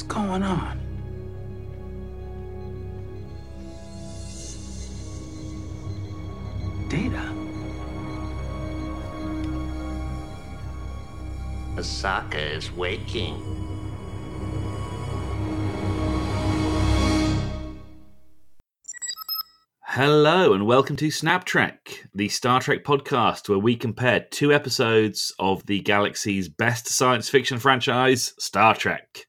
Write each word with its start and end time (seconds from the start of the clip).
What's 0.00 0.14
going 0.14 0.42
on? 0.42 0.80
Data. 6.88 7.34
Osaka 11.76 12.40
is 12.40 12.72
waking. 12.72 13.34
Hello 19.82 20.54
and 20.54 20.64
welcome 20.64 20.96
to 20.96 21.10
Snap 21.10 21.44
Trek, 21.44 22.06
the 22.14 22.30
Star 22.30 22.62
Trek 22.62 22.84
podcast 22.84 23.50
where 23.50 23.58
we 23.58 23.76
compare 23.76 24.20
two 24.30 24.50
episodes 24.50 25.34
of 25.38 25.66
the 25.66 25.80
galaxy's 25.80 26.48
best 26.48 26.88
science 26.88 27.28
fiction 27.28 27.58
franchise, 27.58 28.32
Star 28.38 28.74
Trek. 28.74 29.26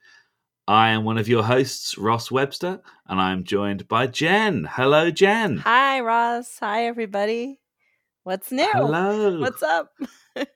I 0.68 0.90
am 0.92 1.04
one 1.04 1.18
of 1.18 1.28
your 1.28 1.44
hosts, 1.44 1.98
Ross 1.98 2.32
Webster, 2.32 2.82
and 3.08 3.20
I 3.20 3.32
am 3.32 3.44
joined 3.44 3.88
by 3.88 4.08
Jen. 4.08 4.68
Hello, 4.72 5.12
Jen. 5.12 5.58
Hi, 5.58 6.00
Ross. 6.02 6.58
Hi, 6.60 6.86
everybody. 6.86 7.60
What's 8.24 8.52
new? 8.52 8.70
Hello. 8.72 9.40
What's 9.40 9.64
up? 9.64 9.90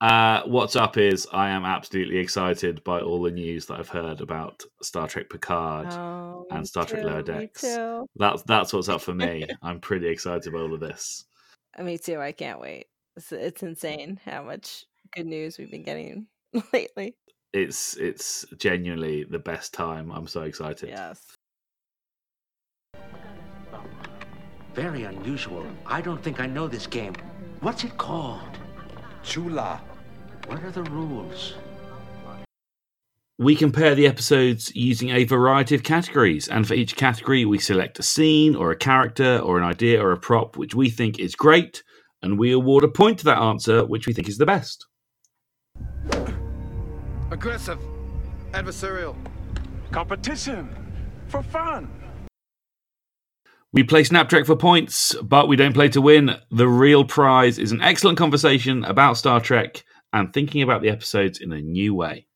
Uh, 0.00 0.42
what's 0.44 0.76
up 0.76 0.98
is 0.98 1.26
I 1.32 1.48
am 1.48 1.64
absolutely 1.64 2.18
excited 2.18 2.82
by 2.84 3.00
all 3.00 3.22
the 3.22 3.30
news 3.30 3.64
that 3.66 3.78
I've 3.78 3.88
heard 3.88 4.20
about 4.20 4.62
Star 4.82 5.08
Trek 5.08 5.30
Picard 5.30 5.86
Oh, 5.90 6.44
and 6.50 6.66
Star 6.66 6.84
Trek 6.84 7.00
too, 7.00 7.06
Lower 7.06 7.18
Me 7.18 7.22
Decks. 7.22 7.62
too. 7.62 8.06
That's 8.16 8.42
that's 8.42 8.72
what's 8.74 8.90
up 8.90 9.00
for 9.00 9.14
me. 9.14 9.46
I'm 9.62 9.80
pretty 9.80 10.08
excited 10.08 10.52
by 10.52 10.58
all 10.58 10.74
of 10.74 10.80
this. 10.80 11.24
Uh, 11.78 11.84
Me 11.84 11.96
too. 11.96 12.20
I 12.20 12.32
can't 12.32 12.60
wait. 12.60 12.86
It's, 13.16 13.32
it's 13.32 13.62
insane 13.62 14.20
how 14.26 14.42
much 14.42 14.84
good 15.12 15.26
news 15.26 15.56
we've 15.56 15.70
been 15.70 15.84
getting 15.84 16.26
lately. 16.74 17.14
It's 17.54 17.96
it's 17.98 18.44
genuinely 18.58 19.22
the 19.22 19.38
best 19.38 19.72
time. 19.72 20.10
I'm 20.10 20.26
so 20.26 20.42
excited. 20.42 20.88
Yes. 20.88 21.20
Very 24.74 25.04
unusual. 25.04 25.64
I 25.86 26.00
don't 26.00 26.20
think 26.20 26.40
I 26.40 26.46
know 26.46 26.66
this 26.66 26.88
game. 26.88 27.14
What's 27.60 27.84
it 27.84 27.96
called? 27.96 28.58
Chula. 29.22 29.80
What 30.48 30.64
are 30.64 30.72
the 30.72 30.82
rules? 30.82 31.54
We 33.38 33.54
compare 33.54 33.94
the 33.94 34.08
episodes 34.08 34.74
using 34.74 35.10
a 35.10 35.22
variety 35.22 35.76
of 35.76 35.84
categories, 35.84 36.48
and 36.48 36.66
for 36.66 36.74
each 36.74 36.96
category, 36.96 37.44
we 37.44 37.60
select 37.60 38.00
a 38.00 38.02
scene 38.02 38.56
or 38.56 38.72
a 38.72 38.76
character 38.76 39.38
or 39.38 39.58
an 39.58 39.64
idea 39.64 40.02
or 40.04 40.10
a 40.10 40.18
prop 40.18 40.56
which 40.56 40.74
we 40.74 40.90
think 40.90 41.20
is 41.20 41.36
great, 41.36 41.84
and 42.20 42.36
we 42.36 42.50
award 42.50 42.82
a 42.82 42.88
point 42.88 43.20
to 43.20 43.24
that 43.26 43.38
answer 43.38 43.84
which 43.84 44.08
we 44.08 44.12
think 44.12 44.28
is 44.28 44.38
the 44.38 44.46
best. 44.46 44.86
Aggressive. 47.34 47.80
Adversarial. 48.52 49.16
Competition 49.90 50.68
for 51.26 51.42
fun. 51.42 51.90
We 53.72 53.82
play 53.82 54.04
Snap 54.04 54.28
Trek 54.28 54.46
for 54.46 54.54
points, 54.54 55.16
but 55.20 55.48
we 55.48 55.56
don't 55.56 55.72
play 55.72 55.88
to 55.88 56.00
win. 56.00 56.36
The 56.52 56.68
real 56.68 57.04
prize 57.04 57.58
is 57.58 57.72
an 57.72 57.82
excellent 57.82 58.18
conversation 58.18 58.84
about 58.84 59.16
Star 59.16 59.40
Trek 59.40 59.82
and 60.12 60.32
thinking 60.32 60.62
about 60.62 60.80
the 60.80 60.90
episodes 60.90 61.40
in 61.40 61.50
a 61.50 61.60
new 61.60 61.92
way. 61.92 62.28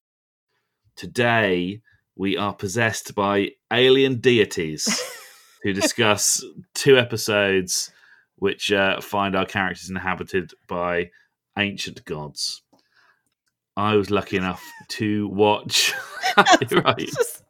Today, 0.96 1.80
we 2.16 2.36
are 2.36 2.52
possessed 2.52 3.14
by 3.14 3.50
alien 3.72 4.18
deities 4.18 5.00
to 5.62 5.72
discuss 5.72 6.44
two 6.74 6.98
episodes 6.98 7.92
which 8.34 8.72
uh, 8.72 9.00
find 9.00 9.36
our 9.36 9.46
characters 9.46 9.90
inhabited 9.90 10.54
by 10.66 11.10
ancient 11.56 12.04
gods. 12.04 12.62
I 13.78 13.94
was 13.94 14.10
lucky 14.10 14.36
enough 14.36 14.62
to 14.88 15.28
watch. 15.28 15.94
Right. 16.70 16.98
Just- 16.98 17.42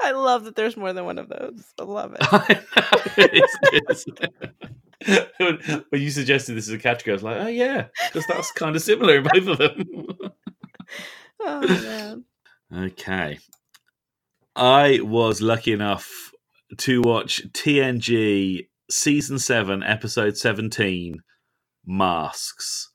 I 0.00 0.12
love 0.12 0.44
that 0.44 0.54
there's 0.54 0.76
more 0.76 0.92
than 0.92 1.04
one 1.06 1.18
of 1.18 1.28
those. 1.28 1.64
I 1.78 1.82
love 1.84 2.12
it. 2.14 2.20
I 2.32 2.60
it 3.16 3.34
is, 3.34 3.58
it 3.72 3.84
is. 3.88 5.26
when, 5.38 5.84
when 5.88 6.00
you 6.02 6.10
suggested 6.10 6.54
this 6.54 6.68
as 6.68 6.74
a 6.74 6.78
category, 6.78 7.12
I 7.12 7.16
was 7.16 7.22
like, 7.22 7.36
oh 7.38 7.46
yeah, 7.48 7.86
because 8.06 8.26
that's 8.26 8.52
kind 8.52 8.76
of 8.76 8.82
similar 8.82 9.16
in 9.16 9.22
both 9.24 9.48
of 9.48 9.58
them. 9.58 9.84
Oh, 11.40 11.60
man. 11.66 12.24
okay. 12.76 13.38
I 14.54 15.00
was 15.00 15.40
lucky 15.40 15.72
enough 15.72 16.32
to 16.78 17.00
watch 17.02 17.42
TNG 17.52 18.68
season 18.90 19.38
7, 19.38 19.82
episode 19.82 20.36
17, 20.36 21.22
Masks. 21.86 22.91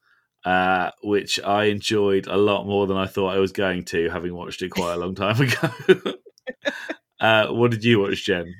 Uh, 0.47 0.91
which 1.03 1.41
I 1.43 1.65
enjoyed 1.65 2.25
a 2.27 2.37
lot 2.37 2.65
more 2.65 2.87
than 2.87 2.95
I 2.95 3.05
thought 3.05 3.35
I 3.35 3.39
was 3.39 3.51
going 3.51 3.83
to, 3.85 4.07
having 4.09 4.33
watched 4.33 4.61
it 4.61 4.69
quite 4.69 4.93
a 4.93 4.97
long 4.97 5.13
time 5.13 5.41
ago. 5.41 6.13
uh, 7.19 7.47
what 7.47 7.71
did 7.71 7.83
you 7.83 7.99
watch, 7.99 8.23
Jen? 8.23 8.53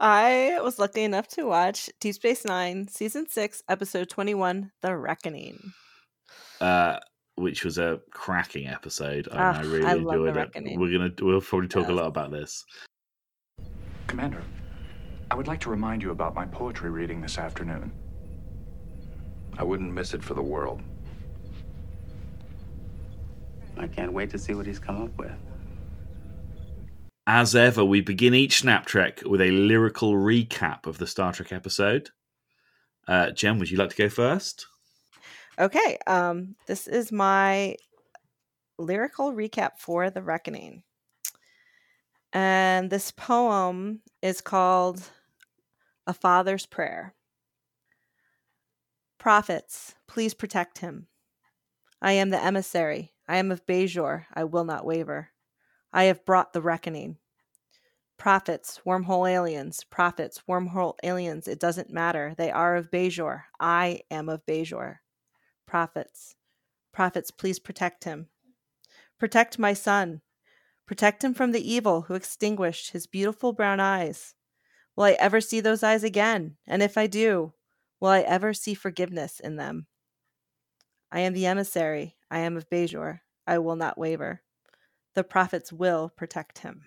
I 0.00 0.58
was 0.62 0.78
lucky 0.78 1.02
enough 1.02 1.28
to 1.36 1.44
watch 1.44 1.90
Deep 2.00 2.14
Space 2.14 2.46
Nine, 2.46 2.88
Season 2.88 3.28
6, 3.28 3.62
Episode 3.68 4.08
21, 4.08 4.70
The 4.80 4.96
Reckoning. 4.96 5.58
uh, 6.62 6.96
which 7.34 7.66
was 7.66 7.76
a 7.76 8.00
cracking 8.12 8.66
episode. 8.66 9.26
and 9.30 9.38
Ah, 9.38 9.58
I 9.58 9.62
really 9.62 9.84
I 9.84 9.94
enjoyed 9.96 10.28
it. 10.30 10.36
Reckoning. 10.36 10.80
We're 10.80 10.90
gonna 10.92 11.10
we'll 11.20 11.42
probably 11.42 11.68
talk 11.68 11.88
a 11.88 11.92
lot 11.92 12.06
about 12.06 12.30
this. 12.30 12.64
Commander, 14.06 14.42
I 15.30 15.34
would 15.34 15.48
like 15.48 15.60
to 15.60 15.70
remind 15.70 16.02
you 16.02 16.12
about 16.12 16.34
my 16.34 16.46
poetry 16.46 16.88
reading 16.88 17.20
this 17.20 17.36
afternoon. 17.36 17.92
I 19.58 19.64
wouldn't 19.64 19.92
miss 19.92 20.14
it 20.14 20.24
for 20.24 20.32
the 20.32 20.42
world. 20.42 20.80
I 23.76 23.86
can't 23.86 24.12
wait 24.12 24.30
to 24.30 24.38
see 24.38 24.54
what 24.54 24.66
he's 24.66 24.78
come 24.78 25.02
up 25.02 25.16
with. 25.18 25.32
As 27.26 27.56
ever, 27.56 27.84
we 27.84 28.00
begin 28.00 28.34
each 28.34 28.60
Snap 28.60 28.86
Trek 28.86 29.22
with 29.26 29.40
a 29.40 29.50
lyrical 29.50 30.12
recap 30.12 30.86
of 30.86 30.98
the 30.98 31.06
Star 31.06 31.32
Trek 31.32 31.52
episode. 31.52 32.10
Uh, 33.08 33.30
Jen, 33.30 33.58
would 33.58 33.70
you 33.70 33.76
like 33.76 33.90
to 33.90 33.96
go 33.96 34.08
first? 34.08 34.66
Okay, 35.58 35.98
um, 36.06 36.54
this 36.66 36.86
is 36.86 37.10
my 37.10 37.76
lyrical 38.78 39.32
recap 39.32 39.78
for 39.78 40.10
The 40.10 40.22
Reckoning. 40.22 40.82
And 42.32 42.90
this 42.90 43.10
poem 43.10 44.02
is 44.22 44.40
called 44.40 45.02
A 46.06 46.12
Father's 46.12 46.66
Prayer. 46.66 47.14
Prophets, 49.18 49.94
please 50.06 50.34
protect 50.34 50.78
him. 50.78 51.08
I 52.02 52.12
am 52.12 52.30
the 52.30 52.42
emissary. 52.42 53.12
I 53.28 53.38
am 53.38 53.50
of 53.50 53.66
Bajor. 53.66 54.26
I 54.32 54.44
will 54.44 54.64
not 54.64 54.84
waver. 54.84 55.30
I 55.92 56.04
have 56.04 56.24
brought 56.24 56.52
the 56.52 56.62
reckoning. 56.62 57.18
Prophets, 58.18 58.80
wormhole 58.86 59.30
aliens, 59.30 59.84
prophets, 59.84 60.42
wormhole 60.48 60.94
aliens, 61.02 61.46
it 61.48 61.60
doesn't 61.60 61.90
matter. 61.90 62.34
They 62.36 62.50
are 62.50 62.76
of 62.76 62.90
Bajor. 62.90 63.42
I 63.60 64.00
am 64.10 64.28
of 64.28 64.46
Bajor 64.46 64.98
prophets. 65.66 66.36
Prophets, 66.92 67.30
please 67.30 67.58
protect 67.58 68.04
him. 68.04 68.28
Protect 69.18 69.58
my 69.58 69.74
son. 69.74 70.22
Protect 70.86 71.22
him 71.22 71.34
from 71.34 71.52
the 71.52 71.72
evil 71.72 72.02
who 72.02 72.14
extinguished 72.14 72.92
his 72.92 73.06
beautiful 73.06 73.52
brown 73.52 73.80
eyes. 73.80 74.34
Will 74.94 75.04
I 75.04 75.12
ever 75.12 75.40
see 75.40 75.60
those 75.60 75.82
eyes 75.82 76.04
again? 76.04 76.56
And 76.66 76.82
if 76.82 76.96
I 76.96 77.06
do, 77.06 77.52
will 78.00 78.10
I 78.10 78.20
ever 78.20 78.54
see 78.54 78.72
forgiveness 78.72 79.40
in 79.40 79.56
them? 79.56 79.86
I 81.10 81.20
am 81.20 81.34
the 81.34 81.46
emissary. 81.46 82.15
I 82.30 82.40
am 82.40 82.56
of 82.56 82.68
Bajor. 82.70 83.20
I 83.46 83.58
will 83.58 83.76
not 83.76 83.98
waver. 83.98 84.42
The 85.14 85.24
prophets 85.24 85.72
will 85.72 86.12
protect 86.16 86.58
him. 86.58 86.82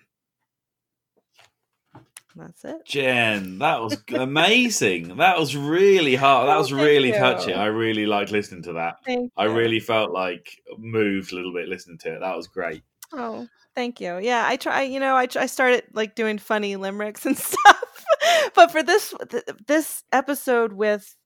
That's 2.36 2.64
it. 2.64 2.84
Jen, 2.86 3.58
that 3.58 3.80
was 3.80 3.96
amazing. 4.14 5.16
that 5.16 5.36
was 5.38 5.56
really 5.56 6.14
hard. 6.14 6.48
That 6.48 6.56
Oh, 6.56 6.60
was 6.60 6.72
really 6.72 7.08
you. 7.08 7.14
touching. 7.18 7.54
I 7.54 7.66
really 7.66 8.06
liked 8.06 8.30
listening 8.30 8.62
to 8.64 8.74
that. 8.74 8.96
Thank 9.04 9.32
I 9.36 9.46
you. 9.46 9.52
really 9.52 9.80
felt 9.80 10.12
like 10.12 10.48
moved 10.78 11.32
a 11.32 11.34
little 11.34 11.52
bit 11.52 11.68
listening 11.68 11.98
to 11.98 12.14
it. 12.14 12.20
That 12.20 12.36
was 12.36 12.46
great. 12.46 12.82
Oh, 13.12 13.48
thank 13.74 14.00
you. 14.00 14.18
Yeah, 14.18 14.44
I 14.46 14.54
try. 14.56 14.82
You 14.82 15.00
know, 15.00 15.16
I 15.16 15.26
I 15.34 15.46
started 15.46 15.82
like 15.92 16.14
doing 16.14 16.38
funny 16.38 16.76
limericks 16.76 17.26
and 17.26 17.36
stuff, 17.38 18.04
but 18.54 18.70
for 18.70 18.84
this 18.84 19.12
th- 19.28 19.42
this 19.66 20.04
episode 20.12 20.72
with 20.72 21.16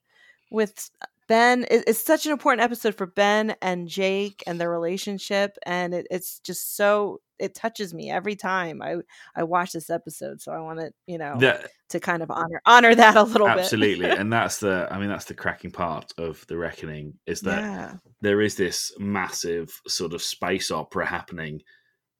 with 0.50 0.90
Ben, 1.28 1.64
it, 1.70 1.84
it's 1.86 2.04
such 2.04 2.26
an 2.26 2.32
important 2.32 2.62
episode 2.62 2.94
for 2.94 3.06
Ben 3.06 3.56
and 3.62 3.88
Jake 3.88 4.42
and 4.46 4.60
their 4.60 4.70
relationship, 4.70 5.56
and 5.64 5.94
it, 5.94 6.06
it's 6.10 6.38
just 6.40 6.76
so 6.76 7.20
it 7.38 7.54
touches 7.54 7.92
me 7.92 8.10
every 8.10 8.36
time 8.36 8.80
I 8.82 8.96
I 9.34 9.42
watch 9.44 9.72
this 9.72 9.90
episode. 9.90 10.40
So 10.40 10.52
I 10.52 10.60
want 10.60 10.80
to 10.80 10.92
you 11.06 11.18
know 11.18 11.36
That- 11.38 11.70
to 11.90 12.00
kind 12.00 12.22
of 12.22 12.30
honor 12.30 12.60
honor 12.66 12.94
that 12.94 13.16
a 13.16 13.22
little 13.22 13.48
absolutely 13.48 14.00
bit. 14.00 14.04
Absolutely, 14.04 14.20
and 14.20 14.32
that's 14.32 14.58
the 14.58 14.88
i 14.90 14.98
mean 14.98 15.08
that's 15.08 15.26
the 15.26 15.34
cracking 15.34 15.70
part 15.70 16.12
of 16.18 16.44
the 16.48 16.56
reckoning 16.56 17.14
is 17.26 17.40
that 17.42 17.60
yeah, 17.60 17.94
there 18.20 18.40
is 18.40 18.56
this 18.56 18.92
massive 18.98 19.70
sort 19.86 20.12
of 20.12 20.20
space 20.22 20.70
opera 20.72 21.06
happening 21.06 21.60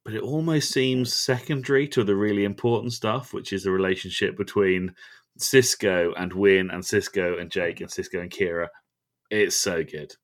but 0.05 0.15
it 0.15 0.23
almost 0.23 0.71
seems 0.71 1.13
secondary 1.13 1.89
to 1.89 2.05
the 2.05 2.15
really 2.15 2.45
important 2.45 2.93
stuff 2.93 3.33
which 3.33 3.53
is 3.53 3.65
the 3.65 3.71
relationship 3.71 4.37
between 4.37 4.95
Sisko 5.41 6.13
and 6.17 6.33
Winn 6.33 6.71
and 6.71 6.83
Sisko 6.85 7.41
and 7.41 7.51
jake 7.51 7.81
and 7.81 7.91
Sisko 7.91 8.21
and 8.21 8.31
kira 8.31 8.69
it's 9.31 9.57
so 9.57 9.83
good 9.83 10.15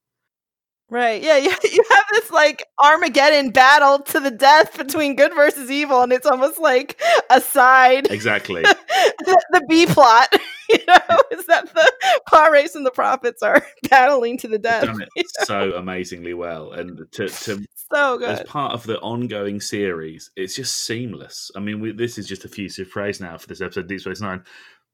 Right. 0.90 1.22
Yeah. 1.22 1.30
You, 1.40 1.56
you 1.72 1.84
have 1.90 2.04
this 2.12 2.30
like 2.30 2.66
Armageddon 2.82 3.50
battle 3.50 4.00
to 4.00 4.20
the 4.20 4.30
death 4.30 4.76
between 4.76 5.16
good 5.16 5.34
versus 5.34 5.70
evil, 5.70 6.02
and 6.02 6.12
it's 6.12 6.26
almost 6.26 6.58
like 6.58 7.00
a 7.30 7.40
side. 7.40 8.10
Exactly. 8.10 8.62
the, 8.62 9.44
the 9.52 9.64
B 9.68 9.86
plot, 9.86 10.28
you 10.68 10.78
know, 10.86 11.18
is 11.30 11.46
that 11.46 11.72
the 11.72 12.50
race 12.50 12.74
and 12.74 12.84
the 12.84 12.90
prophets 12.90 13.42
are 13.42 13.64
battling 13.88 14.36
to 14.38 14.48
the 14.48 14.58
death. 14.58 14.84
done 14.84 15.06
it 15.16 15.26
so 15.44 15.72
amazingly 15.72 16.34
well, 16.34 16.72
and 16.72 16.98
to 17.12 17.28
to 17.28 17.64
So 17.92 18.22
as 18.22 18.42
part 18.42 18.72
of 18.72 18.84
the 18.84 18.98
ongoing 19.00 19.60
series, 19.60 20.30
it's 20.36 20.54
just 20.54 20.84
seamless. 20.84 21.50
I 21.56 21.60
mean, 21.60 21.80
we, 21.80 21.92
this 21.92 22.18
is 22.18 22.26
just 22.26 22.44
a 22.44 22.48
fusive 22.48 22.88
phrase 22.88 23.20
now 23.20 23.38
for 23.38 23.46
this 23.46 23.60
episode, 23.62 23.88
Deep 23.88 24.00
Space 24.00 24.20
Nine. 24.20 24.42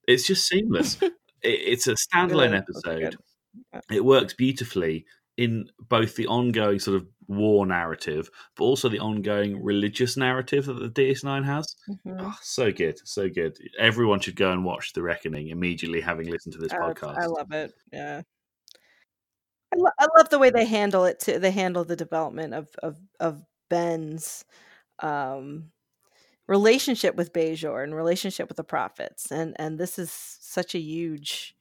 It's 0.06 0.26
just 0.26 0.47
seamless. 0.47 1.00
it, 1.03 1.12
it's 1.43 1.88
a 1.88 1.94
standalone 1.94 2.50
that's 2.50 2.70
episode. 2.85 3.17
It 3.91 4.05
works 4.05 4.35
beautifully 4.35 5.06
in 5.37 5.69
both 5.79 6.17
the 6.17 6.26
ongoing 6.29 6.79
sort 6.79 6.97
of 6.97 7.06
war 7.29 7.67
narrative, 7.67 8.31
but 8.56 8.64
also 8.64 8.88
the 8.88 9.00
ongoing 9.00 9.62
religious 9.62 10.17
narrative 10.17 10.64
that 10.67 10.79
the 10.79 10.88
DS9 10.88 11.44
has. 11.44 11.76
Mhm. 11.88 12.17
Oh, 12.20 12.38
so 12.41 12.73
good, 12.73 12.99
so 13.05 13.29
good. 13.29 13.58
Everyone 13.79 14.20
should 14.20 14.37
go 14.37 14.50
and 14.53 14.64
watch 14.64 14.93
The 14.94 15.03
Reckoning 15.03 15.49
immediately, 15.49 16.00
having 16.00 16.29
listened 16.31 16.55
to 16.55 16.58
this 16.61 16.73
I- 16.73 16.76
podcast. 16.79 17.19
I 17.19 17.26
love 17.26 17.53
it. 17.53 17.75
Yeah. 17.93 18.23
I, 19.75 19.76
lo- 19.76 19.91
I 19.99 20.06
love 20.17 20.29
the 20.31 20.38
way 20.38 20.50
they 20.50 20.64
handle 20.64 21.05
it 21.05 21.20
too. 21.20 21.38
They 21.38 21.50
handle 21.50 21.85
the 21.85 21.97
development 21.97 22.55
of 22.55 22.69
of 22.82 22.97
of 23.20 23.43
Ben's 23.69 24.44
um 25.03 25.73
relationship 26.47 27.17
with 27.17 27.32
Bajor 27.32 27.82
and 27.82 27.94
relationship 27.94 28.49
with 28.49 28.56
the 28.56 28.64
prophets. 28.64 29.31
And 29.32 29.56
and 29.58 29.79
this 29.79 29.99
is 29.99 30.11
such 30.12 30.75
a 30.75 30.79
huge 30.79 31.56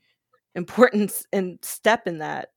importance 0.56 1.26
and 1.32 1.60
step 1.62 2.08
in 2.08 2.20
that, 2.20 2.50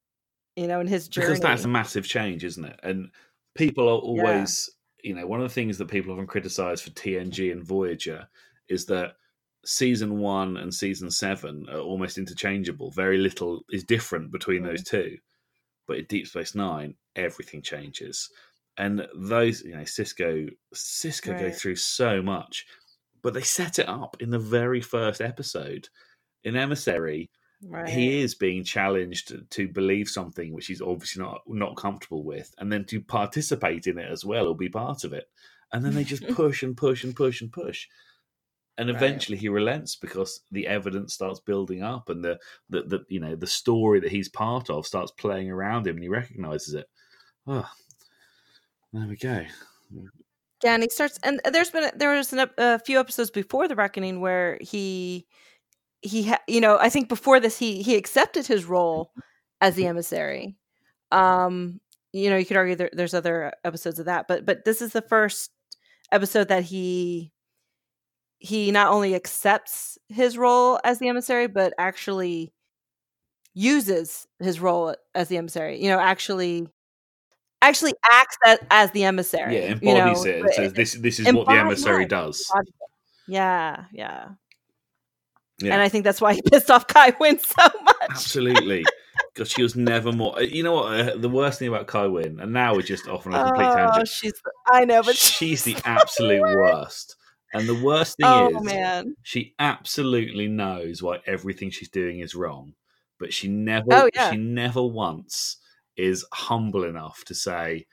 you 0.56 0.66
know, 0.66 0.80
in 0.80 0.86
his 0.86 1.08
journey. 1.08 1.28
because 1.28 1.40
that's 1.40 1.64
a 1.64 1.68
massive 1.68 2.06
change, 2.06 2.44
isn't 2.44 2.64
it? 2.64 2.78
And 2.82 3.10
people 3.54 3.88
are 3.88 3.98
always, 3.98 4.70
you 5.02 5.14
know, 5.14 5.26
one 5.26 5.40
of 5.40 5.48
the 5.48 5.54
things 5.54 5.78
that 5.78 5.88
people 5.88 6.12
often 6.12 6.26
criticize 6.26 6.80
for 6.80 6.90
TNG 6.90 7.52
and 7.52 7.64
Voyager 7.64 8.28
is 8.68 8.86
that 8.86 9.14
season 9.64 10.18
one 10.18 10.56
and 10.56 10.72
season 10.72 11.10
seven 11.10 11.66
are 11.70 11.80
almost 11.80 12.18
interchangeable. 12.18 12.90
Very 12.90 13.18
little 13.18 13.64
is 13.70 13.84
different 13.84 14.30
between 14.32 14.62
those 14.62 14.82
mm-hmm. 14.82 14.96
two. 14.96 15.18
But 15.86 15.98
in 15.98 16.04
Deep 16.04 16.26
Space 16.26 16.54
Nine, 16.54 16.94
everything 17.16 17.62
changes. 17.62 18.28
And 18.76 19.06
those, 19.16 19.62
you 19.62 19.74
know, 19.74 19.82
Sisko, 19.82 20.50
Sisko 20.74 21.38
go 21.38 21.46
Right. 21.46 21.54
through 21.54 21.76
so 21.76 22.22
much, 22.22 22.66
but 23.22 23.34
they 23.34 23.42
set 23.42 23.78
it 23.78 23.88
up 23.88 24.16
in 24.20 24.30
the 24.30 24.38
very 24.38 24.80
first 24.80 25.20
episode. 25.20 25.88
In 26.44 26.54
Emissary, 26.54 27.30
right. 27.62 27.88
he 27.88 28.20
is 28.20 28.34
being 28.34 28.64
challenged 28.64 29.32
to 29.50 29.68
believe 29.68 30.08
something 30.08 30.52
which 30.52 30.66
he's 30.66 30.82
obviously 30.82 31.22
not 31.22 31.42
not 31.46 31.76
comfortable 31.76 32.22
with 32.24 32.54
and 32.58 32.70
then 32.72 32.84
to 32.84 33.00
participate 33.00 33.86
in 33.86 33.98
it 33.98 34.10
as 34.10 34.24
well 34.24 34.46
or 34.46 34.56
be 34.56 34.68
part 34.68 35.04
of 35.04 35.12
it. 35.12 35.28
And 35.72 35.84
then 35.84 35.94
they 35.94 36.04
just 36.04 36.26
push 36.34 36.62
and 36.62 36.76
push 36.76 37.04
and 37.04 37.14
push 37.14 37.40
and 37.40 37.52
push. 37.52 37.88
And 38.76 38.88
Right. 38.88 38.96
eventually 38.96 39.36
he 39.36 39.48
relents 39.48 39.96
because 39.96 40.42
the 40.52 40.68
evidence 40.68 41.12
starts 41.14 41.40
building 41.40 41.82
up 41.82 42.08
and 42.10 42.24
the, 42.24 42.38
the 42.70 42.82
the 42.82 43.04
you 43.08 43.18
know 43.18 43.34
the 43.34 43.46
story 43.46 43.98
that 44.00 44.12
he's 44.12 44.28
part 44.28 44.70
of 44.70 44.86
starts 44.86 45.10
playing 45.10 45.50
around 45.50 45.86
him 45.86 45.96
and 45.96 46.04
he 46.04 46.08
recognizes 46.08 46.74
it. 46.74 46.88
Oh 47.46 47.68
there 48.92 49.06
we 49.06 49.16
go. 49.16 49.44
Yeah, 50.64 50.74
and 50.74 50.82
he 50.82 50.88
starts, 50.88 51.18
and 51.22 51.40
there's 51.52 51.70
been 51.70 51.90
there 51.94 52.16
was 52.16 52.32
an, 52.32 52.48
a 52.58 52.78
few 52.78 52.98
episodes 52.98 53.30
before 53.30 53.68
the 53.68 53.76
reckoning 53.76 54.20
where 54.20 54.58
he 54.60 55.26
he 56.00 56.24
ha, 56.24 56.38
you 56.46 56.60
know 56.60 56.78
I 56.78 56.88
think 56.88 57.08
before 57.08 57.40
this 57.40 57.58
he 57.58 57.82
he 57.82 57.96
accepted 57.96 58.46
his 58.46 58.64
role 58.64 59.12
as 59.60 59.74
the 59.74 59.86
emissary. 59.86 60.56
Um, 61.10 61.80
you 62.12 62.30
know, 62.30 62.36
you 62.36 62.46
could 62.46 62.56
argue 62.56 62.76
there, 62.76 62.90
there's 62.92 63.14
other 63.14 63.52
episodes 63.64 63.98
of 63.98 64.06
that, 64.06 64.28
but 64.28 64.46
but 64.46 64.64
this 64.64 64.80
is 64.82 64.92
the 64.92 65.02
first 65.02 65.50
episode 66.12 66.48
that 66.48 66.64
he 66.64 67.32
he 68.38 68.70
not 68.70 68.88
only 68.88 69.14
accepts 69.14 69.98
his 70.08 70.38
role 70.38 70.78
as 70.84 70.98
the 70.98 71.08
emissary, 71.08 71.48
but 71.48 71.72
actually 71.78 72.52
uses 73.54 74.26
his 74.38 74.60
role 74.60 74.94
as 75.14 75.28
the 75.28 75.36
emissary. 75.36 75.82
You 75.82 75.90
know, 75.90 75.98
actually 75.98 76.68
actually 77.60 77.94
acts 78.10 78.36
as, 78.46 78.58
as 78.70 78.90
the 78.92 79.04
emissary. 79.04 79.56
yeah 79.56 79.78
you 79.82 79.94
know, 79.94 80.08
embodies 80.08 80.24
it 80.24 80.40
and 80.40 80.54
says 80.54 80.72
this 80.72 80.94
this 80.94 81.20
is 81.20 81.32
what 81.32 81.46
the 81.46 81.54
emissary 81.54 82.06
does. 82.06 82.50
Yeah, 83.26 83.84
yeah, 83.92 84.28
yeah 85.60 85.72
And 85.74 85.82
I 85.82 85.88
think 85.88 86.04
that's 86.04 86.20
why 86.20 86.34
he 86.34 86.42
pissed 86.52 86.70
off 86.70 86.86
Kai 86.86 87.12
Winn 87.20 87.38
so 87.38 87.68
much. 87.82 87.96
Absolutely. 88.10 88.84
Because 89.34 89.50
she 89.50 89.62
was 89.62 89.76
never 89.76 90.10
more. 90.12 90.40
You 90.42 90.62
know 90.64 90.72
what? 90.74 91.00
uh, 91.00 91.16
The 91.16 91.28
worst 91.28 91.58
thing 91.60 91.68
about 91.68 91.86
Kai 91.86 92.06
Winn, 92.06 92.40
and 92.40 92.52
now 92.52 92.74
we're 92.74 92.82
just 92.82 93.06
off 93.08 93.26
on 93.26 93.34
a 93.34 93.44
complete 93.44 93.66
Oh, 93.70 93.74
tangent. 93.74 94.08
she's 94.08 94.32
I 94.66 94.84
know, 94.84 95.02
but 95.02 95.16
she's 95.16 95.62
the 95.64 95.74
so 95.74 95.80
absolute 95.84 96.40
worst. 96.40 96.56
worst. 96.56 97.16
And 97.54 97.68
the 97.68 97.74
worst 97.84 98.16
thing 98.16 98.26
Oh 98.26 98.48
is, 98.60 98.64
man. 98.64 99.14
she 99.22 99.54
absolutely 99.60 100.48
knows 100.48 101.02
why 101.02 101.18
everything 101.26 101.70
she's 101.70 101.88
doing 101.88 102.18
is 102.20 102.34
wrong, 102.34 102.74
but 103.20 103.32
she 103.32 103.46
never, 103.48 103.86
Oh, 103.92 104.08
yeah. 104.14 104.30
she 104.30 104.36
never 104.36 104.82
once 104.84 105.58
is 105.96 106.24
humble 106.32 106.84
enough 106.84 107.24
to 107.26 107.34
say, 107.34 107.86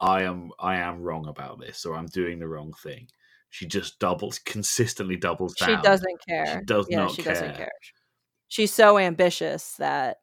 "I 0.00 0.22
am, 0.22 0.52
I 0.58 0.76
am 0.76 1.02
wrong 1.02 1.26
about 1.26 1.58
this," 1.60 1.84
or 1.86 1.96
"I'm 1.96 2.06
doing 2.06 2.38
the 2.38 2.48
wrong 2.48 2.72
thing." 2.82 3.08
She 3.50 3.66
just 3.66 3.98
doubles, 3.98 4.38
consistently 4.38 5.16
doubles 5.16 5.54
down. 5.54 5.68
She 5.68 5.82
doesn't 5.82 6.20
care. 6.28 6.62
does 6.66 6.86
yeah, 6.90 6.98
not 6.98 7.12
she 7.12 7.22
doesn't 7.22 7.48
care. 7.48 7.56
care. 7.56 7.70
She's 8.48 8.72
so 8.72 8.98
ambitious 8.98 9.74
that 9.78 10.18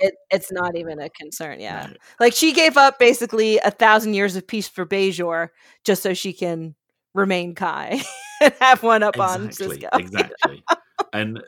it, 0.00 0.14
it's 0.30 0.50
not 0.50 0.76
even 0.76 1.00
a 1.00 1.10
concern. 1.10 1.60
Yeah. 1.60 1.88
No. 1.90 1.96
Like 2.18 2.34
she 2.34 2.52
gave 2.52 2.76
up 2.76 2.98
basically 2.98 3.58
a 3.58 3.70
thousand 3.70 4.14
years 4.14 4.34
of 4.36 4.46
peace 4.46 4.68
for 4.68 4.86
Bajor 4.86 5.48
just 5.84 6.02
so 6.02 6.14
she 6.14 6.32
can 6.32 6.74
remain 7.14 7.54
Kai 7.54 8.00
and 8.42 8.54
have 8.60 8.82
one 8.82 9.02
up 9.02 9.18
on 9.18 9.46
Exactly, 9.46 9.78
Sisko. 9.78 9.88
exactly. 10.00 10.64
and 11.12 11.38
uh, 11.38 11.42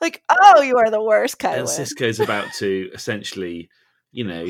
like, 0.00 0.22
oh, 0.30 0.62
you 0.62 0.76
are 0.76 0.90
the 0.90 1.02
worst, 1.02 1.38
Kai 1.38 1.56
and. 1.56 1.66
Sisko's 1.66 2.20
about 2.20 2.52
to 2.58 2.90
essentially, 2.92 3.70
you 4.12 4.24
know, 4.24 4.46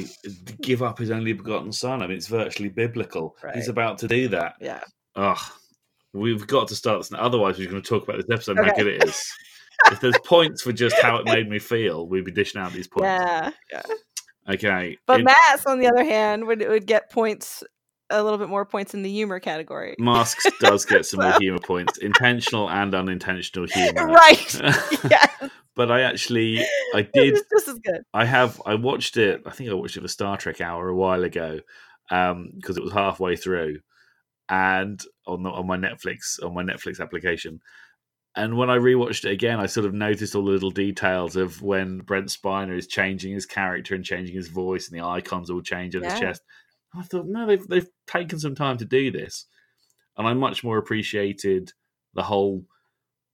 give 0.60 0.82
up 0.82 0.98
his 0.98 1.10
only 1.10 1.32
begotten 1.32 1.72
son. 1.72 2.02
I 2.02 2.06
mean, 2.06 2.16
it's 2.16 2.26
virtually 2.26 2.68
biblical. 2.68 3.36
He's 3.54 3.68
about 3.68 3.98
to 3.98 4.08
do 4.08 4.28
that. 4.28 4.56
Yeah. 4.60 4.80
Ugh. 5.16 5.38
We've 6.14 6.46
got 6.46 6.68
to 6.68 6.74
start 6.76 7.00
this. 7.00 7.10
now. 7.10 7.18
Otherwise, 7.18 7.58
we're 7.58 7.68
going 7.70 7.82
to 7.82 7.88
talk 7.88 8.04
about 8.04 8.16
this 8.16 8.26
episode 8.30 8.56
and 8.58 8.66
how 8.66 8.72
Okay. 8.72 8.82
good 8.84 8.94
it 8.94 9.04
is. 9.08 9.22
if 9.92 10.00
there's 10.00 10.18
points 10.24 10.62
for 10.62 10.72
just 10.72 10.96
how 11.00 11.16
it 11.16 11.24
made 11.26 11.48
me 11.50 11.58
feel, 11.58 12.06
we'd 12.06 12.24
be 12.24 12.30
dishing 12.30 12.60
out 12.60 12.72
these 12.72 12.86
points. 12.88 13.04
Yeah. 13.06 13.50
Yeah. 13.72 13.82
Okay. 14.48 14.96
But 15.06 15.22
Mass, 15.24 15.66
on 15.66 15.78
the 15.80 15.88
other 15.88 16.04
hand, 16.04 16.46
would 16.46 16.60
would 16.66 16.86
get 16.86 17.10
points 17.10 17.64
a 18.10 18.22
little 18.22 18.38
bit 18.38 18.48
more 18.50 18.64
points 18.66 18.94
in 18.94 19.02
the 19.02 19.10
humor 19.10 19.40
category. 19.40 19.96
Masks 19.98 20.46
does 20.60 20.84
get 20.84 21.06
some 21.06 21.20
more 21.20 21.32
humor 21.40 21.58
points, 21.58 21.98
intentional 21.98 22.70
and 22.70 22.94
unintentional 22.94 23.66
humor. 23.66 24.06
Right. 24.12 24.60
yeah. 25.10 25.26
But 25.74 25.90
I 25.90 26.02
actually, 26.02 26.60
I 26.94 26.98
It 27.00 27.12
did 27.14 27.34
just 27.50 27.66
as 27.68 27.78
good. 27.80 28.02
I 28.12 28.24
have. 28.26 28.62
I 28.64 28.76
watched 28.76 29.16
it. 29.16 29.42
I 29.46 29.50
think 29.50 29.70
I 29.70 29.74
watched 29.74 29.96
it 29.96 30.02
for 30.02 30.08
Star 30.08 30.36
Trek 30.36 30.60
Hour 30.60 30.88
a 30.88 30.94
while 30.94 31.24
ago 31.24 31.58
um, 32.10 32.50
because 32.54 32.76
it 32.76 32.84
was 32.84 32.92
halfway 32.92 33.34
through, 33.34 33.78
and 34.48 35.02
on 35.26 35.42
the, 35.42 35.50
on 35.50 35.66
my 35.66 35.76
Netflix 35.76 36.42
on 36.42 36.54
my 36.54 36.62
Netflix 36.62 37.00
application. 37.00 37.60
And 38.36 38.56
when 38.56 38.68
I 38.68 38.78
rewatched 38.78 39.24
it 39.24 39.30
again, 39.30 39.60
I 39.60 39.66
sort 39.66 39.86
of 39.86 39.94
noticed 39.94 40.34
all 40.34 40.44
the 40.44 40.50
little 40.50 40.72
details 40.72 41.36
of 41.36 41.62
when 41.62 41.98
Brent 41.98 42.26
Spiner 42.26 42.76
is 42.76 42.88
changing 42.88 43.32
his 43.32 43.46
character 43.46 43.94
and 43.94 44.04
changing 44.04 44.34
his 44.34 44.48
voice, 44.48 44.88
and 44.90 44.98
the 44.98 45.06
icons 45.06 45.50
all 45.50 45.62
change 45.62 45.94
on 45.94 46.02
his 46.02 46.18
chest. 46.18 46.42
I 46.96 47.02
thought, 47.02 47.26
no, 47.26 47.46
they've 47.46 47.66
they've 47.68 47.88
taken 48.06 48.38
some 48.40 48.54
time 48.56 48.76
to 48.78 48.84
do 48.84 49.10
this, 49.10 49.46
and 50.16 50.26
I 50.26 50.34
much 50.34 50.64
more 50.64 50.78
appreciated 50.78 51.72
the 52.14 52.22
whole 52.22 52.64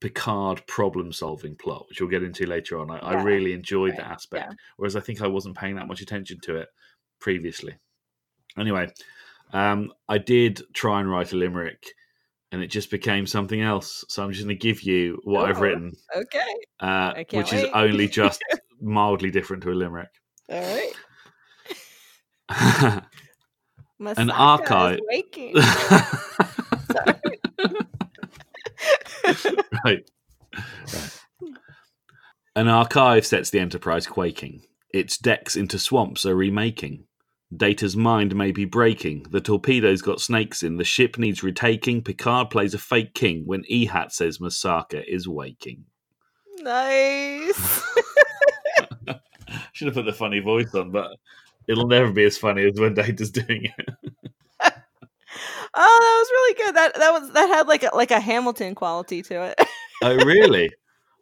Picard 0.00 0.66
problem 0.66 1.12
solving 1.12 1.56
plot, 1.56 1.86
which 1.88 2.00
we'll 2.00 2.08
get 2.10 2.22
into 2.22 2.46
later 2.46 2.78
on. 2.78 2.90
I, 2.90 2.98
I 2.98 3.22
really 3.22 3.52
enjoyed 3.52 3.90
Right. 3.90 3.98
that 3.98 4.12
aspect, 4.12 4.46
Yeah. 4.50 4.56
whereas 4.76 4.96
I 4.96 5.00
think 5.00 5.20
I 5.20 5.26
wasn't 5.26 5.58
paying 5.58 5.76
that 5.76 5.88
much 5.88 6.00
attention 6.00 6.40
to 6.44 6.56
it 6.56 6.68
previously. 7.20 7.74
Anyway, 8.58 8.88
um, 9.52 9.92
I 10.08 10.18
did 10.18 10.62
try 10.74 11.00
and 11.00 11.10
write 11.10 11.32
a 11.32 11.36
limerick, 11.36 11.82
and 12.52 12.62
it 12.62 12.68
just 12.68 12.90
became 12.90 13.26
something 13.26 13.60
else. 13.60 14.04
So 14.08 14.22
I'm 14.22 14.30
just 14.32 14.44
going 14.44 14.56
to 14.56 14.60
give 14.60 14.82
you 14.82 15.18
what 15.24 15.48
I've 15.48 15.58
Oh. 15.58 15.62
written, 15.62 15.92
Okay. 16.16 16.54
uh, 16.80 17.14
which 17.32 17.52
is 17.52 17.64
only 17.74 18.08
just 18.20 18.42
mildly 18.80 19.30
different 19.30 19.62
to 19.64 19.70
a 19.70 19.74
limerick. 19.74 20.08
All 20.48 20.60
right. 20.60 20.92
Masaka 24.00 24.32
archive- 24.32 24.98
waking. 25.08 25.54
right. 29.84 30.08
An 32.56 32.68
archive 32.68 33.24
sets 33.26 33.50
the 33.50 33.60
Enterprise 33.60 34.06
quaking. 34.06 34.62
Its 34.92 35.16
decks 35.18 35.56
into 35.56 35.78
swamps 35.78 36.26
are 36.26 36.34
remaking. 36.34 37.04
Data's 37.56 37.96
mind 37.96 38.34
may 38.36 38.52
be 38.52 38.64
breaking. 38.64 39.26
The 39.30 39.40
torpedoes 39.40 40.02
got 40.02 40.20
snakes 40.20 40.62
in. 40.62 40.76
The 40.76 40.84
ship 40.84 41.18
needs 41.18 41.42
retaking. 41.42 42.02
Picard 42.02 42.50
plays 42.50 42.74
a 42.74 42.78
fake 42.78 43.14
king 43.14 43.42
when 43.44 43.64
Ihat 43.64 44.12
says 44.12 44.38
Masaka 44.38 45.04
is 45.06 45.26
waking. 45.26 45.84
nice. 46.58 47.82
Should 49.72 49.86
have 49.88 49.94
put 49.94 50.04
the 50.04 50.12
funny 50.12 50.38
voice 50.38 50.72
on, 50.74 50.92
but 50.92 51.10
It'll 51.70 51.86
never 51.86 52.10
be 52.10 52.24
as 52.24 52.36
funny 52.36 52.66
as 52.66 52.80
when 52.80 52.94
Data's 52.94 53.30
doing 53.30 53.66
it. 53.66 53.74
oh, 54.60 54.64
that 54.64 54.74
was 55.74 56.30
really 56.30 56.54
good. 56.54 56.74
That 56.74 56.94
that 56.96 57.12
was 57.12 57.32
that 57.32 57.48
had 57.48 57.68
like 57.68 57.84
a 57.84 57.90
like 57.94 58.10
a 58.10 58.18
Hamilton 58.18 58.74
quality 58.74 59.22
to 59.22 59.42
it. 59.44 59.60
Oh, 60.02 60.16
really? 60.16 60.72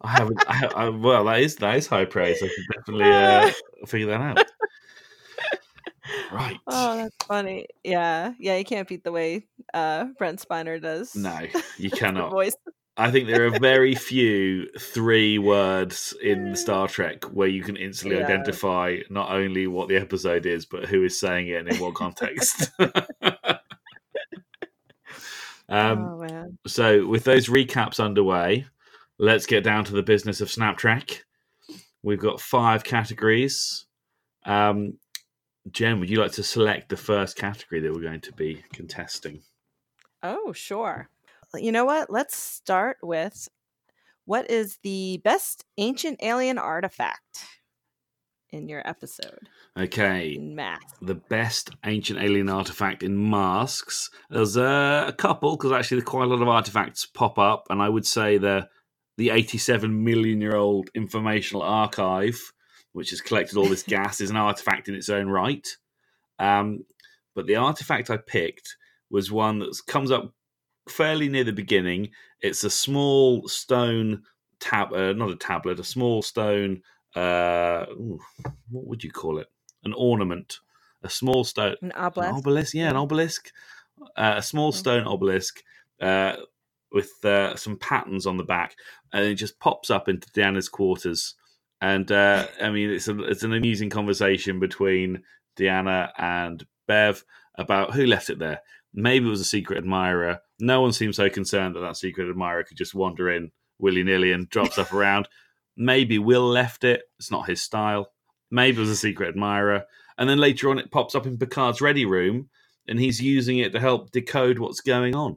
I 0.00 0.08
haven't. 0.08 0.42
I, 0.49 0.66
I, 0.75 0.88
well, 0.88 1.25
that 1.25 1.40
is 1.40 1.56
that 1.56 1.76
is 1.76 1.87
high 1.87 2.06
praise. 2.06 2.42
I 2.42 2.47
can 2.47 2.64
definitely 2.75 3.12
uh, 3.12 3.50
figure 3.87 4.06
that 4.06 4.20
out. 4.20 4.47
Right. 6.32 6.58
Oh, 6.66 6.97
that's 6.97 7.16
funny. 7.26 7.66
Yeah, 7.85 8.32
yeah. 8.38 8.56
You 8.56 8.64
can't 8.64 8.87
beat 8.88 9.04
the 9.04 9.12
way 9.12 9.47
uh, 9.75 10.06
Brent 10.18 10.44
Spiner 10.47 10.80
does. 10.80 11.14
No, 11.14 11.38
you 11.78 11.90
cannot. 11.90 12.30
voice. 12.30 12.54
I 12.97 13.12
think 13.12 13.28
there 13.28 13.47
are 13.47 13.58
very 13.61 13.94
few 13.94 14.68
three 14.76 15.38
words 15.38 16.14
in 16.20 16.56
Star 16.56 16.88
Trek 16.88 17.25
where 17.26 17.47
you 17.47 17.62
can 17.62 17.76
instantly 17.76 18.18
Yeah. 18.18 18.25
identify 18.25 18.99
not 19.08 19.30
only 19.30 19.68
what 19.68 19.88
the 19.88 19.97
episode 19.97 20.47
is, 20.47 20.66
but 20.66 20.87
who 20.87 21.04
is 21.04 21.18
saying 21.18 21.47
it 21.49 21.61
and 21.61 21.68
in 21.68 21.76
what 21.78 21.94
context. 21.94 22.70
um, 25.68 25.99
oh 25.99 26.44
so, 26.66 27.06
with 27.06 27.25
those 27.25 27.49
recaps 27.49 28.02
underway, 28.02 28.66
let's 29.18 29.47
get 29.47 29.62
down 29.62 29.85
to 29.85 29.92
the 29.92 30.02
business 30.02 30.40
of 30.40 30.50
Snap 30.50 30.76
Trek. 30.76 31.25
We've 32.02 32.18
got 32.18 32.40
five 32.40 32.82
categories. 32.85 33.87
Um, 34.44 34.99
Jen, 35.73 36.01
would 36.01 36.11
you 36.11 36.21
like 36.21 36.33
to 36.33 36.43
select 36.43 36.89
the 36.89 36.97
first 36.97 37.37
category 37.37 37.81
that 37.81 37.93
we're 37.93 38.01
going 38.03 38.21
to 38.21 38.33
be 38.33 38.63
contesting? 38.73 39.43
Oh, 40.23 40.53
sure. 40.53 41.09
You 41.55 41.73
know 41.73 41.85
what? 41.85 42.11
Let's 42.11 42.37
start 42.37 42.99
with 43.03 43.49
what 44.25 44.51
is 44.51 44.79
the 44.83 45.21
best 45.25 45.65
ancient 45.79 46.19
alien 46.23 46.59
artifact 46.59 47.45
in 48.51 48.69
your 48.69 48.87
episode 48.89 49.49
Okay, 49.79 50.39
math? 50.39 50.81
the 51.01 51.15
best 51.15 51.71
ancient 51.85 52.21
alien 52.21 52.49
artifact 52.49 53.03
in 53.03 53.31
masks. 53.31 54.11
There's 54.31 54.57
uh, 54.57 55.05
a 55.07 55.13
couple 55.13 55.57
because 55.57 55.73
actually 55.73 56.03
quite 56.03 56.25
a 56.25 56.29
lot 56.29 56.43
of 56.43 56.49
artifacts 56.49 57.07
pop 57.07 57.39
up, 57.39 57.67
and 57.71 57.81
I 57.81 57.89
would 57.89 58.07
say 58.07 58.39
the 58.39 58.69
the 59.17 59.31
87 59.31 60.05
million 60.05 60.41
year 60.41 60.57
old 60.57 60.91
informational 60.95 61.63
archive, 61.63 62.39
which 62.92 63.11
has 63.11 63.21
collected 63.21 63.57
all 63.57 63.68
this 63.68 63.83
gas, 63.83 64.21
is 64.21 64.30
an 64.30 64.37
artifact 64.37 64.88
in 64.88 64.95
its 64.95 65.09
own 65.09 65.28
right. 65.28 65.66
Um, 66.38 66.85
but 67.35 67.47
the 67.47 67.57
artifact 67.57 68.11
I 68.11 68.16
picked 68.16 68.76
was 69.11 69.30
one 69.30 69.59
that 69.61 69.78
comes 69.87 70.11
up 70.11 70.33
fairly 70.88 71.28
near 71.28 71.45
the 71.45 71.52
beginning. 71.52 72.11
It's 72.40 72.64
a 72.64 72.71
small 72.71 73.47
stone 73.49 74.23
tab, 74.61 74.92
uh, 74.92 75.12
not 75.12 75.30
a 75.30 75.37
tablet, 75.37 75.80
a 75.80 75.85
small 75.85 76.23
stone. 76.23 76.83
Uh, 77.14 77.87
ooh, 77.90 78.21
what 78.71 78.87
would 78.87 79.04
you 79.04 79.11
call 79.11 79.38
it? 79.38 79.49
An 79.85 79.92
ornament, 79.95 80.59
a 81.02 81.11
small 81.11 81.45
stone, 81.45 81.76
An 81.83 81.92
an 81.92 81.97
obelisk? 81.97 82.35
obelisk. 82.35 82.75
Yeah, 82.75 82.90
an 82.90 82.97
obelisk, 82.97 83.52
uh, 84.16 84.35
a 84.37 84.42
small 84.42 84.73
stone 84.73 85.07
obelisk 85.07 85.62
uh, 86.00 86.37
with 86.92 87.25
uh, 87.25 87.57
some 87.57 87.76
patterns 87.76 88.26
on 88.26 88.37
the 88.37 88.45
back, 88.45 88.76
and 89.12 89.25
it 89.25 89.35
just 89.35 89.59
pops 89.61 89.90
up 89.90 90.09
into 90.09 90.28
Deanna's 90.30 90.68
quarters. 90.68 91.35
And 91.80 92.11
uh, 92.11 92.47
I 92.61 92.70
mean, 92.70 92.90
it's 92.90 93.08
a, 93.08 93.20
it's 93.23 93.44
an 93.44 93.52
amusing 93.52 93.90
conversation 93.90 94.58
between 94.58 95.23
Deanna 95.56 96.11
and 96.18 96.64
Bev 96.87 97.25
about 97.56 97.94
who 97.94 98.06
left 98.06 98.30
it 98.30 98.38
there. 98.38 98.61
Maybe 98.94 99.26
it 99.26 99.30
was 99.30 99.40
a 99.40 99.44
secret 99.44 99.78
admirer. 99.78 100.40
No 100.58 100.80
one 100.80 100.92
seems 100.92 101.16
so 101.16 101.28
concerned 101.28 101.76
that 101.76 101.80
that 101.80 101.97
secret 101.97 102.28
admirer 102.28 102.64
could 102.64 102.76
just 102.76 102.94
wander 102.94 103.30
in 103.30 103.50
willy 103.78 104.02
nilly 104.02 104.32
and 104.32 104.49
drop 104.49 104.73
stuff 104.73 104.92
around. 104.94 105.28
Maybe 105.76 106.18
Will 106.18 106.49
left 106.49 106.82
it. 106.82 107.02
It's 107.18 107.30
not 107.30 107.49
his 107.49 107.62
style. 107.62 108.11
Maybe 108.50 108.78
it 108.78 108.80
was 108.80 108.90
a 108.90 108.97
secret 108.97 109.28
admirer. 109.28 109.85
And 110.16 110.28
then 110.28 110.38
later 110.38 110.70
on, 110.70 110.78
it 110.78 110.90
pops 110.90 111.14
up 111.14 111.26
in 111.26 111.38
Picard's 111.38 111.80
ready 111.80 112.04
room, 112.04 112.49
and 112.88 112.99
he's 112.99 113.23
using 113.23 113.58
it 113.58 113.73
to 113.73 113.80
help 113.80 114.11
decode 114.11 114.58
what's 114.58 114.80
going 114.80 115.14
on. 115.14 115.37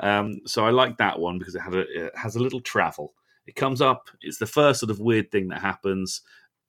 Um, 0.00 0.40
so 0.44 0.66
I 0.66 0.70
like 0.70 0.98
that 0.98 1.18
one 1.18 1.38
because 1.38 1.54
it, 1.54 1.62
had 1.62 1.74
a, 1.74 2.06
it 2.06 2.12
has 2.16 2.36
a 2.36 2.42
little 2.42 2.60
travel. 2.60 3.14
It 3.48 3.56
comes 3.56 3.80
up. 3.80 4.10
It's 4.20 4.36
the 4.36 4.46
first 4.46 4.80
sort 4.80 4.90
of 4.90 5.00
weird 5.00 5.30
thing 5.30 5.48
that 5.48 5.62
happens. 5.62 6.20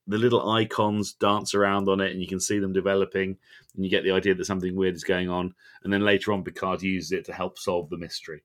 The 0.07 0.17
little 0.17 0.50
icons 0.50 1.12
dance 1.12 1.53
around 1.53 1.89
on 1.89 2.00
it, 2.00 2.13
and 2.13 2.21
you 2.21 2.27
can 2.27 2.39
see 2.39 2.57
them 2.57 2.71
developing, 2.71 3.38
and 3.75 3.83
you 3.83 3.91
get 3.91 4.05
the 4.05 4.12
idea 4.12 4.33
that 4.33 4.45
something 4.45 4.74
weird 4.77 4.95
is 4.95 5.03
going 5.03 5.29
on. 5.29 5.53
And 5.83 5.91
then 5.91 6.05
later 6.05 6.31
on, 6.31 6.41
Picard 6.41 6.81
uses 6.81 7.12
it 7.12 7.25
to 7.25 7.33
help 7.33 7.59
solve 7.59 7.89
the 7.89 7.98
mystery. 7.98 8.43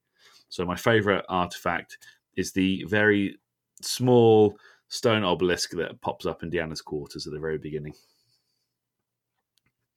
So 0.48 0.66
my 0.66 0.74
favorite 0.74 1.24
artifact 1.28 1.98
is 2.36 2.50
the 2.50 2.84
very 2.88 3.38
small 3.80 4.58
stone 4.88 5.22
obelisk 5.22 5.70
that 5.70 6.00
pops 6.00 6.26
up 6.26 6.42
in 6.42 6.50
Deanna's 6.50 6.82
quarters 6.82 7.28
at 7.28 7.32
the 7.32 7.38
very 7.38 7.58
beginning. 7.58 7.94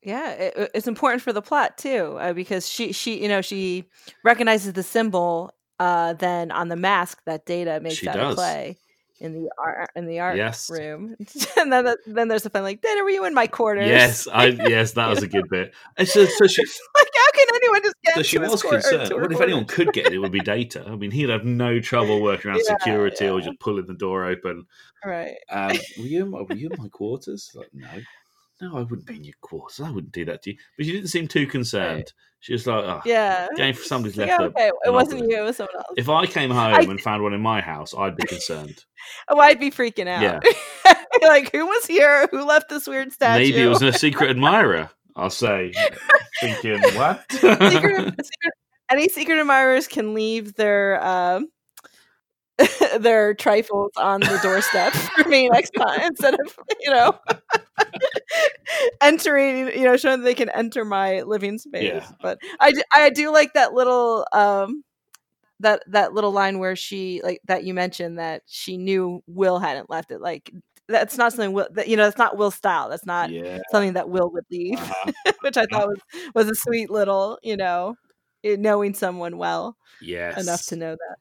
Yeah, 0.04 0.30
it, 0.30 0.72
it's 0.76 0.88
important 0.88 1.24
for 1.24 1.34
the 1.34 1.42
plot 1.42 1.80
too, 1.80 2.18
uh, 2.20 2.34
because 2.34 2.70
she 2.70 2.92
she 2.92 3.20
you 3.22 3.28
know 3.28 3.42
she 3.42 3.86
recognizes 4.24 4.74
the 4.74 4.84
symbol 4.84 5.52
uh, 5.80 6.14
then 6.14 6.52
on 6.52 6.70
the 6.70 6.76
mask 6.76 7.22
that 7.26 7.46
Data 7.46 7.80
makes 7.82 7.96
She 7.98 8.08
out 8.08 8.16
does. 8.16 8.32
of 8.32 8.36
clay 8.38 8.78
in 9.20 9.34
the 9.34 9.50
art 9.58 9.90
in 9.96 10.06
the 10.06 10.20
art 10.20 10.38
Yes. 10.38 10.70
room, 10.70 11.16
and 11.58 11.72
then 11.72 11.96
then 12.06 12.28
there's 12.28 12.46
a 12.46 12.50
fun 12.50 12.64
like 12.64 12.82
Data, 12.82 13.02
were 13.04 13.10
you 13.10 13.26
in 13.26 13.34
my 13.34 13.48
quarters? 13.48 13.88
Yes, 13.88 14.28
I 14.28 14.48
yes, 14.48 14.94
that 14.94 15.08
was 15.08 15.24
a 15.24 15.28
good 15.28 15.50
bit. 15.50 15.74
And 15.98 16.08
so, 16.08 16.26
so 16.26 16.48
she, 16.48 16.62
like 16.62 17.08
how 17.16 17.32
can 17.32 17.48
anyone 17.56 17.84
just 17.84 17.96
get 18.04 18.16
so 18.16 18.24
she 18.24 18.38
was 18.38 18.62
concerned. 18.62 19.12
What 19.22 19.32
if 19.32 19.42
anyone 19.42 19.66
could 19.66 19.92
get 19.94 20.08
it? 20.08 20.14
It 20.14 20.20
would 20.20 20.32
be 20.32 20.42
Data. 20.42 20.84
I 20.88 20.96
mean, 20.96 21.12
he'd 21.12 21.30
have 21.30 21.46
no 21.46 21.80
trouble 21.80 22.22
working 22.22 22.52
around 22.52 22.62
Yeah, 22.64 22.76
security 22.76 23.30
or 23.30 23.42
just 23.42 23.60
pulling 23.60 23.86
the 23.86 23.94
door 23.96 24.26
open. 24.26 24.66
right? 25.04 25.36
Um, 25.52 25.80
were 25.98 26.08
you 26.08 26.24
in 26.24 26.32
my, 26.32 26.42
were 26.42 26.54
you 26.54 26.70
in 26.70 26.78
my 26.78 26.88
quarters? 26.92 27.52
Like, 27.56 27.70
no, 27.74 28.02
no, 28.62 28.78
I 28.78 28.82
wouldn't 28.82 29.06
be 29.06 29.16
in 29.16 29.24
your 29.24 29.36
quarters. 29.42 29.80
I 29.80 29.92
wouldn't 29.92 30.12
do 30.14 30.26
that 30.26 30.42
to 30.44 30.52
you. 30.52 30.58
But 30.78 30.86
she 30.86 30.92
didn't 30.94 31.10
seem 31.10 31.28
too 31.28 31.46
concerned. 31.48 32.12
She 32.40 32.54
was 32.54 32.68
like, 32.68 32.84
oh, 32.84 33.02
Yeah. 33.06 33.48
going 33.56 33.74
for 33.74 33.84
somebody's 33.84 34.16
left. 34.18 34.30
yeah, 34.30 34.46
okay, 34.46 34.72
it 34.86 34.94
wasn't 34.94 35.30
you, 35.30 35.38
it 35.38 35.42
was 35.42 35.58
someone 35.58 35.76
else. 35.76 35.88
If 35.98 36.08
I 36.10 36.26
came 36.28 36.50
home 36.52 36.74
I- 36.76 36.82
and 36.82 37.02
found 37.02 37.24
one 37.24 37.34
in 37.34 37.42
my 37.42 37.62
house, 37.62 37.94
I'd 37.98 38.16
be 38.16 38.26
concerned. 38.28 38.84
oh, 39.30 39.40
I'd 39.40 39.60
be 39.60 39.72
freaking 39.72 40.08
out. 40.08 40.22
Yeah. 40.22 40.94
like 41.28 41.52
who 41.52 41.66
was 41.66 41.86
here? 41.86 42.28
Who 42.32 42.44
left 42.46 42.70
this 42.70 42.88
weird 42.88 43.12
statue? 43.12 43.40
Maybe 43.44 43.62
it 43.62 43.68
was 43.68 43.82
a 43.82 43.92
secret 43.94 44.30
admirer. 44.30 44.90
I'll 45.16 45.32
say, 45.32 45.74
thinking 46.42 46.80
what? 46.96 47.26
secret, 47.32 47.74
secret, 47.74 48.54
any 48.92 49.10
secret 49.10 49.40
admirers 49.40 49.88
can 49.88 50.14
leave 50.14 50.54
their 50.54 51.04
um 51.04 51.48
their 53.00 53.34
trifles 53.34 53.92
on 53.98 54.20
the 54.22 54.40
doorstep 54.42 54.94
for 55.16 55.30
me 55.30 55.50
next 55.50 55.72
time 55.72 56.02
instead 56.02 56.34
of 56.34 56.60
you 56.80 56.90
know 56.92 57.18
entering 59.02 59.68
you 59.68 59.84
know 59.84 59.96
showing 59.98 60.20
that 60.20 60.26
they 60.26 60.34
can 60.34 60.50
enter 60.50 60.84
my 60.84 61.22
living 61.22 61.58
space 61.58 61.84
Yeah. 61.84 62.10
but 62.22 62.40
i 62.60 62.72
do, 62.72 62.82
i 62.94 63.10
do 63.10 63.32
like 63.32 63.54
that 63.54 63.74
little 63.74 64.26
um 64.34 64.84
that 65.60 65.84
that 65.88 66.14
little 66.14 66.32
line 66.32 66.60
where 66.60 66.76
she 66.76 67.22
like 67.24 67.42
that 67.46 67.64
you 67.64 67.74
mentioned 67.74 68.20
that 68.20 68.44
she 68.48 68.78
knew 68.78 69.24
will 69.28 69.60
hadn't 69.60 69.90
left 69.90 70.12
it 70.12 70.22
like 70.22 70.52
that's 70.88 71.18
not 71.18 71.34
something 71.34 71.54
will 71.54 71.68
that 71.74 71.88
you 71.88 71.98
know 71.98 72.04
that's 72.06 72.18
not 72.18 72.38
will 72.38 72.52
style 72.52 72.90
that's 72.90 73.06
not 73.06 73.30
yeah. 73.32 73.60
something 73.72 73.94
that 73.94 74.10
will 74.10 74.32
would 74.32 74.46
leave 74.52 74.80
uh-huh. 74.80 75.12
which 75.42 75.58
I 75.58 75.66
thought 75.66 75.88
was 75.88 75.98
was 76.36 76.50
a 76.50 76.56
sweet 76.56 76.90
little, 76.90 77.40
you 77.44 77.58
know, 77.58 77.96
eh, 78.44 78.56
knowing 78.60 78.94
someone 78.94 79.38
well 79.38 79.78
Yes. 80.02 80.42
enough 80.42 80.66
to 80.68 80.76
know 80.76 80.92
that. 80.92 81.18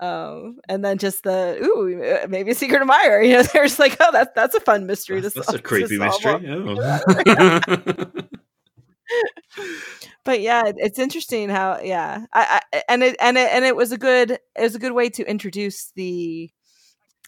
Um, 0.00 0.58
and 0.66 0.82
then 0.82 0.96
just 0.96 1.24
the 1.24 1.58
ooh, 1.62 2.02
uh, 2.02 2.26
maybe 2.26 2.52
a 2.52 2.54
secret 2.54 2.80
admirer. 2.80 3.22
You 3.30 3.34
know, 3.34 3.42
they're 3.42 3.66
just 3.66 3.78
like, 3.78 3.96
oh, 4.00 4.10
that's 4.12 4.30
that's 4.34 4.54
a 4.54 4.60
fun 4.60 4.86
mystery 4.86 5.20
That's, 5.20 5.34
to 5.34 5.40
that's 5.40 5.50
solve. 5.50 5.60
a 5.60 5.62
creepy 5.62 5.98
mystery. 5.98 6.48
Oh. 6.48 8.10
But 10.24 10.42
yeah, 10.42 10.64
it's 10.76 10.98
interesting 10.98 11.48
how 11.48 11.80
yeah, 11.82 12.26
I, 12.32 12.60
I 12.72 12.82
and 12.88 13.02
it 13.02 13.16
and 13.20 13.38
it 13.38 13.48
and 13.50 13.64
it 13.64 13.74
was 13.74 13.90
a 13.90 13.98
good 13.98 14.32
it 14.32 14.40
was 14.58 14.74
a 14.74 14.78
good 14.78 14.92
way 14.92 15.08
to 15.10 15.28
introduce 15.28 15.92
the 15.96 16.50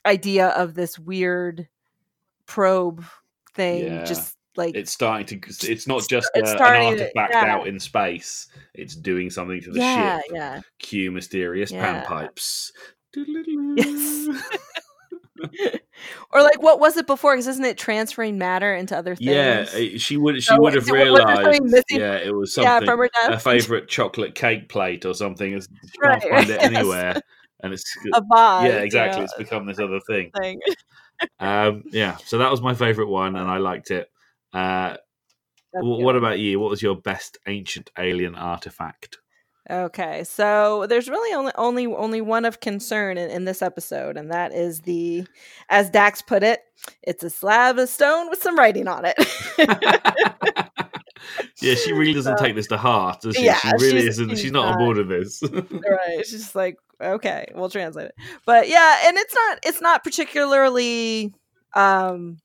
idea 0.05 0.49
of 0.49 0.75
this 0.75 0.99
weird 0.99 1.69
probe 2.47 3.05
thing. 3.55 3.87
Yeah. 3.87 4.05
Just 4.05 4.37
like 4.57 4.75
it's 4.75 4.91
starting 4.93 5.41
to. 5.41 5.71
It's 5.71 5.87
not 5.87 6.07
just 6.09 6.31
It's 6.35 6.49
uh, 6.51 6.53
an 6.53 6.59
starting 6.59 6.97
to- 6.97 7.03
artifact 7.05 7.33
yeah. 7.35 7.55
out 7.55 7.67
in 7.67 7.79
space. 7.81 8.49
It's 8.75 8.95
doing 8.95 9.31
something 9.31 9.61
to 9.63 9.71
the 9.73 9.79
yeah, 9.81 10.19
ship. 10.19 10.25
yeah. 10.35 10.61
Cue 10.79 11.11
mysterious 11.11 11.71
Yeah. 11.71 12.05
panpipes. 12.05 12.71
Yes. 13.15 14.43
or 16.33 16.43
like 16.43 16.63
what 16.63 16.79
was 16.81 16.97
it 16.97 17.07
before? 17.07 17.33
Because 17.35 17.49
isn't 17.49 17.65
it 17.65 17.77
transferring 17.79 18.39
matter 18.39 18.75
into 18.75 18.97
other 18.97 19.15
things? 19.17 19.29
Yeah, 19.31 19.65
she 19.99 20.17
would. 20.17 20.37
She 20.37 20.43
So 20.43 20.61
would 20.61 20.75
have 20.75 20.85
it- 20.85 20.87
there 20.93 21.05
realized. 21.05 21.85
Yeah, 21.91 22.15
it 22.17 22.35
was 22.35 22.55
something 22.55 22.71
yeah, 22.71 22.79
from 22.81 22.99
her 22.99 23.11
a 23.29 23.39
favorite 23.41 23.89
chocolate 23.89 24.35
cake 24.35 24.69
plate 24.69 25.05
or 25.05 25.15
something. 25.15 25.59
She 25.61 25.67
Right, 26.03 26.21
can't 26.21 26.33
find 26.35 26.51
it 26.51 26.61
yes. 26.61 26.73
anywhere, 26.75 27.21
and 27.61 27.73
it's 27.73 27.85
a 28.15 28.21
vase. 28.21 28.65
yeah, 28.65 28.79
you 28.79 28.85
exactly. 28.85 29.21
know, 29.21 29.25
It's 29.25 29.35
become 29.35 29.67
this 29.67 29.79
other 29.79 30.01
thing. 30.07 30.31
thing. 30.41 30.61
Um, 31.41 31.85
yeah, 31.93 32.17
so 32.25 32.39
that 32.39 32.51
was 32.51 32.61
my 32.61 32.75
favorite 32.75 33.09
one, 33.09 33.37
and 33.37 33.49
I 33.51 33.59
liked 33.59 33.91
it. 33.91 34.11
Uh, 34.53 34.97
what 35.75 36.17
about 36.17 36.39
you? 36.39 36.61
What 36.61 36.71
was 36.71 36.83
your 36.83 36.97
best 36.97 37.39
ancient 37.47 37.91
alien 37.99 38.35
artifact? 38.35 39.19
Okay, 39.71 40.25
so 40.25 40.87
there's 40.89 41.09
really 41.09 41.35
only 41.35 41.53
only 41.55 41.87
only 41.87 42.21
one 42.21 42.45
of 42.45 42.61
concern 42.61 43.17
in, 43.17 43.31
in 43.31 43.45
this 43.45 43.63
episode, 43.63 44.17
and 44.17 44.31
that 44.31 44.53
is 44.53 44.81
the, 44.81 45.25
as 45.69 45.89
Dax 45.89 46.21
put 46.21 46.43
it, 46.43 46.61
it's 47.03 47.23
a 47.23 47.31
slab 47.31 47.79
of 47.79 47.89
stone 47.89 48.29
with 48.29 48.43
some 48.43 48.59
writing 48.59 48.89
on 48.89 49.05
it. 49.07 49.15
yeah, 51.61 51.75
she 51.75 51.93
really 51.93 52.13
doesn't 52.13 52.39
take 52.39 52.57
this 52.57 52.67
to 52.67 52.77
heart, 52.77 53.21
does 53.21 53.37
she? 53.37 53.45
Yeah, 53.45 53.57
she 53.57 53.71
really 53.81 54.01
she's- 54.01 54.15
isn't. 54.15 54.31
She's, 54.31 54.41
she's 54.41 54.53
not 54.53 54.67
on 54.67 54.79
board 54.79 54.97
with 54.97 55.09
this. 55.09 55.43
right 55.53 56.19
it's 56.19 56.31
just 56.33 56.55
like 56.55 56.77
okay 57.01 57.47
we'll 57.55 57.69
translate 57.69 58.07
it 58.07 58.15
but 58.47 58.69
yeah 58.69 59.07
and 59.07 59.17
it's 59.17 59.35
not 59.35 59.59
it's 59.65 59.81
not 59.81 60.05
particularly 60.05 61.35
um 61.75 62.39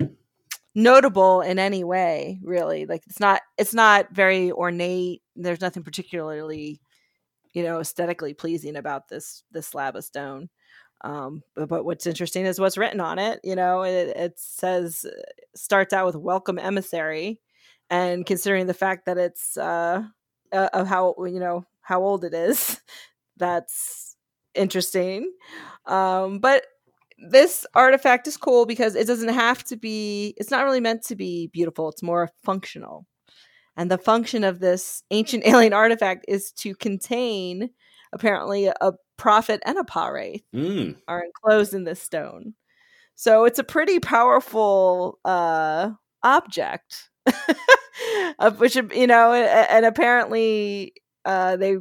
notable 0.78 1.42
in 1.42 1.58
any 1.58 1.84
way 1.84 2.40
really. 2.44 2.86
Like 2.86 3.04
it's 3.08 3.20
not 3.20 3.42
it's 3.58 3.74
not 3.74 4.14
very 4.14 4.52
ornate. 4.52 5.24
There's 5.36 5.60
nothing 5.60 5.84
particularly 5.84 6.80
you 7.54 7.64
know 7.64 7.80
aesthetically 7.80 8.36
pleasing 8.36 8.76
about 8.76 9.10
this 9.10 9.44
this 9.52 9.66
slab 9.68 9.96
of 9.96 10.06
stone. 10.06 10.50
Um 11.02 11.42
but, 11.56 11.68
but 11.68 11.84
what's 11.84 12.06
interesting 12.06 12.46
is 12.46 12.60
what's 12.60 12.78
written 12.78 13.02
on 13.02 13.18
it 13.18 13.40
you 13.44 13.56
know? 13.56 13.82
It, 13.82 14.16
it 14.16 14.34
says 14.40 15.04
starts 15.56 15.94
out 15.94 16.06
with 16.06 16.16
welcome 16.16 16.60
emissary 16.60 17.40
and 17.90 18.24
considering 18.24 18.68
the 18.68 18.76
fact 18.76 19.08
that 19.08 19.18
it's 19.18 19.58
uh 19.58 20.04
uh, 20.52 20.70
of 20.74 20.88
how 20.88 21.16
you 21.26 21.40
know 21.40 21.66
how 21.82 22.04
old 22.04 22.24
it 22.24 22.36
is 22.36 22.80
that's 23.38 24.16
interesting. 24.54 25.34
Um 25.88 26.38
but 26.38 26.68
this 27.18 27.66
artifact 27.74 28.28
is 28.28 28.38
cool 28.38 28.66
because 28.66 28.96
it 28.96 29.08
doesn't 29.08 29.30
have 29.34 29.64
to 29.66 29.76
be 29.76 30.34
it's 30.38 30.52
not 30.52 30.64
really 30.66 30.80
meant 30.80 31.04
to 31.04 31.16
be 31.16 31.48
beautiful 31.54 31.90
it's 31.90 32.04
more 32.04 32.30
functional 32.44 33.06
and 33.76 33.92
the 33.92 33.98
function 33.98 34.44
of 34.44 34.60
this 34.60 35.04
ancient 35.12 35.44
alien 35.48 35.74
artifact 35.74 36.26
is 36.28 36.52
to 36.52 36.76
contain 36.76 37.70
apparently 38.14 38.68
a 38.68 38.94
prophet 39.18 39.62
and 39.66 39.78
a 39.78 39.84
Pah-wraith 39.84 40.44
Mm. 40.54 40.96
are 41.08 41.24
enclosed 41.24 41.74
in 41.74 41.84
this 41.86 42.02
stone 42.02 42.54
so 43.16 43.46
it's 43.46 43.60
a 43.60 43.64
pretty 43.64 44.00
powerful 44.00 45.20
uh 45.26 45.90
object 46.24 47.10
of 48.40 48.60
which 48.60 48.76
you 48.76 49.08
know 49.08 49.32
a- 49.34 49.72
and 49.72 49.86
apparently 49.86 50.94
uh 51.26 51.56
they 51.58 51.78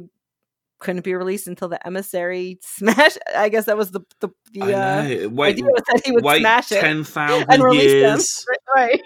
couldn't 0.79 1.03
be 1.03 1.13
released 1.13 1.47
until 1.47 1.67
the 1.67 1.85
emissary 1.87 2.59
smash 2.61 3.17
i 3.35 3.49
guess 3.49 3.65
that 3.65 3.77
was 3.77 3.91
the 3.91 4.01
the, 4.19 4.29
the 4.53 4.61
uh. 4.61 5.29
Wait, 5.29 5.49
idea 5.53 5.65
was 5.65 5.81
that 5.87 6.01
he 6.05 6.11
would 6.11 6.23
wait 6.23 6.39
smash 6.39 6.71
it 6.71 6.81
ten 6.81 7.03
thousand 7.03 7.45
and 7.51 7.63
release 7.63 7.91
them 7.91 8.17
years, 8.17 8.45
right 8.75 9.01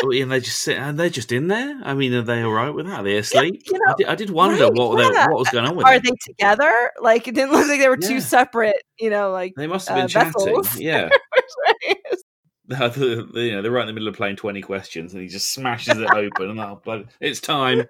Oh, 0.00 0.12
and 0.12 0.30
they 0.30 0.38
just 0.38 0.60
sit 0.60 0.78
and 0.78 0.96
they're 0.96 1.10
just 1.10 1.32
in 1.32 1.48
there. 1.48 1.80
I 1.82 1.92
mean, 1.94 2.14
are 2.14 2.22
they 2.22 2.42
all 2.42 2.52
right 2.52 2.70
with 2.70 2.86
that? 2.86 3.00
Are 3.00 3.02
they 3.02 3.16
asleep? 3.16 3.62
you 3.66 3.80
I, 3.88 3.94
did, 3.98 4.06
I 4.06 4.14
did 4.14 4.30
wonder 4.30 4.62
right, 4.66 4.72
what 4.72 4.96
they, 4.96 5.08
what 5.08 5.38
was 5.40 5.48
going 5.48 5.66
on 5.66 5.74
with 5.74 5.86
are 5.86 5.94
them. 5.94 6.02
they 6.04 6.32
together 6.32 6.92
like 7.00 7.26
it 7.26 7.34
didn't 7.34 7.50
look 7.50 7.66
like 7.66 7.80
they 7.80 7.88
were 7.88 7.98
Yeah. 8.00 8.08
two 8.08 8.20
separate 8.20 8.76
you 9.00 9.10
know 9.10 9.32
like 9.32 9.54
They 9.56 9.66
must 9.66 9.88
have 9.88 9.98
uh, 9.98 10.00
been 10.02 10.08
chatting. 10.08 10.32
vessels. 10.32 10.78
Yeah. 10.78 11.08
you 12.96 13.52
know, 13.52 13.62
they're 13.62 13.70
right 13.70 13.82
in 13.82 13.86
the 13.86 13.92
middle 13.94 14.08
of 14.08 14.14
playing 14.14 14.36
20 14.36 14.60
questions 14.60 15.14
and 15.14 15.22
he 15.22 15.28
just 15.28 15.54
smashes 15.54 15.96
it 15.96 16.10
open 16.14 16.50
and 16.50 16.60
oh, 16.60 16.80
bloody, 16.84 17.06
it's 17.20 17.40
time. 17.40 17.84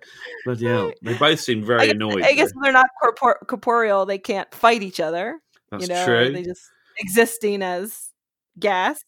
Bloody 0.44 0.66
hell. 0.66 0.92
They 1.02 1.16
both 1.16 1.40
seem 1.40 1.64
very 1.64 1.80
I 1.80 1.86
guess, 1.86 1.94
annoyed. 1.94 2.22
I 2.22 2.32
guess 2.34 2.52
they're 2.62 2.72
not 2.72 2.86
corpor- 3.02 3.46
corporeal 3.46 4.06
they 4.06 4.18
can't 4.18 4.52
fight 4.54 4.82
each 4.82 5.00
other 5.00 5.40
That's 5.70 5.88
you 5.88 5.94
know 5.94 6.04
true. 6.04 6.32
they 6.32 6.42
just 6.44 6.62
existing 6.98 7.62
as 7.62 8.10
gas 8.58 9.02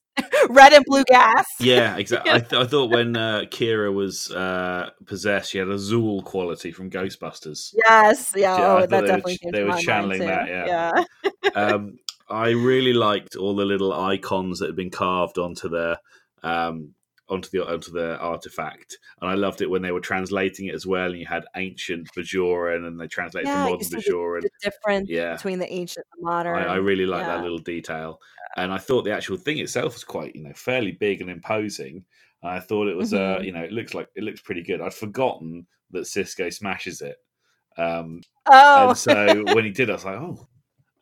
red 0.49 0.73
and 0.73 0.85
blue 0.87 1.05
gas 1.05 1.47
Yeah, 1.61 1.97
exactly. 1.97 2.33
I, 2.33 2.41
th- 2.41 2.53
I 2.53 2.67
thought 2.67 2.91
when 2.91 3.17
uh, 3.17 3.43
Kira 3.51 3.93
was 3.93 4.31
uh, 4.33 4.91
possessed, 5.07 5.53
she 5.53 5.59
had 5.59 5.69
a 5.69 5.77
Zuul 5.77 6.25
quality 6.25 6.73
from 6.73 6.91
Ghostbusters. 6.91 7.75
Yes, 7.87 8.33
yeah. 8.37 8.59
Yeah, 8.59 8.73
oh, 8.73 8.81
that 8.81 8.91
they 8.91 9.01
were 9.01 9.07
definitely 9.07 9.39
came 9.39 9.53
they 9.53 9.65
were 9.65 9.79
channeling 9.79 10.21
that, 10.27 10.49
yeah. 10.49 11.51
um, 11.55 11.99
I 12.31 12.51
really 12.51 12.93
liked 12.93 13.37
all 13.37 13.55
the 13.57 13.65
little 13.65 13.93
icons 13.93 14.59
that 14.59 14.67
had 14.67 14.77
been 14.77 14.91
carved 14.91 15.39
onto 15.39 15.69
the 15.69 16.01
um, 16.43 16.95
onto 17.29 17.49
the 17.51 17.67
onto 17.67 17.93
the 17.93 18.19
artifact, 18.19 18.99
and 19.21 19.31
I 19.31 19.35
loved 19.35 19.61
it 19.63 19.71
when 19.71 19.83
they 19.83 19.93
were 19.93 20.01
translating 20.01 20.67
it 20.67 20.75
as 20.75 20.87
well. 20.87 21.11
And 21.11 21.19
you 21.21 21.27
had 21.27 21.45
ancient 21.57 22.09
Bajoran, 22.17 22.87
and 22.87 23.01
they 23.01 23.07
translated 23.07 23.49
Yeah, 23.49 23.57
to 23.57 23.71
modern 23.71 23.85
see 23.85 23.97
the, 23.97 24.41
the 24.43 24.51
difference 24.63 25.09
Yeah. 25.09 25.37
between 25.37 25.59
the 25.59 25.73
ancient 25.73 26.07
and 26.13 26.27
the 26.27 26.31
modern. 26.31 26.57
I, 26.57 26.75
I 26.75 26.77
really 26.77 27.07
like 27.07 27.27
that 27.27 27.43
little 27.43 27.59
detail, 27.59 28.21
and 28.57 28.73
I 28.73 28.79
thought 28.79 29.03
the 29.03 29.13
actual 29.15 29.37
thing 29.37 29.59
itself 29.59 29.95
was 29.95 30.05
quite, 30.05 30.35
you 30.35 30.43
know, 30.43 30.53
fairly 30.55 30.93
big 30.93 31.21
and 31.21 31.31
imposing. 31.31 32.05
I 32.43 32.59
thought 32.59 32.89
it 32.89 32.97
was, 32.97 33.13
uh, 33.13 33.39
Mhm. 33.41 33.45
you 33.45 33.53
know, 33.53 33.63
it 33.63 33.73
looks 33.73 33.93
like 33.95 34.09
it 34.17 34.23
looks 34.25 34.41
pretty 34.41 34.63
good. 34.63 34.81
I'd 34.81 34.95
forgotten 34.95 35.67
that 35.91 36.05
Sisko 36.05 36.53
smashes 36.53 37.01
it, 37.03 37.17
um, 37.77 38.23
Oh, 38.51 38.89
and 38.89 38.97
so 38.97 39.45
when 39.55 39.65
he 39.65 39.71
did, 39.71 39.91
I 39.91 39.95
was 39.95 40.05
like, 40.05 40.17
oh, 40.17 40.49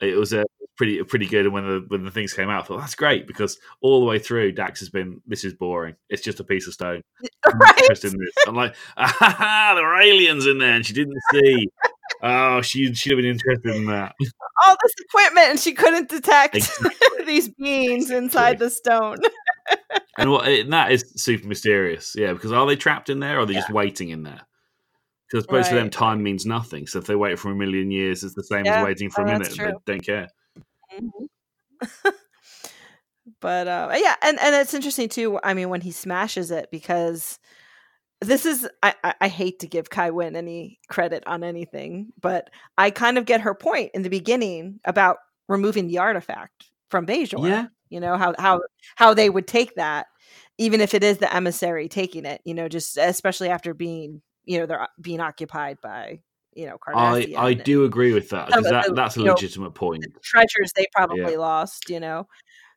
it 0.01 0.17
was 0.17 0.33
a 0.33 0.45
pretty 0.79 1.03
pretty 1.03 1.27
good. 1.27 1.45
And 1.45 1.53
when 1.53 1.67
the 1.67 1.85
when 1.89 2.05
the 2.05 2.11
things 2.11 2.33
came 2.33 2.49
out, 2.49 2.65
I 2.65 2.67
thought 2.67 2.81
that's 2.81 2.95
great 2.95 3.27
because 3.27 3.59
all 3.83 4.01
the 4.01 4.07
way 4.07 4.19
through, 4.19 4.53
Dax 4.53 4.81
has 4.81 4.89
been 4.89 5.21
this 5.27 5.45
is 5.45 5.53
boring. 5.53 5.97
It's 6.09 6.23
just 6.23 6.41
a 6.41 6.45
piece 6.45 6.67
of 6.67 6.73
stone. 6.73 7.03
I'm 7.45 7.59
right. 7.59 7.79
interested 7.79 8.15
in 8.15 8.19
this. 8.19 8.47
I'm 8.47 8.55
like, 8.55 8.75
ah, 8.97 9.73
there 9.75 9.87
are 9.87 10.01
aliens 10.01 10.47
in 10.47 10.59
there, 10.59 10.75
and 10.75 10.87
she 10.87 10.95
didn't 10.95 11.21
see. 11.33 11.69
Oh, 12.23 12.63
she 12.63 12.93
should 12.95 13.13
have 13.13 13.19
been 13.19 13.31
interested 13.31 13.77
in 13.77 13.87
that. 13.87 14.15
All 14.67 14.77
this 14.83 14.95
equipment, 14.99 15.49
and 15.51 15.61
she 15.61 15.73
couldn't 15.73 16.09
detect 16.09 16.57
Exactly. 16.57 16.91
these 17.27 17.49
beings 17.49 18.11
inside 18.11 18.59
the 18.59 18.71
stone. 18.71 19.19
And 20.17 20.31
what 20.31 20.49
and 20.49 20.73
that 20.73 20.91
is 20.91 21.13
super 21.17 21.47
mysterious, 21.47 22.15
yeah. 22.17 22.33
Because 22.33 22.53
are 22.53 22.67
they 22.67 22.77
trapped 22.77 23.11
in 23.11 23.21
there, 23.21 23.37
or 23.37 23.41
are 23.41 23.47
they 23.47 23.55
just 23.55 23.71
waiting 23.71 24.09
in 24.09 24.23
there? 24.23 24.41
Because 25.29 25.45
I 25.45 25.47
suppose 25.47 25.69
for 25.69 25.75
them, 25.75 25.91
time 25.91 26.23
means 26.23 26.47
nothing. 26.47 26.87
So 26.87 26.99
if 27.01 27.07
they 27.07 27.15
wait 27.15 27.39
for 27.39 27.51
a 27.51 27.55
million 27.55 27.91
years, 27.91 28.25
it's 28.25 28.35
the 28.35 28.43
same 28.43 28.65
Yeah, 28.65 28.81
as 28.81 28.85
waiting 28.85 29.11
for 29.11 29.21
oh, 29.21 29.25
a 29.25 29.33
minute. 29.33 29.55
They 29.57 29.93
don't 29.93 30.05
care. 30.05 30.29
Mhm. 30.99 31.29
but 33.41 33.69
uh, 33.69 33.91
yeah, 33.97 34.17
and 34.23 34.39
and 34.41 34.55
it's 34.57 34.75
interesting 34.75 35.09
too. 35.09 35.39
I 35.43 35.55
mean, 35.55 35.69
when 35.69 35.81
he 35.81 35.91
smashes 35.93 36.51
it, 36.51 36.69
because 36.71 37.39
this 38.23 38.47
is 38.47 38.69
I, 38.83 38.95
I, 39.05 39.15
I 39.23 39.29
hate 39.29 39.61
to 39.61 39.69
give 39.69 39.91
Kai 39.91 40.11
Winn 40.11 40.37
any 40.37 40.81
credit 40.89 41.25
on 41.27 41.45
anything, 41.45 42.09
but 42.21 42.51
I 42.79 42.91
kind 42.91 43.19
of 43.19 43.27
get 43.27 43.43
her 43.43 43.55
point 43.55 43.93
in 43.95 44.03
the 44.03 44.11
beginning 44.11 44.81
about 44.85 45.19
removing 45.49 45.89
the 45.89 45.99
artifact 45.99 46.67
from 46.91 47.07
Bajor. 47.07 47.49
Yeah. 47.49 47.67
you 47.91 48.01
know 48.01 48.17
how 48.19 48.35
how 48.39 48.63
how 48.97 49.15
they 49.15 49.31
would 49.31 49.49
take 49.49 49.77
that, 49.77 50.07
even 50.59 50.81
if 50.81 50.95
it 50.95 51.05
is 51.05 51.19
the 51.19 51.35
emissary 51.35 51.89
taking 51.89 52.27
it. 52.27 52.41
You 52.45 52.55
know, 52.55 52.69
just 52.69 52.97
especially 52.99 53.51
after 53.51 53.75
being 53.75 54.23
you 54.47 54.59
know 54.61 54.67
they're 54.67 54.89
being 55.03 55.21
occupied 55.21 55.79
by 55.83 56.21
you 56.59 56.67
know 56.67 56.77
I 56.93 56.93
Cardassian 56.93 57.37
I 57.37 57.51
and 57.53 57.63
do 57.65 57.85
agree 57.85 58.13
with 58.13 58.31
that 58.31 58.49
because 58.49 58.65
that, 58.65 58.87
the, 58.89 58.95
that's 58.95 59.17
a 59.17 59.21
you 59.21 59.27
know, 59.27 59.33
legitimate 59.35 59.75
point. 59.75 60.05
treasures 60.23 60.73
they 60.75 60.87
probably 60.93 61.37
lost, 61.37 61.89
you 61.89 62.01
know. 62.01 62.27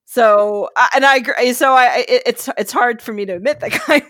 So 0.05 0.69
and 0.93 1.03
I 1.05 1.15
agree. 1.17 1.53
So 1.53 1.73
I 1.73 1.85
I- 1.85 2.05
it, 2.07 2.23
it's 2.25 2.49
it's 2.57 2.71
hard 2.71 3.01
for 3.01 3.13
me 3.13 3.25
to 3.25 3.33
admit 3.33 3.59
that 3.61 3.71
Winn 3.87 4.03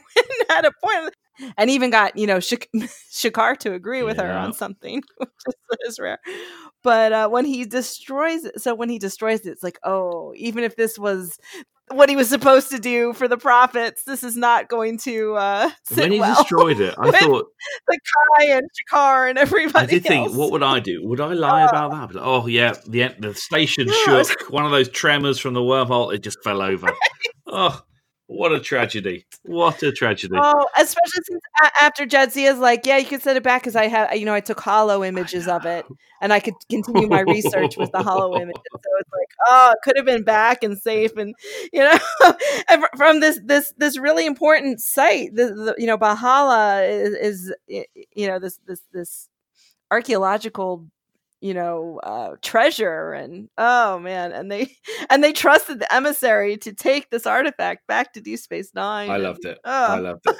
had 0.49 0.65
a 0.65 0.71
point, 0.83 1.13
and 1.57 1.69
even 1.69 1.89
got 1.89 2.17
you 2.17 2.27
know 2.27 2.39
Shak- 2.39 2.69
Shakar 3.13 3.55
to 3.59 3.73
agree 3.73 4.03
with 4.03 4.17
her 4.17 4.33
on 4.33 4.51
something, 4.53 5.01
which 5.17 5.29
is, 5.47 5.55
is 5.87 5.99
rare. 5.99 6.19
But 6.83 7.13
uh, 7.13 7.29
when 7.29 7.45
he 7.45 7.65
destroys 7.65 8.43
it, 8.45 8.61
so 8.61 8.75
when 8.75 8.89
he 8.89 8.99
destroys 8.99 9.41
it, 9.45 9.51
it's 9.51 9.63
like 9.63 9.79
oh, 9.85 10.33
even 10.35 10.63
if 10.63 10.75
this 10.75 10.99
was 10.99 11.37
what 11.93 12.09
he 12.09 12.15
was 12.15 12.29
supposed 12.29 12.69
to 12.71 12.79
do 12.79 13.13
for 13.13 13.27
the 13.27 13.37
prophets, 13.37 14.03
this 14.03 14.23
is 14.23 14.35
not 14.35 14.67
going 14.69 14.97
to 14.99 15.35
uh, 15.35 15.71
When 15.95 16.11
he 16.11 16.19
well 16.19 16.35
destroyed 16.35 16.79
it, 16.79 16.95
I 16.97 17.11
thought 17.19 17.45
the 17.87 17.99
Kai 18.39 18.45
and 18.45 18.69
Shakar 18.91 19.29
and 19.29 19.37
everybody. 19.37 19.83
I 19.85 19.85
did 19.87 20.03
think, 20.03 20.35
what 20.35 20.51
would 20.51 20.63
I 20.63 20.79
do? 20.79 21.05
Would 21.07 21.19
I 21.21 21.33
lie 21.33 21.63
about 21.63 21.91
that? 21.91 22.13
But, 22.13 22.21
oh 22.23 22.47
yeah, 22.47 22.73
the 22.87 23.13
the 23.19 23.33
station 23.35 23.87
Yeah. 23.87 24.23
shook. 24.23 24.49
One 24.49 24.65
of 24.65 24.71
those 24.71 24.89
tremors 24.89 25.39
from 25.39 25.53
the 25.53 25.61
wormhole, 25.61 26.13
it 26.13 26.19
just 26.19 26.43
fell 26.43 26.61
over. 26.61 26.91
Oh, 27.53 27.81
what 28.31 28.53
a 28.53 28.61
tragedy! 28.61 29.25
What 29.43 29.83
a 29.83 29.91
tragedy! 29.91 30.35
Oh, 30.37 30.65
especially 30.77 31.21
since 31.23 31.41
after 31.81 32.03
after 32.03 32.39
is 32.39 32.57
like, 32.59 32.85
yeah, 32.85 32.95
you 32.95 33.05
can 33.05 33.19
send 33.19 33.37
it 33.37 33.43
back 33.43 33.61
because 33.61 33.75
I 33.75 33.87
have, 33.87 34.15
you 34.15 34.25
know, 34.25 34.33
I 34.33 34.39
took 34.39 34.61
hollow 34.61 35.03
images 35.03 35.49
of 35.49 35.65
it, 35.65 35.85
and 36.21 36.31
I 36.31 36.39
could 36.39 36.53
continue 36.69 37.09
my 37.09 37.19
research 37.19 37.75
with 37.75 37.91
the 37.91 38.01
hollow 38.01 38.33
images. 38.37 38.61
So 38.71 38.89
it's 38.99 39.09
like, 39.11 39.27
oh, 39.49 39.71
it 39.73 39.79
could 39.83 39.97
have 39.97 40.05
been 40.05 40.23
back 40.23 40.63
and 40.63 40.77
safe, 40.77 41.17
and 41.17 41.35
you 41.73 41.81
know, 41.81 41.99
and 42.69 42.85
from 42.95 43.19
this 43.19 43.37
this 43.43 43.73
this 43.75 43.97
really 43.97 44.25
important 44.25 44.79
site, 44.79 45.35
the, 45.35 45.47
the 45.47 45.75
you 45.77 45.85
know, 45.85 45.97
B'hala 45.97 46.89
is, 46.89 47.13
is 47.15 47.53
you 47.67 48.27
know 48.27 48.39
this 48.39 48.59
this 48.65 48.81
this 48.93 49.27
archaeological 49.91 50.87
you 51.41 51.53
know 51.53 51.99
uh 52.03 52.35
treasure 52.41 53.11
and 53.13 53.49
oh 53.57 53.97
man 53.99 54.31
and 54.31 54.51
they 54.51 54.71
and 55.09 55.23
they 55.23 55.33
trusted 55.33 55.79
the 55.79 55.93
emissary 55.93 56.55
to 56.57 56.71
take 56.73 57.09
this 57.09 57.25
artifact 57.25 57.85
back 57.87 58.13
to 58.13 58.21
deep 58.21 58.39
space 58.39 58.71
nine 58.75 59.09
I 59.09 59.15
and- 59.15 59.23
loved 59.23 59.45
it. 59.45 59.57
oh. 59.65 59.85
I 59.95 59.99
loved 59.99 60.21
it. 60.27 60.35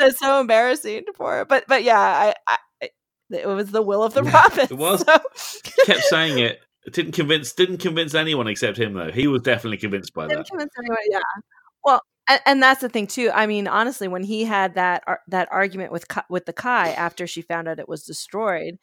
it's, 0.00 0.18
so 0.18 0.40
embarrassing 0.40 1.04
for 1.14 1.40
it 1.40 1.48
But 1.48 1.64
but 1.68 1.82
yeah, 1.82 1.98
I, 1.98 2.34
I 2.46 2.88
it 3.30 3.48
was 3.48 3.70
the 3.70 3.82
will 3.82 4.02
of 4.04 4.14
the 4.14 4.22
prophets. 4.22 4.70
it 4.70 4.76
was. 4.78 5.00
so- 5.04 5.82
Kept 5.86 6.02
saying 6.02 6.38
it. 6.38 6.60
It 6.86 6.92
didn't 6.92 7.12
convince. 7.12 7.52
Didn't 7.54 7.78
convince 7.78 8.14
anyone 8.14 8.46
except 8.46 8.78
him 8.78 8.92
though. 8.92 9.10
He 9.10 9.26
was 9.26 9.40
definitely 9.42 9.78
convinced 9.78 10.12
by 10.12 10.26
Didn't 10.26 10.40
that. 10.40 10.48
convince 10.50 10.70
anyone, 10.78 10.98
yeah. 11.10 11.18
Well, 11.82 12.02
and, 12.28 12.40
and 12.46 12.62
that's 12.62 12.82
the 12.82 12.90
thing 12.90 13.06
too. 13.06 13.30
I 13.34 13.46
mean, 13.46 13.66
honestly, 13.66 14.06
when 14.08 14.22
he 14.22 14.44
had 14.44 14.74
that 14.74 15.02
ar- 15.06 15.20
that 15.28 15.48
argument 15.50 15.90
with 15.90 16.06
Ka- 16.08 16.26
with 16.28 16.44
the 16.44 16.52
Kai 16.52 16.90
after 16.90 17.26
she 17.26 17.40
found 17.42 17.66
out 17.66 17.78
it 17.78 17.88
was 17.88 18.04
destroyed, 18.04 18.78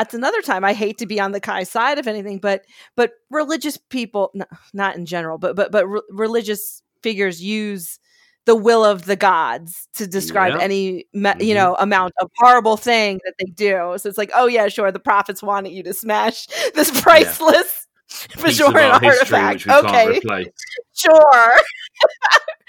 that's 0.00 0.14
another 0.14 0.40
time. 0.40 0.64
I 0.64 0.72
hate 0.72 0.96
to 0.98 1.06
be 1.06 1.20
on 1.20 1.32
the 1.32 1.40
Kai 1.40 1.62
side 1.64 1.98
of 1.98 2.06
anything, 2.08 2.38
but 2.38 2.64
but 2.96 3.12
religious 3.30 3.76
people, 3.76 4.30
n- 4.34 4.46
not 4.72 4.96
in 4.96 5.04
general, 5.04 5.36
but 5.36 5.54
but 5.56 5.70
but 5.70 5.86
re- 5.86 6.00
religious 6.10 6.82
figures 7.02 7.42
use 7.42 7.98
the 8.46 8.56
will 8.56 8.82
of 8.84 9.04
the 9.04 9.16
gods 9.16 9.86
to 9.96 10.06
describe 10.06 10.54
Yeah. 10.54 10.60
any 10.62 11.04
me- 11.12 11.32
you 11.40 11.52
Mhm. 11.52 11.56
know 11.56 11.76
amount 11.78 12.14
of 12.22 12.30
horrible 12.38 12.78
thing 12.78 13.20
that 13.26 13.34
they 13.38 13.50
do. 13.50 13.94
So 13.98 14.08
it's 14.08 14.16
like, 14.16 14.30
oh 14.34 14.46
yeah, 14.46 14.68
sure, 14.68 14.90
the 14.90 14.98
prophets 14.98 15.42
wanted 15.42 15.72
you 15.72 15.82
to 15.82 15.92
smash 15.92 16.46
this 16.74 16.90
priceless 17.02 17.86
of 18.36 18.42
Bajoran 18.42 18.92
art 18.94 19.02
history 19.04 19.38
artifact. 19.38 19.64
can't 19.66 19.86
Okay, 19.86 20.50
sure. 20.94 21.54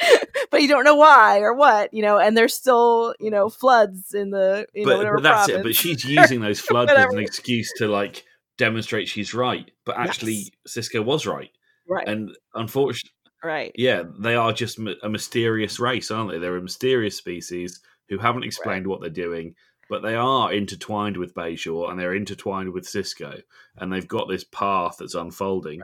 but 0.52 0.62
you 0.62 0.68
don't 0.68 0.84
know 0.84 0.96
why 0.96 1.40
or 1.40 1.54
what, 1.54 1.94
you 1.94 2.02
know, 2.02 2.18
and 2.18 2.36
there's 2.36 2.54
still, 2.54 3.16
you 3.20 3.30
know, 3.30 3.50
floods 3.50 4.14
in 4.14 4.32
the, 4.32 4.66
you 4.74 4.86
know, 4.86 4.92
but, 4.92 4.98
whatever 4.98 5.16
but 5.18 5.24
that's 5.24 5.50
it. 5.50 5.64
But 5.64 5.76
she's 5.76 6.04
using 6.04 6.42
those 6.42 6.60
floods 6.70 6.92
as 6.92 7.14
an 7.14 7.20
excuse 7.20 7.72
to 7.78 7.88
like 7.88 8.24
demonstrate 8.58 9.08
she's 9.08 9.34
right. 9.34 9.70
But 9.86 9.98
actually, 9.98 10.54
Sisko 10.68 11.04
was 11.04 11.26
right, 11.26 11.52
right, 11.88 12.08
and 12.08 12.36
unfortunately, 12.54 13.12
right, 13.44 13.72
yeah, 13.76 14.04
they 14.20 14.36
are 14.36 14.54
just 14.54 14.80
a 15.04 15.10
mysterious 15.10 15.80
race, 15.80 16.12
aren't 16.12 16.32
they? 16.32 16.38
They're 16.38 16.58
a 16.58 16.62
mysterious 16.62 17.18
species 17.18 17.82
who 18.10 18.18
haven't 18.18 18.44
explained 18.44 18.86
what 18.86 19.02
they're 19.02 19.10
doing, 19.10 19.56
but 19.90 20.02
they 20.02 20.16
are 20.16 20.54
intertwined 20.54 21.18
with 21.18 21.34
Bajor 21.34 21.90
and 21.90 22.00
they're 22.00 22.16
intertwined 22.16 22.72
with 22.72 22.86
Sisko, 22.86 23.42
and 23.78 23.92
they've 23.92 24.08
got 24.08 24.30
this 24.30 24.44
path 24.44 24.98
that's 25.00 25.16
unfolding. 25.16 25.82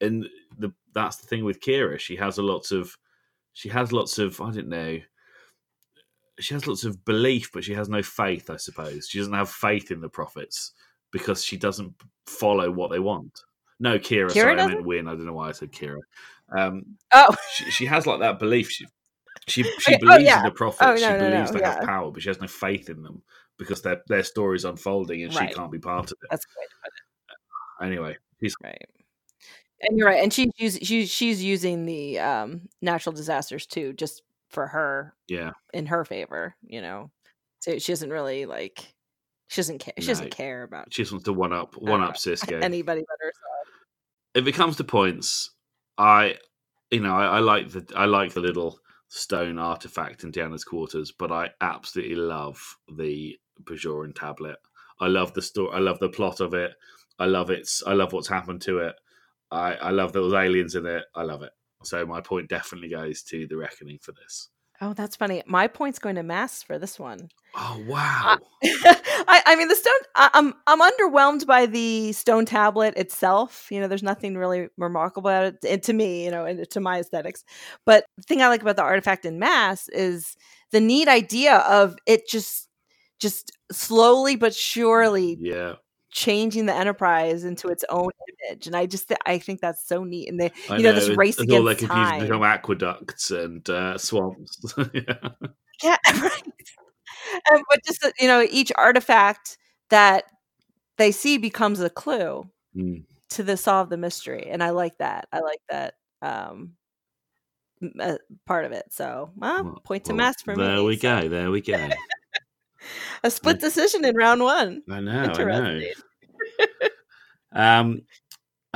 And 0.00 0.26
the 0.58 0.72
that's 0.94 1.16
the 1.16 1.26
thing 1.26 1.44
with 1.44 1.60
Kira; 1.60 1.98
she 1.98 2.16
has 2.16 2.38
a 2.38 2.42
lot 2.42 2.70
of, 2.70 2.96
she 3.58 3.68
has 3.70 3.90
lots 3.90 4.20
of, 4.20 4.40
I 4.40 4.52
don't 4.52 4.68
know. 4.68 5.00
She 6.38 6.54
has 6.54 6.68
lots 6.68 6.84
of 6.84 7.04
belief, 7.04 7.50
but 7.52 7.64
she 7.64 7.74
has 7.74 7.88
no 7.88 8.04
faith. 8.04 8.50
I 8.50 8.56
suppose 8.56 9.08
she 9.08 9.18
doesn't 9.18 9.32
have 9.34 9.50
faith 9.50 9.90
in 9.90 10.00
the 10.00 10.08
prophets 10.08 10.74
because 11.10 11.44
she 11.44 11.56
doesn't 11.56 11.92
follow 12.28 12.70
what 12.70 12.92
they 12.92 13.00
want. 13.00 13.40
No, 13.80 13.98
Kira. 13.98 14.26
Kira 14.26 14.32
sorry, 14.34 14.52
I 14.52 14.56
doesn't? 14.58 14.72
meant 14.74 14.86
Winn. 14.86 15.08
I 15.08 15.16
don't 15.16 15.26
know 15.26 15.32
why 15.32 15.48
I 15.48 15.52
said 15.52 15.72
Kira. 15.72 15.98
Um, 16.56 16.84
Oh, 17.12 17.34
she, 17.52 17.68
she 17.72 17.86
has 17.86 18.06
like 18.06 18.20
that 18.20 18.38
belief. 18.38 18.70
She 18.70 18.86
she, 19.48 19.62
she 19.80 19.94
Okay, 19.94 19.98
oh, 20.04 20.06
believes 20.06 20.24
yeah. 20.24 20.38
in 20.38 20.44
the 20.44 20.50
prophets. 20.52 20.82
Oh, 20.84 20.94
she 20.94 21.02
no, 21.02 21.18
no, 21.18 21.30
believes 21.30 21.50
no, 21.50 21.58
they 21.58 21.64
have 21.64 21.80
power, 21.82 22.12
but 22.12 22.22
she 22.22 22.28
has 22.28 22.40
no 22.40 22.46
faith 22.46 22.88
in 22.90 23.02
them 23.02 23.22
because 23.58 23.82
their 23.82 24.02
their 24.06 24.22
story 24.22 24.54
is 24.54 24.66
unfolding 24.66 25.24
and 25.24 25.34
Right. 25.34 25.48
she 25.48 25.54
can't 25.56 25.72
be 25.72 25.80
part 25.80 26.12
of 26.12 26.12
it. 26.22 26.28
that's 26.30 26.46
good. 26.46 27.84
Anyway, 27.84 28.16
she's 28.40 28.54
Right. 28.62 28.86
And 29.80 29.96
you're 29.98 30.08
right. 30.08 30.22
And 30.22 30.32
she's 30.32 30.50
using 30.56 30.82
she's 30.84 31.10
she's 31.10 31.42
using 31.42 31.86
the 31.86 32.18
um 32.18 32.68
natural 32.82 33.12
disasters 33.14 33.66
too, 33.66 33.92
just 33.92 34.22
for 34.50 34.66
her 34.66 35.14
yeah, 35.28 35.52
in 35.72 35.86
her 35.86 36.04
favor, 36.04 36.54
you 36.66 36.80
know. 36.80 37.10
So 37.60 37.78
she 37.78 37.92
doesn't 37.92 38.10
really 38.10 38.46
like 38.46 38.94
she 39.48 39.60
doesn't 39.60 39.78
care 39.78 39.94
she 39.98 40.06
doesn't 40.06 40.26
No. 40.26 40.30
care 40.30 40.62
about 40.62 40.92
she 40.92 41.02
just 41.02 41.12
wants 41.12 41.24
to 41.26 41.32
one 41.32 41.52
up 41.52 41.74
one 41.76 42.00
know. 42.00 42.08
up 42.08 42.14
Sisko. 42.16 42.62
anybody 42.62 43.02
but 43.06 43.16
herself. 43.20 43.66
if 44.34 44.46
it 44.46 44.52
comes 44.52 44.76
to 44.76 44.84
points, 44.84 45.50
I 45.96 46.36
you 46.90 47.00
know 47.00 47.14
I, 47.14 47.36
I 47.36 47.38
like 47.38 47.70
the 47.70 47.86
I 47.96 48.06
like 48.06 48.32
the 48.32 48.40
little 48.40 48.78
stone 49.08 49.58
artifact 49.58 50.24
in 50.24 50.32
Deanna's 50.32 50.64
quarters, 50.64 51.12
but 51.12 51.30
I 51.32 51.50
absolutely 51.60 52.16
love 52.16 52.60
the 52.96 53.38
Bajoran 53.64 54.14
tablet. 54.14 54.56
I 55.00 55.06
love 55.06 55.32
the 55.34 55.42
story. 55.42 55.70
I 55.74 55.78
love 55.78 55.98
the 56.00 56.08
plot 56.08 56.40
of 56.40 56.52
it. 56.54 56.72
I 57.18 57.26
love 57.26 57.50
its. 57.50 57.82
I 57.86 57.92
love 57.94 58.12
what's 58.12 58.28
happened 58.28 58.60
to 58.62 58.78
it. 58.78 58.94
I, 59.50 59.74
I 59.74 59.90
love 59.90 60.12
those 60.12 60.32
aliens 60.34 60.74
in 60.74 60.86
it. 60.86 61.04
I 61.14 61.22
love 61.22 61.42
it. 61.42 61.52
So 61.84 62.04
my 62.06 62.20
point 62.20 62.48
definitely 62.48 62.90
goes 62.90 63.22
to 63.24 63.46
the 63.46 63.56
reckoning 63.56 63.98
for 64.00 64.12
this. 64.12 64.48
Oh, 64.80 64.92
that's 64.92 65.16
funny. 65.16 65.42
My 65.46 65.66
point's 65.66 65.98
going 65.98 66.14
to 66.16 66.22
mass 66.22 66.62
for 66.62 66.78
this 66.78 66.98
one. 66.98 67.28
Oh 67.56 67.82
wow! 67.88 68.38
I, 68.64 69.42
I 69.46 69.56
mean, 69.56 69.66
the 69.66 69.74
stone. 69.74 69.92
I, 70.14 70.30
I'm 70.34 70.54
I'm 70.68 70.80
underwhelmed 70.80 71.46
by 71.46 71.66
the 71.66 72.12
stone 72.12 72.44
tablet 72.44 72.94
itself. 72.96 73.66
You 73.70 73.80
know, 73.80 73.88
there's 73.88 74.02
nothing 74.02 74.36
really 74.36 74.68
remarkable 74.76 75.30
about 75.30 75.46
it 75.46 75.58
and 75.66 75.82
to 75.84 75.92
me. 75.92 76.24
You 76.24 76.30
know, 76.30 76.44
and 76.44 76.70
to 76.70 76.80
my 76.80 77.00
aesthetics. 77.00 77.42
But 77.86 78.04
the 78.16 78.22
thing 78.22 78.42
I 78.42 78.48
like 78.48 78.62
about 78.62 78.76
the 78.76 78.82
artifact 78.82 79.24
in 79.24 79.40
mass 79.40 79.88
is 79.88 80.36
the 80.70 80.80
neat 80.80 81.08
idea 81.08 81.56
of 81.56 81.96
it 82.06 82.28
just 82.28 82.68
just 83.18 83.50
slowly 83.72 84.36
but 84.36 84.54
surely 84.54 85.36
yeah, 85.40 85.74
changing 86.10 86.66
the 86.66 86.74
enterprise 86.74 87.44
into 87.44 87.68
its 87.68 87.84
own 87.90 88.10
image 88.48 88.66
and 88.66 88.74
i 88.74 88.86
just 88.86 89.08
th- 89.08 89.20
i 89.26 89.38
think 89.38 89.60
that's 89.60 89.86
so 89.86 90.04
neat 90.04 90.28
and 90.28 90.40
they 90.40 90.50
you 90.70 90.78
know, 90.78 90.92
this 90.92 91.08
race 91.10 91.38
it's 91.38 91.52
all 91.52 91.66
against 91.68 91.82
they 91.82 91.86
confuse 91.86 92.08
time. 92.10 92.20
become 92.22 92.42
aqueducts 92.42 93.30
and 93.30 93.68
uh, 93.68 93.96
swamps. 93.98 94.74
yeah. 94.94 95.28
yeah 95.82 95.96
right 96.22 96.42
and, 97.52 97.62
but 97.68 97.84
just 97.84 98.06
you 98.18 98.26
know 98.26 98.46
each 98.50 98.72
artifact 98.76 99.58
that 99.90 100.24
they 100.96 101.12
see 101.12 101.38
becomes 101.38 101.80
a 101.80 101.90
clue 101.90 102.48
Mm. 102.76 103.04
to 103.30 103.42
the 103.42 103.56
solve 103.56 103.88
the 103.88 103.96
mystery 103.96 104.46
and 104.50 104.62
i 104.62 104.70
like 104.70 104.96
that 104.98 105.26
i 105.32 105.40
like 105.40 105.60
that 105.70 105.94
um 106.22 106.72
uh, 108.00 108.16
part 108.46 108.64
of 108.66 108.72
it 108.72 108.84
so 108.90 109.30
well, 109.36 109.64
Well- 109.64 109.80
point 109.84 110.04
to 110.04 110.12
well, 110.12 110.16
mass 110.18 110.42
for 110.42 110.54
me 110.54 110.62
There 110.64 110.82
we 110.82 110.96
so 110.96 111.02
go. 111.22 111.28
There 111.28 111.50
we 111.50 111.60
go. 111.62 111.88
a 113.24 113.30
split 113.30 113.60
decision 113.60 114.04
in 114.04 114.14
round 114.16 114.42
one 114.42 114.82
I 114.90 115.00
know. 115.00 115.32
I 115.36 115.44
know. 115.44 115.80
Um, 117.50 118.02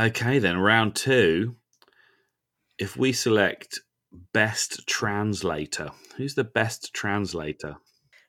okay, 0.01 0.38
then 0.38 0.59
round 0.59 0.96
two. 0.96 1.57
If 2.79 2.96
we 2.96 3.12
select 3.12 3.81
best 4.33 4.87
translator, 4.87 5.90
who's 6.16 6.35
the 6.35 6.44
best 6.44 6.92
translator? 6.94 7.77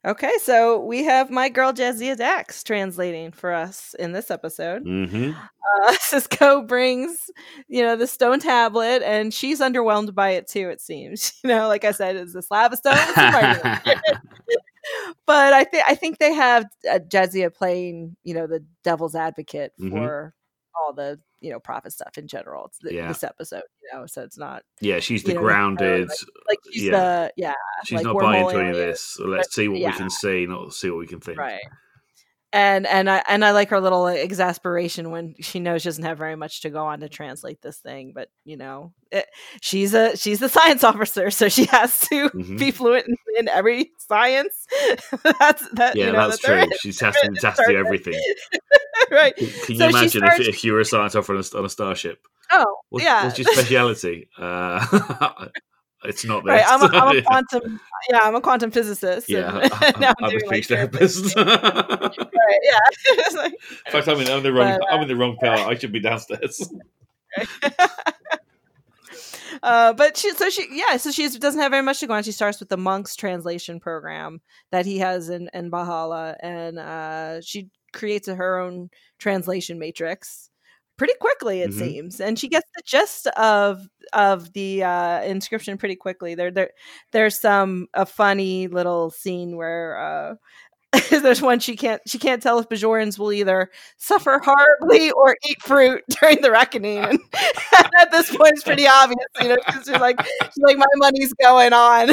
Okay, 0.06 0.34
so 0.42 0.80
we 0.84 1.06
have 1.06 1.32
my 1.32 1.48
girl 1.48 1.72
Jadzia 1.72 2.18
Dax 2.18 2.62
translating 2.62 3.32
for 3.32 3.54
us 3.54 3.96
in 3.98 4.12
this 4.12 4.30
episode. 4.30 4.84
hmm 4.84 5.32
Uh, 5.32 5.92
Sisko 5.94 6.68
brings, 6.68 7.32
you 7.70 7.82
know, 7.82 7.96
the 7.96 8.06
stone 8.06 8.42
tablet, 8.42 9.02
and 9.02 9.34
she's 9.34 9.62
underwhelmed 9.62 10.14
by 10.14 10.32
it 10.32 10.48
too. 10.48 10.70
It 10.70 10.82
seems, 10.82 11.34
you 11.44 11.48
know, 11.48 11.70
like 11.70 11.86
I 11.86 11.92
said, 11.92 12.18
it's 12.18 12.36
a 12.36 12.42
slab 12.42 12.74
of 12.74 12.80
stone. 12.80 12.98
With 14.84 15.06
some 15.06 15.06
writing 15.06 15.08
on 15.08 15.12
it. 15.12 15.18
but 15.26 15.54
I 15.54 15.64
think 15.64 15.84
I 15.88 15.96
think 15.96 16.18
they 16.20 16.34
have 16.34 16.66
uh, 16.90 17.00
Jadzia 17.00 17.54
playing, 17.54 18.16
you 18.24 18.34
know, 18.34 18.48
the 18.48 18.64
devil's 18.84 19.16
advocate 19.16 19.74
Mhm. 19.80 19.92
for 19.92 20.34
all 20.76 20.94
the 20.94 21.20
you 21.40 21.52
know 21.52 21.60
prophet 21.60 21.92
stuff 21.92 22.18
in 22.18 22.28
general. 22.28 22.66
It's 22.68 22.80
the, 22.80 22.94
Yeah. 22.94 23.08
this 23.10 23.24
episode, 23.24 23.64
you 23.82 23.98
know, 24.00 24.06
so 24.08 24.22
it's 24.24 24.38
not 24.38 24.64
yeah, 24.82 25.00
she's 25.00 25.24
the 25.24 25.34
know, 25.34 25.42
grounded. 25.42 26.10
like 26.48 26.60
she's 26.72 26.84
Yeah. 26.86 26.92
the 26.92 27.34
yeah 27.38 27.54
she's 27.86 27.98
like 27.98 28.06
not 28.06 28.18
buying 28.18 28.46
into 28.46 28.60
any 28.60 28.70
of 28.70 28.76
this. 28.76 29.20
Let's 29.20 29.54
see 29.54 29.68
what 29.68 29.80
yeah. 29.80 29.92
we 29.92 29.98
can 29.98 30.10
see, 30.10 30.46
not 30.46 30.74
see 30.74 30.90
what 30.90 31.00
we 31.00 31.08
can 31.08 31.20
think. 31.20 31.38
right 31.38 31.62
and 32.54 32.86
and 32.88 33.10
i 33.10 33.22
and 33.28 33.44
i 33.44 33.52
like 33.52 33.70
her 33.70 33.82
little 33.82 34.08
exasperation 34.08 35.10
when 35.12 35.34
she 35.42 35.60
knows 35.60 35.82
she 35.82 35.88
doesn't 35.90 36.04
have 36.06 36.18
very 36.18 36.36
much 36.36 36.62
to 36.62 36.70
go 36.70 36.86
on 36.86 37.00
to 37.02 37.10
translate 37.10 37.62
this 37.62 37.80
thing 37.80 38.12
but 38.16 38.30
you 38.46 38.56
know 38.56 38.94
it, 39.12 39.26
she's 39.62 39.94
a 39.94 40.16
she's 40.16 40.40
the 40.40 40.48
science 40.58 40.84
officer 40.84 41.30
so 41.32 41.50
she 41.50 41.66
has 41.66 42.00
to 42.02 42.30
Mhm. 42.30 42.58
be 42.60 42.72
fluent 42.72 43.06
in, 43.08 43.16
in 43.40 43.48
every 43.50 43.92
science 43.98 44.66
that's 45.40 45.68
that 45.72 45.96
Yeah, 45.98 46.06
you 46.08 46.12
know, 46.14 46.30
that's 46.30 46.42
that 46.44 46.68
true. 46.68 46.68
She 46.80 46.90
has 47.04 47.16
to, 47.16 47.48
has 47.48 47.58
to 47.58 47.64
do 47.68 47.78
everything. 47.78 48.20
right 49.12 49.36
Can 49.36 49.48
can 49.50 49.76
you 49.76 49.80
So 49.80 49.86
she 49.88 49.98
imagine 49.98 50.10
starts- 50.22 50.40
if, 50.42 50.48
if 50.48 50.64
you 50.64 50.74
were 50.74 50.80
a 50.82 50.86
science 50.86 51.16
officer 51.16 51.34
on 51.34 51.40
a, 51.44 51.58
on 51.60 51.66
a 51.66 51.70
starship? 51.70 52.20
oh 52.52 52.78
What's, 52.90 53.04
yeah 53.04 53.26
what's 53.26 53.40
your 53.40 53.46
speciality? 53.52 54.30
Uh, 54.38 55.48
it's 56.06 56.26
not 56.26 56.44
this. 56.44 56.52
right 56.52 56.64
I'm 56.68 56.82
a, 56.82 56.98
I'm 56.98 57.18
a 57.18 57.22
quantum 57.30 57.80
yeah 58.10 58.20
i'm 58.24 58.36
a 58.36 58.42
quantum 58.42 58.72
physicist 58.72 59.30
Yeah, 59.30 59.60
and 59.60 60.06
I- 60.06 60.14
I'm 60.22 60.36
a 60.36 60.40
speech 60.40 60.68
therapist. 60.68 61.36
right 61.36 62.28
yeah 62.64 62.80
like- 63.36 63.54
fact, 63.90 64.08
I'm 64.08 64.20
in, 64.20 64.28
I'm 64.28 64.38
in 64.38 64.44
the 64.44 64.54
wrong. 64.54 64.78
But, 64.80 64.92
I'm 64.94 65.02
in 65.02 65.08
the 65.08 65.16
wrong 65.16 65.38
car. 65.40 65.56
I 65.58 65.76
should 65.78 65.92
be 65.92 66.00
downstairs. 66.00 66.68
uh, 69.62 69.94
but 69.94 70.18
she, 70.18 70.32
so 70.34 70.50
she, 70.50 70.68
yeah, 70.72 70.98
so 70.98 71.12
she 71.12 71.28
doesn't 71.30 71.60
have 71.62 71.72
very 71.72 71.84
much 71.84 72.00
to 72.00 72.08
go 72.08 72.14
on. 72.14 72.24
She 72.24 72.32
starts 72.32 72.60
with 72.60 72.70
the 72.70 72.78
monk's 72.78 73.16
translation 73.16 73.80
program 73.80 74.42
that 74.72 74.86
he 74.86 75.00
has 75.00 75.30
in 75.30 75.50
in 75.54 75.70
B'hala, 75.72 76.36
and 76.42 76.80
uh, 76.80 77.42
she 77.42 77.70
creates 77.94 78.28
her 78.28 78.60
own 78.60 78.90
translation 79.20 79.78
matrix 79.80 80.50
pretty 81.04 81.16
quickly, 81.20 81.62
it 81.62 81.72
Mhm. 81.72 81.74
seems, 81.74 82.20
and 82.22 82.40
she 82.40 82.48
gets 82.50 82.68
the 82.76 82.84
gist 82.86 83.28
of 83.30 83.88
of 84.14 84.54
the 84.54 84.84
uh, 84.84 85.22
inscription 85.24 85.78
pretty 85.78 85.96
quickly. 85.96 86.36
There, 86.36 86.52
there, 86.52 86.72
there's 87.14 87.40
some 87.40 87.88
a 87.94 88.06
funny 88.06 88.68
little 88.68 89.10
scene 89.12 89.58
where. 89.58 89.98
Uh, 89.98 90.36
there's 91.10 91.42
one 91.42 91.60
she 91.60 91.76
can't 91.76 92.02
she 92.08 92.20
can't 92.20 92.42
tell 92.42 92.60
if 92.60 92.70
Bajorans 92.70 93.18
will 93.18 93.32
either 93.34 93.70
suffer 93.98 94.40
horribly 94.44 95.12
or 95.12 95.36
eat 95.50 95.62
fruit 95.62 96.04
during 96.22 96.42
the 96.42 96.52
reckoning. 96.52 97.00
And 97.00 97.20
at 98.00 98.12
this 98.12 98.36
point, 98.36 98.54
it's 98.54 98.64
pretty 98.64 98.88
obvious, 98.88 99.18
you 99.42 99.50
know, 99.50 99.58
'cause 99.68 99.84
she's 99.86 100.00
like, 100.00 100.22
she's 100.26 100.64
like, 100.64 100.78
my 100.78 100.86
money's 100.98 101.34
going 101.34 101.74
on 101.74 102.10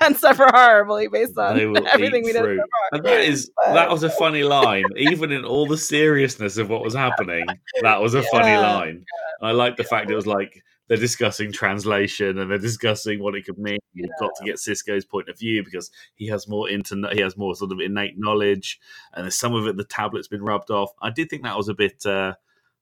and 0.00 0.16
suffer 0.16 0.46
horribly 0.52 1.08
based 1.08 1.36
on 1.36 1.58
everything 1.88 2.24
we 2.24 2.32
fruit. 2.32 2.58
far. 2.58 2.66
And 2.98 3.04
that 3.04 3.20
is 3.20 3.50
But- 3.64 3.74
that 3.74 3.90
was 3.90 4.02
a 4.02 4.10
funny 4.10 4.44
line, 4.44 4.84
even 4.96 5.32
in 5.32 5.44
all 5.44 5.66
the 5.66 5.78
seriousness 5.78 6.58
of 6.58 6.68
what 6.70 6.82
was 6.82 6.94
happening. 6.94 7.44
That 7.82 8.00
was 8.00 8.14
a 8.14 8.22
funny 8.24 8.48
Yeah. 8.48 8.60
line. 8.74 9.04
I 9.40 9.50
like 9.52 9.76
the 9.76 9.84
fact 9.84 10.10
it 10.10 10.14
was 10.14 10.26
like 10.26 10.62
they're 10.92 11.00
discussing 11.00 11.50
translation 11.50 12.36
and 12.36 12.50
they're 12.50 12.58
discussing 12.58 13.22
what 13.22 13.34
it 13.34 13.46
could 13.46 13.56
mean. 13.56 13.78
You've 13.94 14.10
got 14.20 14.32
to 14.36 14.44
get 14.44 14.56
Sisko's 14.56 15.06
point 15.06 15.30
of 15.30 15.38
view 15.38 15.64
because 15.64 15.90
he 16.16 16.26
has 16.26 16.46
more 16.46 16.68
internet, 16.68 17.14
he 17.14 17.22
has 17.22 17.34
more 17.34 17.54
sort 17.54 17.72
of 17.72 17.80
innate 17.80 18.16
knowledge, 18.18 18.78
and 19.14 19.24
there's 19.24 19.38
some 19.38 19.54
of 19.54 19.66
it 19.66 19.78
the 19.78 19.84
tablet's 19.84 20.28
been 20.28 20.42
rubbed 20.42 20.70
off. 20.70 20.90
I 21.00 21.08
did 21.08 21.30
think 21.30 21.44
that 21.44 21.56
was 21.56 21.70
a 21.70 21.74
bit. 21.74 22.04
Uh, 22.04 22.34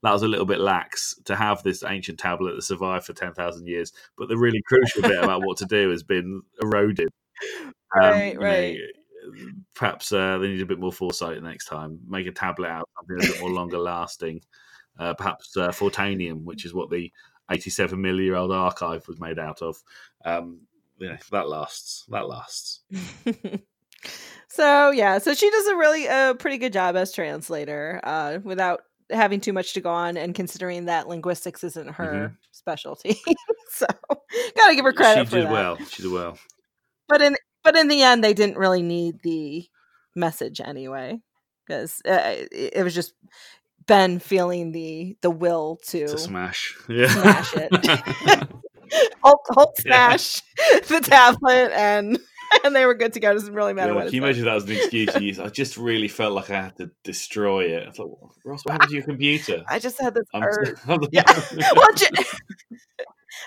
that 0.03 0.12
was 0.12 0.25
a 0.25 0.29
little 0.29 0.44
bit 0.44 0.59
lax 0.59 1.14
to 1.27 1.37
have 1.37 1.62
this 1.62 1.85
ancient 1.85 2.18
tablet 2.18 2.57
that 2.57 2.62
survived 2.62 3.05
for 3.05 3.12
10,000 3.12 3.68
years. 3.68 3.92
But 4.18 4.29
the 4.29 4.37
really 4.37 4.62
crucial 4.66 5.03
bit 5.03 5.23
about 5.23 5.42
what 5.44 5.59
to 5.59 5.66
do 5.66 5.90
has 5.90 6.03
been 6.03 6.42
eroded. 6.61 7.11
Um, 7.92 8.11
Right, 8.12 8.33
you 8.35 8.38
know, 8.38 8.46
right. 8.46 8.79
perhaps 9.75 10.12
uh, 10.12 10.38
they 10.38 10.46
need 10.46 10.61
a 10.61 10.66
bit 10.66 10.79
more 10.79 10.92
foresight 10.92 11.42
next 11.42 11.64
time. 11.64 11.99
Make 12.07 12.29
a 12.29 12.33
tablet 12.33 12.68
out 12.68 12.83
of 12.83 13.07
something 13.09 13.29
a 13.29 13.33
bit 13.33 13.40
more 13.40 13.51
longer 13.51 13.79
lasting. 13.79 14.42
Uh, 14.96 15.14
perhaps 15.14 15.57
uh, 15.57 15.70
Fortanium, 15.70 16.44
which 16.44 16.64
is 16.64 16.73
what 16.73 16.88
the 16.90 17.11
87 17.51 18.01
million 18.01 18.25
year 18.25 18.37
old 18.37 18.53
archive 18.53 19.07
was 19.09 19.19
made 19.19 19.39
out 19.39 19.63
of. 19.63 19.83
Um, 20.25 20.61
know, 21.09 21.17
that 21.31 21.49
lasts. 21.49 22.05
That 22.09 22.29
lasts. 22.29 22.81
so 24.49 24.91
yeah, 24.91 25.19
so 25.19 25.35
she 25.35 25.51
does 25.51 25.67
a 25.67 25.77
really 25.77 26.09
uh, 26.09 26.35
pretty 26.35 26.59
good 26.59 26.73
job 26.73 26.97
as 26.97 27.13
translator 27.13 28.01
uh, 28.05 28.39
without 28.43 28.83
having 29.11 29.41
too 29.41 29.53
much 29.53 29.73
to 29.75 29.81
go 29.81 29.91
on, 29.91 30.17
and 30.17 30.35
considering 30.35 30.87
that 30.87 31.09
linguistics 31.09 31.65
isn't 31.65 31.89
her 31.89 32.37
specialty, 32.53 33.17
so 33.71 33.87
gotta 34.57 34.75
give 34.75 34.85
her 34.85 34.93
credit 34.93 35.27
she 35.27 35.31
for 35.31 35.37
did 35.37 35.47
that. 35.47 35.53
well. 35.53 35.77
She 35.77 36.03
did 36.03 36.13
well. 36.13 36.39
But 37.09 37.23
in 37.23 37.37
but 37.65 37.77
in 37.77 37.89
the 37.89 38.03
end, 38.03 38.23
they 38.23 38.35
didn't 38.35 38.59
really 38.59 38.83
need 38.83 39.21
the 39.23 39.67
message 40.15 40.61
anyway, 40.61 41.21
because 41.67 42.01
uh, 42.07 42.47
it 42.53 42.85
was 42.85 42.95
just 42.95 43.15
Ben 43.90 44.20
feeling 44.20 44.70
the 44.72 45.16
the 45.20 45.31
will 45.31 45.81
to, 45.88 46.07
To 46.07 46.16
smash. 46.16 46.76
Yeah. 46.88 47.09
smash 47.09 47.55
it. 47.57 47.70
Hulk, 49.24 49.40
Hulk 49.50 49.74
Yeah. 49.85 50.16
smash 50.16 50.42
the 50.88 51.00
tablet, 51.00 51.72
and 51.74 52.18
and 52.64 52.74
they 52.76 52.87
were 52.87 52.94
good 52.94 53.12
to 53.14 53.20
go. 53.20 53.31
It 53.31 53.35
doesn't 53.35 53.53
really 53.53 53.72
matter 53.74 53.90
Yeah, 53.92 53.96
what. 53.96 54.05
can 54.07 54.14
you 54.14 54.22
imagine 54.22 54.44
that 54.44 54.55
was 54.55 54.64
an 54.64 54.76
excuse 54.76 55.14
use? 55.20 55.38
I 55.40 55.48
just 55.48 55.76
really 55.76 56.07
felt 56.09 56.33
like 56.35 56.50
I 56.50 56.62
had 56.62 56.76
to 56.76 56.90
destroy 57.03 57.64
it. 57.76 57.88
I 57.88 57.90
thought, 57.90 58.16
Ross, 58.44 58.64
what 58.64 58.72
happened 58.72 58.90
to 58.90 58.94
your 58.96 59.05
computer? 59.05 59.64
I 59.68 59.79
just 59.81 60.00
had 60.00 60.14
this 60.14 60.24
I'm- 60.33 60.44
urge. 60.44 60.79
Yeah. 61.12 61.24
well, 61.74 61.88
Je- 61.96 62.07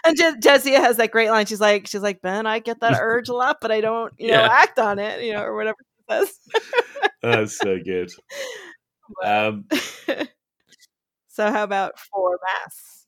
and 0.06 0.18
Je- 0.18 0.40
Jadzia 0.50 0.80
has 0.80 0.98
that 0.98 1.12
great 1.12 1.30
line. 1.30 1.46
She's 1.46 1.62
like, 1.62 1.88
she's 1.88 2.02
like, 2.02 2.22
Ben, 2.22 2.46
I 2.46 2.60
get 2.60 2.82
that 2.82 2.98
urge 3.02 3.30
a 3.30 3.34
lot, 3.34 3.58
but 3.62 3.72
I 3.72 3.80
don't, 3.82 4.14
you 4.18 4.28
know, 4.28 4.42
Yeah. 4.42 4.50
act 4.52 4.78
on 4.80 5.00
it, 5.00 5.24
you 5.24 5.32
know, 5.34 5.42
or 5.44 5.56
whatever. 5.56 5.78
That's 7.22 7.58
so 7.58 7.78
good. 7.84 8.12
Um, 9.24 9.66
so 11.28 11.52
how 11.52 11.64
about 11.64 12.00
for 12.00 12.40
mass? 12.42 13.06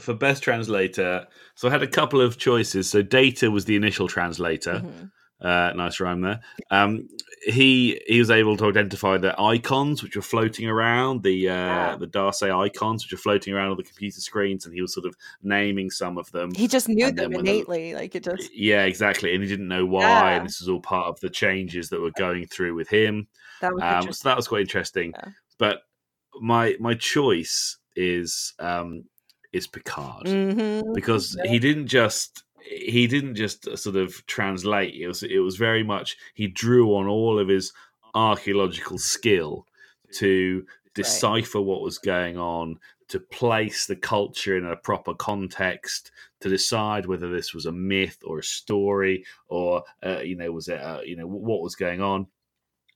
for 0.00 0.14
best 0.14 0.42
translator, 0.42 1.26
so 1.54 1.68
I 1.68 1.70
had 1.70 1.82
a 1.82 1.86
couple 1.88 2.20
of 2.20 2.38
choices. 2.38 2.90
So 2.90 3.02
Data 3.02 3.50
was 3.50 3.64
the 3.64 3.76
initial 3.76 4.08
translator. 4.08 4.80
Mhm. 4.84 5.10
Uh, 5.40 5.72
nice 5.74 6.00
rhyme 6.00 6.20
there. 6.20 6.40
Um, 6.70 7.08
he 7.46 8.00
he 8.06 8.18
was 8.18 8.30
able 8.30 8.56
to 8.56 8.66
identify 8.66 9.18
the 9.18 9.38
icons 9.40 10.02
which 10.02 10.16
were 10.16 10.22
floating 10.22 10.68
around 10.68 11.22
the 11.22 11.48
uh, 11.48 11.54
Ah. 11.54 11.96
the 11.96 12.06
D'Arsay 12.06 12.50
icons 12.50 13.04
which 13.04 13.12
were 13.12 13.18
floating 13.18 13.52
around 13.54 13.70
on 13.70 13.76
the 13.76 13.82
computer 13.82 14.20
screens, 14.20 14.64
and 14.66 14.74
he 14.74 14.80
was 14.80 14.92
sort 14.94 15.06
of 15.06 15.14
naming 15.42 15.90
some 15.90 16.16
of 16.18 16.30
them. 16.32 16.54
He 16.54 16.66
just 16.68 16.88
knew 16.88 17.10
them 17.12 17.32
when 17.32 17.44
the- 17.44 17.50
innately, 17.50 17.94
like 17.94 18.14
it 18.14 18.24
just. 18.24 18.54
Yeah, 18.54 18.84
exactly, 18.84 19.34
and 19.34 19.42
he 19.42 19.48
didn't 19.48 19.68
know 19.68 19.84
why, 19.86 20.02
Yeah. 20.02 20.36
and 20.36 20.46
this 20.46 20.60
is 20.62 20.68
all 20.68 20.80
part 20.80 21.08
of 21.08 21.20
the 21.20 21.30
changes 21.30 21.90
that 21.90 22.00
were 22.00 22.12
going 22.16 22.46
through 22.46 22.74
with 22.74 22.88
him. 22.88 23.26
That 23.60 23.74
was 23.74 23.82
Um, 23.82 24.12
so 24.12 24.28
that 24.28 24.36
was 24.36 24.48
quite 24.48 24.62
interesting. 24.62 25.12
Yeah. 25.14 25.28
But 25.58 25.82
my 26.40 26.76
my 26.80 26.94
choice 26.94 27.76
is 27.96 28.54
um, 28.58 29.04
is 29.52 29.66
Picard 29.68 30.26
Mhm. 30.26 30.94
because 30.94 31.36
he 31.44 31.58
didn't 31.60 31.86
just 31.86 32.42
he 32.64 33.06
didn't 33.06 33.34
just 33.34 33.68
uh, 33.68 33.76
sort 33.76 33.96
of 33.96 34.24
translate. 34.26 34.94
It 34.94 35.06
was 35.06 35.22
it 35.22 35.38
was 35.38 35.56
very 35.56 35.82
much 35.82 36.16
he 36.34 36.46
drew 36.46 36.94
on 36.96 37.06
all 37.06 37.38
of 37.38 37.48
his 37.48 37.72
archaeological 38.14 38.98
skill 38.98 39.66
to 40.12 40.64
decipher 40.94 41.60
what 41.60 41.82
was 41.82 41.98
going 41.98 42.38
on, 42.38 42.78
to 43.08 43.18
place 43.18 43.86
the 43.86 43.96
culture 43.96 44.56
in 44.56 44.64
a 44.64 44.76
proper 44.76 45.12
context, 45.14 46.12
to 46.40 46.48
decide 46.48 47.06
whether 47.06 47.30
this 47.30 47.52
was 47.52 47.66
a 47.66 47.72
myth 47.72 48.18
or 48.24 48.38
a 48.38 48.44
story, 48.44 49.24
or 49.48 49.82
uh, 50.04 50.20
you 50.20 50.36
know 50.36 50.50
was 50.52 50.68
it 50.68 50.80
uh, 50.80 51.00
you 51.04 51.16
know 51.16 51.26
what 51.26 51.62
was 51.62 51.74
going 51.74 52.00
on. 52.00 52.26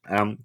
Um, 0.08 0.38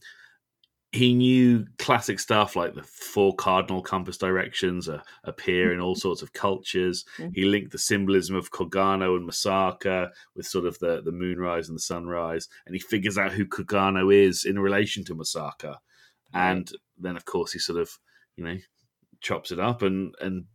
he 0.94 1.16
knew 1.16 1.66
classic 1.80 2.20
stuff 2.20 2.56
like 2.56 2.76
the 2.76 2.84
four 2.84 3.36
cardinal 3.36 3.82
compass 3.82 4.16
directions 4.16 4.88
uh, 4.88 5.02
appear 5.24 5.74
in 5.74 5.80
all 5.80 5.96
sorts 6.06 6.22
of 6.22 6.34
cultures. 6.34 7.04
He 7.34 7.46
linked 7.46 7.72
the 7.72 7.80
symbolism 7.80 8.36
of 8.36 8.52
Korgano 8.52 9.18
and 9.18 9.28
Masaka 9.28 10.12
with 10.36 10.46
sort 10.46 10.66
of 10.66 10.78
the, 10.78 11.02
the 11.04 11.12
moonrise 11.12 11.68
and 11.68 11.76
the 11.76 11.82
sunrise, 11.82 12.48
and 12.68 12.76
he 12.76 12.80
figures 12.80 13.18
out 13.18 13.32
who 13.32 13.46
Korgano 13.46 14.14
is 14.14 14.46
in 14.46 14.60
relation 14.60 15.04
to 15.06 15.16
Masaka. 15.16 15.78
And 16.32 16.72
then, 16.98 17.16
of 17.16 17.26
course, 17.26 17.52
he 17.54 17.60
sort 17.60 17.80
of, 17.80 17.90
you 18.36 18.44
know, 18.44 18.58
chops 19.20 19.52
it 19.52 19.60
up 19.60 19.82
and 19.82 20.14
and 20.22 20.46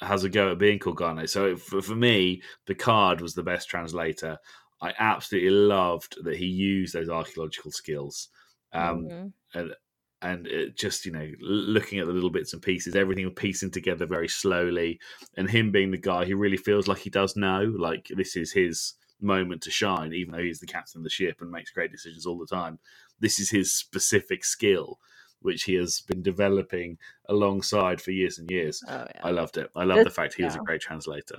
has 0.00 0.24
a 0.24 0.28
go 0.28 0.50
at 0.50 0.58
being 0.58 0.80
Korgano. 0.80 1.28
So 1.28 1.56
for, 1.56 1.80
for 1.80 1.94
me, 1.94 2.42
Picard 2.66 3.20
was 3.20 3.34
the 3.34 3.42
best 3.44 3.68
translator. 3.68 4.38
I 4.82 4.92
absolutely 4.98 5.50
loved 5.50 6.16
that 6.24 6.36
he 6.36 6.46
used 6.46 6.92
those 6.92 7.08
archaeological 7.08 7.70
skills. 7.70 8.28
Um, 8.72 9.04
Mhm. 9.04 9.32
and 9.54 9.74
and 10.22 10.46
it 10.46 10.76
just 10.76 11.04
you 11.04 11.12
know 11.12 11.30
looking 11.40 11.98
at 11.98 12.06
the 12.06 12.12
little 12.12 12.30
bits 12.30 12.52
and 12.52 12.62
pieces 12.62 12.96
everything 12.96 13.30
piecing 13.34 13.70
together 13.70 14.06
very 14.06 14.28
slowly 14.28 14.98
and 15.36 15.50
him 15.50 15.70
being 15.70 15.90
the 15.90 15.98
guy 15.98 16.24
who 16.24 16.36
really 16.36 16.56
feels 16.56 16.88
like 16.88 16.98
he 16.98 17.10
does 17.10 17.36
know 17.36 17.62
like 17.78 18.08
this 18.16 18.34
is 18.34 18.52
his 18.52 18.94
moment 19.20 19.62
to 19.62 19.70
shine 19.70 20.12
even 20.14 20.32
though 20.32 20.42
he's 20.42 20.60
the 20.60 20.66
captain 20.66 21.00
of 21.00 21.04
the 21.04 21.10
ship 21.10 21.40
and 21.40 21.50
makes 21.50 21.70
great 21.70 21.92
decisions 21.92 22.24
all 22.26 22.38
the 22.38 22.46
time 22.46 22.78
this 23.20 23.38
is 23.38 23.50
his 23.50 23.72
specific 23.72 24.42
skill 24.44 24.98
which 25.40 25.64
he 25.64 25.74
has 25.74 26.00
been 26.00 26.22
developing 26.22 26.96
alongside 27.26 28.00
for 28.00 28.10
years 28.10 28.38
and 28.38 28.50
years 28.50 28.82
Oh 28.88 29.06
yeah. 29.14 29.20
i 29.22 29.30
loved 29.30 29.58
it 29.58 29.70
i 29.76 29.84
love 29.84 30.02
the 30.02 30.10
fact 30.10 30.34
he 30.34 30.44
was 30.44 30.56
a 30.56 30.60
great 30.60 30.80
translator 30.80 31.36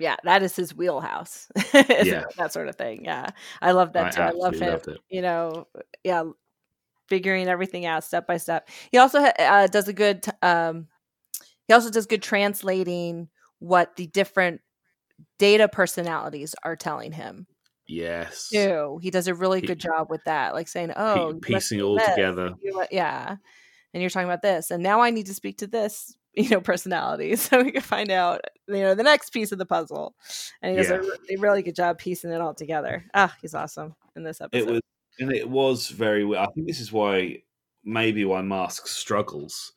yeah, 0.00 0.14
that 0.22 0.44
is 0.44 0.54
his 0.54 0.76
wheelhouse. 0.76 1.48
Yeah. 1.74 2.22
that 2.36 2.52
sort 2.52 2.68
of 2.68 2.76
thing. 2.76 3.04
Yeah, 3.04 3.30
I 3.60 3.72
love 3.72 3.94
that 3.94 4.06
I 4.06 4.10
too. 4.10 4.22
I 4.22 4.30
love 4.30 4.54
him. 4.54 4.98
You 5.08 5.22
know, 5.22 5.66
yeah, 6.04 6.22
figuring 7.08 7.48
everything 7.48 7.86
out 7.86 8.04
step 8.04 8.26
by 8.26 8.36
step. 8.36 8.68
He 8.92 8.98
also 8.98 9.20
ha- 9.20 9.32
uh, 9.38 9.66
does 9.66 9.88
a 9.88 9.92
good. 9.92 10.24
Um, 10.42 10.86
he 11.66 11.74
also 11.74 11.90
does 11.90 12.06
good 12.06 12.22
translating 12.22 13.28
what 13.58 13.96
the 13.96 14.06
different 14.06 14.60
data 15.38 15.68
personalities 15.68 16.54
are 16.62 16.76
telling 16.76 17.12
him 17.12 17.46
yes 17.86 18.48
too. 18.50 18.98
He 19.02 19.10
does 19.10 19.26
a 19.28 19.34
really 19.34 19.60
He- 19.60 19.66
good 19.66 19.80
job 19.80 20.08
with 20.10 20.22
that, 20.24 20.54
like 20.54 20.68
saying, 20.68 20.92
"Oh, 20.96 21.32
must 21.32 21.42
piecing 21.42 21.78
it 21.80 21.82
all 21.82 21.96
this, 21.96 22.08
together 22.08 22.54
yeah." 22.90 23.36
And 23.94 24.02
you're 24.02 24.10
talking 24.10 24.28
about 24.28 24.42
this, 24.42 24.70
and 24.70 24.82
now 24.82 25.00
I 25.00 25.08
need 25.10 25.26
to 25.26 25.34
speak 25.34 25.58
to 25.58 25.66
this, 25.66 26.14
you 26.34 26.48
know, 26.50 26.60
personality, 26.60 27.34
so 27.36 27.62
we 27.62 27.72
can 27.72 27.80
find 27.80 28.10
out, 28.10 28.42
you 28.68 28.80
know, 28.82 28.94
the 28.94 29.02
next 29.02 29.30
piece 29.30 29.50
of 29.50 29.58
the 29.58 29.64
puzzle. 29.66 30.14
And 30.62 30.72
he 30.72 30.76
does 30.76 30.90
a, 30.90 31.02
Yeah. 31.28 31.36
a 31.36 31.40
really 31.40 31.62
good 31.62 31.74
job 31.74 31.98
piecing 31.98 32.30
it 32.30 32.40
all 32.40 32.54
together. 32.54 33.04
Ah, 33.14 33.34
he's 33.40 33.54
awesome 33.54 33.94
in 34.14 34.22
this 34.24 34.40
episode. 34.42 34.68
it 34.68 34.72
was 34.72 34.80
and 35.18 35.32
it 35.32 35.48
was 35.48 35.88
very 35.88 36.24
i 36.36 36.46
think 36.54 36.66
this 36.66 36.80
is 36.80 36.92
why 36.92 37.42
maybe 37.84 38.24
why 38.24 38.42
masks 38.42 38.90
struggles. 38.90 39.72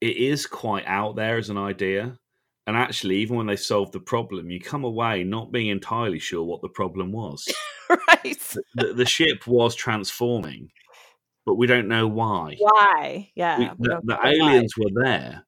It 0.00 0.16
is 0.16 0.46
quite 0.46 0.84
out 0.86 1.16
there 1.16 1.36
as 1.36 1.50
an 1.50 1.58
idea. 1.58 2.18
And 2.66 2.76
actually 2.76 3.16
even 3.16 3.36
when 3.36 3.46
they 3.46 3.56
solve 3.56 3.92
the 3.92 4.00
problem 4.00 4.50
you 4.50 4.60
come 4.60 4.84
away 4.84 5.24
not 5.24 5.52
being 5.52 5.66
entirely 5.66 6.18
sure 6.18 6.42
what 6.42 6.62
the 6.62 6.68
problem 6.68 7.12
was. 7.12 7.44
Right? 8.08 8.56
the, 8.76 8.94
the 8.94 9.04
ship 9.04 9.46
was 9.46 9.74
transforming 9.74 10.70
but 11.44 11.56
we 11.56 11.66
don't 11.66 11.86
know 11.86 12.08
why. 12.08 12.56
Why? 12.58 13.30
Yeah, 13.34 13.58
We- 13.58 13.70
the, 13.78 14.00
the 14.02 14.14
know 14.14 14.20
why. 14.22 14.30
aliens 14.30 14.74
were 14.78 15.02
there 15.04 15.44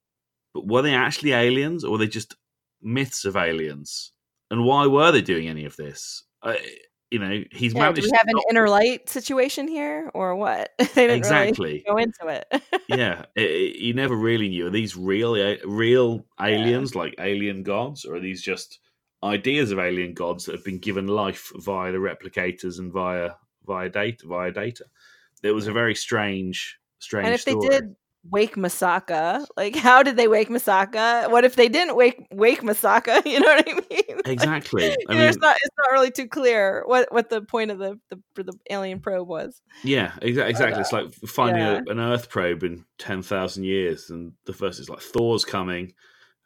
but 0.53 0.67
were 0.67 0.83
they 0.83 0.93
actually 0.95 1.33
aliens 1.33 1.83
or 1.83 1.93
were 1.93 1.99
they 1.99 2.09
just 2.09 2.37
myths 2.83 3.25
of 3.25 3.37
aliens? 3.37 4.13
And 4.51 4.65
why 4.67 4.87
were 4.87 5.11
they 5.13 5.23
doing 5.23 5.49
any 5.49 5.65
of 5.65 5.77
this? 5.77 6.25
Uh, 6.43 6.55
you 7.17 7.25
know 7.27 7.43
he's 7.51 7.73
Yeah, 7.73 7.79
do 7.93 8.03
managed 8.03 8.03
we 8.03 8.11
to 8.11 8.17
have 8.17 8.29
an 8.29 8.41
inner 8.51 8.69
light 8.69 9.09
situation 9.09 9.69
here, 9.69 10.11
or 10.13 10.37
what? 10.37 10.75
they 10.79 10.85
didn't 11.07 11.17
exactly 11.17 11.67
really 11.71 11.85
go 11.87 11.97
into 11.97 12.27
it. 12.29 12.63
yeah, 12.89 13.25
it, 13.35 13.51
it- 13.51 13.77
you 13.81 13.95
never 13.95 14.15
really 14.15 14.51
knew. 14.51 14.67
Are 14.67 14.71
these 14.71 14.97
real 14.97 15.35
real 15.65 16.27
aliens, 16.39 16.95
like 16.95 17.15
alien 17.19 17.63
gods, 17.63 18.05
or 18.05 18.17
are 18.17 18.21
these 18.21 18.43
just 18.43 18.81
ideas 19.25 19.71
of 19.73 19.79
alien 19.79 20.13
gods 20.13 20.45
that 20.45 20.55
have 20.57 20.65
been 20.65 20.79
given 20.79 21.07
life 21.07 21.51
via 21.57 21.91
the 21.91 21.99
replicators 21.99 22.79
and 22.79 22.93
via 22.93 23.31
via 23.67 23.89
data 23.89 24.27
via 24.27 24.53
data? 24.53 24.85
It 25.43 25.53
was 25.53 25.67
a 25.69 25.73
very 25.73 25.95
strange, 25.95 26.79
strange. 26.99 27.25
and 27.27 27.35
if 27.35 27.41
story. 27.41 27.69
they 27.69 27.81
did 27.81 27.97
wake 28.31 28.57
Masaka, 28.57 29.47
like 29.57 29.77
how 29.77 30.03
did 30.03 30.17
they 30.17 30.29
wake 30.29 30.49
Masaka? 30.49 31.31
What 31.31 31.45
if 31.45 31.57
they 31.57 31.69
didn't 31.69 31.97
wake 31.97 32.27
wake 32.31 32.63
Masaka? 32.63 33.25
You 33.27 33.41
know 33.41 33.47
what 33.47 33.69
I 33.69 33.75
mean? 33.91 34.21
exactly. 34.25 34.91
I 34.91 34.97
You 35.13 35.19
know, 35.19 35.25
it's 35.27 35.39
not 35.39 35.57
it's 35.57 35.75
not 35.79 35.93
really 35.93 36.11
too 36.11 36.27
clear 36.29 36.83
what 36.87 37.13
what 37.13 37.29
the 37.31 37.43
point 37.43 37.71
of 37.71 37.79
the 37.79 37.99
the, 38.11 38.43
the 38.43 38.53
alien 38.71 39.01
probe 39.01 39.29
was. 39.29 39.61
yeah, 39.85 40.13
exa- 40.23 40.49
exactly. 40.49 40.81
It's 40.81 40.93
like 40.93 41.07
uh, 41.07 41.27
finding 41.27 41.63
yeah. 41.63 41.81
a, 41.87 41.91
an 41.91 42.01
Earth 42.01 42.29
probe 42.29 42.63
in 42.65 42.85
ten 42.99 43.23
thousand 43.23 43.65
years, 43.65 44.11
and 44.11 44.33
the 44.47 44.53
first 44.53 44.81
is 44.81 44.89
like 44.91 45.01
Thor's 45.01 45.45
coming. 45.45 45.93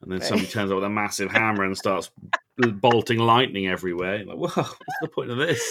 And 0.02 0.10
then 0.10 0.20
Right. 0.20 0.28
somebody 0.28 0.48
turns 0.50 0.70
up 0.70 0.76
with 0.76 0.84
a 0.84 0.88
massive 0.88 1.30
hammer 1.30 1.62
and 1.62 1.76
starts 1.76 2.10
bolting 2.80 3.18
lightning 3.18 3.66
everywhere. 3.68 4.16
You're 4.16 4.26
like, 4.34 4.38
whoa, 4.38 4.48
what's 4.62 4.98
the 5.02 5.08
point 5.08 5.30
of 5.30 5.36
this? 5.36 5.62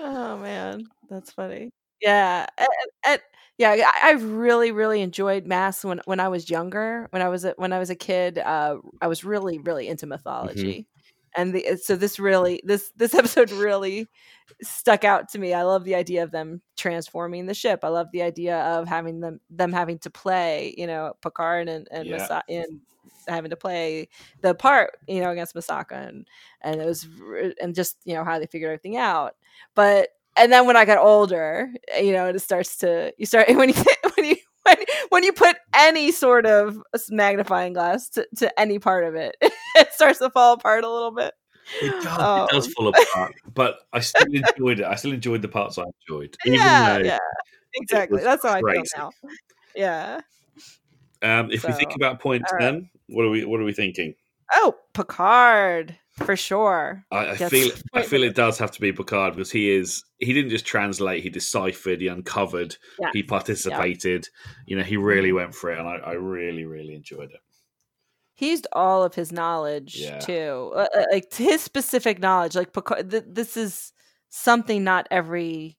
Oh 0.00 0.36
man, 0.38 0.82
that's 1.08 1.30
funny. 1.32 1.70
Yeah, 2.00 2.46
and, 2.56 2.68
and- 3.06 3.20
yeah, 3.58 3.90
I- 4.02 4.12
really, 4.12 4.70
really 4.72 5.02
enjoyed 5.02 5.46
mass 5.46 5.84
when 5.84 6.00
when 6.06 6.20
I 6.20 6.28
was 6.28 6.48
younger. 6.50 7.08
When 7.10 7.22
I 7.22 7.28
was 7.28 7.44
a, 7.44 7.54
when 7.56 7.72
I 7.72 7.78
was 7.78 7.90
a 7.90 7.94
kid, 7.96 8.38
uh, 8.38 8.76
I 9.00 9.06
was 9.08 9.24
really, 9.24 9.58
really 9.58 9.88
into 9.88 10.06
mythology, 10.06 10.86
and 11.36 11.54
the, 11.54 11.76
so 11.82 11.96
this 11.96 12.18
really 12.18 12.60
this 12.64 12.92
this 12.96 13.14
episode 13.20 13.50
really 13.50 14.08
stuck 14.62 15.04
out 15.04 15.28
to 15.30 15.38
me. 15.38 15.52
I 15.54 15.62
love 15.62 15.84
the 15.84 15.94
idea 15.94 16.22
of 16.22 16.30
them 16.30 16.62
transforming 16.76 17.46
the 17.46 17.54
ship. 17.54 17.80
I 17.82 17.88
love 17.88 18.08
the 18.12 18.22
idea 18.22 18.58
of 18.60 18.88
having 18.88 19.20
them 19.20 19.40
them 19.50 19.72
having 19.72 19.98
to 20.00 20.10
play, 20.10 20.74
you 20.78 20.86
know, 20.86 21.14
Picard 21.22 21.68
and 21.68 21.88
and, 21.90 22.06
Yeah. 22.08 22.18
Masa- 22.18 22.42
and 22.48 22.80
having 23.26 23.50
to 23.50 23.56
play 23.56 24.08
the 24.40 24.54
part, 24.54 24.96
you 25.06 25.20
know, 25.20 25.30
against 25.30 25.54
Masaka, 25.54 26.08
and 26.08 26.26
and 26.62 26.80
it 26.80 26.86
was 26.86 27.06
and 27.60 27.74
just 27.74 27.98
you 28.04 28.14
know 28.14 28.24
how 28.24 28.38
they 28.38 28.46
figured 28.46 28.68
everything 28.70 28.96
out. 28.96 29.34
But 29.74 30.10
and 30.38 30.52
then 30.52 30.66
when 30.66 30.76
I 30.76 30.84
got 30.84 30.98
older, 30.98 31.70
you 32.00 32.12
know, 32.12 32.26
it 32.26 32.38
starts 32.40 32.76
to 32.78 33.12
you 33.18 33.26
start 33.26 33.48
when 33.54 33.68
you 33.68 33.74
when 34.16 34.26
you 34.26 34.36
when, 34.64 34.76
when 35.10 35.24
you 35.24 35.32
put 35.32 35.56
any 35.74 36.12
sort 36.12 36.46
of 36.46 36.78
magnifying 37.10 37.72
glass 37.72 38.08
to, 38.10 38.26
to 38.36 38.60
any 38.60 38.78
part 38.78 39.04
of 39.04 39.14
it, 39.14 39.36
it 39.42 39.92
starts 39.92 40.18
to 40.18 40.30
fall 40.30 40.54
apart 40.54 40.84
a 40.84 40.90
little 40.90 41.12
bit. 41.12 41.34
It 41.82 41.90
does, 42.02 42.48
it 42.50 42.54
does 42.54 42.66
Um, 42.66 42.72
fall 42.72 42.88
apart, 42.88 43.34
but 43.52 43.80
I 43.92 44.00
still 44.00 44.26
enjoyed 44.32 44.80
it. 44.80 44.86
I 44.86 44.94
still 44.94 45.12
enjoyed 45.12 45.42
the 45.42 45.48
parts 45.48 45.76
I 45.78 45.84
enjoyed, 46.08 46.34
even 46.46 46.58
yeah, 46.60 46.98
though 46.98 47.04
yeah, 47.04 47.18
exactly. 47.74 48.22
That's 48.22 48.42
how 48.42 48.52
I 48.52 48.62
crazy. 48.62 48.84
feel 48.94 49.12
now. 49.22 49.30
Yeah. 49.74 50.20
Um, 51.20 51.50
if 51.50 51.66
we 51.66 51.72
think 51.72 51.94
about 51.94 52.20
points, 52.20 52.50
right. 52.52 52.60
then 52.60 52.90
what 53.08 53.24
are 53.24 53.30
we 53.30 53.44
what 53.44 53.60
are 53.60 53.64
we 53.64 53.72
thinking? 53.72 54.14
Oh, 54.54 54.76
Picard 54.94 55.98
for 56.24 56.36
sure. 56.36 57.04
I, 57.10 57.30
I 57.30 57.36
feel 57.36 57.70
I 57.94 58.02
feel 58.02 58.22
it 58.22 58.34
does 58.34 58.58
have 58.58 58.70
to 58.72 58.80
be 58.80 58.92
Picard 58.92 59.34
because 59.34 59.50
he 59.50 59.70
is 59.70 60.04
he 60.18 60.32
didn't 60.32 60.50
just 60.50 60.66
translate, 60.66 61.22
he 61.22 61.30
deciphered, 61.30 62.00
he 62.00 62.08
uncovered, 62.08 62.76
Yeah. 63.00 63.10
he 63.12 63.22
participated. 63.22 64.28
You 64.66 64.76
know, 64.76 64.82
he 64.84 64.96
really 64.96 65.32
went 65.32 65.54
for 65.54 65.70
it, 65.72 65.78
and 65.78 65.88
I, 65.88 65.96
I 65.96 66.12
really 66.12 66.64
really 66.64 66.94
enjoyed 66.94 67.30
it. 67.30 67.40
He 68.34 68.50
used 68.50 68.66
all 68.72 69.02
of 69.02 69.14
his 69.14 69.32
knowledge 69.32 69.96
Yeah. 69.96 70.18
too, 70.18 70.72
Uh, 70.74 70.86
uh, 70.94 71.04
like 71.12 71.32
his 71.32 71.60
specific 71.62 72.20
knowledge. 72.20 72.54
Like 72.54 72.72
Picard, 72.72 73.10
th- 73.10 73.24
this 73.26 73.56
is 73.56 73.92
something 74.28 74.84
not 74.84 75.08
every 75.10 75.76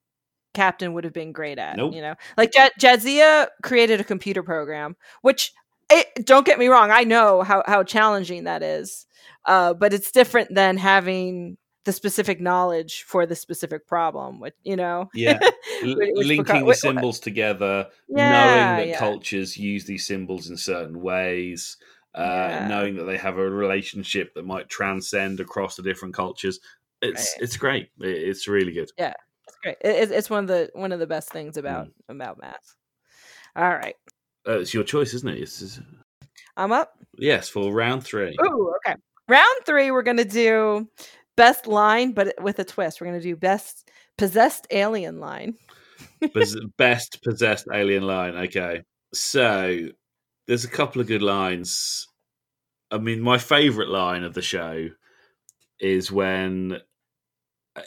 captain 0.54 0.94
would 0.94 1.04
have 1.04 1.14
been 1.14 1.32
great 1.32 1.60
at. 1.60 1.78
Nope. 1.78 1.94
You 1.94 2.02
know, 2.02 2.16
like 2.36 2.52
J- 2.52 2.70
Jadzia 2.80 3.48
created 3.64 4.02
a 4.02 4.04
computer 4.04 4.44
program, 4.44 4.96
which 5.22 5.54
it, 5.90 6.26
don't 6.26 6.46
get 6.46 6.60
me 6.60 6.68
wrong, 6.68 6.92
I 6.92 7.04
know 7.04 7.42
how 7.44 7.64
how 7.66 7.84
challenging 7.84 8.44
that 8.46 8.64
is, 8.64 9.06
uh, 9.46 9.74
but 9.74 9.94
it's 9.94 10.12
different 10.12 10.54
than 10.54 10.78
having 10.78 11.58
the 11.86 11.94
specific 11.94 12.40
knowledge 12.42 13.04
for 13.04 13.26
the 13.26 13.36
specific 13.36 13.88
problem. 13.88 14.40
Which 14.40 14.54
you 14.64 14.76
know, 14.76 15.10
Yeah. 15.14 15.40
Which- 15.82 15.96
which 15.98 16.28
linking 16.28 16.66
the 16.66 16.74
symbols 16.74 17.20
together, 17.20 17.88
Yeah, 18.10 18.32
knowing 18.32 18.78
that 18.78 18.88
yeah. 18.90 19.00
cultures 19.00 19.58
use 19.58 19.86
these 19.86 20.06
symbols 20.06 20.50
in 20.50 20.58
certain 20.58 21.00
ways, 21.02 21.78
uh, 22.14 22.22
Yeah. 22.50 22.68
knowing 22.68 22.96
that 22.98 23.06
they 23.06 23.18
have 23.18 23.38
a 23.38 23.50
relationship 23.50 24.34
that 24.36 24.46
might 24.46 24.68
transcend 24.70 25.40
across 25.40 25.76
the 25.78 25.84
different 25.84 26.14
cultures. 26.14 26.60
It's 27.02 27.34
Right. 27.36 27.44
it's 27.44 27.58
great. 27.58 27.90
It- 28.02 28.08
it's 28.30 28.48
really 28.48 28.74
good. 28.74 28.92
Yeah, 28.98 29.14
it's 29.48 29.58
great. 29.64 29.78
It, 29.82 29.90
it's- 29.96 30.12
it's 30.12 30.30
one 30.30 30.44
of 30.44 30.48
the 30.50 30.70
one 30.74 30.92
of 30.92 31.00
the 31.00 31.08
best 31.08 31.30
things 31.32 31.56
about 31.58 31.88
Mm. 31.88 31.92
about 32.10 32.40
math. 32.42 32.76
All 33.56 33.70
right, 33.70 33.96
Uh, 34.50 34.60
it's 34.60 34.74
your 34.74 34.84
choice, 34.84 35.14
isn't 35.14 35.30
it? 35.30 35.38
It's- 35.38 35.80
I'm 36.58 36.72
up. 36.72 36.94
yes, 37.18 37.48
for 37.48 37.72
round 37.72 38.04
three. 38.04 38.36
Ooh, 38.44 38.74
okay. 38.78 38.96
Round 39.30 39.60
three, 39.66 39.92
we're 39.92 40.02
gonna 40.02 40.26
do 40.26 40.90
best 41.38 41.68
line, 41.68 42.12
but 42.14 42.34
with 42.42 42.60
a 42.60 42.66
twist. 42.66 43.00
We're 43.00 43.08
gonna 43.08 43.22
do 43.22 43.36
best 43.36 43.90
possessed 44.18 44.68
alien 44.72 45.20
line. 45.20 45.56
Best 46.78 47.22
possessed 47.24 47.68
alien 47.74 48.04
line. 48.04 48.36
Okay, 48.36 48.84
so 49.14 49.88
there's 50.48 50.64
a 50.66 50.70
couple 50.70 51.02
of 51.02 51.08
good 51.08 51.22
lines. 51.22 52.08
I 52.92 52.98
mean, 52.98 53.22
my 53.22 53.38
favorite 53.38 53.90
line 53.90 54.24
of 54.24 54.34
the 54.34 54.42
show 54.42 54.90
is 55.80 56.12
when 56.12 56.80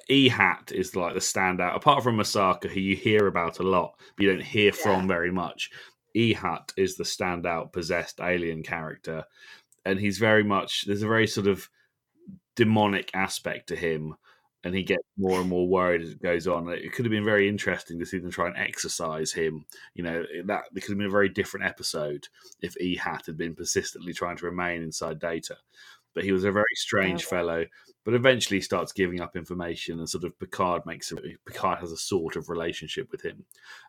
E 0.08 0.28
Hat 0.28 0.72
is 0.74 0.94
like 0.96 1.14
the 1.14 1.20
standout, 1.20 1.74
apart 1.74 2.02
from 2.02 2.16
Masaka, 2.16 2.68
who 2.70 2.80
you 2.80 2.96
hear 2.96 3.26
about 3.26 3.58
a 3.58 3.62
lot, 3.62 3.94
but 4.16 4.24
you 4.24 4.30
don't 4.32 4.42
hear 4.42 4.72
from 4.72 5.08
very 5.08 5.30
much. 5.30 5.70
E 6.14 6.32
Hat 6.34 6.72
is 6.76 6.96
the 6.96 7.04
standout 7.04 7.72
possessed 7.72 8.20
alien 8.20 8.62
character, 8.62 9.24
and 9.84 9.98
he's 9.98 10.18
very 10.18 10.44
much 10.44 10.84
there's 10.86 11.02
a 11.02 11.08
very 11.08 11.26
sort 11.26 11.46
of 11.46 11.68
demonic 12.54 13.10
aspect 13.14 13.68
to 13.68 13.76
him 13.76 14.14
and 14.64 14.74
he 14.74 14.82
gets 14.82 15.02
more 15.16 15.40
and 15.40 15.48
more 15.48 15.66
worried 15.66 16.02
as 16.02 16.10
it 16.10 16.22
goes 16.22 16.46
on. 16.46 16.68
It 16.68 16.92
could 16.92 17.04
have 17.04 17.10
been 17.10 17.24
very 17.24 17.48
interesting 17.48 17.98
to 17.98 18.06
see 18.06 18.18
them 18.18 18.30
try 18.30 18.46
and 18.46 18.56
exercise 18.56 19.32
him. 19.32 19.64
You 19.94 20.04
know, 20.04 20.24
that 20.44 20.64
it 20.74 20.80
could 20.80 20.90
have 20.90 20.98
been 20.98 21.08
a 21.08 21.10
very 21.10 21.28
different 21.28 21.66
episode 21.66 22.28
if 22.60 22.80
E 22.80 22.96
Hat 22.96 23.24
had 23.26 23.36
been 23.36 23.54
persistently 23.56 24.12
trying 24.12 24.36
to 24.36 24.46
remain 24.46 24.82
inside 24.82 25.18
Data. 25.18 25.56
But 26.14 26.24
he 26.24 26.32
was 26.32 26.44
a 26.44 26.52
very 26.52 26.64
strange 26.76 27.24
Oh. 27.24 27.28
fellow. 27.28 27.66
But 28.04 28.14
eventually 28.14 28.58
he 28.58 28.62
starts 28.62 28.92
giving 28.92 29.20
up 29.20 29.36
information, 29.36 29.98
and 29.98 30.08
sort 30.08 30.24
of 30.24 30.38
Picard 30.38 30.86
makes 30.86 31.10
a, 31.10 31.16
Picard 31.46 31.80
has 31.80 31.90
a 31.92 31.96
sort 31.96 32.36
of 32.36 32.48
relationship 32.48 33.10
with 33.10 33.22
him. 33.22 33.44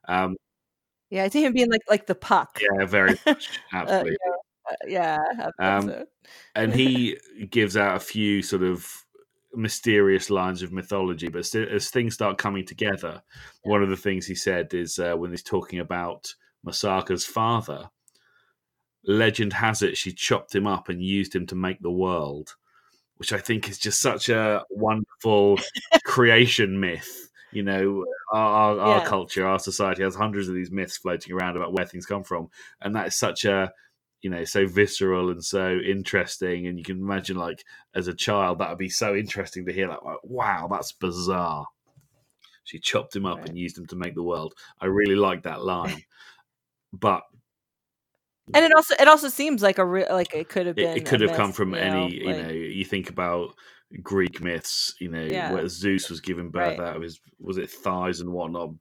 Um, 0.07 0.37
Yeah, 1.13 1.25
I 1.25 1.29
see 1.29 1.45
him 1.45 1.53
being 1.53 1.69
like 1.69 1.83
like 1.87 2.07
the 2.07 2.15
puck. 2.15 2.59
yeah, 2.59 2.85
very 2.87 3.11
much, 3.25 3.59
Uh, 3.71 3.77
absolutely. 3.77 4.17
uh, 4.69 4.75
yeah. 4.87 5.19
of 5.39 5.53
Um, 5.59 5.89
episode. 5.89 6.07
and 6.55 6.73
he 6.81 7.17
gives 7.51 7.77
out 7.77 7.95
a 7.97 7.99
few 7.99 8.41
sort 8.41 8.63
of 8.63 8.87
mysterious 9.53 10.31
lines 10.31 10.63
of 10.63 10.71
mythology 10.71 11.27
but 11.29 11.45
still, 11.45 11.67
as 11.69 11.91
things 11.91 12.15
start 12.15 12.39
coming 12.39 12.65
together 12.65 13.21
one 13.61 13.83
of 13.83 13.89
the 13.89 13.95
things 14.05 14.25
he 14.25 14.33
said 14.33 14.73
is 14.73 14.97
uh, 14.97 15.13
when 15.13 15.29
he's 15.29 15.43
talking 15.43 15.77
about 15.79 16.33
masaka's 16.65 17.23
father 17.23 17.87
legend 19.05 19.53
has 19.53 19.83
it 19.83 19.95
she 19.97 20.11
chopped 20.11 20.55
him 20.55 20.65
up 20.65 20.89
and 20.89 21.03
used 21.03 21.35
him 21.35 21.45
to 21.45 21.53
make 21.53 21.79
the 21.81 21.91
world 21.91 22.55
which 23.17 23.31
i 23.31 23.37
think 23.37 23.69
is 23.69 23.77
just 23.77 24.01
such 24.01 24.29
a 24.29 24.63
wonderful 24.71 25.59
creation 26.03 26.79
myth 26.79 27.29
you 27.55 27.63
know 27.63 28.05
our, 28.31 28.49
our, 28.49 28.79
our 28.79 29.05
culture 29.05 29.45
our 29.45 29.59
society 29.59 30.03
has 30.03 30.15
hundreds 30.15 30.47
of 30.47 30.55
these 30.55 30.71
myths 30.71 30.97
floating 30.97 31.33
around 31.33 31.55
about 31.57 31.73
where 31.73 31.85
things 31.85 32.05
come 32.05 32.23
from. 32.23 32.49
And 32.81 32.95
that 32.95 33.07
is 33.07 33.15
such 33.17 33.45
a 33.45 33.71
you 34.21 34.29
know 34.29 34.43
so 34.45 34.65
visceral 34.67 35.29
and 35.29 35.43
so 35.43 35.77
interesting. 35.77 36.67
And 36.67 36.77
you 36.77 36.83
can 36.83 36.97
imagine 36.99 37.37
like 37.37 37.63
as 37.93 38.07
a 38.07 38.13
child 38.13 38.59
that 38.59 38.69
would 38.69 38.77
be 38.77 38.89
so 38.89 39.15
interesting 39.15 39.65
to 39.65 39.73
hear 39.73 39.87
like 39.87 39.99
wow 40.23 40.67
that's 40.71 40.91
bizarre. 40.93 41.65
She 42.65 42.79
chopped 42.79 43.15
him 43.15 43.25
up 43.25 43.39
Right. 43.39 43.49
and 43.49 43.57
used 43.57 43.77
him 43.77 43.85
to 43.87 43.95
make 43.97 44.15
the 44.15 44.23
world. 44.23 44.53
I 44.79 44.85
really 44.85 45.15
like 45.15 45.43
that 45.43 45.63
line. 45.63 46.03
But 46.93 47.23
And 48.53 48.63
it 48.65 48.73
also 48.75 48.95
it 48.99 49.07
also 49.07 49.29
seems 49.29 49.61
like 49.61 49.77
a 49.79 49.85
real 49.85 50.07
like 50.11 50.33
it 50.33 50.47
could 50.49 50.67
have 50.67 50.77
it, 50.77 50.81
been. 50.85 50.97
it 50.97 51.05
could 51.05 51.21
a 51.21 51.27
have 51.27 51.37
come 51.37 51.51
from 51.51 51.71
you 51.73 51.79
any 51.79 52.15
you 52.15 52.25
like- 52.25 52.37
know 52.45 52.51
you 52.51 52.85
think 52.85 53.09
about 53.09 53.55
greek 54.01 54.41
myths 54.41 54.95
you 54.99 55.07
know 55.09 55.21
Yeah. 55.23 55.51
where 55.53 55.67
zeus 55.67 56.09
was 56.09 56.19
giving 56.19 56.49
birth 56.49 56.79
Right. 56.79 56.87
out 56.87 56.95
of 56.95 57.03
his 57.03 57.19
was 57.39 57.57
it 57.57 57.69
thighs 57.69 58.21
and 58.21 58.31
whatnot 58.31 58.79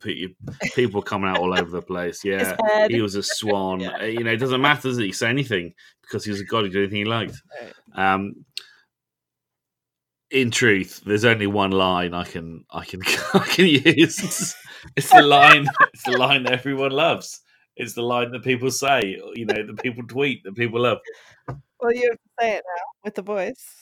people 0.74 1.02
coming 1.02 1.28
out 1.28 1.38
all 1.38 1.52
over 1.58 1.70
the 1.70 1.82
place 1.82 2.24
yeah 2.24 2.56
he 2.88 3.02
was 3.02 3.14
a 3.14 3.22
swan. 3.22 3.80
Yeah. 3.80 3.98
Uh, 4.00 4.04
You 4.04 4.24
know, 4.24 4.32
it 4.32 4.38
doesn't 4.38 4.60
matter 4.60 4.92
that 4.92 5.02
he 5.04 5.12
say 5.12 5.28
anything 5.28 5.74
because 6.00 6.24
he 6.24 6.30
was 6.30 6.40
a 6.40 6.44
god. 6.44 6.64
He 6.64 6.70
do 6.70 6.78
anything 6.78 6.98
he 6.98 7.04
liked. 7.04 7.42
Right. 7.94 8.14
Um, 8.14 8.44
in 10.30 10.50
truth, 10.50 11.02
there's 11.04 11.24
only 11.26 11.46
one 11.46 11.72
line 11.72 12.14
I 12.14 12.24
can 12.24 12.64
I 12.70 12.84
can 12.84 13.00
I 13.34 13.40
can 13.40 13.66
use. 13.66 14.54
It's 14.96 15.10
the 15.10 15.22
line. 15.22 15.66
It's 15.92 16.02
the 16.04 16.16
line 16.16 16.44
that 16.44 16.52
everyone 16.54 16.92
loves. 16.92 17.40
It's 17.76 17.94
the 17.94 18.02
line 18.02 18.30
that 18.32 18.42
people 18.42 18.70
say. 18.70 19.18
You 19.34 19.46
know, 19.46 19.66
that 19.66 19.82
people 19.82 20.04
tweet 20.06 20.42
that 20.44 20.54
people 20.54 20.80
love. 20.80 20.98
Well, 21.48 21.92
you 21.92 22.08
have 22.10 22.18
to 22.18 22.30
say 22.40 22.52
it 22.56 22.64
now 22.66 22.82
with 23.04 23.14
the 23.14 23.22
voice. 23.22 23.81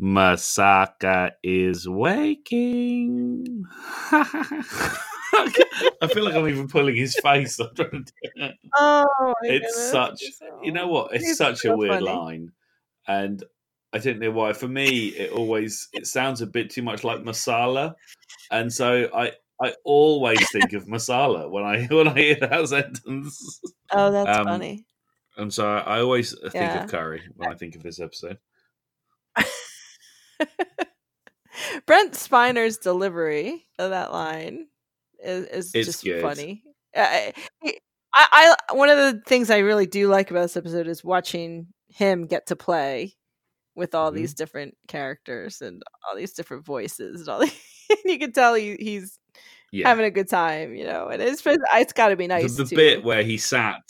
Masaka 0.00 1.32
is 1.42 1.88
waking. 1.88 3.64
I 4.12 6.08
feel 6.12 6.24
like 6.24 6.34
I'm 6.34 6.48
even 6.48 6.68
pulling 6.68 6.96
his 6.96 7.16
face. 7.22 7.58
I'm 7.60 7.74
trying 7.74 7.90
to 7.90 8.12
do 8.24 8.30
it. 8.36 8.54
Oh, 8.76 9.34
it's 9.42 9.90
such 9.90 10.20
so- 10.38 10.60
you 10.62 10.72
know 10.72 10.86
what 10.88 11.14
it's 11.14 11.24
He's 11.24 11.36
such 11.38 11.64
a 11.64 11.76
weird 11.76 11.94
funny. 11.94 12.04
line 12.06 12.52
and 13.08 13.44
i 13.92 13.98
don't 13.98 14.18
know 14.18 14.30
why 14.32 14.52
for 14.52 14.66
me 14.66 15.08
it 15.08 15.30
always 15.30 15.88
it 15.92 16.06
sounds 16.06 16.40
a 16.40 16.46
bit 16.46 16.70
too 16.70 16.82
much 16.82 17.04
like 17.04 17.20
masala 17.20 17.94
and 18.50 18.72
so 18.72 19.08
i 19.14 19.30
i 19.62 19.72
always 19.84 20.50
think 20.50 20.72
of 20.72 20.86
masala 20.86 21.48
when 21.48 21.62
i 21.62 21.84
when 21.90 22.08
i 22.08 22.14
hear 22.14 22.34
that 22.40 22.66
sentence 22.68 23.60
Oh, 23.92 24.10
that's 24.10 24.38
Um, 24.38 24.44
funny. 24.46 24.84
and 25.36 25.52
so 25.54 25.68
i, 25.68 25.78
I 25.98 26.00
always 26.00 26.32
think 26.40 26.54
Yeah. 26.54 26.82
of 26.84 26.90
curry 26.90 27.22
when 27.36 27.48
i 27.50 27.54
think 27.54 27.76
of 27.76 27.82
this 27.84 28.00
episode 28.00 28.38
Brent 31.86 32.14
Spiner's 32.14 32.78
delivery 32.78 33.64
of 33.78 33.90
that 33.90 34.12
line 34.12 34.66
is, 35.22 35.46
is 35.72 35.72
just 35.86 36.04
good. 36.04 36.22
funny. 36.22 36.62
I, 36.94 37.32
I- 37.64 37.74
I, 38.18 38.54
I 38.70 38.74
one 38.74 38.88
of 38.88 38.96
the 38.96 39.20
things 39.26 39.50
I 39.50 39.58
really 39.58 39.84
do 39.84 40.08
like 40.08 40.30
about 40.30 40.40
this 40.42 40.56
episode 40.56 40.86
is 40.88 41.04
watching 41.04 41.66
him 41.88 42.26
get 42.26 42.46
to 42.46 42.56
play 42.56 43.12
with 43.74 43.94
all 43.94 44.10
Mhm. 44.10 44.14
these 44.14 44.32
different 44.32 44.74
characters 44.88 45.60
and 45.60 45.82
all 46.08 46.16
these 46.16 46.32
different 46.32 46.64
voices 46.64 47.20
and 47.20 47.28
all. 47.28 47.40
The, 47.46 47.52
and 47.90 48.12
you 48.12 48.18
can 48.18 48.32
tell 48.32 48.54
he, 48.54 48.74
he's 48.80 49.18
Yeah. 49.70 49.86
having 49.86 50.06
a 50.06 50.10
good 50.10 50.30
time, 50.30 50.74
you 50.74 50.84
know. 50.86 51.08
And 51.08 51.20
it's 51.20 51.42
it's 51.46 51.92
got 51.92 52.08
to 52.08 52.16
be 52.16 52.24
the, 52.24 52.28
nice 52.28 52.56
the 52.56 52.64
to 52.64 52.74
bit 52.74 53.04
where 53.04 53.22
he 53.22 53.36
sat 53.36 53.82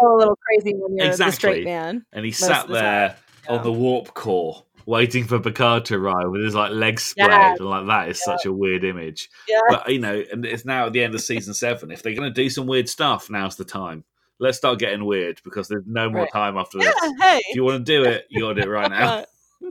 a 0.00 0.04
little 0.06 0.36
crazy 0.36 0.74
when 0.76 0.94
you're 0.96 1.06
the 1.06 1.12
Exactly. 1.12 1.32
straight 1.34 1.64
man. 1.64 2.04
and 2.12 2.26
he 2.26 2.32
sat 2.32 2.66
the 2.66 2.74
there 2.74 3.16
yeah. 3.46 3.50
on 3.56 3.62
the 3.64 3.72
warp 3.72 4.12
core 4.12 4.64
waiting 4.86 5.24
for 5.24 5.38
Picard 5.40 5.84
to 5.86 5.96
arrive 5.96 6.30
with 6.30 6.42
his 6.42 6.54
like 6.54 6.70
legs 6.72 7.02
spread 7.02 7.28
Yes. 7.30 7.58
and 7.60 7.68
like 7.68 7.86
that 7.88 8.08
is 8.08 8.22
such 8.22 8.46
a 8.46 8.52
weird 8.52 8.84
image. 8.84 9.28
Yeah. 9.48 9.60
But 9.68 9.88
you 9.92 9.98
know, 9.98 10.22
and 10.32 10.44
it's 10.46 10.64
now 10.64 10.86
at 10.86 10.92
the 10.92 11.02
end 11.02 11.14
of 11.14 11.20
season 11.20 11.52
seven. 11.54 11.90
If 11.90 12.02
they're 12.02 12.14
going 12.14 12.32
to 12.32 12.42
do 12.42 12.48
some 12.48 12.66
weird 12.66 12.88
stuff, 12.88 13.28
now's 13.28 13.56
the 13.56 13.64
time. 13.64 14.04
Let's 14.38 14.58
start 14.58 14.78
getting 14.78 15.04
weird 15.04 15.40
because 15.44 15.66
there's 15.68 15.84
no 15.86 16.08
more 16.10 16.22
Right. 16.22 16.32
time 16.32 16.56
after 16.56 16.78
Yeah, 16.78 16.92
this. 17.02 17.12
hey. 17.20 17.40
If 17.48 17.56
you 17.56 17.64
want 17.64 17.84
to 17.84 17.92
do 17.92 18.04
it, 18.08 18.26
you 18.30 18.40
got 18.42 18.52
to 18.54 18.62
do 18.62 18.68
it 18.68 18.72
right 18.72 18.90
now. 18.90 19.24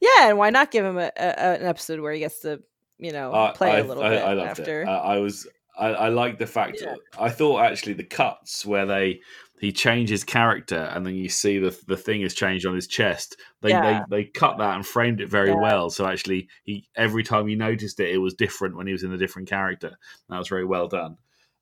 yeah, 0.00 0.28
and 0.28 0.38
why 0.38 0.50
not 0.50 0.70
give 0.70 0.84
him 0.84 0.98
a, 0.98 1.10
a, 1.16 1.58
an 1.60 1.62
episode 1.64 2.00
where 2.00 2.12
he 2.12 2.18
gets 2.20 2.40
to, 2.40 2.60
you 2.98 3.12
know, 3.12 3.52
play 3.54 3.72
I, 3.72 3.78
a 3.78 3.84
little 3.84 4.02
I, 4.02 4.08
bit 4.10 4.22
I 4.22 4.32
loved 4.34 4.60
after. 4.60 4.82
it. 4.82 4.86
I, 4.88 4.96
I 4.98 5.18
was. 5.18 5.46
I, 5.78 5.88
I 5.88 6.08
like 6.08 6.38
the 6.38 6.46
fact. 6.46 6.78
Yeah. 6.82 6.96
I 7.18 7.30
thought 7.30 7.64
actually 7.64 7.94
the 7.94 8.04
cuts 8.04 8.64
where 8.66 8.86
they 8.86 9.20
he 9.60 9.70
changes 9.72 10.24
character 10.24 10.90
and 10.92 11.06
then 11.06 11.14
you 11.14 11.28
see 11.28 11.58
the 11.58 11.76
the 11.86 11.96
thing 11.96 12.22
has 12.22 12.34
changed 12.34 12.66
on 12.66 12.74
his 12.74 12.86
chest. 12.86 13.36
They 13.60 13.70
Yeah. 13.70 14.04
they, 14.10 14.16
they 14.16 14.24
cut 14.30 14.58
that 14.58 14.74
and 14.76 14.86
framed 14.86 15.20
it 15.20 15.30
very 15.30 15.50
Yeah. 15.50 15.60
well. 15.60 15.88
So 15.90 16.06
actually, 16.06 16.48
he 16.64 16.88
every 16.96 17.22
time 17.22 17.48
you 17.48 17.56
noticed 17.56 18.00
it, 18.00 18.10
it 18.10 18.18
was 18.18 18.34
different 18.34 18.76
when 18.76 18.86
he 18.86 18.92
was 18.92 19.02
in 19.04 19.12
a 19.12 19.18
different 19.18 19.48
character. 19.48 19.96
That 20.28 20.38
was 20.38 20.48
very 20.48 20.64
well 20.64 20.88
done. 20.88 21.16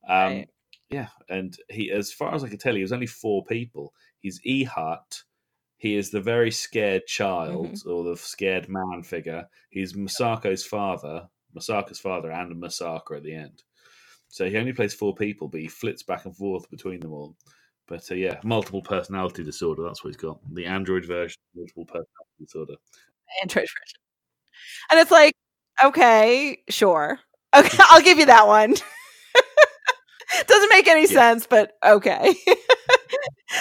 Um, 0.08 0.32
Right. 0.32 0.48
Yeah, 0.88 1.08
and 1.28 1.56
he, 1.68 1.92
as 1.92 2.12
far 2.12 2.34
as 2.34 2.42
I 2.42 2.48
can 2.48 2.58
tell, 2.58 2.74
he 2.74 2.82
was 2.82 2.90
only 2.92 3.06
four 3.06 3.44
people. 3.44 3.94
He's 4.18 4.40
Ihat. 4.44 5.22
He 5.76 5.94
is 5.94 6.10
the 6.10 6.20
very 6.20 6.50
scared 6.50 7.06
child 7.06 7.66
Mm-hmm. 7.74 7.88
or 7.90 8.02
the 8.02 8.16
scared 8.16 8.68
man 8.68 9.04
figure. 9.04 9.46
He's 9.68 9.92
Masaka's 9.92 10.66
father, 10.66 11.28
Masaka's 11.56 12.00
father, 12.00 12.32
and 12.32 12.60
Masaka 12.60 13.18
at 13.18 13.22
the 13.22 13.34
end. 13.34 13.62
So 14.30 14.48
he 14.48 14.56
only 14.56 14.72
plays 14.72 14.94
four 14.94 15.14
people, 15.14 15.48
but 15.48 15.60
he 15.60 15.68
flits 15.68 16.02
back 16.04 16.24
and 16.24 16.34
forth 16.36 16.70
between 16.70 17.00
them 17.00 17.12
all. 17.12 17.36
But 17.88 18.08
uh, 18.10 18.14
yeah, 18.14 18.38
multiple 18.44 18.80
personality 18.80 19.42
disorder. 19.42 19.82
That's 19.82 20.04
what 20.04 20.08
he's 20.08 20.16
got. 20.16 20.38
The 20.52 20.64
android 20.66 21.04
version 21.04 21.36
multiple 21.54 21.84
personality 21.84 22.06
disorder. 22.38 22.74
Android 23.42 23.62
version. 23.66 24.00
And 24.90 25.00
it's 25.00 25.10
like, 25.10 25.34
okay, 25.84 26.62
sure. 26.68 27.18
Okay, 27.52 27.78
I'll 27.80 28.00
give 28.00 28.20
you 28.20 28.26
that 28.26 28.46
one. 28.46 28.76
Doesn't 30.46 30.68
make 30.70 30.86
any 30.86 31.08
sense, 31.08 31.48
but 31.48 31.72
okay. 31.84 32.32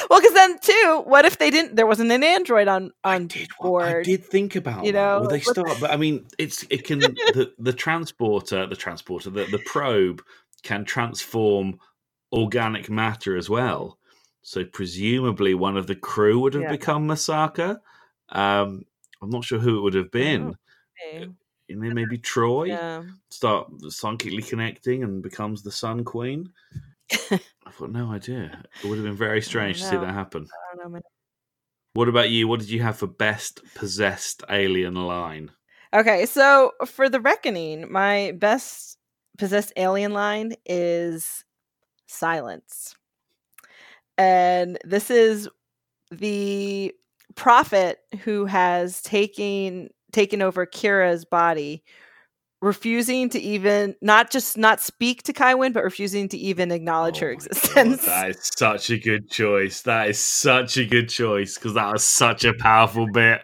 well, 0.09 0.20
because 0.20 0.34
then 0.36 0.59
too, 0.59 1.03
what 1.07 1.26
if 1.26 1.39
they 1.39 1.49
didn't? 1.49 1.76
There 1.76 1.88
wasn't 1.88 2.11
an 2.11 2.24
android 2.24 2.67
on 2.67 2.91
on 3.03 3.30
I 3.34 3.47
board. 3.59 4.05
did 4.05 4.24
think 4.24 4.55
about 4.55 4.86
you 4.86 4.91
that. 4.91 4.99
know, 4.99 5.20
Well, 5.22 5.30
they 5.30 5.39
start, 5.39 5.78
but 5.82 5.89
I 5.89 5.97
mean, 5.97 6.28
it's 6.38 6.63
it 6.70 6.84
can 6.84 6.99
the 6.99 7.51
the 7.57 7.74
transporter, 7.74 8.67
the 8.67 8.76
transporter, 8.76 9.32
the 9.32 9.45
the 9.45 9.57
probe 9.65 10.22
can 10.64 10.86
transform 10.86 11.80
organic 12.32 12.89
matter 12.89 13.36
as 13.38 13.49
well. 13.49 13.99
So 14.41 14.66
presumably, 14.66 15.53
one 15.53 15.78
of 15.78 15.88
the 15.88 15.95
crew 15.95 16.39
would 16.39 16.53
have 16.53 16.64
Yeah. 16.64 16.70
become 16.70 17.07
Masaka. 17.07 17.80
Um, 18.30 18.86
I'm 19.22 19.30
not 19.30 19.43
sure 19.43 19.60
who 19.60 19.78
it 19.78 19.82
would 19.82 19.93
have 19.95 20.12
been. 20.12 20.55
Okay. 21.03 21.30
And 21.70 21.84
then 21.84 21.93
maybe 21.93 22.18
Troi 22.18 22.68
Yeah. 22.70 23.03
start 23.30 23.70
psychically 23.89 24.41
connecting 24.41 25.03
and 25.03 25.22
becomes 25.22 25.62
the 25.64 25.72
Sun 25.72 26.03
Queen. 26.05 26.51
I've 27.66 27.78
got 27.78 27.91
no 27.91 28.12
idea. 28.12 28.64
It 28.84 28.88
would 28.88 28.97
have 28.97 29.05
been 29.05 29.16
very 29.16 29.41
strange 29.41 29.80
to 29.80 29.86
see 29.86 29.97
that 29.97 30.14
happen. 30.14 30.47
I 30.74 30.76
don't 30.78 30.91
know. 30.93 31.01
What 31.93 32.07
about 32.07 32.30
you? 32.30 32.47
What 32.47 32.60
did 32.60 32.70
you 32.70 32.82
have 32.84 32.97
for 32.97 33.07
best 33.07 33.62
possessed 33.74 34.43
alien 34.49 34.93
line? 34.95 35.51
Okay, 35.93 36.26
so 36.28 36.74
for 36.86 37.10
the 37.10 37.20
reckoning, 37.20 37.91
my 37.91 38.32
best 38.38 38.99
possessed 39.40 39.74
alien 39.78 40.14
line 40.14 40.54
is 40.66 41.44
silence. 42.08 42.96
And 44.18 44.78
this 44.84 45.10
is 45.10 45.50
the 46.12 46.94
prophet 47.36 48.00
who 48.24 48.46
has 48.46 49.02
taken 49.02 49.90
taken 50.12 50.42
over 50.42 50.66
Kira's 50.66 51.24
body, 51.24 51.84
refusing 52.62 53.30
to 53.30 53.40
even 53.40 53.96
not 54.02 54.30
just 54.30 54.58
not 54.58 54.82
speak 54.82 55.24
to 55.24 55.34
Kai 55.34 55.56
Winn, 55.56 55.72
but 55.72 55.84
refusing 55.84 56.28
to 56.30 56.38
even 56.38 56.72
acknowledge 56.72 57.18
Oh 57.18 57.22
her 57.22 57.28
my 57.28 57.36
God, 57.36 57.44
existence. 57.46 58.06
that 58.06 58.30
is 58.32 58.52
such 58.58 58.90
a 58.90 59.00
good 59.00 59.30
choice. 59.30 59.84
That 59.84 60.10
is 60.10 60.20
such 60.20 60.78
a 60.78 60.86
good 60.86 61.08
choice 61.08 61.56
because 61.56 61.76
that 61.76 61.92
was 61.94 62.04
such 62.04 62.44
a 62.44 62.54
powerful 62.54 63.08
bit. 63.08 63.42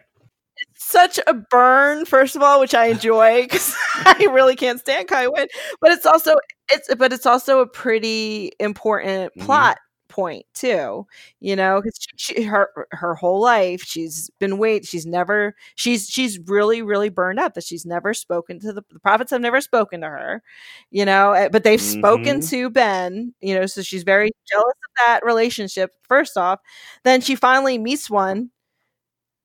Such 0.88 1.20
a 1.26 1.34
burn 1.34 2.06
first 2.06 2.36
of 2.36 2.44
all 2.44 2.60
which 2.60 2.76
i 2.76 2.86
enjoy 2.88 3.42
because 3.50 3.76
i 4.06 4.28
really 4.32 4.56
can't 4.56 4.80
stand 4.80 5.08
Kai 5.08 5.28
Winn. 5.28 5.48
but 5.82 5.92
it's 5.92 6.06
also 6.06 6.36
it's 6.72 6.94
but 6.96 7.12
it's 7.12 7.26
also 7.26 7.60
a 7.60 7.68
pretty 7.68 8.52
important 8.60 9.34
Mhm. 9.36 9.42
plot 9.46 9.78
point 10.10 10.46
too 10.54 11.06
you 11.42 11.56
know 11.56 11.82
because 11.82 11.98
she, 12.18 12.36
she 12.36 12.44
her 12.44 12.70
her 12.92 13.16
whole 13.16 13.42
life 13.42 13.82
she's 13.84 14.30
been 14.40 14.58
wait 14.60 14.86
she's 14.86 15.06
never 15.06 15.56
she's 15.76 16.08
she's 16.08 16.40
really 16.48 16.82
really 16.82 17.10
burned 17.10 17.40
up 17.40 17.54
that 17.56 17.64
she's 17.66 17.86
never 17.86 18.14
spoken 18.14 18.60
to 18.60 18.72
the, 18.72 18.84
the 18.92 19.00
prophets 19.00 19.32
have 19.32 19.42
never 19.42 19.60
spoken 19.62 20.02
to 20.02 20.08
her 20.08 20.42
you 20.92 21.04
know 21.04 21.32
eh, 21.34 21.50
but 21.52 21.64
they've 21.64 21.82
spoken 21.82 22.40
Mhm. 22.40 22.50
to 22.50 22.70
ben 22.70 23.34
you 23.42 23.56
know 23.56 23.66
so 23.66 23.82
she's 23.82 24.04
very 24.04 24.32
jealous 24.50 24.66
of 24.86 24.92
that 25.08 25.26
relationship 25.26 25.92
first 26.08 26.38
off 26.38 26.60
then 27.04 27.20
she 27.22 27.36
finally 27.36 27.78
meets 27.78 28.10
one 28.10 28.52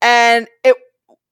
and 0.03 0.49
it 0.65 0.77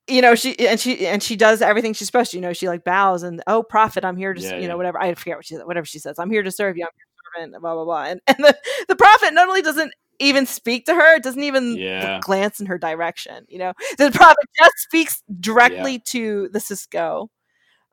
you 0.08 0.22
know 0.22 0.34
she 0.34 0.58
and 0.66 0.80
she 0.80 1.06
and 1.06 1.22
she 1.22 1.36
does 1.36 1.62
everything 1.62 1.92
she's 1.92 2.06
supposed 2.08 2.30
to 2.32 2.36
you 2.36 2.40
know 2.40 2.52
she 2.52 2.68
like 2.68 2.84
bows 2.84 3.22
and 3.22 3.42
oh 3.46 3.62
prophet 3.62 4.04
i'm 4.04 4.16
here 4.16 4.34
to 4.34 4.40
Yeah, 4.40 4.54
you 4.56 4.62
yeah. 4.62 4.68
know 4.68 4.76
whatever 4.76 5.00
i 5.00 5.14
forget 5.14 5.36
what 5.38 5.46
she 5.46 5.56
whatever 5.56 5.84
she 5.86 5.98
says 5.98 6.18
i'm 6.18 6.30
here 6.30 6.42
to 6.42 6.50
serve 6.50 6.76
you 6.76 6.84
i'm 6.84 6.90
your 6.96 7.44
servant 7.46 7.60
blah 7.62 7.74
blah 7.74 7.84
blah 7.84 8.04
and, 8.04 8.20
and 8.26 8.38
the, 8.38 8.56
the 8.88 8.96
prophet 8.96 9.32
not 9.34 9.48
only 9.48 9.62
doesn't 9.62 9.92
even 10.20 10.46
speak 10.46 10.86
to 10.86 10.94
her 10.94 11.18
doesn't 11.20 11.42
even 11.42 11.76
Yeah. 11.78 12.18
glance 12.20 12.60
in 12.60 12.66
her 12.66 12.78
direction 12.78 13.44
you 13.48 13.58
know 13.58 13.72
the 13.98 14.10
prophet 14.10 14.44
just 14.58 14.74
speaks 14.78 15.22
directly 15.40 15.98
to 16.00 16.48
the 16.52 16.58
Sisko 16.58 17.28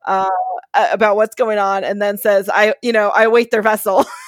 uh, 0.08 0.30
about 0.74 1.16
what's 1.16 1.36
going 1.36 1.58
on 1.60 1.84
and 1.84 2.02
then 2.02 2.18
says 2.18 2.50
i 2.54 2.74
you 2.82 2.92
know 2.92 3.10
i 3.10 3.24
await 3.24 3.52
their 3.52 3.62
vessel 3.62 4.06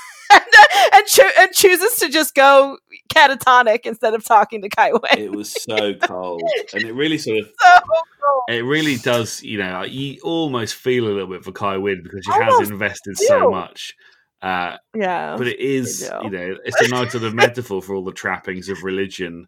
and, 0.98 1.06
choo- 1.08 1.32
and 1.39 1.52
chooses 1.52 1.95
to 1.98 2.10
just 2.10 2.34
go 2.36 2.78
catatonic 3.14 3.86
instead 3.86 4.14
of 4.14 4.24
talking 4.24 4.62
to 4.62 4.70
Kai 4.70 4.91
Winn. 4.91 5.02
It 5.18 5.32
was 5.32 5.52
so 5.64 5.93
cold, 5.95 6.41
and 6.74 6.84
it 6.84 6.93
really 6.93 7.18
sort 7.18 7.39
of 7.39 7.45
so 7.62 8.43
it 8.50 8.64
really 8.64 8.98
does. 8.98 9.41
You 9.43 9.60
know, 9.60 9.84
you 9.84 10.20
almost 10.24 10.76
feel 10.76 11.06
a 11.08 11.10
little 11.14 11.28
bit 11.28 11.43
for 11.43 11.52
Kai 11.52 11.78
Winn 11.78 12.02
because 12.04 12.24
she 12.26 12.32
Almost 12.32 12.60
has 12.62 12.70
invested 12.70 13.18
so 13.18 13.50
much. 13.52 13.95
Uh, 14.41 14.78
Yeah. 14.93 15.36
but 15.38 15.48
it 15.48 15.60
is 15.60 16.10
you 16.24 16.30
know, 16.30 16.56
it's 16.64 16.82
a 16.82 16.88
nice 16.89 17.12
sort 17.12 17.24
of 17.24 17.34
metaphor 17.34 17.82
for 17.82 17.95
all 17.95 18.04
the 18.04 18.12
trappings 18.12 18.70
of 18.70 18.84
religion 18.84 19.48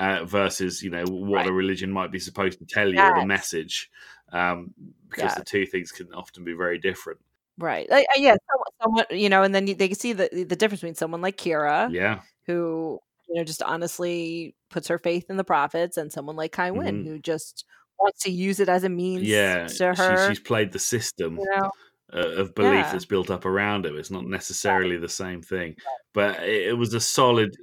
uh, 0.00 0.24
versus, 0.24 0.82
you 0.82 0.90
know, 0.90 1.04
what 1.08 1.36
Right. 1.36 1.46
a 1.46 1.52
religion 1.52 1.92
might 1.92 2.10
be 2.10 2.18
supposed 2.18 2.58
to 2.58 2.66
tell 2.66 2.92
you 2.92 3.00
or 3.00 3.20
the 3.20 3.24
message, 3.26 3.88
um, 4.32 4.74
because 5.08 5.34
the 5.34 5.44
two 5.44 5.64
things 5.64 5.92
can 5.92 6.12
often 6.12 6.42
be 6.44 6.52
very 6.54 6.78
different. 6.78 7.20
Right. 7.58 7.88
Like, 7.90 8.06
uh, 8.14 8.18
yeah. 8.20 8.36
Someone, 8.50 8.66
someone, 9.08 9.20
you 9.20 9.28
know, 9.28 9.42
and 9.42 9.54
then 9.54 9.64
they 9.64 9.88
can 9.88 9.98
see 9.98 10.12
the 10.12 10.28
the 10.48 10.56
difference 10.56 10.80
between 10.80 10.94
someone 10.94 11.22
like 11.22 11.36
Kira, 11.36 11.90
Yeah, 11.92 12.20
who 12.46 12.98
you 13.28 13.34
know 13.34 13.44
just 13.44 13.62
honestly 13.62 14.54
puts 14.70 14.88
her 14.88 14.98
faith 14.98 15.30
in 15.30 15.36
the 15.36 15.44
prophets, 15.44 15.96
and 15.96 16.12
someone 16.12 16.36
like 16.36 16.52
Kai 16.52 16.70
Winn, 16.70 17.04
Mhm. 17.04 17.08
who 17.08 17.18
just 17.18 17.64
wants 17.98 18.22
to 18.24 18.30
use 18.30 18.60
it 18.60 18.68
as 18.68 18.84
a 18.84 18.88
means 18.90 19.22
yeah. 19.22 19.66
to 19.68 19.94
her. 19.94 20.28
She, 20.28 20.34
she's 20.34 20.40
played 20.44 20.70
the 20.72 20.78
system. 20.78 21.38
you 21.38 21.46
know, 21.56 21.70
uh, 22.12 22.40
of 22.42 22.54
belief 22.54 22.74
Yeah. 22.74 22.92
that's 22.92 23.04
built 23.06 23.30
up 23.30 23.46
around 23.46 23.86
him. 23.86 23.96
It's 23.98 24.10
not 24.10 24.26
necessarily 24.26 24.96
the 24.98 25.08
same 25.08 25.40
thing, 25.42 25.76
but 26.12 26.40
it, 26.42 26.68
it 26.68 26.72
was 26.74 26.92
a 26.94 27.00
solid, 27.00 27.56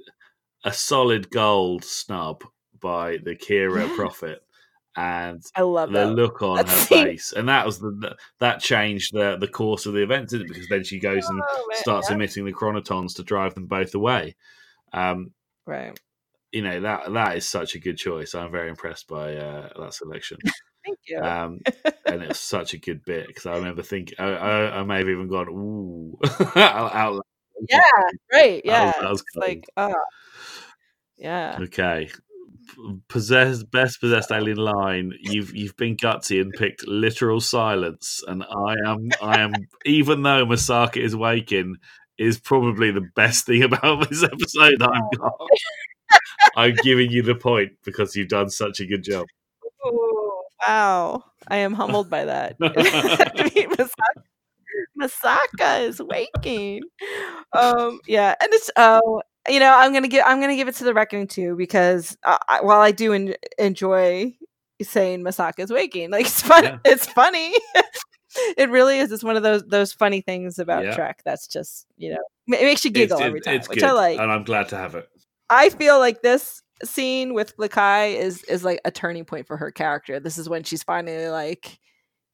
a 0.64 0.72
solid 0.72 1.30
gold 1.30 1.84
snub 1.84 2.42
by 2.80 3.18
the 3.18 3.36
Kira 3.36 3.88
Yeah. 3.88 3.96
prophet, 3.96 4.42
and 4.96 5.42
I 5.56 5.62
love 5.62 5.90
the 5.92 6.06
that. 6.06 6.14
look 6.14 6.42
on 6.42 6.58
her 6.58 6.64
face, 6.64 7.32
and 7.32 7.48
that 7.48 7.66
was 7.66 7.78
the, 7.80 8.16
that 8.40 8.60
changed 8.60 9.12
the 9.12 9.36
the 9.36 9.48
course 9.48 9.86
of 9.86 9.92
the 9.94 10.02
event, 10.02 10.28
didn't 10.30 10.46
it? 10.46 10.48
Because 10.54 10.68
then 10.68 10.84
she 10.84 10.98
goes 10.98 11.26
and 11.28 11.40
Oh, 11.42 11.66
man, 11.68 11.78
starts 11.78 12.08
yeah. 12.10 12.14
emitting 12.16 12.44
the 12.44 12.52
chronitons 12.52 13.16
to 13.16 13.22
drive 13.22 13.54
them 13.54 13.66
both 13.66 13.94
away. 13.94 14.36
Um, 14.92 15.32
Right. 15.66 15.98
you 16.52 16.62
know 16.62 16.80
that 16.82 17.12
that 17.12 17.36
is 17.36 17.48
such 17.48 17.74
a 17.74 17.80
good 17.80 17.96
choice. 17.98 18.34
I'm 18.34 18.52
very 18.52 18.68
impressed 18.70 19.08
by 19.08 19.34
uh, 19.36 19.68
that 19.78 19.94
selection. 19.94 20.38
Thank 20.84 20.98
you. 21.08 21.18
Um, 21.18 21.60
and 22.06 22.22
it 22.22 22.28
was 22.28 22.38
such 22.54 22.74
a 22.74 22.78
good 22.78 23.02
bit 23.06 23.26
because 23.26 23.46
I 23.46 23.56
remember 23.56 23.82
thinking 23.82 24.16
I, 24.18 24.26
I, 24.34 24.80
I 24.80 24.82
may 24.84 24.98
have 24.98 25.08
even 25.08 25.28
gone 25.28 25.48
ooh 25.48 26.18
out, 26.56 27.24
yeah. 27.70 27.80
Right. 28.30 28.62
That 28.64 28.84
was- 28.84 28.94
Yeah. 28.94 29.00
that 29.00 29.10
was 29.10 29.20
it's 29.22 29.36
like, 29.36 29.64
oh, 29.78 29.94
yeah. 31.16 31.58
Okay, 31.62 32.10
possessed 33.08 33.70
best 33.70 34.00
possessed 34.00 34.30
alien 34.30 34.58
line. 34.58 35.12
You've 35.20 35.54
you've 35.54 35.76
been 35.76 35.96
gutsy 35.96 36.40
and 36.40 36.52
picked 36.52 36.86
literal 36.86 37.40
silence, 37.40 38.22
and 38.26 38.44
I 38.44 38.74
am 38.86 39.08
I 39.20 39.40
am 39.40 39.52
even 39.84 40.22
though 40.22 40.46
Masaka 40.46 40.96
is 40.96 41.16
waking, 41.16 41.76
is 42.18 42.38
probably 42.38 42.90
the 42.90 43.08
best 43.14 43.46
thing 43.46 43.62
about 43.62 44.08
this 44.08 44.22
episode 44.22 44.78
that 44.78 44.90
I've 44.92 45.18
got. 45.18 45.32
I'm 46.56 46.74
giving 46.82 47.10
you 47.10 47.22
the 47.22 47.34
point 47.34 47.72
because 47.84 48.14
you've 48.14 48.28
done 48.28 48.50
such 48.50 48.80
a 48.80 48.86
good 48.86 49.02
job. 49.02 49.26
Ooh, 49.86 50.42
wow. 50.66 51.24
I 51.48 51.56
am 51.58 51.74
humbled 51.74 52.10
by 52.10 52.24
that. 52.24 52.58
Masaka, 52.60 54.22
Masaka 55.00 55.88
is 55.88 56.00
waking. 56.00 56.82
Um, 57.52 58.00
yeah, 58.06 58.34
and 58.40 58.52
it's 58.52 58.70
oh, 58.76 59.22
you 59.48 59.60
know, 59.60 59.72
I'm 59.76 59.92
gonna 59.92 60.08
give 60.08 60.22
I'm 60.26 60.40
gonna 60.40 60.56
give 60.56 60.68
it 60.68 60.74
to 60.76 60.84
the 60.84 60.94
Reckoning 60.94 61.26
too 61.26 61.56
because 61.56 62.16
uh, 62.24 62.38
I, 62.48 62.62
while 62.62 62.80
I 62.80 62.90
do 62.90 63.12
en- 63.12 63.34
enjoy 63.58 64.34
saying 64.82 65.22
Masaka 65.22 65.60
is 65.60 65.70
waking, 65.70 66.10
like 66.10 66.26
it's 66.26 66.42
fun, 66.42 66.64
Yeah. 66.64 66.78
it's 66.84 67.06
funny. 67.06 67.54
it 68.56 68.70
really 68.70 68.98
is. 68.98 69.12
It's 69.12 69.24
one 69.24 69.36
of 69.36 69.42
those 69.42 69.62
those 69.64 69.92
funny 69.92 70.20
things 70.20 70.58
about 70.58 70.84
Yeah. 70.84 70.94
Trek 70.94 71.22
that's 71.24 71.46
just 71.46 71.86
you 71.96 72.10
know 72.10 72.22
it 72.48 72.62
makes 72.64 72.84
you 72.84 72.90
giggle 72.90 73.18
it's, 73.18 73.26
every 73.26 73.40
time, 73.40 73.60
which 73.68 73.80
good, 73.80 73.84
I 73.84 73.92
like. 73.92 74.18
and 74.18 74.30
I'm 74.30 74.44
glad 74.44 74.68
to 74.70 74.76
have 74.76 74.94
it. 74.94 75.08
I 75.50 75.68
feel 75.70 75.98
like 75.98 76.22
this 76.22 76.62
scene 76.82 77.34
with 77.34 77.56
Lakai 77.56 78.16
is 78.16 78.42
is 78.44 78.64
like 78.64 78.80
a 78.84 78.90
turning 78.90 79.24
point 79.24 79.46
for 79.46 79.56
her 79.56 79.70
character. 79.70 80.20
This 80.20 80.38
is 80.38 80.48
when 80.48 80.64
she's 80.64 80.82
finally 80.82 81.28
like, 81.28 81.78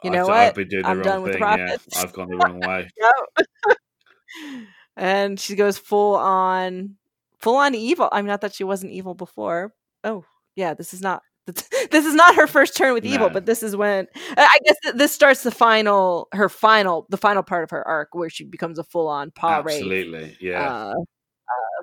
you 0.02 0.10
know 0.10 0.26
what? 0.26 0.36
I've 0.36 0.54
been 0.54 0.68
doing 0.68 0.82
the 0.82 0.88
I'm 0.88 0.96
wrong 0.98 1.04
done 1.04 1.22
with 1.22 1.32
the 1.32 1.38
thing. 1.38 1.58
Yeah. 1.58 1.76
I've 1.96 2.12
gone 2.12 2.28
the 2.28 2.36
wrong 2.36 2.60
way. 2.60 2.88
And 5.00 5.40
she 5.40 5.56
goes 5.56 5.78
full 5.78 6.14
on, 6.16 6.96
full 7.38 7.56
on 7.56 7.74
evil. 7.74 8.08
I'm 8.12 8.26
not 8.26 8.42
that 8.42 8.54
she 8.54 8.64
wasn't 8.64 8.92
evil 8.92 9.14
before. 9.14 9.72
Oh, 10.04 10.24
yeah. 10.56 10.74
This 10.74 10.92
is 10.94 11.00
not. 11.00 11.22
This 11.90 12.06
is 12.06 12.14
not 12.14 12.36
her 12.36 12.46
first 12.46 12.76
turn 12.76 12.94
with 12.94 13.04
evil, 13.04 13.26
No. 13.26 13.32
but 13.32 13.46
this 13.46 13.64
is 13.64 13.74
when 13.74 14.06
I 14.36 14.58
guess 14.64 14.76
this 14.94 15.10
starts 15.10 15.42
the 15.42 15.50
final, 15.50 16.28
her 16.32 16.48
final, 16.48 17.06
the 17.08 17.16
final 17.16 17.42
part 17.42 17.64
of 17.64 17.70
her 17.70 17.84
arc 17.88 18.14
where 18.14 18.30
she 18.30 18.44
becomes 18.44 18.78
a 18.78 18.84
full 18.84 19.08
on 19.08 19.32
paw 19.32 19.58
Absolutely, 19.58 20.36
yeah. 20.40 20.62
uh, 20.70 20.94
uh, 20.94 21.82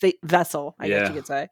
fa- 0.00 0.12
vessel, 0.22 0.76
I 0.78 0.86
guess 0.88 1.08
you 1.08 1.14
could 1.14 1.26
say. 1.26 1.48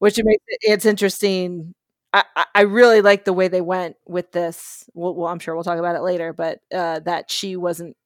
Which 0.00 0.18
it 0.18 0.26
makes 0.26 0.42
it, 0.48 0.58
it's 0.62 0.84
interesting. 0.84 1.74
I, 2.12 2.24
I- 2.36 2.46
I 2.56 2.60
really 2.62 3.00
like 3.00 3.24
the 3.24 3.32
way 3.32 3.48
they 3.48 3.62
went 3.62 3.96
with 4.06 4.32
this. 4.32 4.84
Well, 4.92 5.14
well, 5.14 5.28
I'm 5.28 5.38
sure 5.38 5.54
we'll 5.54 5.64
talk 5.64 5.78
about 5.78 5.96
it 5.96 6.02
later, 6.02 6.34
but 6.34 6.58
uh, 6.74 6.98
that 7.00 7.30
she 7.30 7.56
wasn't. 7.56 7.96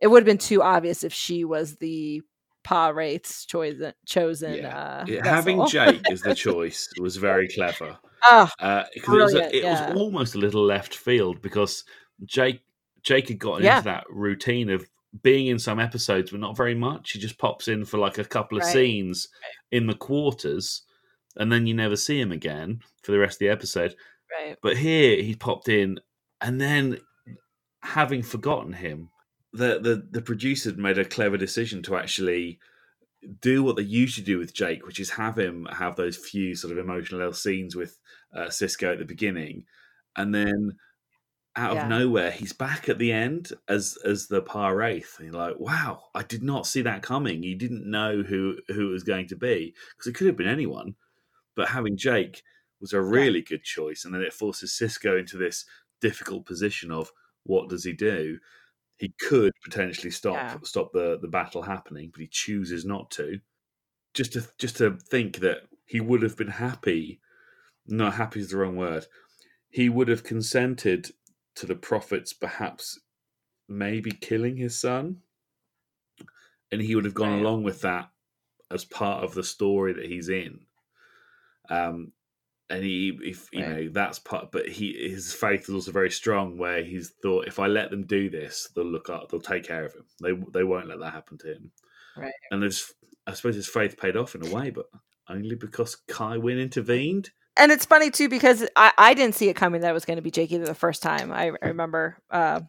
It 0.00 0.06
would 0.08 0.20
have 0.22 0.26
been 0.26 0.38
too 0.38 0.62
obvious 0.62 1.04
if 1.04 1.12
she 1.12 1.44
was 1.44 1.76
the 1.76 2.22
Pah-wraith's 2.62 3.44
chosen. 3.46 3.92
Chosen. 4.06 4.54
Yeah. 4.54 4.78
Uh, 4.78 5.04
Yeah, 5.06 5.26
having. 5.26 5.66
Jake 5.66 6.02
as 6.10 6.20
the 6.22 6.34
choice 6.46 6.88
was 7.00 7.16
very 7.16 7.48
clever. 7.48 7.96
Ah, 8.24 8.52
Uh, 8.60 8.84
because 8.94 9.14
it, 9.14 9.18
was, 9.22 9.34
a, 9.34 9.56
it 9.56 9.62
yeah. 9.62 9.88
was 9.90 9.96
almost 9.98 10.34
a 10.34 10.38
little 10.38 10.64
left 10.64 10.94
field 10.94 11.40
because 11.42 11.84
Jake 12.26 12.60
Jake 13.02 13.28
had 13.28 13.38
gotten 13.38 13.64
into 13.66 13.84
that 13.84 14.04
routine 14.10 14.68
of 14.68 14.84
being 15.22 15.46
in 15.46 15.58
some 15.58 15.80
episodes, 15.80 16.30
but 16.30 16.38
not 16.40 16.54
very 16.56 16.74
much. 16.74 17.12
He 17.12 17.18
just 17.18 17.38
pops 17.38 17.66
in 17.66 17.84
for 17.86 17.96
like 17.98 18.18
a 18.18 18.24
couple 18.24 18.58
of 18.58 18.64
Right. 18.64 18.72
scenes 18.74 19.28
in 19.72 19.86
the 19.86 19.94
quarters, 19.94 20.82
and 21.36 21.50
then 21.50 21.66
you 21.66 21.72
never 21.74 21.96
see 21.96 22.20
him 22.20 22.30
again 22.30 22.80
for 23.02 23.12
the 23.12 23.18
rest 23.18 23.36
of 23.36 23.38
the 23.40 23.48
episode. 23.48 23.96
right. 24.38 24.56
But 24.62 24.76
here 24.76 25.22
he 25.22 25.34
popped 25.34 25.68
in, 25.70 25.98
and 26.42 26.60
then 26.60 26.98
having 27.82 28.22
forgotten 28.22 28.74
him, 28.74 29.08
the 29.52 29.78
the 29.80 30.06
the 30.10 30.22
producers 30.22 30.76
made 30.76 30.98
a 30.98 31.04
clever 31.04 31.36
decision 31.36 31.82
to 31.82 31.96
actually 31.96 32.58
do 33.40 33.62
what 33.62 33.76
they 33.76 33.82
usually 33.82 34.24
do 34.24 34.38
with 34.38 34.54
Jake, 34.54 34.86
which 34.86 35.00
is 35.00 35.10
have 35.10 35.38
him 35.38 35.66
have 35.66 35.96
those 35.96 36.16
few 36.16 36.54
sort 36.54 36.72
of 36.72 36.78
emotional 36.78 37.18
little 37.18 37.34
scenes 37.34 37.76
with 37.76 37.98
uh, 38.34 38.46
Sisko 38.46 38.92
at 38.92 38.98
the 38.98 39.04
beginning, 39.04 39.64
and 40.16 40.34
then 40.34 40.76
out 41.56 41.74
Yeah. 41.74 41.82
of 41.84 41.88
nowhere 41.88 42.30
he's 42.30 42.52
back 42.52 42.88
at 42.88 42.98
the 42.98 43.12
end 43.12 43.52
as 43.68 43.98
as 44.04 44.28
the 44.28 44.40
Pah-wraith. 44.40 45.16
And 45.18 45.26
you're 45.26 45.34
like, 45.42 45.58
wow, 45.58 46.04
I 46.14 46.22
did 46.22 46.42
not 46.42 46.66
see 46.66 46.82
that 46.82 47.02
coming. 47.02 47.42
You 47.42 47.56
didn't 47.56 47.90
know 47.90 48.22
who 48.22 48.58
who 48.68 48.88
it 48.88 48.92
was 48.92 49.02
going 49.04 49.26
to 49.28 49.36
be 49.36 49.74
because 49.90 50.06
it 50.06 50.14
could 50.14 50.28
have 50.28 50.36
been 50.36 50.48
anyone, 50.48 50.94
but 51.56 51.68
having 51.70 51.96
Jake 51.96 52.42
was 52.80 52.92
a 52.92 53.02
really 53.02 53.42
good 53.42 53.64
choice, 53.64 54.04
and 54.04 54.14
then 54.14 54.22
it 54.22 54.32
forces 54.32 54.72
Sisko 54.72 55.18
into 55.18 55.36
this 55.36 55.66
difficult 56.00 56.46
position 56.46 56.90
of 56.90 57.10
what 57.44 57.68
does 57.68 57.84
he 57.84 57.92
do? 57.92 58.38
He 59.00 59.14
could 59.18 59.54
potentially 59.64 60.10
stop 60.10 60.34
Yeah. 60.34 60.58
stop 60.62 60.92
the, 60.92 61.18
the 61.22 61.26
battle 61.26 61.62
happening, 61.62 62.10
but 62.10 62.20
he 62.20 62.26
chooses 62.28 62.84
not 62.84 63.10
to. 63.12 63.40
Just 64.12 64.34
to 64.34 64.46
just 64.58 64.76
to 64.76 64.98
think 64.98 65.38
that 65.38 65.62
he 65.86 66.00
would 66.00 66.20
have 66.22 66.36
been 66.36 66.48
happy. 66.48 67.22
No, 67.86 68.10
happy 68.10 68.40
is 68.40 68.50
the 68.50 68.58
wrong 68.58 68.76
word. 68.76 69.06
He 69.70 69.88
would 69.88 70.08
have 70.08 70.22
consented 70.22 71.12
to 71.54 71.64
the 71.66 71.74
prophets, 71.74 72.34
perhaps 72.34 73.00
maybe 73.68 74.10
killing 74.10 74.58
his 74.58 74.78
son, 74.78 75.22
and 76.70 76.82
he 76.82 76.94
would 76.94 77.06
have 77.06 77.14
gone 77.14 77.38
along 77.38 77.62
with 77.62 77.80
that 77.80 78.10
as 78.70 78.84
part 78.84 79.24
of 79.24 79.32
the 79.32 79.42
story 79.42 79.94
that 79.94 80.04
he's 80.06 80.28
in. 80.28 80.66
Um, 81.70 82.12
and 82.70 82.82
he, 82.84 83.18
if 83.22 83.48
you 83.52 83.62
Right. 83.64 83.68
know, 83.68 83.88
that's 83.92 84.18
part. 84.18 84.50
But 84.52 84.68
he, 84.68 84.92
his 85.10 85.32
faith 85.32 85.62
is 85.68 85.74
also 85.74 85.92
very 85.92 86.10
strong. 86.10 86.56
Where 86.56 86.82
he's 86.82 87.10
thought, 87.22 87.46
if 87.48 87.58
I 87.58 87.66
let 87.66 87.90
them 87.90 88.06
do 88.06 88.30
this, 88.30 88.68
they'll 88.74 88.84
look 88.84 89.10
up, 89.10 89.30
they'll 89.30 89.40
take 89.40 89.64
care 89.64 89.84
of 89.84 89.94
him. 89.94 90.04
They 90.22 90.32
they 90.52 90.64
won't 90.64 90.88
let 90.88 91.00
that 91.00 91.12
happen 91.12 91.38
to 91.38 91.54
him. 91.54 91.72
Right. 92.16 92.32
And 92.50 92.62
there's, 92.62 92.92
I 93.26 93.34
suppose, 93.34 93.54
his 93.56 93.68
faith 93.68 93.96
paid 93.98 94.16
off 94.16 94.34
in 94.34 94.46
a 94.46 94.50
way, 94.54 94.70
but 94.70 94.86
only 95.28 95.54
because 95.54 95.96
Kai 96.08 96.36
Winn 96.38 96.58
intervened. 96.58 97.30
and 97.56 97.70
it's 97.70 97.84
funny 97.86 98.10
too 98.10 98.28
because 98.28 98.66
I, 98.76 98.92
I 98.98 99.14
didn't 99.14 99.34
see 99.36 99.48
it 99.48 99.54
coming 99.54 99.80
that 99.82 99.90
it 99.90 99.94
was 99.94 100.04
going 100.04 100.16
to 100.16 100.22
be 100.22 100.30
Jake 100.30 100.50
either 100.52 100.64
the 100.66 100.74
first 100.74 101.02
time. 101.02 101.30
I, 101.32 101.52
I 101.62 101.68
remember 101.68 102.16
uh, 102.30 102.60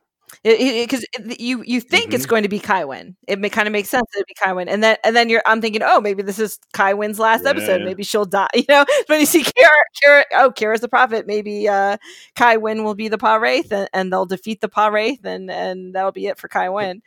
because 0.44 1.06
you 1.40 1.64
you 1.66 1.82
think 1.82 2.14
it's 2.14 2.26
Mhm. 2.26 2.30
going 2.30 2.44
to 2.44 2.50
be 2.50 2.60
Kai 2.60 2.86
Winn. 2.86 3.16
It 3.28 3.40
may, 3.40 3.50
kind 3.50 3.68
of 3.68 3.72
makes 3.72 3.90
sense 3.90 4.04
that 4.12 4.18
it'd 4.20 4.28
be 4.28 4.34
Kai 4.34 4.54
Winn, 4.54 4.70
and 4.70 4.84
then 4.84 4.98
and 5.04 5.16
then 5.16 5.30
you're 5.30 5.42
I'm 5.46 5.62
thinking, 5.62 5.82
oh, 5.84 6.02
maybe 6.02 6.24
this 6.24 6.40
is 6.40 6.60
Kai 6.74 6.94
Winn's 6.94 7.20
last 7.20 7.46
episode. 7.46 7.82
Yeah. 7.82 7.86
Maybe 7.86 8.04
she'll 8.04 8.26
die. 8.26 8.48
You 8.56 8.66
know, 8.70 8.86
when 9.08 9.20
you 9.20 9.26
see 9.26 9.44
Kira, 9.44 9.70
Kira 10.04 10.24
oh, 10.36 10.52
Kira's 10.52 10.82
the 10.82 10.88
prophet. 10.88 11.28
Maybe 11.28 11.68
uh, 11.68 11.98
Kai 12.36 12.58
Winn 12.58 12.84
will 12.84 12.96
be 12.96 13.08
the 13.08 13.18
Pah-wraith, 13.18 13.72
and, 13.72 13.90
and 13.94 14.12
they'll 14.12 14.26
defeat 14.26 14.62
the 14.62 14.70
Pah-wraith, 14.70 15.26
and 15.26 15.50
and 15.52 15.94
that'll 15.96 16.12
be 16.12 16.28
it 16.28 16.38
for 16.38 16.48
Kai 16.48 16.70
Winn. 16.70 17.02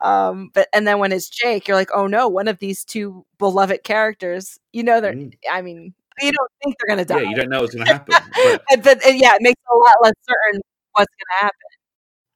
Um, 0.00 0.50
but 0.54 0.68
and 0.72 0.86
then 0.86 0.98
when 0.98 1.12
it's 1.12 1.28
Jake, 1.28 1.68
you're 1.68 1.76
like, 1.76 1.90
oh 1.94 2.06
no, 2.06 2.28
one 2.28 2.48
of 2.48 2.58
these 2.58 2.84
two 2.84 3.24
beloved 3.38 3.84
characters. 3.84 4.58
You 4.72 4.82
know, 4.84 5.00
they're. 5.00 5.12
Mm. 5.14 5.32
I 5.50 5.62
mean, 5.62 5.94
you 6.20 6.32
don't 6.32 6.50
think 6.62 6.76
they're 6.78 6.96
going 6.96 7.06
to 7.06 7.12
die. 7.14 7.22
Yeah, 7.22 7.28
you 7.30 7.36
don't 7.36 7.48
know 7.50 7.60
what's 7.62 7.74
going 7.74 7.86
to 7.86 7.92
happen. 7.92 8.14
but 8.34 8.62
And- 8.70 8.82
but 8.82 8.98
yeah, 9.04 9.34
it 9.36 9.42
makes 9.42 9.60
it 9.60 9.74
a 9.74 9.78
lot 9.78 9.94
less 10.02 10.14
certain 10.28 10.60
what's 10.94 11.10
going 11.12 11.38
to 11.40 11.44
happen. 11.44 11.73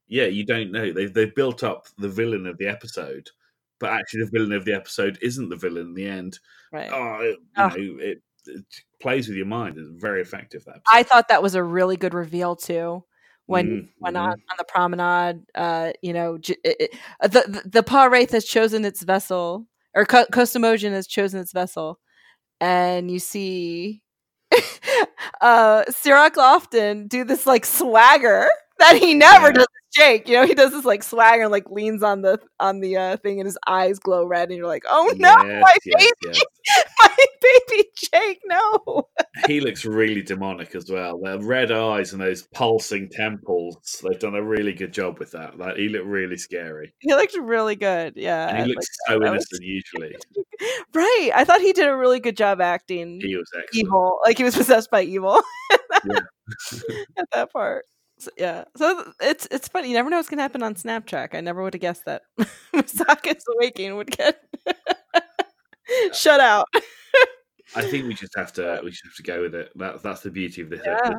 Yeah, 0.08 0.24
you 0.26 0.44
don't 0.44 0.72
know. 0.72 0.92
They've 0.92 1.12
they've 1.12 1.34
built 1.34 1.62
up 1.62 1.86
the 1.98 2.08
villain 2.08 2.46
of 2.46 2.58
the 2.58 2.66
episode, 2.68 3.28
but 3.78 3.90
actually 3.92 4.24
the 4.24 4.30
villain 4.32 4.52
of 4.52 4.64
the 4.64 4.74
episode 4.74 5.18
isn't 5.22 5.48
the 5.48 5.56
villain 5.56 5.88
in 5.88 5.94
the 5.94 6.06
end. 6.08 6.38
Right. 6.72 6.90
Oh, 6.92 7.20
it, 7.20 7.38
you 7.56 7.62
Oh. 7.62 7.68
know, 7.68 7.74
it, 8.04 8.22
it 8.46 8.64
plays 9.00 9.28
with 9.28 9.36
your 9.36 9.46
mind. 9.46 9.76
It's 9.78 9.90
very 10.02 10.22
effective. 10.22 10.64
That 10.64 10.80
I 10.92 11.02
thought 11.02 11.28
that 11.28 11.42
was 11.42 11.54
a 11.54 11.62
really 11.62 11.96
good 11.96 12.14
reveal 12.14 12.56
too. 12.56 13.04
When 13.46 13.66
Mm, 13.66 13.70
you 13.82 13.88
went 14.00 14.16
mhm. 14.16 14.20
on 14.20 14.30
on 14.32 14.56
the 14.58 14.64
promenade, 14.64 15.42
uh, 15.54 15.92
you 16.02 16.12
know, 16.12 16.38
j- 16.38 16.56
it, 16.64 16.76
it, 16.80 16.90
uh, 17.20 17.28
the 17.28 17.44
the, 17.62 17.68
the 17.68 17.82
Pah-wraith 17.82 18.30
has 18.32 18.44
chosen 18.44 18.84
its 18.84 19.02
vessel, 19.02 19.66
or 19.94 20.04
Co- 20.04 20.26
has 20.34 21.06
chosen 21.06 21.40
its 21.40 21.52
vessel, 21.52 21.98
and 22.60 23.10
you 23.10 23.18
see 23.18 24.02
uh 25.40 25.84
Cirroc 25.90 26.34
Lofton 26.36 27.08
do 27.08 27.24
this 27.24 27.46
like 27.46 27.64
swagger 27.64 28.48
that 28.78 28.96
he 28.96 29.14
never 29.14 29.48
Yeah. 29.48 29.52
does 29.52 29.66
Jake. 29.98 30.28
You 30.28 30.34
know, 30.36 30.46
he 30.46 30.54
does 30.54 30.72
this 30.72 30.84
like 30.84 31.02
swagger 31.02 31.42
and 31.42 31.50
like 31.52 31.68
leans 31.70 32.02
on 32.02 32.22
the 32.22 32.38
on 32.60 32.80
the 32.80 32.96
uh 32.96 33.16
thing 33.18 33.40
and 33.40 33.46
his 33.46 33.58
eyes 33.66 33.98
glow 33.98 34.24
red 34.24 34.48
and 34.48 34.56
you're 34.56 34.66
like, 34.66 34.84
Oh 34.88 35.12
no, 35.16 35.28
Yes, 35.44 35.62
my 35.62 35.74
yes, 35.84 35.96
baby 36.24 36.34
yes. 36.34 36.84
my 37.02 37.26
baby 37.68 37.88
Jake, 37.96 38.40
no. 38.46 39.08
He 39.46 39.60
looks 39.60 39.84
really 39.84 40.22
demonic 40.22 40.74
as 40.74 40.90
well. 40.90 41.18
The 41.22 41.38
red 41.40 41.70
eyes 41.72 42.12
and 42.12 42.20
those 42.22 42.42
pulsing 42.54 43.08
temples. 43.10 44.02
They've 44.02 44.18
done 44.18 44.34
a 44.34 44.42
really 44.42 44.72
good 44.72 44.92
job 44.92 45.18
with 45.18 45.30
that. 45.32 45.58
Like, 45.58 45.76
he 45.76 45.88
looked 45.88 46.06
really 46.06 46.36
scary. 46.36 46.92
He 47.00 47.12
looked 47.14 47.36
really 47.36 47.76
good. 47.76 48.14
Yeah. 48.16 48.48
And 48.48 48.58
he 48.66 48.74
looks 48.74 48.86
liked 49.08 49.08
so. 49.08 49.12
That 49.20 49.32
was- 49.32 49.46
innocent 49.50 49.62
usually. 49.62 50.16
right. 50.94 51.30
I 51.34 51.44
thought 51.44 51.60
he 51.60 51.72
did 51.72 51.88
a 51.88 51.96
really 51.96 52.20
good 52.20 52.36
job 52.36 52.60
acting 52.60 53.20
He 53.22 53.36
was 53.36 53.48
excellent. 53.56 53.86
evil. 53.86 54.18
Like 54.24 54.38
he 54.38 54.44
was 54.44 54.56
possessed 54.56 54.90
by 54.90 55.02
evil 55.02 55.40
Yeah. 56.10 56.20
at 57.18 57.28
that 57.32 57.52
part. 57.52 57.84
So, 58.18 58.30
yeah. 58.36 58.64
So 58.76 59.12
it's 59.20 59.46
it's 59.50 59.68
funny. 59.68 59.88
You 59.88 59.94
never 59.94 60.10
know 60.10 60.16
what's 60.16 60.28
gonna 60.28 60.42
happen 60.42 60.62
on 60.62 60.76
Snap 60.76 61.06
Trek. 61.06 61.34
I 61.34 61.40
never 61.40 61.62
would 61.62 61.74
have 61.74 61.80
guessed 61.80 62.04
that 62.06 62.22
Masaka's 62.74 63.44
awakening 63.56 63.96
would 63.96 64.10
get 64.10 64.42
shut 66.12 66.40
out. 66.40 66.66
I 67.76 67.82
think 67.82 68.06
we 68.06 68.14
just 68.14 68.36
have 68.36 68.52
to 68.54 68.80
we 68.82 68.90
just 68.90 69.04
have 69.04 69.14
to 69.16 69.22
go 69.22 69.42
with 69.42 69.54
it. 69.54 69.70
That, 69.76 70.02
that's 70.02 70.22
the 70.22 70.30
beauty 70.30 70.62
of 70.62 70.70
this, 70.70 70.80
Yeah, 70.84 71.12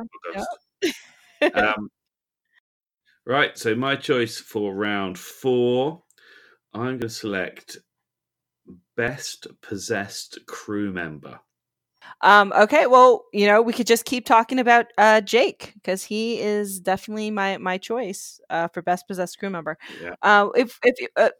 podcast. 1.42 1.54
um, 1.54 1.88
right, 3.24 3.56
so 3.56 3.74
my 3.74 3.96
choice 3.96 4.38
for 4.38 4.74
round 4.74 5.18
four, 5.18 6.02
I'm 6.74 6.82
going 6.82 7.00
to 7.00 7.08
select 7.08 7.78
best 8.96 9.46
possessed 9.62 10.38
crew 10.46 10.92
member. 10.92 11.40
Um, 12.22 12.52
okay, 12.56 12.86
well, 12.86 13.24
you 13.32 13.46
know, 13.46 13.62
we 13.62 13.72
could 13.72 13.86
just 13.86 14.04
keep 14.04 14.26
talking 14.26 14.58
about 14.58 14.86
uh, 14.98 15.20
Jake 15.20 15.72
because 15.74 16.02
he 16.04 16.40
is 16.40 16.80
definitely 16.80 17.30
my 17.30 17.58
my 17.58 17.78
choice 17.78 18.40
uh, 18.50 18.68
for 18.68 18.82
best 18.82 19.06
possessed 19.08 19.38
crew 19.38 19.50
member. 19.50 19.78
Yeah. 20.00 20.14
Uh, 20.22 20.48
if 20.56 20.78
if 20.82 21.08
uh, 21.16 21.30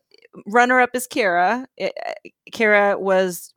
runner 0.46 0.80
up 0.80 0.90
is 0.94 1.06
Kira. 1.08 1.66
It, 1.76 1.92
Kira 2.52 2.98
was 2.98 3.54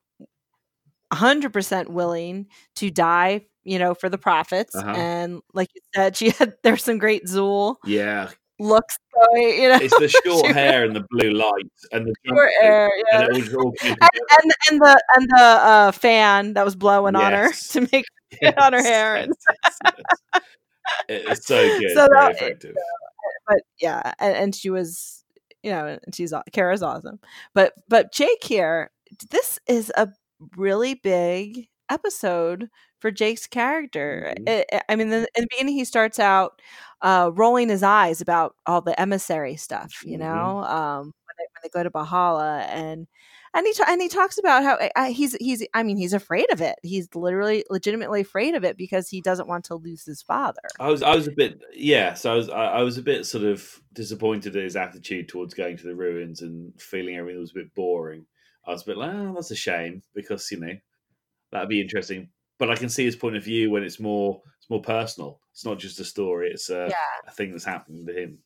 100% 1.11 1.89
willing 1.89 2.47
to 2.75 2.89
die, 2.89 3.41
you 3.63 3.79
know, 3.79 3.93
for 3.93 4.09
the 4.09 4.17
prophets 4.17 4.75
Uh-huh. 4.75 4.91
And 4.97 5.41
like 5.53 5.69
you 5.75 5.81
said, 5.95 6.17
she 6.17 6.29
had 6.31 6.55
there's 6.63 6.83
some 6.83 6.97
great 6.97 7.25
Zuul 7.25 7.75
Yeah, 7.85 8.31
looks 8.59 8.97
going, 9.13 9.61
you 9.61 9.69
know. 9.69 9.77
it's 9.81 9.97
the 9.97 10.07
short 10.25 10.45
hair 10.47 10.85
and 10.85 10.95
the 10.95 11.05
blue 11.09 11.31
light 11.31 11.65
and 11.91 12.05
the 12.07 12.13
short 12.27 12.49
hair, 12.61 12.89
yeah. 13.11 13.21
and 13.25 13.37
it 13.37 13.53
all, 13.53 13.65
all 13.65 13.71
came 13.73 13.95
and, 13.99 14.09
and 14.43 14.53
and 14.71 14.79
the 14.81 15.03
and 15.15 15.29
the 15.29 15.41
uh, 15.43 15.91
fan 15.91 16.53
that 16.53 16.63
was 16.65 16.75
blowing 16.75 17.15
on 17.15 17.33
her 17.33 17.51
to 17.71 17.81
make 17.91 18.05
it 18.31 18.57
on 18.57 18.73
her 18.73 18.81
hair. 18.83 19.15
And, 19.15 19.33
yes, 19.49 19.77
yes. 19.85 20.43
It's 21.09 21.47
so 21.47 21.79
good, 21.79 21.91
So 21.95 22.07
very 22.11 22.33
that- 22.33 22.35
effective. 22.35 22.75
but 23.47 23.59
yeah, 23.79 24.13
and, 24.19 24.35
and 24.35 24.55
she 24.55 24.69
was, 24.69 25.23
you 25.63 25.71
know, 25.71 25.85
and 25.87 26.15
she's 26.15 26.33
aw- 26.33 26.43
Kira's 26.51 26.83
awesome. 26.83 27.19
But 27.53 27.73
but 27.87 28.11
Jake 28.13 28.43
here, 28.43 28.91
this 29.31 29.59
is 29.67 29.91
a 29.97 30.09
really 30.57 30.93
big 30.95 31.67
episode 31.89 32.69
for 33.03 33.11
Jake's 33.11 33.45
character. 33.47 34.33
Mhm. 34.39 34.49
I- 34.49 34.65
I- 34.77 34.81
I 34.89 34.95
mean, 34.95 35.07
in, 35.11 35.27
in 35.35 35.41
the 35.43 35.47
beginning, 35.51 35.75
he 35.75 35.83
starts 35.85 36.19
out 36.19 36.61
uh, 37.01 37.29
rolling 37.33 37.67
his 37.67 37.83
eyes 37.83 38.21
about 38.21 38.55
all 38.65 38.79
the 38.81 38.97
emissary 38.99 39.57
stuff, 39.57 40.03
you 40.05 40.17
Mhm. 40.17 40.21
know, 40.21 40.57
um, 40.63 41.01
when 41.07 41.35
they 41.37 41.43
when 41.51 41.61
they 41.63 41.69
go 41.69 41.83
to 41.83 41.91
B'hala 41.91 42.61
and. 42.69 43.07
And 43.55 43.67
he, 43.67 43.73
ta- 43.73 43.85
and 43.87 44.01
he 44.01 44.09
talks 44.09 44.39
about 44.39 44.63
how 44.63 44.79
uh, 44.95 45.11
he's 45.11 45.35
he's 45.35 45.63
I 45.75 45.83
mean 45.83 45.95
he's 45.95 46.13
afraid 46.13 46.51
of 46.51 46.59
it. 46.59 46.75
He's 46.81 47.07
literally 47.13 47.63
legitimately 47.69 48.21
afraid 48.21 48.55
of 48.55 48.63
it 48.63 48.77
because 48.77 49.09
he 49.09 49.21
doesn't 49.21 49.47
want 49.47 49.65
to 49.65 49.75
lose 49.75 50.03
his 50.05 50.23
father. 50.23 50.61
I 50.79 50.89
was 50.89 51.03
I 51.03 51.13
was 51.15 51.27
a 51.27 51.31
bit 51.31 51.61
yeah, 51.71 52.15
so 52.15 52.31
I 52.33 52.35
was 52.35 52.49
I, 52.49 52.65
I 52.65 52.81
was 52.81 52.97
a 52.97 53.03
bit 53.03 53.27
sort 53.27 53.43
of 53.43 53.79
disappointed 53.93 54.55
at 54.55 54.63
his 54.63 54.75
attitude 54.75 55.27
towards 55.29 55.53
going 55.53 55.77
to 55.77 55.83
the 55.83 55.93
ruins 55.95 56.41
and 56.41 56.73
feeling 56.81 57.15
everything 57.15 57.41
was 57.41 57.51
a 57.51 57.59
bit 57.61 57.75
boring. 57.75 58.25
I 58.65 58.71
was 58.71 58.81
a 58.81 58.85
bit 58.87 58.97
like, 58.97 59.11
oh, 59.13 59.33
that's 59.35 59.51
a 59.51 59.55
shame 59.55 60.01
because 60.15 60.49
you 60.51 60.59
know 60.59 60.73
that'd 61.51 61.69
be 61.69 61.79
interesting. 61.81 62.29
But 62.63 62.71
I 62.71 62.75
can 62.77 62.87
see 62.87 63.03
his 63.03 63.17
point 63.17 63.35
of 63.35 63.43
view 63.43 63.69
when 63.71 63.83
it's 63.83 63.99
more 63.99 64.41
it's 64.57 64.69
more 64.69 64.81
personal. 64.81 65.41
It's 65.51 65.65
not 65.65 65.79
just 65.79 65.99
a 65.99 66.05
story; 66.05 66.49
it's 66.49 66.69
a, 66.69 66.87
Yeah. 66.89 66.95
a 67.27 67.31
thing 67.31 67.51
that's 67.51 67.65
happening 67.65 68.05
to 68.05 68.13
him. 68.13 68.37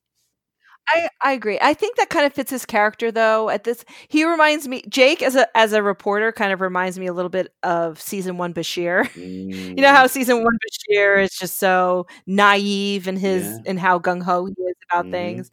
I, 0.90 1.08
I 1.22 1.34
agree. 1.34 1.60
I 1.62 1.76
think 1.76 1.98
that 1.98 2.10
kind 2.10 2.26
of 2.26 2.34
fits 2.34 2.50
his 2.50 2.66
character 2.66 3.12
though. 3.12 3.50
At 3.50 3.64
this 3.64 3.86
he 4.08 4.26
reminds 4.26 4.68
me 4.68 4.82
Jake 4.90 5.22
as 5.22 5.36
a 5.36 5.46
as 5.56 5.74
a 5.74 5.84
reporter 5.84 6.32
kind 6.32 6.52
of 6.52 6.62
reminds 6.62 6.98
me 6.98 7.06
a 7.06 7.14
little 7.14 7.30
bit 7.30 7.54
of 7.62 8.02
season 8.02 8.38
1 8.40 8.56
Bashir. 8.56 9.08
You 9.16 9.84
know 9.84 9.90
Mm, 9.90 9.96
how 9.96 10.08
season 10.08 10.44
1 10.44 10.46
Bashir 10.66 11.24
is 11.24 11.32
just 11.38 11.58
so 11.60 12.08
naive 12.26 13.08
in 13.08 13.18
his 13.18 13.44
Yeah. 13.44 13.58
and 13.68 13.80
how 13.80 14.00
gung 14.00 14.24
ho 14.24 14.46
he 14.46 14.52
is 14.54 14.76
about 14.90 15.06
Mhm. 15.06 15.12
things. 15.12 15.52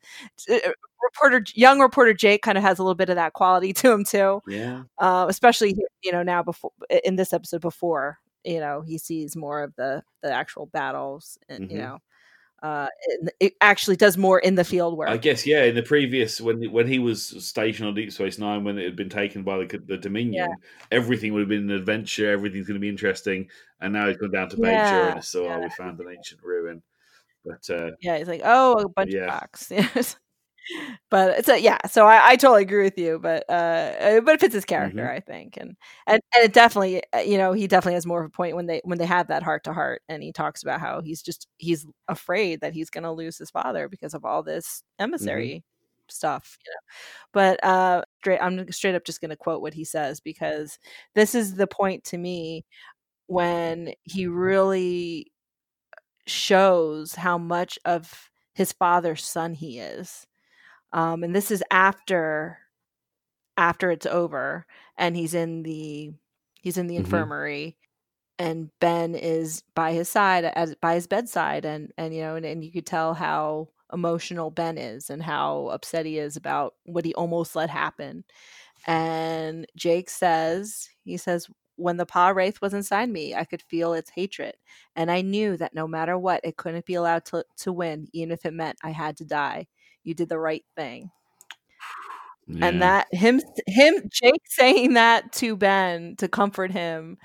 Uh, 0.50 0.70
Reporter 1.02 1.44
young 1.54 1.80
reporter 1.80 2.14
Jake 2.14 2.40
kind 2.42 2.56
of 2.56 2.64
has 2.64 2.78
a 2.78 2.82
little 2.82 2.94
bit 2.94 3.10
of 3.10 3.16
that 3.16 3.34
quality 3.34 3.72
to 3.74 3.92
him 3.92 4.04
too. 4.04 4.40
yeah, 4.48 4.84
Uh, 4.98 5.26
especially 5.28 5.76
you 6.02 6.12
know 6.12 6.22
now 6.22 6.42
before 6.42 6.72
in 7.04 7.16
this 7.16 7.32
episode 7.34 7.60
before 7.60 8.18
you 8.44 8.60
know 8.60 8.82
he 8.82 8.98
sees 8.98 9.36
more 9.36 9.62
of 9.62 9.74
the 9.76 10.02
the 10.22 10.32
actual 10.32 10.66
battles 10.66 11.38
and 11.48 11.60
you 11.68 11.76
Mhm. 11.76 11.78
know 11.78 11.98
uh 12.62 12.88
it, 13.02 13.34
it 13.40 13.54
actually 13.60 13.96
does 13.96 14.18
more 14.18 14.38
in 14.40 14.54
the 14.56 14.64
field 14.64 14.96
work. 14.98 15.10
I 15.10 15.18
guess 15.18 15.46
yeah. 15.46 15.64
In 15.64 15.74
the 15.74 15.82
previous 15.82 16.40
when 16.40 16.62
when 16.72 16.86
he 16.86 16.98
was 16.98 17.44
stationed 17.46 17.86
on 17.88 17.94
Deep 17.94 18.10
Space 18.10 18.38
Nine, 18.38 18.64
when 18.64 18.78
it 18.78 18.84
had 18.84 18.96
been 18.96 19.10
taken 19.10 19.42
by 19.42 19.58
the 19.58 19.78
the 19.86 19.98
Dominion, 19.98 20.58
everything 20.90 21.32
would 21.34 21.40
have 21.40 21.48
been 21.48 21.70
an 21.70 21.76
adventure. 21.76 22.30
Everything's 22.30 22.66
going 22.66 22.76
to 22.76 22.80
be 22.80 22.88
interesting. 22.88 23.50
And 23.80 23.92
now 23.92 24.08
he's 24.08 24.16
gone 24.16 24.30
down 24.32 24.48
to 24.50 24.56
Bajor, 24.56 25.08
Yeah, 25.08 25.10
and 25.10 25.18
it's 25.18 25.28
so 25.28 25.46
oh, 25.48 25.60
we 25.60 25.68
found 25.70 26.00
an 26.00 26.08
ancient 26.08 26.42
ruin. 26.42 26.82
But 27.44 27.70
uh, 27.70 27.92
Yeah, 28.00 28.18
he's 28.18 28.28
like, 28.28 28.42
oh, 28.44 28.80
a 28.84 28.88
bunch 28.88 29.12
Yeah. 29.12 29.26
of 29.28 29.34
rocks. 29.34 30.16
But 31.10 31.38
it's 31.38 31.48
a 31.48 31.60
yeah. 31.60 31.78
So 31.90 32.06
I, 32.06 32.30
I 32.30 32.36
totally 32.36 32.62
agree 32.62 32.82
with 32.84 32.98
you. 32.98 33.18
But 33.18 33.48
uh, 33.50 34.20
but 34.24 34.34
it 34.34 34.40
fits 34.40 34.54
his 34.54 34.64
character, 34.64 35.04
Mhm. 35.04 35.10
I 35.16 35.20
think, 35.20 35.56
and 35.56 35.76
and 36.06 36.20
and 36.34 36.44
it 36.44 36.52
definitely, 36.52 37.02
uh, 37.14 37.18
you 37.20 37.38
know, 37.38 37.52
he 37.52 37.66
definitely 37.66 37.94
has 37.94 38.06
more 38.06 38.20
of 38.20 38.26
a 38.26 38.30
point 38.30 38.56
when 38.56 38.66
they 38.66 38.80
when 38.84 38.98
they 38.98 39.06
have 39.06 39.28
that 39.28 39.42
heart 39.42 39.64
to 39.64 39.72
heart, 39.72 40.02
and 40.08 40.22
he 40.22 40.32
talks 40.32 40.62
about 40.62 40.80
how 40.80 41.00
he's 41.02 41.22
just 41.22 41.46
he's 41.58 41.86
afraid 42.08 42.60
that 42.60 42.74
he's 42.74 42.90
going 42.90 43.04
to 43.04 43.12
lose 43.12 43.38
his 43.38 43.50
father 43.50 43.88
because 43.88 44.14
of 44.14 44.24
all 44.24 44.42
this 44.42 44.82
emissary 44.98 45.62
stuff, 46.08 46.56
you 46.66 46.70
know. 46.72 46.94
But 47.32 47.64
uh, 47.64 48.02
straight, 48.20 48.38
I'm 48.40 48.70
straight 48.72 48.94
up 48.94 49.04
just 49.04 49.20
going 49.20 49.30
to 49.30 49.36
quote 49.36 49.62
what 49.62 49.74
he 49.74 49.84
says 49.84 50.20
because 50.20 50.78
this 51.14 51.34
is 51.34 51.54
the 51.56 51.66
point 51.66 52.04
to 52.06 52.18
me 52.18 52.64
when 53.28 53.94
he 54.04 54.26
really 54.26 55.32
shows 56.26 57.14
how 57.14 57.38
much 57.38 57.78
of 57.84 58.30
his 58.54 58.72
father's 58.72 59.24
son 59.24 59.54
he 59.54 59.78
is. 59.78 60.26
Um, 60.94 61.24
and 61.24 61.36
this 61.36 61.52
is 61.52 61.64
after 61.72 62.60
after 63.56 63.90
it's 63.90 64.06
over 64.06 64.66
and 64.96 65.16
he's 65.16 65.34
in 65.34 65.62
the 65.62 66.12
he's 66.62 66.78
in 66.78 66.86
the 66.86 66.96
Mhm. 66.96 66.96
infirmary 66.96 67.76
and 68.38 68.70
Ben 68.80 69.14
is 69.14 69.62
by 69.74 69.92
his 69.92 70.08
side 70.08 70.44
as 70.44 70.74
by 70.76 70.94
his 70.96 71.06
bedside 71.06 71.64
and 71.66 71.92
and 71.98 72.14
you 72.14 72.22
know 72.22 72.36
and, 72.36 72.46
and 72.46 72.64
you 72.64 72.72
could 72.72 72.86
tell 72.86 73.14
how 73.14 73.68
emotional 73.92 74.50
Ben 74.50 74.78
is 74.78 75.10
and 75.10 75.22
how 75.22 75.68
upset 75.68 76.06
he 76.06 76.18
is 76.18 76.36
about 76.36 76.74
what 76.84 77.04
he 77.04 77.14
almost 77.14 77.56
let 77.56 77.70
happen. 77.70 78.24
And 78.86 79.66
Jake 79.76 80.10
says, 80.10 80.88
he 81.04 81.16
says, 81.16 81.48
when 81.76 81.96
the 81.96 82.06
Pah-wraith 82.06 82.60
was 82.62 82.74
inside 82.74 83.08
me, 83.10 83.34
I 83.34 83.44
could 83.44 83.62
feel 83.62 83.94
its 83.94 84.10
hatred. 84.10 84.54
And 84.96 85.10
I 85.10 85.22
knew 85.22 85.56
that 85.56 85.74
no 85.74 85.88
matter 85.88 86.18
what, 86.18 86.40
it 86.44 86.56
couldn't 86.56 86.86
be 86.86 86.94
allowed 86.94 87.24
to, 87.26 87.44
to 87.58 87.72
win, 87.72 88.08
even 88.12 88.32
if 88.32 88.44
it 88.46 88.52
meant 88.54 88.78
I 88.82 88.90
had 88.90 89.16
to 89.18 89.24
die. 89.24 89.66
You 90.04 90.14
did 90.14 90.28
the 90.28 90.38
right 90.38 90.64
thing. 90.76 91.10
yeah. 92.46 92.66
And 92.68 92.82
that 92.82 93.06
him 93.12 93.40
him 93.66 93.94
Jake 94.10 94.42
saying 94.46 94.94
that 94.94 95.32
to 95.34 95.56
Ben 95.56 96.16
to 96.18 96.28
comfort 96.28 96.70
him 96.72 97.18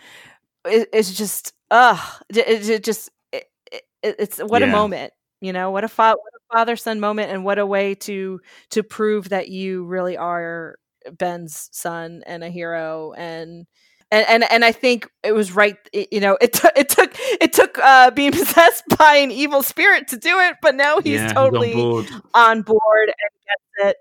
is, 0.70 0.86
is 0.94 1.18
just 1.18 1.54
ugh 1.72 2.00
it, 2.30 2.38
it- 2.48 2.70
it 2.70 2.84
just 2.84 3.10
it, 3.32 3.46
it, 3.72 3.84
it's 4.20 4.40
what 4.40 4.64
a 4.64 4.68
moment 4.68 5.14
you 5.42 5.54
know 5.54 5.72
what 5.72 5.84
a, 5.84 5.90
fa- 5.90 6.16
what 6.18 6.34
a 6.36 6.56
father 6.58 6.76
son 6.78 7.00
moment 7.00 7.32
and 7.32 7.46
what 7.46 7.60
a 7.60 7.66
way 7.66 7.96
to 7.96 8.40
to 8.72 8.84
prove 8.84 9.30
that 9.30 9.50
you 9.50 9.86
really 9.86 10.18
are 10.18 10.76
Ben's 11.18 11.70
son 11.74 12.24
and 12.28 12.44
a 12.44 12.50
hero 12.50 13.14
and 13.18 13.66
and 14.12 14.26
and, 14.28 14.52
and 14.52 14.66
I 14.66 14.72
think 14.72 15.10
it 15.24 15.34
was 15.34 15.52
right 15.52 15.78
it- 15.94 16.12
you 16.12 16.20
know 16.20 16.38
it 16.42 16.54
took 16.54 16.72
it 16.76 16.90
took 16.90 17.12
it 17.18 17.54
took 17.54 17.78
uh 17.80 18.12
being 18.12 18.32
possessed 18.42 18.84
by 18.98 19.16
an 19.16 19.32
evil 19.32 19.64
spirit 19.64 20.08
to 20.10 20.18
do 20.18 20.40
it 20.40 20.56
but 20.62 20.76
now 20.76 21.00
he's 21.00 21.16
yeah, 21.16 21.24
he's 21.24 21.34
totally 21.34 21.74
on 21.74 21.80
board. 21.80 22.08
on 22.34 22.62
board 22.62 23.08
and 23.08 23.32
gets 23.46 23.90
it 23.90 23.98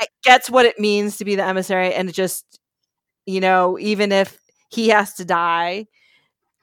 it 0.00 0.08
gets 0.22 0.50
what 0.50 0.66
it 0.66 0.78
means 0.78 1.16
to 1.18 1.24
be 1.24 1.34
the 1.34 1.44
emissary 1.44 1.92
and 1.92 2.12
just 2.12 2.60
you 3.26 3.40
know 3.40 3.78
even 3.78 4.12
if 4.12 4.38
he 4.70 4.88
has 4.88 5.14
to 5.14 5.24
die 5.24 5.86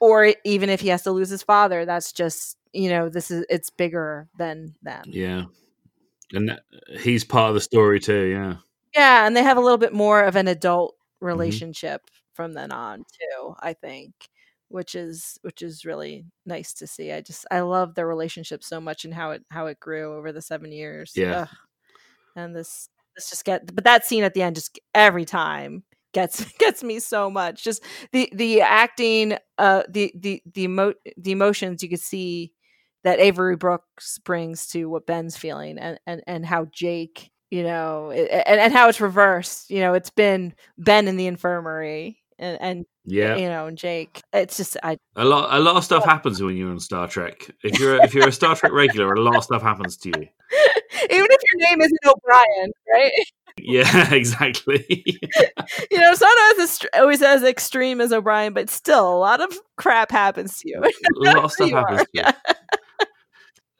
or 0.00 0.34
even 0.44 0.68
if 0.68 0.80
he 0.80 0.88
has 0.88 1.02
to 1.02 1.10
lose 1.10 1.28
his 1.28 1.42
father 1.42 1.84
that's 1.84 2.12
just 2.12 2.56
you 2.72 2.90
know 2.90 3.08
this 3.08 3.30
is 3.30 3.44
it's 3.48 3.70
bigger 3.70 4.28
than 4.38 4.74
them 4.82 5.02
Yeah, 5.06 5.44
and 6.32 6.48
that, 6.48 6.60
he's 7.00 7.24
part 7.24 7.48
of 7.48 7.54
the 7.54 7.60
story 7.60 8.00
too. 8.00 8.26
Yeah, 8.26 8.56
yeah 8.94 9.26
and 9.26 9.36
they 9.36 9.42
have 9.42 9.56
a 9.56 9.60
little 9.60 9.78
bit 9.78 9.92
more 9.92 10.22
of 10.22 10.36
an 10.36 10.48
adult 10.48 10.94
mm-hmm. 10.94 11.26
relationship 11.26 12.02
from 12.36 12.52
then 12.54 12.72
on 12.72 13.00
too 13.00 13.54
i 13.60 13.72
think 13.72 14.12
which 14.68 14.94
is 14.94 15.38
which 15.42 15.62
is 15.62 15.84
really 15.84 16.24
nice 16.46 16.72
to 16.74 16.86
see 16.86 17.12
i 17.12 17.20
just 17.20 17.46
i 17.50 17.60
love 17.60 17.94
their 17.94 18.06
relationship 18.06 18.62
so 18.64 18.80
much 18.80 19.04
and 19.04 19.14
how 19.14 19.32
it 19.32 19.42
how 19.50 19.66
it 19.66 19.80
grew 19.80 20.14
over 20.16 20.32
the 20.32 20.42
seven 20.42 20.72
years 20.72 21.12
Yeah. 21.16 21.42
Ugh. 21.42 21.48
and 22.36 22.56
this 22.56 22.88
this 23.16 23.30
just 23.30 23.44
get 23.44 23.74
but 23.74 23.84
that 23.84 24.04
scene 24.06 24.24
at 24.24 24.34
the 24.34 24.42
end 24.42 24.56
just 24.56 24.78
every 24.94 25.24
time 25.24 25.84
gets 26.12 26.44
gets 26.58 26.82
me 26.84 26.98
so 27.00 27.30
much 27.30 27.64
just 27.64 27.82
the 28.12 28.28
the 28.34 28.60
acting 28.60 29.36
uh 29.58 29.82
the 29.88 30.12
the 30.16 30.42
the 30.54 30.64
emo- 30.64 30.94
the 31.16 31.32
emotions 31.32 31.82
you 31.82 31.88
could 31.88 32.00
see 32.00 32.52
that 33.04 33.20
Avery 33.20 33.54
Brooks 33.56 34.18
brings 34.18 34.66
to 34.68 34.86
what 34.86 35.06
Ben's 35.06 35.36
feeling 35.36 35.78
and 35.78 35.98
and 36.06 36.22
and 36.26 36.44
how 36.44 36.66
Jake 36.72 37.30
you 37.50 37.62
know 37.62 38.10
and 38.10 38.28
and 38.60 38.72
how 38.72 38.88
it's 38.88 39.00
reversed 39.00 39.70
you 39.70 39.80
know 39.80 39.94
it's 39.94 40.10
been 40.10 40.54
Ben 40.78 41.06
in 41.08 41.16
the 41.16 41.26
infirmary 41.28 42.18
and 42.38 42.60
and 42.60 42.86
yeah. 43.04 43.36
you 43.36 43.48
know 43.48 43.66
and 43.66 43.78
Jake 43.78 44.22
it's 44.32 44.56
just 44.56 44.76
I 44.82 44.98
A 45.16 45.24
lot, 45.24 45.54
a 45.54 45.60
lot 45.60 45.76
of 45.76 45.84
stuff 45.84 46.04
happens 46.04 46.42
when 46.42 46.56
you're 46.56 46.70
on 46.70 46.80
Star 46.80 47.08
Trek. 47.08 47.50
If 47.62 47.78
you're, 47.78 48.02
if 48.02 48.14
you're 48.14 48.28
a 48.28 48.32
Star 48.32 48.56
Trek 48.56 48.72
regular, 48.72 49.14
a 49.14 49.20
lot 49.20 49.36
of 49.36 49.44
stuff 49.44 49.62
happens 49.62 49.96
to 49.98 50.08
you. 50.08 50.14
even 51.10 51.26
if 51.30 51.40
your 51.52 51.70
name 51.70 51.80
isn't 51.80 51.98
O'Brien 52.06 52.70
right 52.92 53.12
Yeah, 53.58 54.12
exactly. 54.14 54.84
you 54.88 55.98
know, 55.98 56.12
it's 56.12 56.20
not 56.20 56.60
as 56.60 56.80
always 56.94 57.22
as 57.22 57.42
extreme 57.42 58.00
as 58.00 58.12
O'Brien, 58.12 58.52
but 58.52 58.70
still 58.70 59.16
a 59.16 59.18
lot 59.18 59.40
of 59.40 59.56
crap 59.76 60.10
happens 60.10 60.58
to 60.58 60.68
you. 60.68 60.82
a 60.82 60.90
lot 61.18 61.44
of 61.44 61.52
stuff 61.52 61.72
are, 61.72 61.80
happens. 61.80 62.00
To 62.00 62.06
you. 62.12 62.22
yeah. 62.22 62.32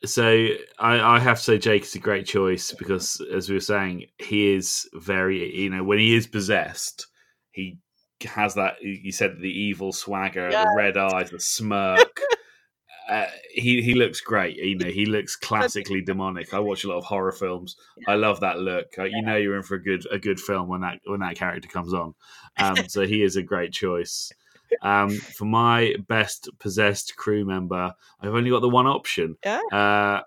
So 0.04 0.48
I, 0.78 1.00
I 1.00 1.18
have 1.18 1.38
to 1.38 1.42
say 1.42 1.58
Jake 1.58 1.82
is 1.82 1.94
a 1.94 1.98
great 1.98 2.26
choice 2.26 2.72
because, 2.72 3.20
as 3.34 3.48
we 3.48 3.56
were 3.56 3.60
saying, 3.60 4.06
he 4.18 4.54
is 4.54 4.88
very. 4.94 5.56
You 5.56 5.70
know, 5.70 5.82
when 5.82 5.98
he 5.98 6.14
is 6.14 6.26
possessed, 6.26 7.06
he 7.52 7.78
has 8.24 8.54
that. 8.54 8.76
You 8.82 9.12
said 9.12 9.38
the 9.40 9.50
evil 9.50 9.92
swagger, 9.92 10.48
Yeah. 10.50 10.64
the 10.64 10.74
red 10.76 10.96
eyes, 10.96 11.30
the 11.30 11.40
smirk, 11.40 12.20
uh, 13.08 13.26
he 13.52 13.82
he 13.82 13.94
looks 13.94 14.20
great. 14.20 14.56
You 14.56 14.76
know, 14.78 14.88
he 14.90 15.06
looks 15.06 15.36
classically 15.48 16.00
demonic. 16.00 16.52
I 16.54 16.58
watch 16.58 16.84
a 16.84 16.88
lot 16.88 16.98
of 16.98 17.04
horror 17.04 17.32
films. 17.32 17.76
I 18.08 18.14
love 18.14 18.40
that 18.40 18.58
look. 18.58 18.86
Uh, 18.98 19.04
you 19.04 19.22
know, 19.22 19.36
you're 19.36 19.56
in 19.56 19.62
for 19.62 19.74
a 19.76 19.82
good 19.82 20.04
a 20.10 20.18
good 20.18 20.40
film 20.40 20.68
when 20.68 20.80
that 20.82 21.00
when 21.06 21.20
that 21.20 21.36
character 21.36 21.68
comes 21.68 21.92
on. 21.94 22.14
Um, 22.58 22.88
so 22.88 23.06
he 23.06 23.22
is 23.22 23.36
a 23.36 23.42
great 23.42 23.72
choice. 23.72 24.32
Um, 24.82 25.10
for 25.10 25.44
my 25.44 25.94
best 26.08 26.48
possessed 26.58 27.14
crew 27.14 27.44
member, 27.44 27.94
I've 28.20 28.34
only 28.34 28.50
got 28.50 28.62
the 28.62 28.68
one 28.68 28.88
option. 28.88 29.36
Yeah. 29.44 29.60
Uh, 29.70 30.22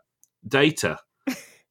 Data. 0.47 0.99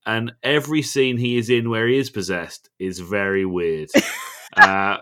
And 0.05 0.33
every 0.43 0.83
scene 0.83 1.17
he 1.17 1.39
is 1.39 1.49
in 1.49 1.71
where 1.71 1.89
he 1.89 1.97
is 1.97 2.11
possessed 2.11 2.69
is 2.79 2.99
very 2.99 3.47
weird. 3.47 3.89
Uh, 4.55 4.99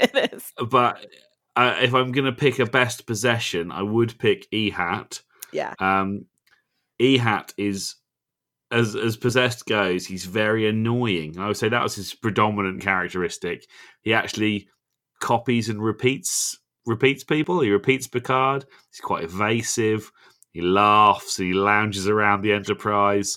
it 0.14 0.32
is. 0.32 0.52
but 0.68 1.04
uh, 1.56 1.76
if 1.80 1.94
I'm 1.94 2.12
going 2.12 2.24
to 2.26 2.32
pick 2.32 2.58
a 2.58 2.66
best 2.66 3.06
possession, 3.06 3.70
I 3.72 3.82
would 3.82 4.18
pick 4.18 4.46
E 4.52 4.70
Hat. 4.70 5.20
Yeah. 5.52 5.74
Um, 5.78 6.26
E 7.00 7.18
Hat 7.18 7.52
is 7.56 7.96
as 8.70 8.94
as 8.94 9.16
possessed 9.16 9.66
goes, 9.66 10.06
he's 10.06 10.24
very 10.24 10.68
annoying. 10.68 11.38
I 11.38 11.48
would 11.48 11.56
say 11.56 11.68
that 11.68 11.82
was 11.82 11.96
his 11.96 12.14
predominant 12.14 12.80
characteristic. 12.82 13.66
He 14.02 14.14
actually 14.14 14.68
copies 15.20 15.68
and 15.68 15.82
repeats 15.82 16.56
repeats 16.86 17.24
people. 17.24 17.60
He 17.60 17.70
repeats 17.70 18.06
Picard. 18.06 18.64
He's 18.92 19.00
quite 19.00 19.24
evasive. 19.24 20.10
He 20.52 20.60
laughs. 20.62 21.36
He 21.36 21.52
lounges 21.52 22.08
around 22.08 22.42
the 22.42 22.52
Enterprise, 22.52 23.36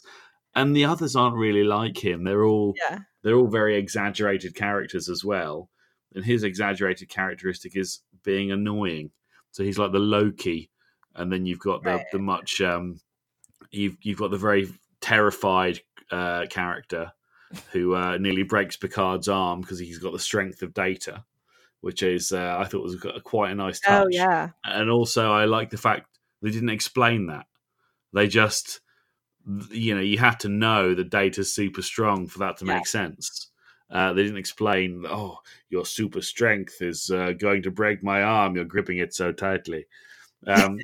and 0.56 0.76
the 0.76 0.86
others 0.86 1.16
aren't 1.16 1.36
really 1.36 1.64
like 1.64 2.04
him. 2.04 2.24
They're 2.24 2.46
all 2.46 2.74
Yeah. 2.78 3.00
they're 3.24 3.36
all 3.36 3.48
very 3.50 3.76
exaggerated 3.78 4.56
characters 4.56 5.10
as 5.10 5.24
well. 5.26 5.70
And 6.16 6.24
his 6.24 6.44
exaggerated 6.44 7.10
characteristic 7.10 7.76
is 7.76 8.02
being 8.24 8.52
annoying. 8.52 9.12
So 9.52 9.64
he's 9.64 9.78
like 9.78 9.92
the 9.92 10.00
Loki, 10.00 10.70
and 11.16 11.32
then 11.32 11.46
you've 11.46 11.60
got 11.60 11.84
the 11.84 11.90
Right. 11.92 12.06
the 12.12 12.20
much 12.20 12.62
um, 12.62 13.00
you've 13.72 13.98
you've 14.02 14.20
got 14.20 14.32
the 14.32 14.38
very 14.38 14.70
terrified 15.02 15.80
uh, 16.12 16.46
character 16.50 17.12
who 17.72 17.96
uh, 17.96 18.18
nearly 18.18 18.44
breaks 18.44 18.76
Picard's 18.78 19.28
arm 19.30 19.62
because 19.62 19.78
he's 19.80 20.00
got 20.00 20.12
the 20.14 20.20
strength 20.20 20.62
of 20.64 20.74
Data, 20.74 21.24
which 21.82 22.02
is 22.04 22.32
uh, 22.32 22.56
I 22.60 22.66
thought 22.66 22.84
was 22.84 23.04
a- 23.06 23.20
quite 23.22 23.52
a 23.52 23.56
nice 23.56 23.80
touch. 23.80 24.06
Oh 24.06 24.08
yeah. 24.10 24.50
And 24.64 24.90
also, 24.90 25.32
I 25.32 25.46
like 25.46 25.70
the 25.70 25.78
fact 25.78 26.08
they 26.42 26.50
didn't 26.52 26.70
explain 26.70 27.28
that. 27.28 27.46
They 28.12 28.28
just, 28.28 28.80
you 29.72 29.94
know, 29.96 30.02
you 30.02 30.18
had 30.18 30.40
to 30.42 30.50
know 30.50 30.94
that 30.96 31.10
Data's 31.10 31.54
super 31.54 31.82
strong 31.82 32.28
for 32.28 32.40
that 32.40 32.58
to 32.58 32.66
Yeah. 32.66 32.76
make 32.76 32.88
sense. 32.88 33.50
Uh, 33.94 34.12
they 34.12 34.24
didn't 34.24 34.40
explain, 34.40 35.06
oh, 35.08 35.38
your 35.70 35.86
super 35.86 36.22
strength 36.22 36.82
is 36.82 37.12
uh, 37.12 37.32
going 37.34 37.62
to 37.62 37.70
break 37.70 38.04
my 38.04 38.24
arm. 38.24 38.56
You're 38.56 38.66
gripping 38.66 38.98
it 38.98 39.14
so 39.14 39.32
tightly. 39.32 39.86
Um, 40.48 40.80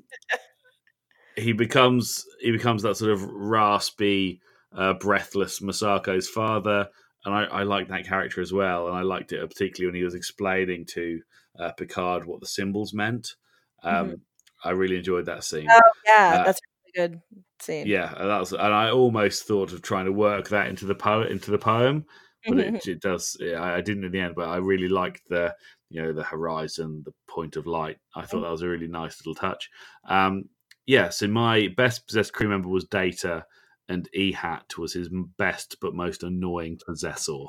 he 1.35 1.51
becomes 1.51 2.23
he 2.39 2.51
becomes 2.51 2.83
that 2.83 2.97
sort 2.97 3.11
of 3.11 3.23
raspy, 3.23 4.41
uh, 4.75 4.93
breathless 4.93 5.59
Masaka's 5.59 6.29
father, 6.29 6.87
and 7.25 7.33
I, 7.33 7.45
I 7.45 7.63
like 7.63 7.87
that 7.87 8.05
character 8.05 8.41
as 8.41 8.53
well. 8.53 8.87
And 8.87 8.95
I 8.95 9.01
liked 9.01 9.31
it 9.31 9.49
particularly 9.49 9.91
when 9.91 9.97
he 9.97 10.05
was 10.05 10.13
explaining 10.15 10.85
to 10.93 11.19
uh, 11.59 11.71
Picard 11.71 12.25
what 12.25 12.41
the 12.41 12.47
symbols 12.47 12.93
meant. 12.93 13.35
Um, 13.81 14.21
I 14.63 14.71
really 14.71 14.97
enjoyed 14.97 15.25
that 15.25 15.43
scene. 15.43 15.67
Oh 15.69 15.79
yeah. 16.05 16.41
Uh, 16.41 16.43
That's 16.43 16.59
a 16.59 16.99
really 16.99 17.09
good 17.09 17.21
scene. 17.59 17.87
Yeah, 17.87 18.13
and 18.17 18.29
that 18.29 18.39
was, 18.39 18.51
and 18.51 18.61
I 18.61 18.91
almost 18.91 19.47
thought 19.47 19.73
of 19.73 19.81
trying 19.81 20.05
to 20.05 20.11
work 20.11 20.49
that 20.49 20.67
into 20.67 20.85
the 20.85 20.95
poet 20.95 21.31
into 21.31 21.49
the 21.49 21.57
poem, 21.57 22.05
but 22.47 22.59
it, 22.59 22.85
it 22.87 23.01
does. 23.01 23.37
Yeah, 23.39 23.61
I 23.61 23.81
didn't 23.81 24.05
in 24.05 24.11
the 24.11 24.19
end, 24.19 24.35
but 24.35 24.49
I 24.49 24.57
really 24.57 24.87
liked 24.87 25.21
the 25.29 25.53
you 25.89 26.01
know 26.01 26.13
the 26.13 26.23
horizon, 26.23 27.03
the 27.05 27.13
point 27.27 27.55
of 27.55 27.67
light. 27.67 27.97
I 28.15 28.25
thought 28.25 28.41
that 28.41 28.51
was 28.51 28.61
a 28.61 28.67
really 28.67 28.87
nice 28.87 29.19
little 29.19 29.35
touch. 29.35 29.69
Um, 30.07 30.45
yeah, 30.85 31.09
so 31.09 31.27
my 31.27 31.69
best 31.77 32.07
possessed 32.07 32.33
crew 32.33 32.49
member 32.49 32.69
was 32.69 32.85
Data, 32.85 33.45
and 33.87 34.09
E 34.13 34.31
Hat 34.31 34.77
was 34.77 34.93
his 34.93 35.09
best 35.37 35.77
but 35.81 35.93
most 35.93 36.23
annoying 36.23 36.79
possessor. 36.85 37.43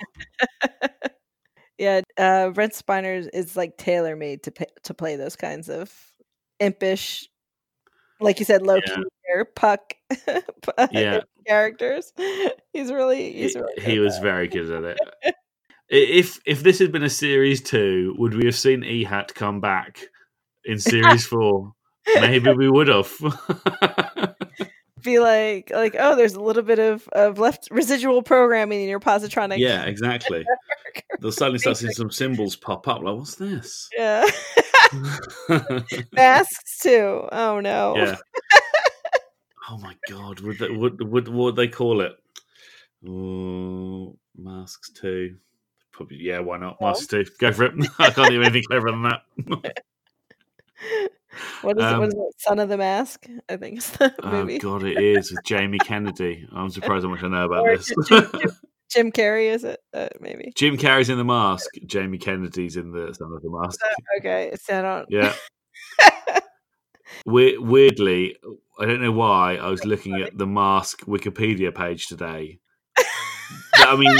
Yeah, 1.81 2.03
uh, 2.19 2.51
Brent 2.51 2.75
Spiner 2.75 3.27
is 3.33 3.57
like 3.57 3.79
tailor 3.79 4.15
made 4.15 4.43
to 4.43 4.51
pa- 4.51 4.67
to 4.83 4.93
play 4.93 5.17
those 5.17 5.35
kinds 5.35 5.71
of 5.71 5.91
impish, 6.59 7.27
like 8.21 8.39
you 8.39 8.45
said, 8.45 8.63
Loki 8.63 8.91
or 9.35 9.45
Puck 9.45 9.95
uh, 10.79 10.89
Yeah. 10.91 11.21
characters. 11.47 12.13
He's 12.73 12.93
really 12.93 13.33
he's 13.33 13.55
he, 13.55 13.61
really 13.61 13.75
he 13.77 13.95
good 13.97 14.05
was 14.05 14.17
at 14.17 14.23
very 14.23 14.49
good 14.49 14.71
at 14.71 14.85
it. 14.85 15.01
If 15.93 16.39
if 16.47 16.63
this 16.63 16.79
had 16.79 16.93
been 16.93 17.03
a 17.03 17.11
series 17.11 17.61
two, 17.61 18.15
would 18.17 18.35
we 18.35 18.45
have 18.45 18.55
seen 18.55 18.85
E 18.85 19.03
Hat 19.03 19.35
come 19.35 19.61
back 19.61 19.99
in 20.65 20.79
series 20.79 21.27
four? 21.27 21.73
Maybe 22.21 22.53
we 22.53 22.71
would 22.71 22.87
have. 22.87 23.11
Be 25.03 25.19
like 25.19 25.71
like 25.75 25.97
oh, 25.99 26.17
there's 26.17 26.35
a 26.35 26.41
little 26.41 26.63
bit 26.63 26.79
of 26.79 27.09
of 27.09 27.39
left 27.39 27.69
residual 27.71 28.23
programming 28.23 28.83
in 28.83 28.89
your 28.89 29.01
positronic. 29.01 29.59
yeah, 29.59 29.85
exactly. 29.85 30.45
They'll 31.21 31.33
suddenly 31.33 31.59
start 31.59 31.77
seeing 31.77 31.93
some 31.93 32.11
symbols 32.11 32.57
pop 32.57 32.89
up. 32.89 33.03
Like, 33.03 33.17
what's 33.17 33.37
this? 33.37 33.89
Yeah. 33.97 34.27
Masks 36.13 36.79
too. 36.81 37.29
Oh 37.33 37.61
no. 37.61 37.97
yeah. 37.97 38.17
Oh 39.73 39.79
my 39.79 39.95
god! 40.09 40.41
Would 40.41 40.59
they, 40.59 40.69
would 40.69 41.01
would 41.01 41.29
what 41.29 41.45
would 41.45 41.57
they 41.57 41.69
call 41.69 42.01
it? 42.01 42.17
Oh, 43.09 44.17
masks 44.37 44.91
too 44.91 45.37
Probably 45.93 46.17
yeah. 46.19 46.41
Why 46.41 46.59
not 46.59 46.81
No. 46.81 46.89
masks 46.89 47.07
two? 47.07 47.25
Go 47.39 47.53
for 47.53 47.67
it. 47.67 47.75
I 48.01 48.11
can't 48.11 48.15
think 48.17 48.31
of 48.33 48.43
anything 48.43 48.65
cleverer 48.65 48.91
than 48.91 49.03
that. 49.03 49.23
What 51.63 51.79
is 51.79 51.85
it? 51.85 51.87
Um, 51.89 52.01
What 52.01 52.09
is 52.09 52.15
it? 52.15 52.35
Son 52.41 52.59
of 52.59 52.69
the 52.69 52.77
Mask? 52.77 53.27
I 53.49 53.57
think 53.57 53.79
it's 53.79 53.91
the 53.91 54.13
movie. 54.23 54.23
Oh 54.23 54.41
movie. 54.45 54.59
god, 54.59 54.83
it 54.85 54.99
is 54.99 55.31
with 55.31 55.45
Jamie 55.45 55.79
Kennedy. 55.79 56.47
I'm 56.53 56.71
surprised 56.71 57.05
how 57.05 57.11
much 57.11 57.23
I 57.23 57.29
know 57.29 57.45
about 57.45 57.63
Or 57.69 57.77
this. 57.77 57.93
Jim, 58.09 58.27
Jim, 58.33 58.51
Jim 58.91 59.13
Carrey 59.13 59.47
is 59.53 59.65
it? 59.65 59.81
Uh, 59.95 60.09
maybe. 60.21 60.53
Jim 60.57 60.77
Carrey's 60.77 61.09
in 61.11 61.19
the 61.19 61.25
mask. 61.25 61.69
Jamie 61.87 62.19
Kennedy's 62.19 62.77
in 62.77 62.91
the 62.93 63.13
Son 63.15 63.31
of 63.35 63.43
the 63.43 63.51
Mask. 63.51 63.81
Okay, 64.19 64.53
so 64.61 64.79
I 64.79 64.83
don't. 64.83 65.07
Yeah. 65.09 65.35
We- 67.27 67.59
weirdly, 67.59 68.37
I 68.79 68.87
don't 68.87 69.03
know 69.03 69.13
why 69.13 69.57
I 69.57 69.69
was 69.69 69.85
looking 69.85 70.21
at 70.23 70.39
the 70.39 70.47
mask 70.47 71.01
Wikipedia 71.03 71.75
page 71.75 72.07
today. 72.07 72.61
I 73.75 73.97
mean, 73.97 74.17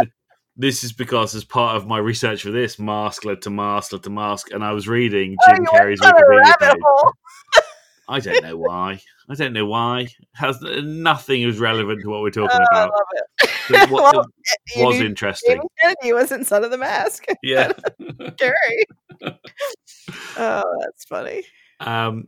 this 0.61 0.85
is 0.85 0.93
because 0.93 1.35
as 1.35 1.45
part 1.45 1.77
of 1.77 1.87
my 1.87 1.99
research 1.99 2.43
for 2.43 2.51
this, 2.51 2.79
mask 2.79 3.25
led 3.25 3.43
to 3.43 3.51
mask 3.51 3.93
led 3.93 4.03
to 4.03 4.11
mask, 4.11 4.53
and 4.53 4.63
I 4.63 4.73
was 4.73 4.87
reading 4.87 5.37
Jim 5.49 5.65
Carrey's 5.67 6.01
Wikipedia 6.01 6.59
page. 6.61 7.63
I 8.09 8.19
don't 8.19 8.43
know 8.43 8.57
why. 8.57 9.01
I 9.29 9.35
don't 9.35 9.53
know 9.53 9.67
why. 9.67 10.09
Has 10.35 10.61
nothing 10.61 11.43
is 11.43 11.61
relevant 11.61 12.03
to 12.03 12.09
what 12.11 12.23
we're 12.23 12.31
talking 12.31 12.59
Oh, 12.61 12.67
I 12.77 12.83
about. 12.85 12.91
love 12.91 13.07
it. 13.15 13.21
What 13.91 14.13
well, 14.15 14.25
you 14.75 14.87
was 14.87 14.99
knew 14.99 15.07
interesting. 15.07 15.61
He 16.03 16.13
was 16.13 16.33
in 16.33 16.45
Son 16.45 16.65
of 16.65 16.73
the 16.73 16.79
Mask. 16.79 17.25
Yeah. 17.43 17.71
Carrey. 18.01 18.83
oh, 20.37 20.79
that's 20.81 21.05
funny. 21.05 21.45
Um, 21.79 22.27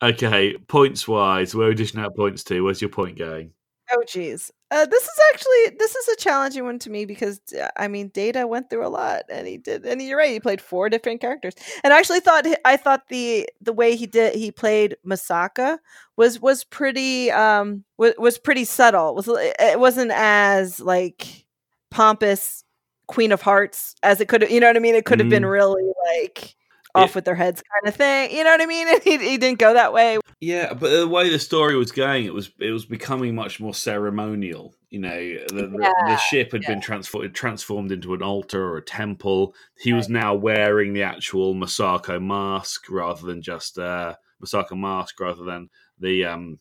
okay, 0.00 0.56
points 0.56 1.08
wise, 1.08 1.52
where 1.52 1.66
are 1.66 1.70
we 1.70 1.74
dishing 1.74 2.00
out 2.00 2.14
points 2.14 2.44
to? 2.44 2.60
Where's 2.60 2.80
your 2.80 2.90
point 2.90 3.18
going? 3.18 3.50
Oh, 3.94 4.02
geez. 4.06 4.50
Uh, 4.70 4.86
this 4.86 5.02
is 5.02 5.20
actually 5.34 5.76
this 5.78 5.94
is 5.94 6.08
a 6.08 6.16
challenging 6.16 6.64
one 6.64 6.78
to 6.78 6.88
me 6.88 7.04
because 7.04 7.40
I 7.76 7.88
mean, 7.88 8.08
Data 8.08 8.46
went 8.46 8.70
through 8.70 8.86
a 8.86 8.88
lot, 8.88 9.24
and 9.28 9.46
he 9.46 9.58
did, 9.58 9.84
and 9.84 10.00
you're 10.00 10.16
right. 10.16 10.30
He 10.30 10.40
played 10.40 10.62
four 10.62 10.88
different 10.88 11.20
characters, 11.20 11.52
and 11.84 11.92
I 11.92 11.98
actually 11.98 12.20
thought 12.20 12.46
I 12.64 12.78
thought 12.78 13.08
the 13.08 13.46
the 13.60 13.72
way 13.74 13.96
he 13.96 14.06
did 14.06 14.34
he 14.34 14.50
played 14.50 14.96
Masaka 15.06 15.78
was 16.16 16.40
was 16.40 16.64
pretty 16.64 17.30
um 17.32 17.84
was, 17.98 18.14
was 18.18 18.38
pretty 18.38 18.64
subtle. 18.64 19.10
It 19.10 19.14
was 19.14 19.28
it 19.60 19.78
wasn't 19.78 20.12
as 20.14 20.80
like 20.80 21.44
pompous 21.90 22.64
Queen 23.08 23.30
of 23.32 23.42
Hearts 23.42 23.94
as 24.02 24.22
it 24.22 24.28
could 24.28 24.40
have. 24.42 24.50
You 24.50 24.60
know 24.60 24.68
what 24.68 24.76
I 24.76 24.80
mean? 24.80 24.94
It 24.94 25.04
could 25.04 25.20
have 25.20 25.28
been 25.28 25.42
Mm. 25.42 25.50
really 25.52 25.92
like 26.16 26.56
off 26.94 27.14
with 27.14 27.24
their 27.24 27.34
heads 27.34 27.62
kind 27.62 27.88
of 27.88 27.96
thing. 27.96 28.30
You 28.30 28.44
know 28.44 28.50
what 28.50 28.60
I 28.60 28.66
mean? 28.66 28.88
He, 29.02 29.16
he 29.18 29.38
didn't 29.38 29.58
go 29.58 29.74
that 29.74 29.92
way. 29.92 30.18
Yeah, 30.40 30.74
but 30.74 30.90
the 30.90 31.08
way 31.08 31.30
the 31.30 31.38
story 31.38 31.76
was 31.76 31.92
going, 31.92 32.24
it 32.24 32.34
was 32.34 32.50
it 32.58 32.72
was 32.72 32.84
becoming 32.84 33.34
much 33.34 33.60
more 33.60 33.74
ceremonial. 33.74 34.74
You 34.90 35.00
know, 35.00 35.16
the, 35.16 35.68
the, 35.68 35.94
the 36.08 36.16
ship 36.16 36.52
had 36.52 36.62
been 36.66 36.80
transformed 36.80 37.34
transformed 37.34 37.92
into 37.92 38.12
an 38.14 38.22
altar 38.22 38.62
or 38.62 38.76
a 38.76 38.82
temple. 38.84 39.54
He 39.78 39.92
was 39.92 40.08
now 40.08 40.34
wearing 40.34 40.92
the 40.92 41.02
actual 41.04 41.54
Masaka 41.54 42.22
mask 42.22 42.90
rather 42.90 43.24
than 43.26 43.40
just 43.40 43.78
uh, 43.78 44.16
Masaka 44.44 44.76
mask 44.76 45.18
rather 45.20 45.44
than 45.44 45.70
the 45.98 46.24
um, 46.26 46.58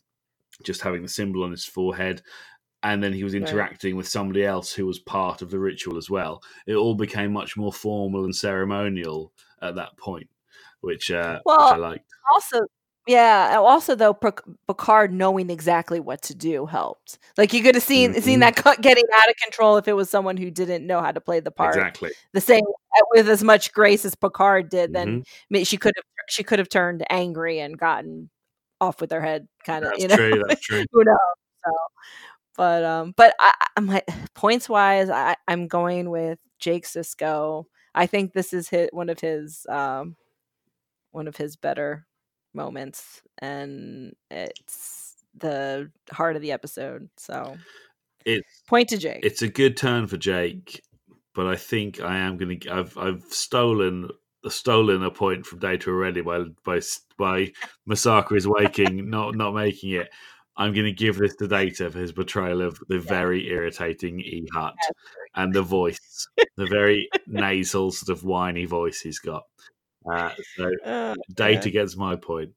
just 0.63 0.81
having 0.81 1.01
the 1.01 1.09
symbol 1.09 1.43
on 1.43 1.51
his 1.51 1.65
forehead. 1.65 2.21
And 2.83 3.03
then 3.03 3.13
he 3.13 3.23
was 3.23 3.33
Right. 3.33 3.41
interacting 3.41 3.95
with 3.95 4.07
somebody 4.07 4.43
else 4.43 4.73
who 4.73 4.85
was 4.87 4.99
part 4.99 5.41
of 5.41 5.51
the 5.51 5.59
ritual 5.59 5.97
as 5.97 6.09
well. 6.09 6.41
It 6.65 6.75
all 6.75 6.95
became 6.95 7.31
much 7.33 7.55
more 7.57 7.71
formal 7.73 8.25
and 8.25 8.35
ceremonial 8.35 9.33
at 9.61 9.75
that 9.75 9.97
point, 9.97 10.27
which 10.81 11.11
uh, 11.11 11.39
Well, 11.45 11.65
which 11.65 11.73
I 11.73 11.77
liked. 11.77 12.05
also 12.33 12.61
yeah 13.07 13.55
also 13.57 13.95
though 13.95 14.13
picard 14.67 15.11
knowing 15.11 15.49
exactly 15.49 15.99
what 15.99 16.21
to 16.21 16.35
do 16.35 16.67
helped 16.67 17.17
like 17.35 17.51
you 17.51 17.63
could 17.63 17.73
have 17.73 17.83
seen 17.83 18.13
seen 18.21 18.37
Mhm. 18.37 18.41
that 18.41 18.55
cut 18.55 18.79
getting 18.79 19.05
out 19.17 19.27
of 19.27 19.35
control 19.37 19.77
if 19.77 19.87
it 19.87 19.93
was 19.93 20.07
someone 20.07 20.37
who 20.37 20.51
didn't 20.51 20.85
know 20.85 21.01
how 21.01 21.11
to 21.11 21.19
play 21.19 21.39
the 21.39 21.49
part 21.49 21.75
Exactly. 21.75 22.11
the 22.33 22.39
same 22.41 22.61
uh, 22.63 23.01
with 23.15 23.27
as 23.27 23.43
much 23.43 23.73
grace 23.73 24.05
as 24.05 24.13
picard 24.13 24.69
did 24.69 24.93
then 24.93 25.23
ma- 25.49 25.63
she 25.63 25.77
could 25.77 25.93
have 25.95 26.05
she 26.29 26.43
could 26.43 26.59
have 26.59 26.69
turned 26.69 27.03
angry 27.09 27.59
and 27.59 27.75
gotten 27.75 28.29
off 28.79 29.01
with 29.01 29.11
her 29.11 29.21
head, 29.21 29.47
kind 29.65 29.83
of. 29.85 29.93
You 29.97 30.07
know, 30.07 30.15
true. 30.15 30.43
That's 30.47 30.61
true. 30.61 30.83
who 30.91 31.03
knows? 31.03 31.17
So, 31.65 31.71
but 32.55 32.83
um, 32.83 33.13
but 33.17 33.35
I, 33.39 33.53
I'm 33.77 33.87
like 33.87 34.07
points 34.35 34.69
wise, 34.69 35.09
I 35.09 35.35
I'm 35.47 35.67
going 35.67 36.09
with 36.09 36.37
Jake 36.59 36.85
Sisko. 36.85 37.65
I 37.93 38.05
think 38.05 38.33
this 38.33 38.53
is 38.53 38.69
his, 38.69 38.89
one 38.91 39.09
of 39.09 39.19
his 39.19 39.65
um, 39.69 40.15
one 41.11 41.27
of 41.27 41.35
his 41.35 41.55
better 41.55 42.05
moments, 42.53 43.21
and 43.39 44.13
it's 44.29 45.15
the 45.37 45.91
heart 46.11 46.35
of 46.35 46.41
the 46.41 46.51
episode. 46.51 47.09
So 47.17 47.57
It's 48.25 48.63
point 48.67 48.89
to 48.89 48.97
Jake. 48.97 49.25
it's 49.25 49.41
a 49.41 49.47
good 49.47 49.77
turn 49.77 50.07
for 50.07 50.17
Jake, 50.17 50.81
but 51.33 51.47
I 51.47 51.55
think 51.55 52.01
I 52.01 52.17
am 52.17 52.37
going 52.37 52.59
to. 52.59 52.71
I've 52.73 52.97
I've 52.97 53.23
stolen 53.29 54.09
stolen 54.47 55.03
a 55.03 55.11
point 55.11 55.45
from 55.45 55.59
Data 55.59 55.89
already 55.89 56.21
by 56.21 56.43
by 56.65 56.81
by 57.17 57.51
Masaka 57.89 58.35
is 58.35 58.47
waking, 58.47 59.09
not 59.09 59.35
not 59.35 59.53
making 59.53 59.91
it. 59.91 60.09
I'm 60.61 60.73
going 60.73 60.85
to 60.85 60.91
give 60.91 61.17
this 61.17 61.35
to 61.37 61.47
Data 61.47 61.89
for 61.89 61.99
his 61.99 62.11
portrayal 62.11 62.61
of 62.61 62.79
the 62.87 62.99
very 62.99 63.47
irritating 63.49 64.19
E 64.19 64.47
Hut 64.53 64.75
and 65.35 65.53
the 65.53 65.61
voice, 65.63 66.27
the 66.57 66.67
very 66.67 67.09
nasal 67.27 67.91
sort 67.91 68.15
of 68.15 68.23
whiny 68.23 68.65
voice 68.65 68.99
he's 69.01 69.19
got. 69.19 69.43
Uh, 70.11 70.29
so 70.57 70.71
Uh, 70.85 71.15
Data 71.33 71.69
yeah. 71.69 71.73
gets 71.81 71.95
my 71.97 72.15
point. 72.15 72.51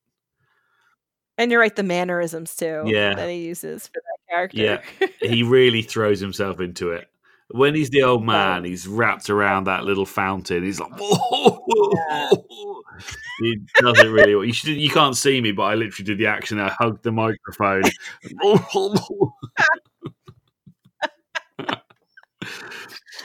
and 1.38 1.50
you're 1.50 1.60
right, 1.60 1.74
the 1.74 1.82
mannerisms 1.82 2.54
too. 2.56 2.82
Yeah. 2.86 3.14
that 3.14 3.28
he 3.28 3.46
uses 3.46 3.86
for 3.88 4.00
that 4.02 4.18
character. 4.34 4.58
Yeah. 5.00 5.08
He 5.20 5.42
really 5.42 5.82
throws 5.82 6.20
himself 6.20 6.60
into 6.60 6.92
it. 6.92 7.08
When 7.50 7.74
he's 7.74 7.90
the 7.90 8.02
old 8.02 8.24
man, 8.34 8.64
he's 8.64 8.86
wrapped 8.86 9.30
around 9.30 9.64
that 9.64 9.84
little 9.84 10.06
fountain. 10.06 10.62
He's 10.62 10.78
like, 10.80 10.92
he 13.40 13.56
does 13.80 13.98
it 13.98 14.08
really 14.08 14.34
well. 14.34 14.44
You 14.44 14.52
should, 14.52 14.76
you 14.76 14.90
can't 14.90 15.16
see 15.16 15.40
me, 15.40 15.52
but 15.52 15.64
I 15.64 15.74
literally 15.74 16.06
did 16.06 16.18
the 16.18 16.26
action. 16.26 16.60
I 16.60 16.68
hugged 16.70 17.02
the 17.02 17.12
microphone. 17.12 17.82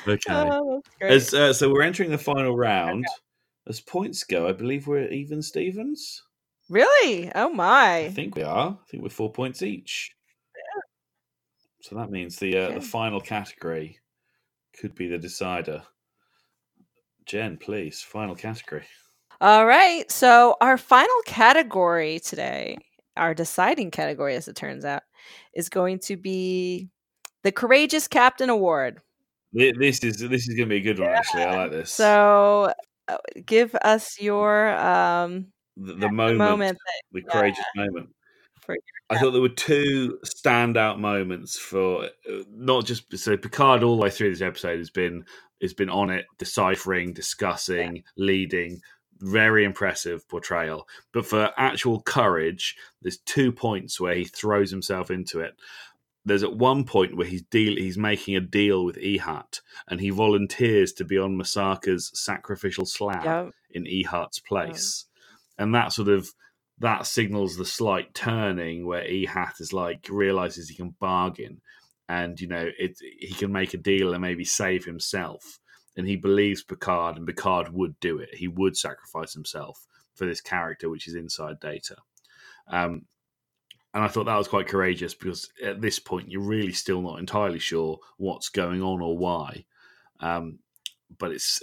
okay. 0.07 0.19
Oh. 0.29 0.81
As, 1.01 1.33
uh, 1.33 1.53
so 1.53 1.71
we're 1.71 1.81
entering 1.83 2.11
the 2.11 2.17
final 2.17 2.55
round. 2.55 3.05
As 3.67 3.79
points 3.79 4.23
go, 4.23 4.47
I 4.47 4.53
believe 4.53 4.87
we're 4.87 5.07
even 5.09 5.41
Stevens. 5.41 6.23
really? 6.69 7.31
Oh 7.35 7.49
my! 7.49 7.97
I 8.05 8.09
think 8.09 8.35
we 8.35 8.41
are. 8.43 8.69
I 8.69 8.89
think 8.89 9.03
we're 9.03 9.09
four 9.09 9.31
points 9.31 9.61
each. 9.61 10.11
So 11.81 11.95
that 11.95 12.09
means 12.09 12.35
the 12.37 12.57
uh, 12.57 12.61
Okay. 12.61 12.75
the 12.75 12.81
final 12.81 13.21
category 13.21 13.99
could 14.79 14.95
be 14.95 15.07
the 15.07 15.17
decider. 15.17 15.83
Jen, 17.25 17.57
please, 17.57 18.01
final 18.01 18.35
category. 18.35 18.85
All 19.41 19.65
right. 19.65 20.09
So 20.11 20.57
our 20.59 20.77
final 20.77 21.15
category 21.25 22.19
today, 22.19 22.77
our 23.15 23.33
deciding 23.33 23.91
category, 23.91 24.35
as 24.35 24.47
it 24.47 24.55
turns 24.55 24.83
out, 24.83 25.03
is 25.53 25.69
going 25.69 25.99
to 25.99 26.17
be 26.17 26.89
the 27.43 27.51
Courageous 27.51 28.07
Captain 28.07 28.49
Award. 28.49 28.99
This 29.53 30.03
is 30.03 30.19
this 30.19 30.47
is 30.47 30.55
going 30.55 30.69
to 30.69 30.73
be 30.75 30.77
a 30.77 30.81
good 30.81 30.99
one. 30.99 31.09
Actually, 31.09 31.43
I 31.43 31.55
like 31.55 31.71
this. 31.71 31.91
So, 31.91 32.73
uh, 33.07 33.17
give 33.45 33.73
us 33.75 34.19
your 34.19 34.77
um 34.77 35.47
the, 35.77 35.93
the 35.93 36.11
moment, 36.11 36.37
moment 36.37 36.77
that, 36.77 37.01
the 37.13 37.23
yeah. 37.25 37.33
courageous 37.33 37.65
moment. 37.75 38.09
for 38.61 38.75
I 39.09 39.17
thought 39.17 39.31
there 39.31 39.41
were 39.41 39.49
two 39.49 40.19
standout 40.23 40.99
moments 40.99 41.57
for 41.57 42.03
uh, 42.03 42.43
not 42.51 42.85
just 42.85 43.17
so 43.17 43.37
Picard 43.37 43.83
all 43.83 43.95
the 43.95 44.03
way 44.03 44.11
through 44.11 44.31
this 44.31 44.41
episode 44.41 44.77
has 44.77 44.91
been 44.91 45.23
has 45.61 45.73
been 45.73 45.89
on 45.89 46.09
it, 46.09 46.25
deciphering, 46.37 47.13
discussing, 47.13 48.03
leading. 48.17 48.79
Very 49.19 49.63
impressive 49.63 50.27
portrayal. 50.27 50.87
But 51.11 51.25
for 51.25 51.51
actual 51.57 52.01
courage, 52.01 52.75
there's 53.01 53.17
two 53.17 53.51
points 53.51 53.99
where 53.99 54.15
he 54.15 54.25
throws 54.25 54.71
himself 54.71 55.11
into 55.11 55.39
it. 55.39 55.55
There's 56.25 56.43
at 56.43 56.55
one 56.55 56.83
point 56.83 57.15
where 57.15 57.27
he's 57.27 57.43
deal 57.43 57.75
he's 57.75 57.97
making 57.97 58.35
a 58.35 58.41
deal 58.41 58.85
with 58.85 58.97
Ihat 58.97 59.61
and 59.87 59.99
he 59.99 60.09
volunteers 60.09 60.93
to 60.93 61.05
be 61.05 61.17
on 61.17 61.37
Masaka's 61.37 62.11
sacrificial 62.13 62.85
slab 62.85 63.23
yeah, 63.23 63.49
in 63.71 63.85
Ihat's 63.85 64.39
place. 64.39 65.05
And 65.57 65.73
that 65.73 65.93
sort 65.93 66.09
of 66.09 66.29
that 66.79 67.05
signals 67.05 67.57
the 67.57 67.65
slight 67.65 68.13
turning 68.13 68.85
where 68.85 69.03
Ihat 69.03 69.59
is 69.59 69.73
like 69.73 70.07
realizes 70.09 70.69
he 70.69 70.75
can 70.75 70.95
bargain 70.99 71.61
and 72.09 72.41
you 72.41 72.47
know 72.47 72.69
it 72.77 72.97
he 72.99 73.33
can 73.33 73.51
make 73.51 73.73
a 73.73 73.77
deal 73.77 74.13
and 74.13 74.21
maybe 74.21 74.43
save 74.43 74.83
himself. 74.83 75.59
And 75.99 76.07
he 76.07 76.15
believes 76.15 76.63
Picard 76.63 77.17
and 77.17 77.27
Picard 77.27 77.73
would 77.73 77.99
do 77.99 78.17
it. 78.19 78.29
He 78.33 78.47
would 78.47 78.77
sacrifice 78.77 79.33
himself 79.33 79.85
for 80.15 80.25
this 80.25 80.41
character 80.41 80.89
which 80.89 81.07
is 81.07 81.15
inside 81.15 81.59
data. 81.59 81.97
Um 82.67 83.05
and 83.93 84.03
I 84.03 84.07
thought 84.07 84.25
that 84.25 84.37
was 84.37 84.47
quite 84.47 84.67
courageous 84.67 85.13
because 85.13 85.49
at 85.63 85.81
this 85.81 85.99
point 85.99 86.29
you're 86.29 86.41
really 86.41 86.73
still 86.73 87.01
not 87.01 87.19
entirely 87.19 87.59
sure 87.59 87.99
what's 88.17 88.49
going 88.49 88.83
on 88.83 89.01
or 89.01 89.17
why. 89.17 89.65
Um, 90.19 90.59
but 91.17 91.31
it's 91.31 91.61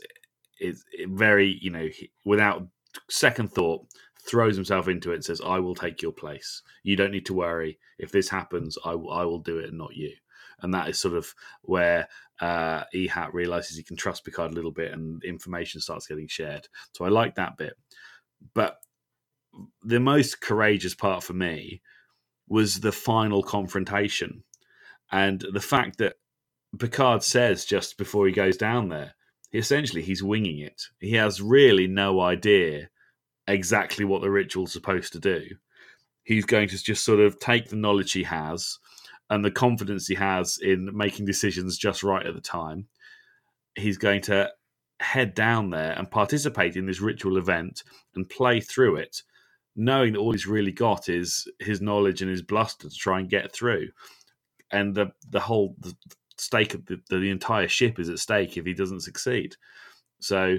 it's 0.59 0.85
it 0.93 1.09
very 1.09 1.59
you 1.61 1.71
know 1.71 1.87
he- 1.87 2.11
without 2.25 2.67
second 3.09 3.53
thought 3.53 3.87
throws 4.27 4.57
himself 4.57 4.89
into 4.89 5.13
it 5.13 5.17
and 5.17 5.25
says 5.25 5.41
i 5.45 5.59
will 5.59 5.75
take 5.75 6.03
your 6.03 6.13
place 6.13 6.63
you 6.83 6.97
don't 6.97 7.13
need 7.13 7.27
to 7.27 7.35
worry 7.35 7.79
if 7.99 8.11
this 8.11 8.29
happens 8.29 8.79
i 8.85 8.95
will, 8.95 9.13
I 9.13 9.25
will 9.25 9.39
do 9.39 9.59
it 9.59 9.69
and 9.69 9.79
not 9.79 9.95
you 9.95 10.13
and 10.63 10.73
that 10.75 10.89
is 10.89 10.99
sort 10.99 11.15
of 11.15 11.35
where 11.63 12.09
uh 12.41 12.85
Ihat 12.95 13.33
realizes 13.33 13.77
he 13.77 13.83
can 13.83 13.97
trust 13.97 14.25
picard 14.25 14.53
a 14.53 14.55
little 14.55 14.73
bit 14.73 14.93
and 14.93 15.23
information 15.25 15.81
starts 15.81 16.07
getting 16.07 16.29
shared 16.29 16.69
so 16.93 17.05
i 17.05 17.09
like 17.09 17.35
that 17.37 17.57
bit 17.57 17.75
but 18.55 18.79
the 19.83 20.01
most 20.01 20.41
courageous 20.41 20.95
part 20.95 21.23
for 21.23 21.33
me 21.33 21.81
was 22.49 22.81
the 22.81 22.93
final 22.93 23.43
confrontation 23.43 24.45
and 25.11 25.45
the 25.53 25.61
fact 25.61 25.99
that 25.99 26.17
picard 26.79 27.23
says 27.23 27.65
just 27.65 27.97
before 27.97 28.27
he 28.27 28.33
goes 28.33 28.57
down 28.57 28.89
there 28.89 29.15
essentially 29.53 30.03
he's 30.03 30.23
winging 30.23 30.59
it. 30.61 30.83
He 31.01 31.13
has 31.15 31.41
really 31.41 31.87
no 31.87 32.21
idea 32.21 32.89
exactly 33.47 34.05
what 34.05 34.23
the 34.23 34.31
ritual's 34.31 34.73
supposed 34.73 35.13
to 35.13 35.21
do. 35.21 35.43
He's 36.25 36.45
going 36.45 36.69
to 36.69 36.83
just 36.83 37.05
sort 37.05 37.21
of 37.21 37.39
take 37.39 37.69
the 37.69 37.77
knowledge 37.77 38.13
he 38.13 38.25
has 38.25 38.79
and 39.31 39.45
the 39.45 39.51
confidence 39.51 40.07
he 40.07 40.15
has 40.15 40.59
in 40.63 40.91
making 40.97 41.27
decisions 41.27 41.79
just 41.79 42.03
right 42.03 42.27
at 42.27 42.35
the 42.35 42.41
time. 42.41 42.87
He's 43.75 43.99
going 43.99 44.23
to 44.23 44.51
head 45.01 45.35
down 45.35 45.71
there 45.71 45.93
and 45.93 46.11
participate 46.11 46.77
in 46.77 46.87
this 46.87 47.01
ritual 47.01 47.37
event 47.37 47.83
and 48.15 48.29
play 48.29 48.61
through 48.61 48.97
it, 48.97 49.23
knowing 49.75 50.13
that 50.13 50.19
all 50.19 50.33
he's 50.33 50.47
really 50.47 50.73
got 50.73 51.09
is 51.09 51.47
his 51.59 51.81
knowledge 51.81 52.23
and 52.23 52.31
his 52.31 52.43
bluster 52.43 52.89
to 52.89 52.95
try 52.95 53.21
and 53.21 53.29
get 53.29 53.53
through. 53.53 53.89
And 54.71 54.95
the 54.95 55.13
the 55.29 55.41
whole 55.41 55.77
the 55.79 55.95
stake 56.39 56.75
of 56.75 56.87
the, 56.87 57.01
the 57.09 57.31
entire 57.31 57.69
ship 57.69 57.99
is 57.99 58.09
at 58.09 58.19
stake 58.19 58.57
if 58.57 58.67
he 58.67 58.75
doesn't 58.75 59.01
succeed. 59.01 59.57
So, 60.21 60.59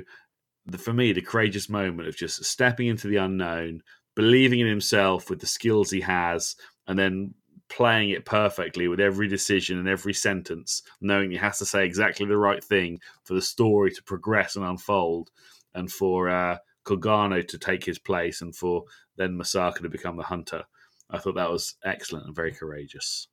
the, 0.65 0.77
for 0.77 0.93
me, 0.93 1.13
the 1.13 1.21
courageous 1.21 1.69
moment 1.69 2.07
of 2.07 2.15
just 2.15 2.43
stepping 2.43 2.87
into 2.87 3.07
the 3.07 3.17
unknown, 3.17 3.81
believing 4.15 4.59
in 4.59 4.67
himself 4.67 5.29
with 5.29 5.39
the 5.39 5.47
skills 5.47 5.91
he 5.91 6.01
has, 6.01 6.55
and 6.87 6.97
then 6.97 7.33
playing 7.69 8.09
it 8.11 8.25
perfectly 8.25 8.87
with 8.87 8.99
every 8.99 9.27
decision 9.27 9.77
and 9.77 9.87
every 9.87 10.13
sentence, 10.13 10.81
knowing 11.01 11.31
he 11.31 11.37
has 11.37 11.57
to 11.59 11.65
say 11.65 11.85
exactly 11.85 12.25
the 12.25 12.37
right 12.37 12.63
thing 12.63 12.99
for 13.23 13.33
the 13.33 13.41
story 13.41 13.91
to 13.91 14.03
progress 14.03 14.55
and 14.55 14.65
unfold, 14.65 15.29
and 15.73 15.91
for 15.91 16.29
uh, 16.29 16.57
Korgano 16.85 17.45
to 17.47 17.57
take 17.57 17.83
his 17.83 17.99
place, 17.99 18.41
and 18.41 18.55
for 18.55 18.83
then 19.15 19.37
Masaka 19.37 19.81
to 19.81 19.89
become 19.89 20.17
the 20.17 20.23
hunter. 20.23 20.63
I 21.09 21.17
thought 21.19 21.35
that 21.35 21.51
was 21.51 21.75
excellent 21.83 22.25
and 22.25 22.35
very 22.35 22.51
courageous. 22.51 23.27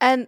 and 0.00 0.26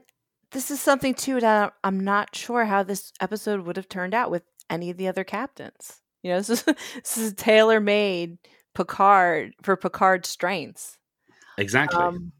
this 0.52 0.70
is 0.70 0.80
something 0.80 1.14
too 1.14 1.40
that 1.40 1.74
I'm 1.84 2.00
not 2.00 2.34
sure 2.34 2.64
how 2.64 2.82
this 2.82 3.12
episode 3.20 3.60
would 3.66 3.76
have 3.76 3.88
turned 3.88 4.14
out 4.14 4.30
with 4.30 4.42
any 4.70 4.90
of 4.90 4.96
the 4.96 5.08
other 5.08 5.24
captains. 5.24 6.00
You 6.22 6.32
know, 6.32 6.38
this 6.38 6.50
is 6.50 6.62
this 6.94 7.18
is 7.18 7.34
tailor 7.34 7.80
made 7.80 8.38
Picard 8.74 9.54
for 9.62 9.76
Picard's 9.76 10.28
strengths. 10.28 10.98
Exactly. 11.58 12.00
Um, 12.02 12.32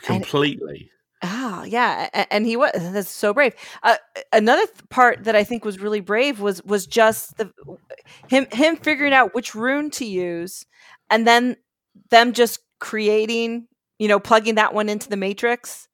Completely. 0.00 0.90
Ah, 1.24 1.62
yeah, 1.62 2.26
and 2.32 2.44
he 2.44 2.56
was 2.56 2.72
that's 2.74 3.08
so 3.08 3.32
brave. 3.32 3.54
Uh, 3.84 3.96
another 4.32 4.66
th- 4.66 4.88
part 4.90 5.22
that 5.22 5.36
I 5.36 5.44
think 5.44 5.64
was 5.64 5.78
really 5.78 6.00
brave 6.00 6.40
was 6.40 6.64
was 6.64 6.84
just 6.84 7.36
the 7.36 7.52
him 8.28 8.46
him 8.52 8.76
figuring 8.76 9.12
out 9.12 9.32
which 9.32 9.54
rune 9.54 9.90
to 9.92 10.04
use, 10.04 10.66
and 11.10 11.24
then 11.24 11.56
them 12.10 12.32
just 12.32 12.58
creating, 12.80 13.68
you 14.00 14.08
know, 14.08 14.18
plugging 14.18 14.56
that 14.56 14.74
one 14.74 14.88
into 14.88 15.08
the 15.08 15.16
matrix, 15.16 15.86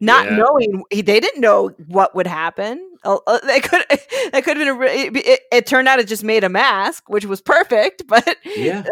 not 0.00 0.24
Yeah. 0.26 0.36
knowing 0.36 0.82
they 0.90 1.02
didn't 1.20 1.40
know 1.40 1.68
what 1.86 2.14
would 2.14 2.26
happen. 2.26 2.86
Uh, 3.04 3.18
uh, 3.26 3.38
they 3.46 3.60
could 3.60 3.84
that 4.32 4.42
could 4.44 4.56
have 4.56 4.66
been 4.66 4.68
a, 4.68 4.80
it, 5.16 5.40
it, 5.52 5.66
turned 5.66 5.88
out 5.88 5.98
it 5.98 6.08
just 6.08 6.24
made 6.24 6.44
a 6.44 6.48
mask, 6.48 7.08
which 7.08 7.24
was 7.26 7.40
perfect, 7.40 8.04
but 8.08 8.36
Yeah. 8.44 8.82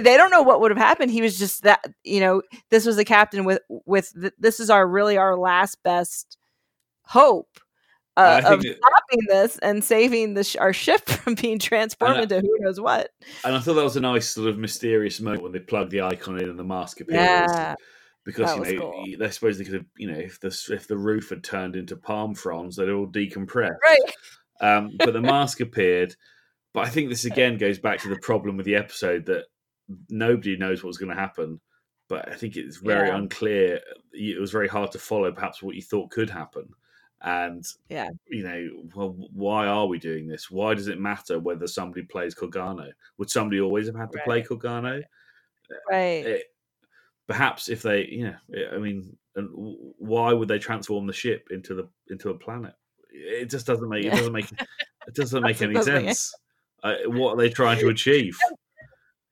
they 0.00 0.16
don't 0.16 0.30
know 0.30 0.42
what 0.42 0.60
would 0.60 0.70
have 0.70 0.78
happened. 0.78 1.10
He 1.10 1.22
was 1.22 1.38
just 1.38 1.62
that, 1.64 1.84
you 2.04 2.20
know, 2.20 2.42
this 2.70 2.84
was 2.86 2.96
the 2.96 3.04
captain 3.04 3.44
with 3.44 3.60
with 3.86 4.12
this 4.38 4.60
is 4.60 4.70
our 4.70 4.86
really 4.86 5.16
our 5.16 5.36
last 5.36 5.82
best 5.82 6.36
hope 7.02 7.48
uh, 8.16 8.42
of 8.44 8.64
it- 8.64 8.76
stopping 8.78 9.26
this 9.28 9.58
and 9.58 9.82
saving 9.84 10.34
the 10.34 10.44
sh- 10.44 10.56
our 10.56 10.72
ship 10.72 11.08
from 11.08 11.34
being 11.34 11.58
transformed 11.58 12.20
into 12.20 12.40
who 12.40 12.56
knows 12.60 12.80
what. 12.80 13.10
And 13.44 13.54
I 13.54 13.60
thought 13.60 13.74
that 13.74 13.84
was 13.84 13.96
a 13.96 14.00
nice 14.00 14.28
sort 14.28 14.48
of 14.48 14.58
mysterious 14.58 15.20
moment 15.20 15.42
when 15.42 15.52
they 15.52 15.60
plugged 15.60 15.90
the 15.92 16.02
icon 16.02 16.38
in 16.38 16.48
and 16.50 16.58
the 16.58 16.64
mask 16.64 17.00
appears. 17.00 17.16
Yeah, 17.18 17.74
because 18.28 18.54
that 18.58 18.70
you 18.70 18.78
know 18.78 18.90
cool. 18.92 19.06
they 19.18 19.30
suppose 19.30 19.56
they 19.56 19.64
could 19.64 19.72
have 19.72 19.86
you 19.96 20.06
know 20.10 20.18
if 20.18 20.38
the 20.38 20.48
if 20.70 20.86
the 20.86 20.98
roof 20.98 21.30
had 21.30 21.42
turned 21.42 21.74
into 21.74 21.96
palm 21.96 22.34
fronds 22.34 22.76
they'd 22.76 22.90
all 22.90 23.06
decompress 23.06 23.74
right. 23.82 23.98
um, 24.60 24.90
but 24.98 25.14
the 25.14 25.20
mask 25.34 25.60
appeared 25.60 26.14
but 26.74 26.86
i 26.86 26.90
think 26.90 27.08
this 27.08 27.24
again 27.24 27.56
goes 27.56 27.78
back 27.78 27.98
to 27.98 28.08
the 28.10 28.18
problem 28.18 28.58
with 28.58 28.66
the 28.66 28.74
episode 28.76 29.24
that 29.24 29.46
nobody 30.10 30.58
knows 30.58 30.84
what's 30.84 30.98
going 30.98 31.08
to 31.08 31.18
happen 31.18 31.58
but 32.06 32.28
i 32.28 32.34
think 32.34 32.54
it's 32.56 32.76
very 32.76 33.08
Yeah. 33.08 33.16
unclear 33.16 33.80
it 34.12 34.38
was 34.38 34.50
very 34.52 34.68
hard 34.68 34.92
to 34.92 34.98
follow 34.98 35.32
perhaps 35.32 35.62
what 35.62 35.74
you 35.74 35.80
thought 35.80 36.10
could 36.10 36.28
happen 36.28 36.68
and 37.22 37.64
Yeah. 37.88 38.10
you 38.28 38.42
know 38.44 38.68
well 38.94 39.16
why 39.32 39.66
are 39.66 39.86
we 39.86 39.98
doing 39.98 40.28
this 40.28 40.50
why 40.50 40.74
does 40.74 40.88
it 40.88 41.00
matter 41.00 41.38
whether 41.40 41.66
somebody 41.66 42.02
plays 42.02 42.34
Korgano 42.34 42.90
would 43.16 43.30
somebody 43.30 43.58
always 43.58 43.86
have 43.86 43.96
had 43.96 44.12
to 44.12 44.20
play 44.24 44.42
Korgano 44.42 45.02
Right. 45.90 46.26
it, 46.26 46.42
perhaps 47.28 47.68
if 47.68 47.82
they, 47.82 48.06
you 48.06 48.24
know, 48.24 48.66
I 48.74 48.78
mean, 48.78 49.16
and 49.36 49.48
why 49.52 50.32
would 50.32 50.48
they 50.48 50.58
transform 50.58 51.06
the 51.06 51.12
ship 51.12 51.46
into 51.50 51.74
the 51.74 51.88
into 52.10 52.30
a 52.30 52.34
planet? 52.34 52.74
It 53.10 53.50
just 53.50 53.66
doesn't 53.66 53.88
make 53.88 54.04
it 54.04 54.10
doesn't 54.10 54.32
make 54.32 54.50
it 55.06 55.14
doesn't 55.14 55.42
make 55.42 55.62
any 55.62 55.74
Doesn't 55.74 55.94
make 55.94 56.04
sense. 56.06 56.34
Uh, 56.82 56.94
what 57.06 57.34
are 57.34 57.36
they 57.36 57.50
trying 57.50 57.78
to 57.80 57.88
achieve? 57.90 58.36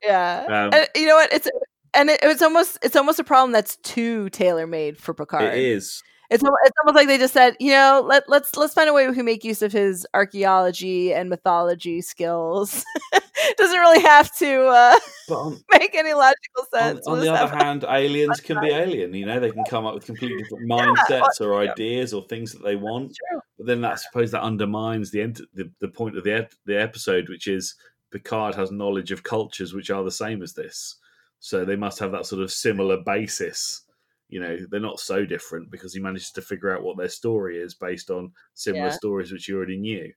yeah. 0.05 0.69
Um, 0.73 0.85
you 0.95 1.07
know 1.07 1.17
what? 1.17 1.33
It's 1.33 1.49
and 1.95 2.11
it, 2.11 2.21
it's 2.23 2.43
almost 2.43 2.79
it's 2.83 2.97
almost 2.97 3.19
a 3.19 3.25
problem 3.25 3.53
that's 3.53 3.77
too 3.77 4.29
tailor 4.31 4.67
made 4.67 4.99
for 4.99 5.15
Picard. 5.15 5.55
it 5.55 5.59
is. 5.59 6.03
It's 6.31 6.43
it's 6.43 6.77
almost 6.81 6.97
like 6.97 7.07
they 7.07 7.19
just 7.19 7.35
said, 7.35 7.57
you 7.61 7.71
know, 7.71 8.03
let 8.05 8.29
let's 8.29 8.57
let's 8.57 8.75
find 8.75 8.89
a 8.89 8.93
way 8.93 9.09
we 9.09 9.15
can 9.15 9.25
make 9.25 9.45
use 9.45 9.63
of 9.63 9.73
his 9.73 10.07
archaeology 10.13 11.15
and 11.15 11.31
mythology 11.31 12.01
skills. 12.01 12.85
Doesn't 13.57 13.79
really 13.79 14.03
have 14.03 14.35
to 14.39 14.67
uh, 14.67 14.99
on, 15.31 15.61
make 15.73 15.95
any 15.95 16.15
logical 16.15 16.65
sense. 16.73 17.07
on 17.07 17.13
We'll 17.13 17.23
the 17.23 17.33
other 17.33 17.57
hand, 17.57 17.85
aliens 17.89 18.41
can 18.45 18.61
be 18.61 18.71
alien. 18.71 19.15
You 19.15 19.27
know, 19.27 19.39
they 19.39 19.51
can 19.51 19.65
come 19.65 19.87
up 19.87 19.95
with 19.95 20.05
completely 20.05 20.43
different 20.43 20.69
mindsets 20.69 21.41
or 21.41 21.63
yeah. 21.63 21.71
ideas 21.71 22.13
or 22.13 22.23
things 22.25 22.53
that 22.53 22.65
they 22.65 22.77
want. 22.77 23.17
But 23.57 23.67
then 23.67 23.83
that, 23.83 23.93
I 23.93 23.97
suppose 23.97 24.33
that 24.33 24.43
undermines 24.43 25.11
the, 25.11 25.23
ent- 25.23 25.41
the 25.55 25.71
the 25.81 25.89
point 25.89 26.17
of 26.17 26.25
the 26.25 26.33
ep- 26.33 26.55
the 26.65 26.81
episode, 26.81 27.29
which 27.29 27.47
is 27.47 27.77
Picard 28.11 28.55
has 28.57 28.73
knowledge 28.73 29.13
of 29.13 29.23
cultures 29.23 29.75
which 29.75 29.91
are 29.91 30.03
the 30.03 30.11
same 30.11 30.43
as 30.43 30.55
this, 30.55 30.97
so 31.39 31.65
they 31.65 31.77
must 31.77 32.01
have 32.01 32.13
that 32.13 32.27
sort 32.27 32.43
of 32.43 32.51
similar 32.51 32.97
basis. 32.97 33.83
You 34.29 34.41
know, 34.41 34.59
they're 34.71 34.81
not 34.81 35.01
so 35.01 35.25
different 35.27 35.71
because 35.71 35.95
he 35.95 36.01
manages 36.01 36.33
to 36.33 36.43
figure 36.43 36.75
out 36.77 36.83
what 36.83 36.97
their 36.99 37.09
story 37.09 37.59
is 37.61 37.75
based 37.75 38.11
on 38.11 38.33
similar 38.55 38.91
Yeah. 38.91 38.99
stories 38.99 39.33
which 39.33 39.49
you 39.49 39.57
already 39.57 39.79
knew. 39.79 40.13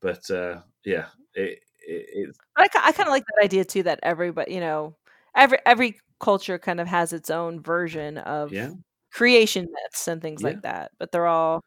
But 0.00 0.30
uh, 0.30 0.62
yeah, 0.84 1.08
it, 1.34 1.60
it 1.80 2.06
it's 2.12 2.38
I, 2.56 2.64
I 2.76 2.92
kind 2.92 3.08
of 3.08 3.12
like 3.12 3.24
that 3.26 3.44
idea 3.44 3.64
too. 3.64 3.82
That 3.84 4.00
everybody, 4.02 4.54
you 4.54 4.60
know, 4.60 4.96
every 5.34 5.58
every 5.66 6.00
culture 6.20 6.58
kind 6.58 6.80
of 6.80 6.88
has 6.88 7.12
its 7.12 7.30
own 7.30 7.60
version 7.62 8.18
of 8.18 8.56
yeah, 8.56 8.70
creation 9.12 9.66
myths 9.70 10.08
and 10.08 10.20
things 10.22 10.42
Yeah. 10.42 10.44
like 10.44 10.62
that. 10.62 10.92
But 10.98 11.12
they're 11.12 11.26
all 11.26 11.62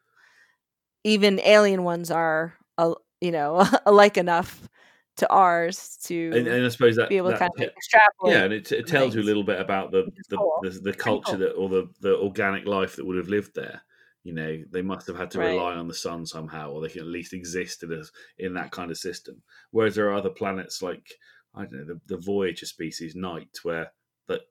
even 1.04 1.40
alien 1.40 1.84
ones 1.84 2.10
are, 2.10 2.54
uh, 2.78 2.94
you 3.20 3.30
know, 3.32 3.66
alike 3.86 4.16
enough 4.16 4.68
to 5.18 5.28
ours 5.30 5.98
to 6.04 6.32
and, 6.34 6.46
and 6.48 6.64
I 6.64 6.68
suppose 6.70 6.96
that 6.96 7.08
be 7.08 7.18
able 7.18 7.32
to 7.32 7.38
kind 7.38 7.50
te- 7.56 7.64
of 7.64 7.70
extrapolate. 7.70 8.34
yeah, 8.34 8.44
and 8.44 8.52
it, 8.52 8.72
it 8.72 8.86
tells 8.86 9.14
you 9.14 9.20
a 9.20 9.24
little 9.24 9.44
bit 9.44 9.60
about 9.60 9.90
the 9.92 10.10
the, 10.30 10.36
cool. 10.36 10.58
the, 10.62 10.70
the 10.70 10.92
culture 10.92 11.32
cool. 11.32 11.38
that 11.38 11.52
or 11.52 11.68
the, 11.68 11.88
the 12.00 12.16
organic 12.16 12.66
life 12.66 12.96
that 12.96 13.06
would 13.06 13.16
have 13.16 13.28
lived 13.28 13.54
there. 13.54 13.82
You 14.24 14.32
know, 14.32 14.62
they 14.70 14.82
must 14.82 15.08
have 15.08 15.16
had 15.16 15.32
to 15.32 15.40
Right. 15.40 15.48
rely 15.48 15.74
on 15.74 15.88
the 15.88 15.94
sun 15.94 16.24
somehow, 16.24 16.70
or 16.70 16.80
they 16.80 16.88
can 16.88 17.00
at 17.00 17.08
least 17.08 17.32
exist 17.32 17.82
in 17.82 17.92
a, 17.92 18.02
in 18.38 18.54
that 18.54 18.70
kind 18.70 18.90
of 18.90 18.96
system. 18.96 19.42
Whereas 19.72 19.96
there 19.96 20.08
are 20.08 20.14
other 20.14 20.30
planets 20.30 20.80
like 20.80 21.04
I 21.54 21.62
don't 21.62 21.72
know 21.72 21.84
the, 21.84 22.00
the 22.06 22.22
Voyager 22.22 22.66
species 22.66 23.14
Night, 23.14 23.50
where 23.64 23.92
that 24.28 24.42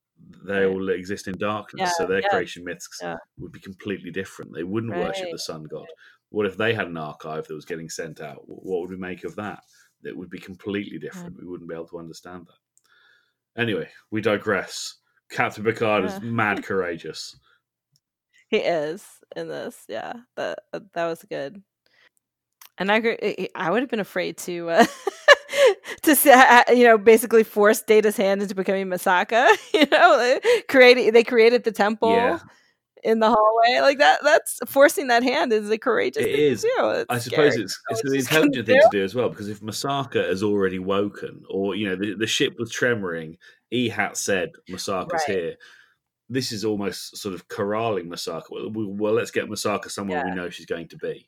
they 0.45 0.65
Right. 0.65 0.67
all 0.67 0.89
exist 0.89 1.27
in 1.27 1.37
darkness, 1.37 1.89
Yeah, 1.89 1.93
so 1.97 2.05
their 2.05 2.19
yeah, 2.19 2.27
creation 2.29 2.63
myths 2.65 2.87
yeah. 3.01 3.15
would 3.39 3.51
be 3.53 3.59
completely 3.61 4.11
different. 4.11 4.53
They 4.53 4.63
wouldn't 4.63 4.93
worship 4.95 5.31
the 5.31 5.39
sun 5.39 5.63
god. 5.63 5.87
What 6.29 6.45
if 6.45 6.57
they 6.57 6.73
had 6.73 6.87
an 6.87 6.97
archive 6.97 7.47
that 7.47 7.55
was 7.55 7.65
getting 7.65 7.89
sent 7.89 8.21
out? 8.21 8.41
What 8.47 8.81
would 8.81 8.89
we 8.89 8.97
make 8.97 9.23
of 9.23 9.35
that? 9.37 9.63
It 10.03 10.15
would 10.17 10.29
be 10.29 10.39
completely 10.39 10.99
different. 10.99 11.37
We 11.39 11.47
wouldn't 11.47 11.69
be 11.69 11.75
able 11.75 11.87
to 11.87 11.99
understand 11.99 12.47
that. 12.47 13.61
Anyway, 13.61 13.89
we 14.11 14.21
digress. 14.21 14.95
Captain 15.29 15.63
Picard 15.63 16.05
is 16.05 16.21
mad 16.21 16.63
courageous. 16.63 17.35
He 18.47 18.57
is 18.57 19.05
in 19.35 19.47
this. 19.47 19.83
Yeah, 19.87 20.13
that 20.35 20.59
uh, 20.73 20.79
that 20.93 21.05
was 21.07 21.23
good. 21.29 21.61
And 22.77 22.91
I 22.91 22.97
agree. 22.97 23.49
I- 23.55 23.69
would 23.71 23.81
have 23.81 23.89
been 23.89 23.99
afraid 23.99 24.37
to 24.39 24.69
uh, 24.69 24.85
to 26.03 26.15
uh, 26.27 26.63
you 26.71 26.83
know 26.85 26.97
basically 26.97 27.43
force 27.43 27.81
Data's 27.81 28.17
hand 28.17 28.41
into 28.41 28.55
becoming 28.55 28.87
Masaka. 28.87 29.47
You 29.73 29.85
know, 29.89 30.17
they 30.19 30.61
created 30.67 31.13
they 31.13 31.23
created 31.23 31.63
the 31.63 31.71
temple 31.71 32.11
Yeah, 32.11 32.39
in 33.03 33.19
the 33.19 33.29
hallway 33.29 33.81
like 33.81 33.97
that. 33.99 34.19
That's 34.23 34.59
forcing 34.67 35.07
that 35.07 35.23
hand 35.23 35.51
is 35.53 35.69
a 35.69 35.77
courageous 35.77 36.23
It 36.25 36.31
thing 36.35 36.39
is. 36.51 36.61
to 36.61 36.67
do. 36.77 36.89
It's 36.89 37.05
I 37.09 37.17
suppose 37.17 37.51
scary. 37.53 37.63
it's 37.65 37.79
it's 37.89 38.03
an 38.03 38.15
intelligent 38.15 38.65
thing 38.67 38.79
to 38.81 38.89
do 38.91 39.03
as 39.03 39.15
well 39.15 39.29
because 39.29 39.47
if 39.49 39.59
Masaka 39.61 40.27
has 40.27 40.43
already 40.43 40.79
woken, 40.79 41.43
or 41.49 41.75
you 41.75 41.89
know 41.89 41.95
the, 41.95 42.13
the 42.15 42.27
ship 42.27 42.55
was 42.59 42.71
tremoring, 42.71 43.37
Ihat 43.73 44.15
said 44.17 44.51
Masaka's 44.69 45.23
Right. 45.27 45.37
here. 45.37 45.55
This 46.29 46.51
is 46.53 46.63
almost 46.63 47.17
sort 47.17 47.35
of 47.35 47.47
corralling 47.49 48.07
Masaka. 48.09 48.43
Well, 48.49 48.69
we- 48.69 48.85
well 48.85 49.13
let's 49.13 49.31
get 49.31 49.49
Masaka 49.49 49.89
somewhere 49.91 50.23
we 50.25 50.31
know 50.33 50.49
she's 50.49 50.65
going 50.65 50.87
to 50.89 50.97
be. 50.97 51.27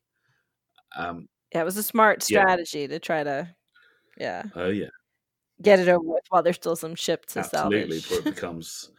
Um, 0.96 1.28
Yeah, 1.54 1.62
it 1.62 1.66
was 1.66 1.78
a 1.78 1.84
smart 1.84 2.24
Yeah. 2.30 2.42
strategy 2.42 2.88
to 2.88 3.00
try 3.00 3.24
to, 3.24 3.54
yeah, 4.18 4.44
oh 4.56 4.70
yeah, 4.70 4.88
get 5.62 5.80
it 5.80 5.88
over 5.90 6.00
with 6.04 6.24
while 6.30 6.42
there's 6.44 6.56
still 6.56 6.76
some 6.76 6.96
ship 6.96 7.26
to 7.28 7.40
absolutely. 7.40 8.00
salvage. 8.00 8.10
Before 8.10 8.18
it 8.20 8.36
becomes, 8.36 8.92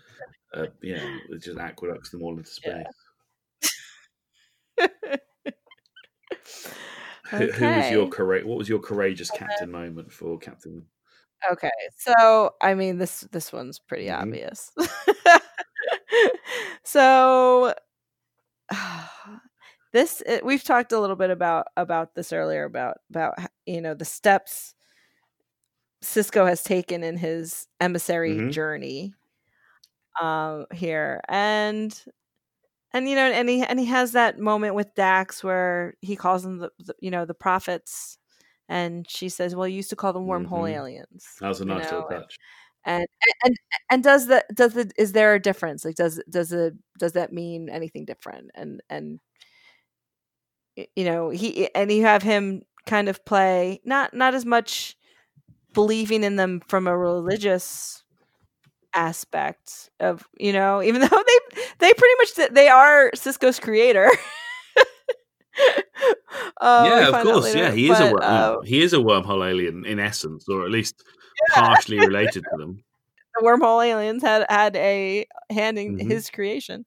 uh, 0.55 0.67
you 0.81 0.97
know, 0.97 1.21
it 1.31 1.43
just 1.43 1.59
aqueducts 1.59 2.11
them 2.11 2.23
all 2.23 2.37
into 2.37 2.51
space. 2.51 2.85
Yeah. 4.79 4.87
Who, 7.31 7.51
who 7.53 7.75
was 7.75 7.91
your 7.91 8.09
correct? 8.09 8.47
What 8.47 8.59
was 8.59 8.69
your 8.69 8.79
courageous 8.79 9.31
captain 9.31 9.71
moment 9.71 10.13
for 10.13 10.39
Captain? 10.39 10.85
Okay, 11.51 11.71
so 11.97 12.55
I 12.63 12.75
mean 12.75 12.99
this 12.99 13.23
this 13.33 13.53
one's 13.53 13.79
pretty 13.79 14.07
Mhm. 14.07 14.21
obvious. 14.21 14.73
so 16.85 17.75
this 19.93 20.23
uh, 20.29 20.39
we've 20.45 20.65
talked 20.65 20.93
a 20.93 21.01
little 21.01 21.17
bit 21.17 21.31
about 21.31 21.67
about 21.77 22.15
this 22.15 22.33
earlier 22.33 22.65
about 22.65 22.99
about 23.11 23.35
you 23.67 23.81
know 23.81 23.95
the 23.95 24.05
steps 24.05 24.75
Sisko 26.03 26.47
has 26.47 26.63
taken 26.63 27.03
in 27.03 27.17
his 27.17 27.67
emissary 27.81 28.37
Mhm. 28.37 28.53
journey 28.53 29.15
um 30.21 30.67
here 30.73 31.21
and 31.29 32.05
and 32.93 33.09
you 33.09 33.17
know 33.17 33.31
and 33.31 33.49
he 33.49 33.63
and 33.65 33.79
he 33.81 33.87
has 33.87 34.13
that 34.13 34.39
moment 34.39 34.75
with 34.75 34.95
Dax 34.95 35.43
where 35.45 35.95
he 36.01 36.17
calls 36.17 36.43
them 36.43 36.59
the, 36.59 36.71
the 36.81 36.95
you 37.01 37.11
know 37.11 37.25
the 37.25 37.35
prophets 37.35 38.19
and 38.69 39.09
she 39.11 39.29
says 39.29 39.55
well 39.57 39.69
you 39.69 39.77
used 39.77 39.91
to 39.91 39.97
call 39.97 40.13
them 40.13 40.27
wormhole 40.27 40.69
Mhm. 40.69 40.75
aliens 40.75 41.27
That 41.41 41.49
was 41.49 41.61
a 41.61 41.65
nice 41.67 41.91
little 41.91 42.07
touch. 42.09 42.37
and 42.87 43.07
and 43.45 43.57
and 43.91 44.05
does 44.05 44.27
the 44.27 44.45
does 44.55 44.75
the 44.75 44.91
is 44.99 45.13
there 45.13 45.35
a 45.35 45.41
difference 45.41 45.85
like 45.85 45.97
does 45.97 46.23
does 46.31 46.53
it 46.53 46.75
does 46.99 47.13
that 47.15 47.33
mean 47.33 47.69
anything 47.71 48.05
different 48.05 48.51
and 48.55 48.83
and 48.91 49.21
you 50.97 51.05
know 51.05 51.31
he 51.31 51.73
and 51.75 51.91
you 51.93 52.03
have 52.03 52.23
him 52.23 52.63
kind 52.87 53.09
of 53.09 53.25
play 53.25 53.81
not 53.85 54.13
not 54.15 54.35
as 54.35 54.45
much 54.45 54.97
believing 55.75 56.25
in 56.25 56.37
them 56.37 56.63
from 56.69 56.89
a 56.89 56.99
religious 56.99 58.04
aspect 58.95 59.91
of 60.01 60.27
you 60.39 60.53
know 60.53 60.83
even 60.83 61.01
though 61.03 61.09
they 61.09 61.39
they 61.79 61.93
pretty 61.95 62.15
much 62.19 62.51
they 62.53 62.69
are 62.69 63.11
Sisko's 63.13 63.59
creator 63.61 64.09
Uh, 66.61 66.83
yeah, 66.85 67.09
of 67.09 67.23
course. 67.23 67.45
later, 67.45 67.59
Yeah, 67.59 67.71
he 67.73 67.91
is 67.91 68.01
a 68.01 68.11
but, 68.11 68.23
uh, 68.23 68.61
he 68.63 68.83
is 68.83 68.93
a 68.93 68.97
wormhole 68.99 69.49
alien 69.49 69.85
in 69.87 70.01
essence, 70.01 70.49
or 70.49 70.65
at 70.65 70.71
least 70.71 71.05
partially 71.55 72.01
related 72.01 72.45
to 72.51 72.57
them. 72.59 72.83
the 73.37 73.43
wormhole 73.45 73.85
aliens 73.87 74.23
had 74.23 74.47
had 74.49 74.75
a 74.77 75.27
hand 75.51 75.79
in 75.79 75.99
Mhm. 75.99 76.11
his 76.11 76.31
creation 76.31 76.85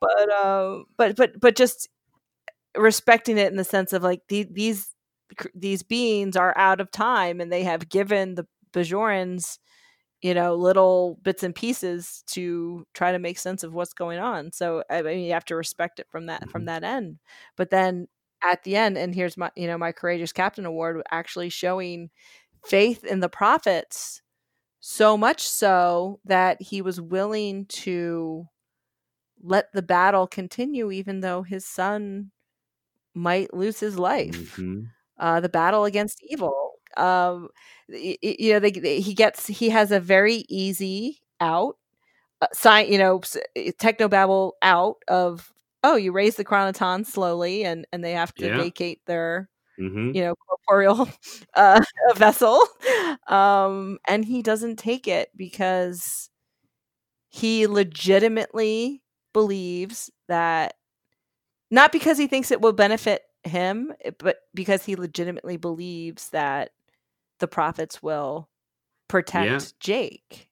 but 0.00 0.32
uh 0.32 0.78
but 0.96 1.16
but 1.16 1.38
but 1.40 1.56
just 1.56 1.88
respecting 2.76 3.38
it 3.38 3.50
in 3.50 3.56
the 3.56 3.64
sense 3.64 3.92
of 3.92 4.02
like 4.02 4.20
the, 4.28 4.46
these 4.50 4.88
these 5.54 5.82
beings 5.82 6.36
are 6.36 6.56
out 6.56 6.80
of 6.80 6.90
time 6.90 7.40
and 7.40 7.52
they 7.52 7.62
have 7.64 7.88
given 7.88 8.34
the 8.34 8.46
bajorans 8.72 9.58
you 10.22 10.34
know 10.34 10.54
little 10.54 11.18
bits 11.22 11.42
and 11.42 11.54
pieces 11.54 12.22
to 12.28 12.86
try 12.94 13.12
to 13.12 13.18
make 13.18 13.38
sense 13.38 13.62
of 13.64 13.74
what's 13.74 13.94
going 13.94 14.18
on 14.18 14.52
so 14.52 14.82
i 14.90 15.02
mean 15.02 15.20
you 15.24 15.32
have 15.32 15.44
to 15.44 15.56
respect 15.56 16.00
it 16.00 16.08
from 16.10 16.26
that 16.26 16.48
from 16.48 16.64
Mhm. 16.64 16.66
that 16.66 16.84
end 16.84 17.18
but 17.56 17.70
then 17.70 18.08
at 18.44 18.62
the 18.64 18.76
end 18.76 18.98
and 18.98 19.14
here's 19.14 19.36
my 19.36 19.50
you 19.56 19.66
know 19.66 19.78
my 19.78 19.92
courageous 19.92 20.32
captain 20.32 20.66
award 20.66 21.02
actually 21.10 21.48
showing 21.50 22.10
faith 22.64 23.04
in 23.04 23.20
the 23.20 23.28
prophets 23.28 24.22
so 24.80 25.16
much 25.16 25.48
so 25.48 26.20
that 26.24 26.60
he 26.62 26.82
was 26.82 27.00
willing 27.00 27.66
to 27.66 28.46
let 29.42 29.72
the 29.72 29.82
battle 29.82 30.26
continue 30.26 30.90
even 30.90 31.20
though 31.20 31.42
his 31.42 31.64
son 31.66 32.30
might 33.14 33.52
lose 33.54 33.80
his 33.80 33.98
life. 33.98 34.58
Mhm. 34.58 34.92
Uh, 35.18 35.40
the 35.40 35.48
battle 35.48 35.84
against 35.84 36.22
evil. 36.22 36.61
Um, 36.96 37.48
you 37.88 38.52
know, 38.54 38.60
they, 38.60 38.70
they- 38.72 39.00
he 39.00 39.14
gets 39.14 39.46
he 39.46 39.70
has 39.70 39.90
a 39.92 40.00
very 40.00 40.44
easy 40.48 41.20
out. 41.40 41.76
Uh, 42.40 42.46
sign, 42.52 42.90
you 42.92 42.98
know, 42.98 43.18
s- 43.20 43.36
technobabble 43.56 44.52
out 44.62 44.96
of 45.08 45.52
oh, 45.84 45.96
you 45.96 46.12
raise 46.12 46.36
the 46.36 46.44
chroniton 46.44 47.06
slowly, 47.06 47.64
and 47.64 47.86
and 47.92 48.04
they 48.04 48.12
have 48.12 48.34
to 48.36 48.46
Yeah. 48.48 48.56
vacate 48.56 49.00
their 49.06 49.48
Mhm. 49.80 50.14
you 50.14 50.22
know 50.22 50.34
corporeal 50.36 51.08
uh, 51.56 51.80
vessel, 52.16 52.66
um, 53.28 53.98
and 54.08 54.24
he 54.24 54.42
doesn't 54.42 54.78
take 54.78 55.08
it 55.08 55.30
because 55.36 56.30
he 57.30 57.66
legitimately 57.66 59.02
believes 59.32 60.10
that 60.28 60.74
not 61.70 61.92
because 61.92 62.18
he 62.18 62.26
thinks 62.26 62.50
it 62.50 62.60
will 62.60 62.72
benefit 62.72 63.22
him, 63.44 63.92
eh, 64.04 64.10
but 64.18 64.38
because 64.54 64.84
he 64.84 64.96
legitimately 64.96 65.56
believes 65.56 66.30
that 66.30 66.70
the 67.42 67.48
prophets 67.48 68.02
will 68.02 68.48
protect 69.08 69.78
Jake. 69.78 70.48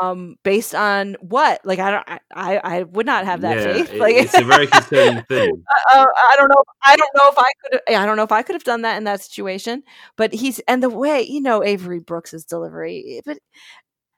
Um, 0.00 0.36
based 0.44 0.74
on 0.74 1.16
what? 1.20 1.62
Like, 1.64 1.78
I 1.78 1.90
don't, 1.90 2.08
I, 2.08 2.18
I, 2.34 2.58
I 2.78 2.82
would 2.84 3.06
not 3.06 3.24
have 3.24 3.40
that 3.40 3.58
yeah, 3.58 3.72
faith. 3.72 3.92
it- 3.92 3.98
Like, 4.00 4.14
it's 4.16 4.38
a 4.38 4.44
very 4.44 4.66
concerning 4.68 5.22
thing. 5.24 5.64
uh, 5.92 6.04
I 6.30 6.34
don't 6.36 6.48
know. 6.48 6.62
I 6.84 6.96
don't 6.96 7.10
know 7.16 7.30
if 7.30 7.38
I 7.38 7.50
could. 7.62 7.80
I 7.96 8.06
don't 8.06 8.16
know 8.16 8.22
if 8.22 8.30
I 8.32 8.42
could 8.42 8.54
have 8.54 8.64
done 8.64 8.82
that 8.82 8.96
in 8.98 9.04
that 9.04 9.20
situation. 9.22 9.82
But 10.16 10.32
he's 10.32 10.58
and 10.68 10.82
the 10.82 10.90
way 10.90 11.22
you 11.22 11.40
know 11.40 11.64
Avery 11.64 11.98
Brooks's 11.98 12.44
delivery, 12.44 13.20
but 13.24 13.38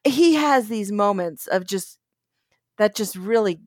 he 0.04 0.34
has 0.34 0.68
these 0.68 0.90
moments 0.92 1.46
of 1.46 1.66
just 1.66 1.98
that 2.78 2.94
just 2.94 3.16
really 3.16 3.60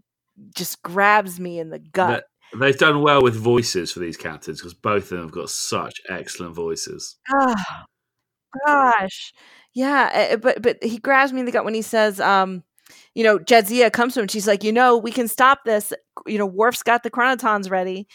just 0.56 0.82
grabs 0.84 1.40
me 1.40 1.60
in 1.60 1.70
the 1.70 1.80
gut. 1.80 2.26
They've 2.60 2.78
done 2.78 3.02
well 3.02 3.22
with 3.22 3.36
voices 3.36 3.92
for 3.92 4.00
these 4.00 4.18
captains 4.18 4.60
because 4.60 4.74
both 4.74 5.04
of 5.04 5.10
them 5.10 5.22
have 5.22 5.32
got 5.32 5.50
such 5.50 6.02
excellent 6.10 6.56
voices. 6.56 7.18
Ah, 7.34 7.86
gosh, 8.66 9.34
yeah. 9.74 10.10
eh, 10.14 10.36
But 10.38 10.62
but 10.62 10.84
he 10.84 10.98
grabs 10.98 11.34
me 11.34 11.40
in 11.42 11.46
the 11.46 11.52
gut 11.52 11.66
when 11.66 11.74
he 11.74 11.82
says, 11.82 12.20
um, 12.20 12.64
you 13.14 13.24
know, 13.24 13.40
Jadzia 13.40 13.92
comes 13.92 14.14
to 14.16 14.22
him. 14.22 14.28
She's 14.28 14.48
like, 14.48 14.64
you 14.64 14.72
know, 14.72 14.98
we 14.98 15.12
can 15.12 15.28
stop 15.28 15.60
this. 15.66 15.94
You 16.28 16.38
know, 16.38 16.46
Worf's 16.46 16.82
got 16.84 17.04
the 17.04 17.12
chronitons 17.12 17.70
ready, 17.70 18.08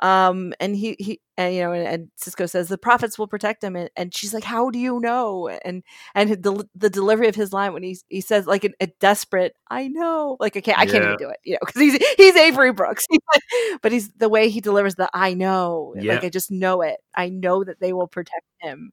um, 0.00 0.54
and 0.60 0.76
he 0.76 0.94
he 1.00 1.20
and 1.36 1.54
you 1.54 1.62
know, 1.62 1.72
and, 1.72 1.86
and 1.86 2.08
Sisko 2.20 2.48
says 2.48 2.68
the 2.68 2.78
prophets 2.78 3.18
will 3.18 3.26
protect 3.26 3.64
him, 3.64 3.74
and, 3.74 3.90
and 3.96 4.14
she's 4.14 4.32
like, 4.32 4.44
how 4.44 4.70
do 4.70 4.78
you 4.78 5.00
know? 5.00 5.48
And 5.64 5.82
and 6.14 6.30
the 6.42 6.68
the 6.76 6.88
delivery 6.88 7.26
of 7.28 7.34
his 7.34 7.52
line 7.52 7.72
when 7.72 7.82
he 7.82 7.98
he 8.08 8.20
says 8.20 8.46
like 8.46 8.64
a, 8.64 8.70
a 8.80 8.86
desperate, 9.00 9.56
I 9.70 9.88
know, 9.88 10.36
like 10.38 10.56
I 10.56 10.60
can't 10.60 10.78
I 10.78 10.86
can't 10.86 11.02
even 11.04 11.16
do 11.16 11.28
it, 11.30 11.38
you 11.44 11.54
know, 11.54 11.58
because 11.66 11.80
he's 11.82 11.96
he's 12.16 12.36
Avery 12.36 12.72
Brooks, 12.72 13.04
He's 13.10 13.18
like- 13.34 13.80
but 13.82 13.90
he's 13.90 14.10
the 14.12 14.28
way 14.28 14.48
he 14.50 14.60
delivers 14.60 14.94
the 14.94 15.10
I 15.12 15.34
know, 15.34 15.94
Yeah. 15.98 16.14
like 16.14 16.24
I 16.24 16.28
just 16.28 16.52
know 16.52 16.82
it, 16.82 16.98
I 17.16 17.28
know 17.28 17.64
that 17.64 17.80
they 17.80 17.92
will 17.92 18.06
protect 18.08 18.44
him, 18.60 18.92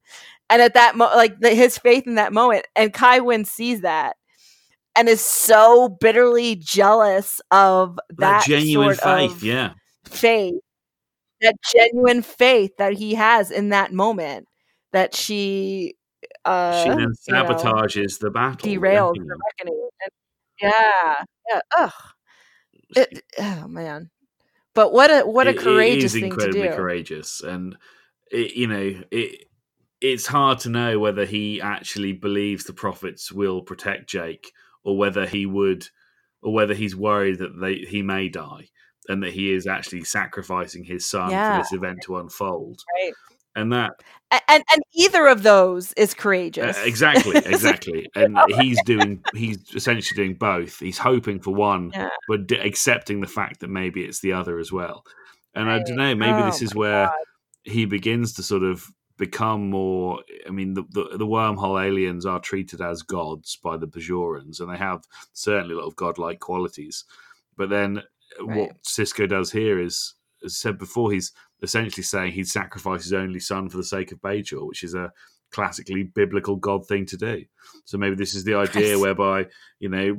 and 0.49 0.59
at 0.61 0.73
that 0.73 0.95
mo- 0.95 1.11
like 1.15 1.39
the, 1.39 1.49
his 1.51 1.77
faith 1.77 2.07
in 2.07 2.15
that 2.15 2.33
moment, 2.33 2.65
and 2.75 2.91
Kai 2.91 3.19
Winn 3.19 3.45
sees 3.45 3.81
that. 3.81 4.15
And 4.95 5.09
is 5.09 5.21
so 5.21 5.89
bitterly 5.89 6.55
jealous 6.55 7.41
of 7.51 7.97
That, 8.11 8.17
that, 8.17 8.45
genuine 8.45 8.95
sort 8.95 9.17
faith, 9.31 9.43
yeah. 9.43 9.73
faith, 10.05 10.55
that 11.41 11.55
genuine 11.73 12.21
faith 12.21 12.71
that 12.77 12.93
he 12.93 13.13
has 13.15 13.51
in 13.51 13.69
that 13.69 13.91
moment, 13.91 14.47
that 14.93 15.13
she, 15.13 15.95
uh, 16.45 16.81
she 16.83 16.89
then 16.89 16.99
you 17.27 17.33
know, 17.33 17.43
sabotages 17.43 18.19
the 18.19 18.29
battle. 18.31 18.69
derails 18.69 19.15
the 19.15 19.37
reckoning. 19.59 19.89
And- 20.03 20.11
yeah, 20.61 21.15
yeah. 21.49 21.59
Ugh. 21.77 21.91
It, 22.95 23.23
oh 23.39 23.67
man. 23.67 24.09
But 24.73 24.93
what 24.93 25.09
a 25.11 25.21
what 25.25 25.47
a 25.47 25.51
It- 25.51 25.57
courageous 25.57 26.15
it 26.15 26.21
thing 26.21 26.37
to 26.37 26.51
do. 26.51 26.69
courageous, 26.69 27.41
and 27.41 27.75
you 28.31 28.67
know 28.67 29.01
it. 29.11 29.47
It's 30.01 30.27
hard 30.27 30.59
to 30.59 30.69
know 30.69 30.99
whether 30.99 31.25
he 31.25 31.59
actually 31.61 32.13
believes 32.13 32.63
the 32.65 32.73
prophets 32.73 33.31
will 33.31 33.61
protect 33.61 34.07
Jake, 34.09 34.51
or 34.86 34.97
whether 34.97 35.25
he 35.25 35.45
would, 35.45 35.88
or 36.41 36.53
whether 36.53 36.73
he's 36.73 36.95
worried 36.95 37.39
that 37.39 37.59
they 37.59 37.75
he 37.79 38.01
may 38.01 38.29
die, 38.29 38.69
and 39.09 39.21
that 39.23 39.33
he 39.33 39.51
is 39.51 39.67
actually 39.67 40.03
sacrificing 40.05 40.86
his 40.86 41.05
son 41.09 41.31
Yeah. 41.31 41.57
for 41.57 41.63
this 41.63 41.73
event 41.73 41.99
to 42.03 42.17
unfold. 42.17 42.79
Right. 43.03 43.13
And 43.57 43.71
that 43.73 43.91
And 44.49 44.63
and 44.73 44.81
either 44.93 45.27
of 45.27 45.43
those 45.43 45.93
is 45.93 46.13
Uh, 46.13 46.17
courageous. 46.17 46.77
exactly, 46.83 47.38
exactly, 47.45 48.09
and 48.15 48.38
he's 48.59 48.81
doing. 48.83 49.23
He's 49.33 49.57
essentially 49.73 50.15
doing 50.23 50.36
both. 50.38 50.79
He's 50.79 50.97
hoping 50.97 51.39
for 51.39 51.53
one, 51.55 51.91
Yeah. 51.93 52.09
but 52.27 52.47
d- 52.47 52.57
accepting 52.57 53.21
the 53.21 53.27
fact 53.27 53.61
that 53.61 53.69
maybe 53.69 54.03
it's 54.03 54.19
the 54.19 54.33
other 54.33 54.59
as 54.59 54.71
well. 54.73 55.03
And 55.53 55.69
I 55.71 55.79
don't 55.79 55.95
know. 55.95 56.13
Maybe 56.15 56.33
Oh 56.33 56.45
this 56.47 56.61
is 56.61 56.75
where 56.75 57.05
God. 57.05 57.13
he 57.63 57.86
begins 57.86 58.33
to 58.33 58.43
sort 58.43 58.63
of 58.63 58.86
become 59.18 59.70
more. 59.70 60.20
I 60.47 60.51
mean, 60.51 60.74
the, 60.74 60.84
the 60.91 61.18
the 61.18 61.28
wormhole 61.28 61.84
aliens 61.84 62.26
are 62.26 62.39
treated 62.39 62.82
as 62.82 63.01
gods 63.01 63.57
by 63.63 63.78
the 63.78 63.88
Bajorans, 63.88 64.59
and 64.59 64.70
they 64.72 64.78
have 64.78 65.03
certainly 65.34 65.76
a 65.76 65.78
lot 65.78 65.88
of 65.88 65.95
godlike 65.95 66.39
qualities. 66.39 67.05
But 67.57 67.70
then, 67.70 67.99
uh, 68.39 68.45
Right. 68.45 68.57
what 68.57 68.84
Sisko 68.84 69.28
does 69.30 69.51
here 69.51 69.80
is, 69.80 70.16
as 70.43 70.51
I 70.53 70.55
said 70.55 70.78
before, 70.78 71.11
he's 71.11 71.32
essentially 71.61 72.03
saying 72.03 72.34
he'd 72.34 72.47
sacrifice 72.47 73.03
his 73.03 73.13
only 73.13 73.39
son 73.39 73.70
for 73.70 73.78
the 73.78 73.84
sake 73.84 74.11
of 74.11 74.20
Bajor, 74.22 74.68
which 74.68 74.84
is 74.84 74.93
a 74.93 75.11
classically 75.51 76.03
biblical 76.03 76.57
god 76.57 76.86
thing 76.86 77.05
to 77.05 77.18
do. 77.18 77.45
So 77.86 77.97
maybe 77.97 78.16
this 78.16 78.34
is 78.36 78.43
the 78.43 78.55
idea 78.55 78.99
whereby 78.99 79.47
you 79.80 79.89
know 79.89 80.18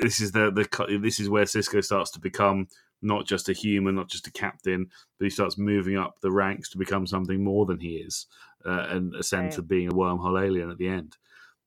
this 0.00 0.20
is 0.20 0.32
the 0.32 0.50
the 0.50 0.98
this 1.00 1.20
is 1.20 1.28
where 1.28 1.44
Sisko 1.44 1.84
starts 1.84 2.10
to 2.12 2.20
become 2.20 2.68
not 3.02 3.26
just 3.26 3.48
a 3.48 3.52
human, 3.52 3.94
not 3.94 4.08
just 4.08 4.26
a 4.26 4.32
captain, 4.32 4.86
but 5.18 5.24
he 5.24 5.30
starts 5.30 5.56
moving 5.58 5.96
up 5.96 6.20
the 6.20 6.30
ranks 6.32 6.68
to 6.70 6.78
become 6.78 7.06
something 7.06 7.42
more 7.42 7.64
than 7.66 7.78
he 7.80 7.96
is, 7.96 8.26
uh, 8.66 8.86
and 8.90 9.14
ascend 9.14 9.44
Right. 9.46 9.52
to 9.54 9.62
being 9.62 9.88
a 9.88 9.92
wormhole 9.94 10.42
alien 10.42 10.70
at 10.70 10.78
the 10.78 10.88
end. 10.88 11.16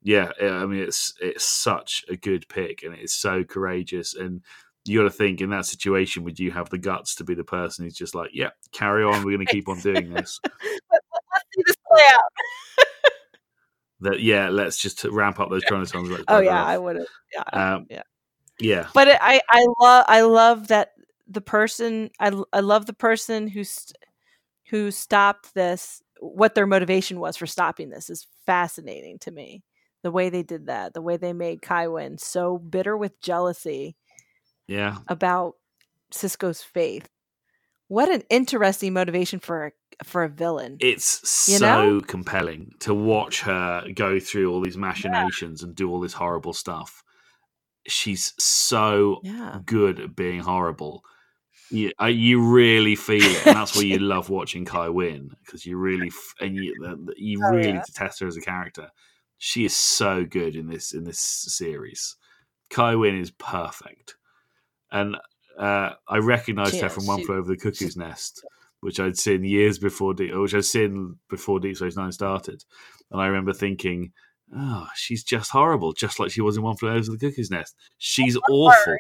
Yeah, 0.04 0.32
I 0.42 0.66
mean 0.66 0.82
it's 0.82 1.14
it's 1.22 1.44
such 1.46 2.04
a 2.10 2.16
good 2.18 2.48
pick, 2.50 2.84
and 2.84 2.94
it's 2.96 3.14
so 3.14 3.44
courageous. 3.44 4.16
And 4.16 4.42
you 4.84 4.98
got 5.00 5.04
to 5.04 5.12
think 5.12 5.42
in 5.42 5.52
that 5.52 5.68
situation, 5.68 6.24
would 6.24 6.40
you 6.40 6.50
have 6.52 6.70
the 6.72 6.80
guts 6.80 7.14
to 7.16 7.24
be 7.24 7.36
the 7.36 7.44
person 7.44 7.86
who's 7.86 7.94
just 7.96 8.16
like, 8.16 8.32
"Yeah, 8.34 8.50
carry 8.72 9.04
on, 9.04 9.24
we're 9.24 9.38
going 9.38 9.46
to 9.46 9.54
keep 9.54 9.70
on 9.70 9.80
doing 9.80 10.10
this." 10.14 10.40
Let- 10.44 11.02
Let's 11.34 11.46
see 11.56 11.64
this 11.66 11.76
play 11.88 12.02
out. 12.12 12.22
That 14.04 14.20
yeah, 14.20 14.50
let's 14.50 14.78
just 14.82 15.04
ramp 15.04 15.40
up 15.40 15.52
those 15.52 15.64
chronitons. 15.64 16.24
Oh 16.28 16.40
yeah, 16.40 16.62
off. 16.62 16.68
I 16.68 16.78
would 16.80 16.96
have. 16.96 17.06
Yeah. 17.32 17.74
Um, 17.76 17.86
yeah. 17.90 18.02
yeah, 18.60 18.88
but 18.96 19.08
it, 19.08 19.18
I 19.22 19.40
I 19.48 19.66
love 19.80 20.06
I 20.08 20.22
love 20.22 20.68
that 20.70 20.94
the 21.32 21.42
person 21.42 22.10
I, 22.20 22.32
I 22.54 22.60
love 22.60 22.86
the 22.86 22.94
person 22.94 23.48
who 23.48 23.64
st- 23.64 23.98
who 24.70 24.92
stopped 24.92 25.54
this. 25.54 26.02
What 26.20 26.54
their 26.54 26.68
motivation 26.68 27.20
was 27.20 27.36
for 27.38 27.48
stopping 27.48 27.90
this 27.90 28.10
is 28.10 28.28
fascinating 28.46 29.20
to 29.20 29.32
me. 29.32 29.64
The 30.04 30.12
way 30.12 30.30
they 30.30 30.44
did 30.44 30.68
that, 30.68 30.94
the 30.94 31.02
way 31.02 31.18
they 31.18 31.34
made 31.34 31.62
Kai 31.62 31.88
Winn 31.88 32.18
so 32.18 32.58
bitter 32.58 32.98
with 32.98 33.22
jealousy 33.22 33.96
yeah. 34.68 34.98
about 35.08 35.56
Sisko's 36.12 36.62
faith. 36.62 37.08
What 37.88 38.10
an 38.10 38.24
interesting 38.30 38.94
motivation 38.94 39.40
for 39.40 39.68
a 39.68 39.72
for 40.04 40.24
a 40.24 40.30
villain. 40.30 40.78
it's 40.80 41.48
You 41.48 41.58
so 41.58 41.66
know? 41.66 42.02
compelling 42.02 42.72
to 42.80 42.94
watch 42.94 43.42
her 43.42 43.86
go 43.94 44.20
through 44.20 44.52
all 44.52 44.62
these 44.62 44.78
machinations 44.78 45.62
and 45.62 45.76
do 45.76 45.90
all 45.92 46.00
this 46.00 46.14
horrible 46.14 46.54
stuff. 46.54 47.04
She's 47.88 48.34
so 48.40 49.20
yeah. 49.24 49.60
good 49.66 50.00
at 50.00 50.16
being 50.16 50.40
horrible. 50.40 51.04
You, 51.72 51.92
uh, 52.02 52.06
you 52.08 52.42
really 52.42 52.96
feel 52.96 53.24
it, 53.24 53.48
and 53.48 53.56
that's 53.56 53.76
why 53.76 53.84
you 53.84 53.98
love 54.00 54.30
watching 54.30 54.66
Kai 54.66 54.90
Winn 54.90 55.32
because 55.46 55.66
you 55.66 55.78
really 55.78 56.08
f- 56.08 56.34
and 56.42 56.56
you 56.56 56.76
you 57.16 57.42
Oh, 57.44 57.50
really 57.56 57.70
yeah. 57.70 57.84
detest 57.86 58.20
her 58.20 58.28
as 58.28 58.36
a 58.38 58.42
character. 58.42 58.90
She 59.38 59.64
is 59.66 59.76
so 59.76 60.26
good 60.26 60.56
in 60.56 60.68
this 60.68 60.94
in 60.94 61.06
this 61.06 61.20
series. 61.20 62.18
Kai 62.70 62.96
Winn 62.96 63.16
is 63.18 63.32
perfect, 63.32 64.16
and 64.92 65.16
uh, 65.58 65.92
I 66.08 66.18
recognised 66.18 66.80
her 66.82 66.90
from 66.90 67.08
One 67.08 67.24
Flew 67.26 67.36
Over 67.38 67.48
the 67.50 67.58
Cuckoo's 67.58 67.96
Nest, 67.98 68.44
which 68.82 69.00
I'd 69.00 69.18
seen 69.18 69.44
years 69.44 69.80
before, 69.80 70.14
Deep, 70.14 70.34
which 70.36 70.54
I'd 70.54 70.66
seen 70.66 71.18
before 71.30 71.60
Deep 71.60 71.78
Space 71.78 71.96
Nine 71.98 72.12
started, 72.12 72.64
and 73.12 73.22
I 73.22 73.28
remember 73.28 73.54
thinking, 73.54 74.12
"Oh, 74.56 74.88
she's 74.96 75.24
just 75.24 75.52
horrible, 75.52 75.94
just 75.94 76.20
like 76.20 76.32
she 76.32 76.42
was 76.42 76.58
in 76.58 76.64
One 76.64 76.76
Flew 76.78 76.90
Over 76.92 77.12
the 77.12 77.18
Cuckoo's 77.18 77.50
Nest. 77.52 77.76
She's 77.98 78.38
awful." 78.50 78.96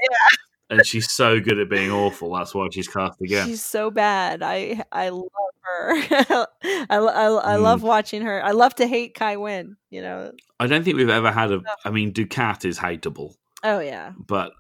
And 0.71 0.83
she's 0.85 1.11
so 1.11 1.39
good 1.39 1.59
at 1.59 1.69
being 1.69 1.91
awful. 1.91 2.33
That's 2.33 2.55
why 2.55 2.67
she's 2.71 2.87
cast 2.87 3.21
again. 3.21 3.45
She's 3.45 3.63
so 3.63 3.91
bad. 3.91 4.41
I 4.41 4.81
I 4.91 5.09
love 5.09 5.27
her. 5.61 5.91
I, 6.09 6.47
I, 6.89 6.95
I 6.97 7.57
Mm. 7.57 7.61
love 7.61 7.83
watching 7.83 8.21
her. 8.23 8.43
I 8.43 8.51
love 8.51 8.73
to 8.75 8.87
hate 8.87 9.13
Kai 9.13 9.35
Winn. 9.37 9.75
You 9.89 10.01
know. 10.01 10.31
I 10.59 10.67
don't 10.67 10.83
think 10.83 10.95
we've 10.97 11.09
ever 11.09 11.31
had 11.31 11.51
a. 11.51 11.61
I 11.85 11.91
mean, 11.91 12.13
Dukat 12.13 12.65
is 12.65 12.79
hateable, 12.79 13.33
Oh 13.63 13.79
yeah. 13.79 14.13
but 14.27 14.53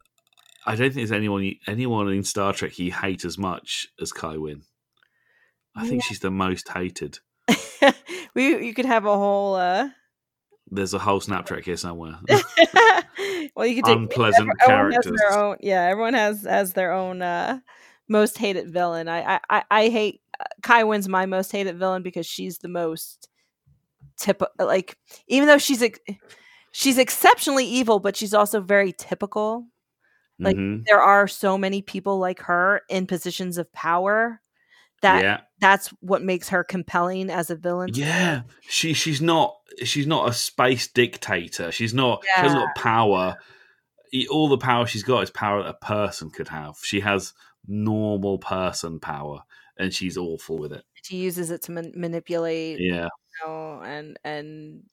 I 0.67 0.71
don't 0.75 0.87
think 0.93 0.95
there's 0.95 1.11
anyone 1.11 1.53
anyone 1.65 2.11
in 2.11 2.23
Star 2.23 2.53
Trek 2.53 2.77
you 2.77 2.91
hate 2.91 3.23
as 3.25 3.37
much 3.37 3.87
as 4.01 4.11
Kai 4.11 4.37
Winn. 4.37 4.63
I 5.75 5.87
think 5.87 6.03
she's 6.03 6.19
the 6.19 6.29
most 6.31 6.67
hated. 6.67 7.19
we 8.35 8.65
you 8.65 8.73
could 8.73 8.85
have 8.85 9.05
a 9.05 9.15
whole. 9.15 9.55
uh 9.55 9.89
There's 10.71 10.93
a 10.93 10.99
whole 10.99 11.19
Snap 11.19 11.45
Trek 11.45 11.65
here 11.65 11.77
somewhere. 11.77 12.17
Well, 13.55 13.65
you 13.65 13.75
could 13.75 13.85
take 13.85 13.97
Unpleasant 13.97 14.49
everyone 14.61 14.91
characters. 14.93 15.21
own. 15.31 15.57
Yeah, 15.59 15.83
everyone 15.83 16.13
has 16.13 16.43
has 16.43 16.73
their 16.73 16.93
own 16.93 17.21
uh 17.21 17.59
most 18.07 18.37
hated 18.37 18.71
villain. 18.71 19.09
I 19.09 19.39
I 19.49 19.63
I 19.69 19.89
hate 19.89 20.21
uh, 20.39 20.45
Kai 20.63 20.83
Winn's 20.85 21.09
my 21.09 21.25
most 21.25 21.51
hated 21.51 21.77
villain 21.77 22.01
because 22.01 22.25
she's 22.25 22.59
the 22.59 22.69
most 22.69 23.27
tip 24.17 24.41
like 24.59 24.97
even 25.27 25.47
though 25.47 25.57
she's 25.57 25.81
ex- 25.81 25.99
she's 26.71 26.97
exceptionally 26.97 27.65
evil, 27.65 27.99
but 27.99 28.15
she's 28.15 28.33
also 28.33 28.61
very 28.61 28.93
typical. 28.93 29.67
Like 30.39 30.55
Mhm. 30.55 30.85
there 30.85 31.01
are 31.01 31.27
so 31.27 31.57
many 31.57 31.81
people 31.81 32.17
like 32.17 32.39
her 32.43 32.81
in 32.89 33.05
positions 33.07 33.57
of 33.57 33.71
power 33.73 34.41
that 35.01 35.23
yeah, 35.23 35.41
that's 35.59 35.89
what 35.99 36.21
makes 36.21 36.49
her 36.49 36.63
compelling 36.63 37.29
as 37.29 37.49
a 37.49 37.55
villain. 37.55 37.89
yeah. 37.93 38.41
She 38.61 38.93
she's 38.93 39.21
not 39.21 39.55
she's 39.83 40.07
not 40.07 40.29
a 40.29 40.33
space 40.33 40.87
dictator. 40.87 41.71
She's 41.71 41.93
not. 41.93 42.23
She 42.23 42.41
hasn't 42.41 42.61
got 42.61 42.75
power. 42.75 43.37
All 44.29 44.49
the 44.49 44.57
power 44.57 44.85
she's 44.85 45.03
got 45.03 45.23
is 45.23 45.29
power 45.29 45.63
that 45.63 45.69
a 45.69 45.85
person 45.85 46.29
could 46.29 46.49
have. 46.49 46.75
She 46.83 46.99
has 46.99 47.33
normal 47.67 48.37
person 48.37 48.99
power, 48.99 49.43
and 49.77 49.93
she's 49.93 50.17
awful 50.17 50.57
with 50.57 50.73
it. 50.73 50.83
She 51.03 51.17
uses 51.17 51.49
it 51.51 51.61
to 51.63 51.71
man- 51.71 51.93
manipulate, 51.95 52.79
Yeah, 52.79 53.05
you 53.05 53.47
know, 53.47 53.81
and 53.83 54.19
and 54.23 54.83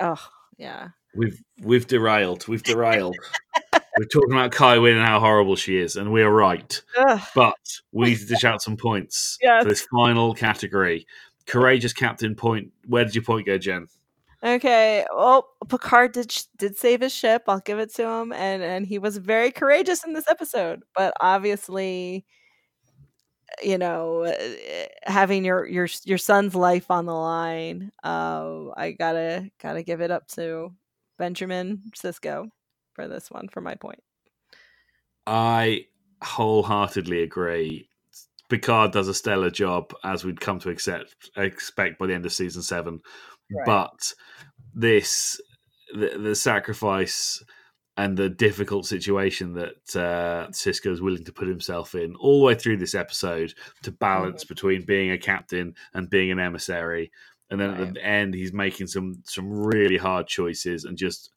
oh 0.00 0.26
yeah, 0.56 0.88
we've 1.14 1.42
we've 1.60 1.86
derailed. 1.86 2.48
We've 2.48 2.62
derailed. 2.62 3.16
We're 3.98 4.04
talking 4.06 4.32
about 4.32 4.52
Kai 4.52 4.78
Winn 4.78 4.96
and 4.98 5.06
how 5.06 5.20
horrible 5.20 5.56
she 5.56 5.78
is, 5.78 5.96
and 5.96 6.12
we're 6.12 6.30
right. 6.30 6.82
Ugh. 6.98 7.20
But 7.34 7.54
we 7.92 8.06
need 8.10 8.18
to 8.18 8.26
dish 8.34 8.44
out 8.44 8.60
some 8.62 8.76
points 8.76 9.38
Yes. 9.40 9.62
for 9.62 9.68
this 9.70 9.86
final 9.90 10.34
category. 10.34 11.06
Courageous 11.46 11.92
captain 11.92 12.34
point. 12.34 12.72
Where 12.86 13.04
did 13.04 13.14
your 13.14 13.24
point 13.24 13.46
go, 13.46 13.56
Jen? 13.56 13.86
Okay. 14.44 15.04
Well, 15.16 15.48
Picard 15.68 16.12
did 16.12 16.36
did 16.58 16.76
save 16.76 17.00
his 17.00 17.12
ship. 17.12 17.44
I'll 17.48 17.60
give 17.60 17.78
it 17.78 17.94
to 17.94 18.06
him, 18.06 18.32
and 18.32 18.62
and 18.62 18.86
he 18.86 18.98
was 18.98 19.16
very 19.16 19.50
courageous 19.50 20.04
in 20.04 20.12
this 20.12 20.28
episode. 20.28 20.82
But 20.94 21.14
obviously, 21.20 22.26
you 23.62 23.78
know, 23.78 24.24
uh, 24.24 24.34
having 25.04 25.44
your 25.44 25.66
your 25.66 25.88
your 26.04 26.18
son's 26.18 26.54
life 26.54 26.90
on 26.90 27.06
the 27.06 27.14
line, 27.14 27.92
uh, 28.04 28.70
I 28.76 28.92
gotta 28.92 29.50
gotta 29.62 29.82
give 29.82 30.00
it 30.02 30.10
up 30.10 30.26
to 30.32 30.72
Benjamin 31.16 31.80
Sisko 31.96 32.48
for 32.96 33.06
this 33.06 33.30
one 33.30 33.46
for 33.48 33.60
my 33.60 33.76
point. 33.76 34.02
I 35.26 35.86
wholeheartedly 36.22 37.22
agree. 37.22 37.88
Picard 38.48 38.92
does 38.92 39.08
a 39.08 39.14
stellar 39.14 39.50
job, 39.50 39.92
as 40.02 40.24
we'd 40.24 40.40
come 40.40 40.58
to 40.60 40.70
accept 40.70 41.14
expect 41.36 41.98
by 41.98 42.06
the 42.06 42.14
end 42.14 42.26
of 42.26 42.32
season 42.32 42.62
seven. 42.62 43.00
Right. 43.52 43.66
But 43.66 44.14
this, 44.74 45.40
the, 45.92 46.18
the 46.18 46.34
sacrifice 46.34 47.44
and 47.96 48.16
the 48.16 48.28
difficult 48.28 48.86
situation 48.86 49.54
that 49.54 49.96
uh, 49.96 50.48
Sisko 50.50 50.92
is 50.92 51.00
willing 51.00 51.24
to 51.24 51.32
put 51.32 51.48
himself 51.48 51.94
in 51.94 52.14
all 52.16 52.40
the 52.40 52.44
way 52.44 52.54
through 52.54 52.76
this 52.76 52.94
episode 52.94 53.54
to 53.82 53.90
balance 53.90 54.44
between 54.44 54.84
being 54.84 55.10
a 55.10 55.18
captain 55.18 55.74
and 55.94 56.10
being 56.10 56.30
an 56.30 56.38
emissary, 56.38 57.10
and 57.50 57.60
then 57.60 57.70
at 57.70 57.94
the 57.94 58.04
end 58.04 58.34
he's 58.34 58.52
making 58.52 58.86
some 58.86 59.22
some 59.24 59.50
really 59.50 59.96
hard 59.96 60.26
choices 60.28 60.84
and 60.84 60.96
just 60.96 61.30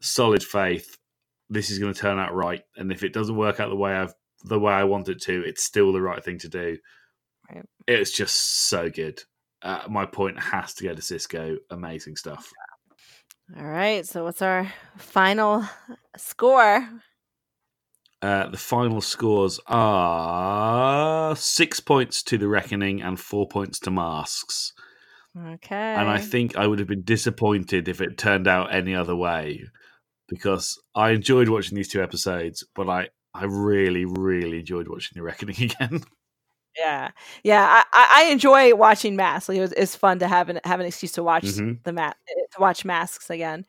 solid 0.00 0.42
faith. 0.42 0.96
This 1.48 1.70
is 1.70 1.78
going 1.78 1.94
to 1.94 2.00
turn 2.00 2.18
out 2.18 2.34
right, 2.34 2.62
and 2.76 2.90
if 2.90 3.02
it 3.02 3.12
doesn't 3.12 3.36
work 3.36 3.60
out 3.60 3.70
the 3.70 3.76
way 3.76 3.92
I've 3.92 4.14
the 4.44 4.58
way 4.58 4.72
I 4.72 4.84
want 4.84 5.08
it 5.08 5.20
to, 5.22 5.42
it's 5.44 5.64
still 5.64 5.92
the 5.92 6.02
right 6.02 6.22
thing 6.22 6.38
to 6.38 6.48
do. 6.48 6.78
Right. 7.52 7.64
It's 7.86 8.12
just 8.12 8.68
so 8.68 8.90
good. 8.90 9.22
Uh, 9.62 9.82
my 9.88 10.06
point 10.06 10.38
has 10.38 10.74
to 10.74 10.84
go 10.84 10.94
to 10.94 11.02
Sisko. 11.02 11.56
Amazing 11.70 12.16
stuff. 12.16 12.52
All 13.56 13.64
right. 13.64 14.06
So 14.06 14.24
what's 14.24 14.42
our 14.42 14.72
final 14.96 15.64
score? 16.16 16.88
Uh, 18.22 18.48
the 18.48 18.56
final 18.56 19.00
scores 19.00 19.60
are 19.66 21.36
six 21.36 21.80
points 21.80 22.22
to 22.24 22.38
the 22.38 22.48
Reckoning 22.48 23.02
and 23.02 23.20
four 23.20 23.46
points 23.46 23.78
to 23.80 23.90
Masks. 23.90 24.72
Okay. 25.36 25.76
And 25.76 26.08
I 26.08 26.18
think 26.18 26.56
I 26.56 26.66
would 26.66 26.78
have 26.78 26.88
been 26.88 27.02
disappointed 27.02 27.88
if 27.88 28.00
it 28.00 28.16
turned 28.16 28.48
out 28.48 28.74
any 28.74 28.94
other 28.94 29.14
way 29.14 29.64
because 30.28 30.80
I 30.94 31.10
enjoyed 31.10 31.48
watching 31.48 31.76
these 31.76 31.88
two 31.88 32.02
episodes, 32.02 32.64
but 32.74 32.88
I, 32.88 33.08
I 33.34 33.44
really, 33.44 34.04
really 34.04 34.60
enjoyed 34.60 34.88
watching 34.88 35.12
The 35.14 35.22
Reckoning 35.22 35.56
again. 35.62 36.02
Yeah, 36.78 37.10
yeah. 37.42 37.82
I, 37.92 38.24
I, 38.26 38.30
enjoy 38.30 38.74
watching 38.74 39.16
masks. 39.16 39.48
Like 39.48 39.58
it 39.58 39.62
was, 39.62 39.72
it's 39.72 39.96
fun 39.96 40.18
to 40.18 40.28
have 40.28 40.50
an 40.50 40.60
have 40.64 40.78
an 40.78 40.84
excuse 40.86 41.12
to 41.12 41.22
watch 41.22 41.44
Mhm. 41.44 41.82
the 41.84 41.92
mat 41.92 42.16
to 42.52 42.60
watch 42.60 42.84
masks 42.84 43.30
again. 43.30 43.64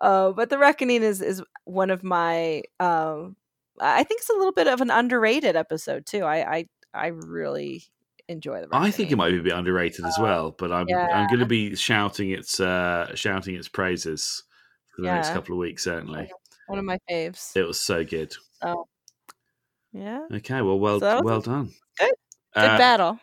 Uh, 0.00 0.32
but 0.32 0.50
the 0.50 0.58
reckoning 0.58 1.02
is 1.02 1.22
is 1.22 1.42
one 1.64 1.88
of 1.90 2.04
my. 2.04 2.62
Um, 2.78 3.36
I 3.80 4.04
think 4.04 4.20
it's 4.20 4.28
a 4.28 4.34
little 4.34 4.52
bit 4.52 4.66
of 4.66 4.82
an 4.82 4.90
underrated 4.90 5.56
episode 5.56 6.04
too. 6.04 6.22
I 6.24 6.56
I, 6.56 6.68
I 6.92 7.06
really 7.06 7.84
enjoy 8.28 8.56
the. 8.60 8.68
Reckoning. 8.68 8.88
I 8.88 8.90
think 8.90 9.10
it 9.10 9.16
might 9.16 9.30
be 9.30 9.38
a 9.38 9.42
bit 9.42 9.54
underrated 9.54 10.04
as 10.04 10.18
well, 10.18 10.50
but 10.50 10.70
I'm 10.70 10.86
yeah. 10.86 11.08
I'm 11.14 11.28
going 11.28 11.40
to 11.40 11.46
be 11.46 11.74
shouting 11.76 12.30
its 12.30 12.60
uh, 12.60 13.14
shouting 13.14 13.54
its 13.54 13.68
praises 13.68 14.42
for 14.94 15.02
the 15.02 15.08
next 15.08 15.30
couple 15.30 15.54
of 15.54 15.58
weeks. 15.58 15.84
Certainly, 15.84 16.30
one 16.66 16.78
of 16.78 16.84
my 16.84 16.98
faves. 17.10 17.56
it 17.56 17.62
was 17.62 17.80
so 17.80 18.04
good. 18.04 18.34
So 18.62 18.86
yeah, 19.92 20.26
Okay, 20.32 20.60
well, 20.62 20.78
well, 20.78 21.00
So 21.00 21.20
well 21.22 21.40
done. 21.40 21.72
good- 21.98 22.12
good 22.54 22.64
Uh, 22.64 22.78
battle. 22.78 23.18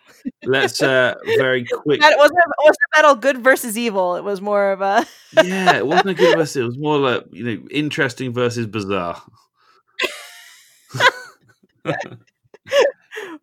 let's 0.46 0.82
uh, 0.82 1.16
very 1.38 1.66
quick. 1.72 2.02
It 2.02 2.18
wasn't 2.18 2.38
it 2.40 2.56
wasn't 2.60 2.78
a 2.94 2.96
battle 2.96 3.16
good 3.16 3.44
versus 3.44 3.78
evil. 3.78 4.16
It 4.16 4.24
was 4.24 4.42
more 4.42 4.72
of 4.72 4.82
a 4.82 5.06
yeah, 5.44 5.76
it 5.78 5.86
wasn't 5.88 6.10
a 6.10 6.14
good 6.14 6.36
versus. 6.38 6.56
It 6.58 6.64
was 6.64 6.78
more 6.78 6.98
like 6.98 7.24
you 7.32 7.44
know, 7.44 7.68
interesting 7.72 8.34
versus 8.34 8.68
bizarre. 8.68 9.22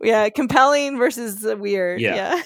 yeah 0.00 0.28
compelling 0.30 0.98
versus 0.98 1.44
weird. 1.58 2.00
Yeah. 2.00 2.14
yeah. 2.36 2.42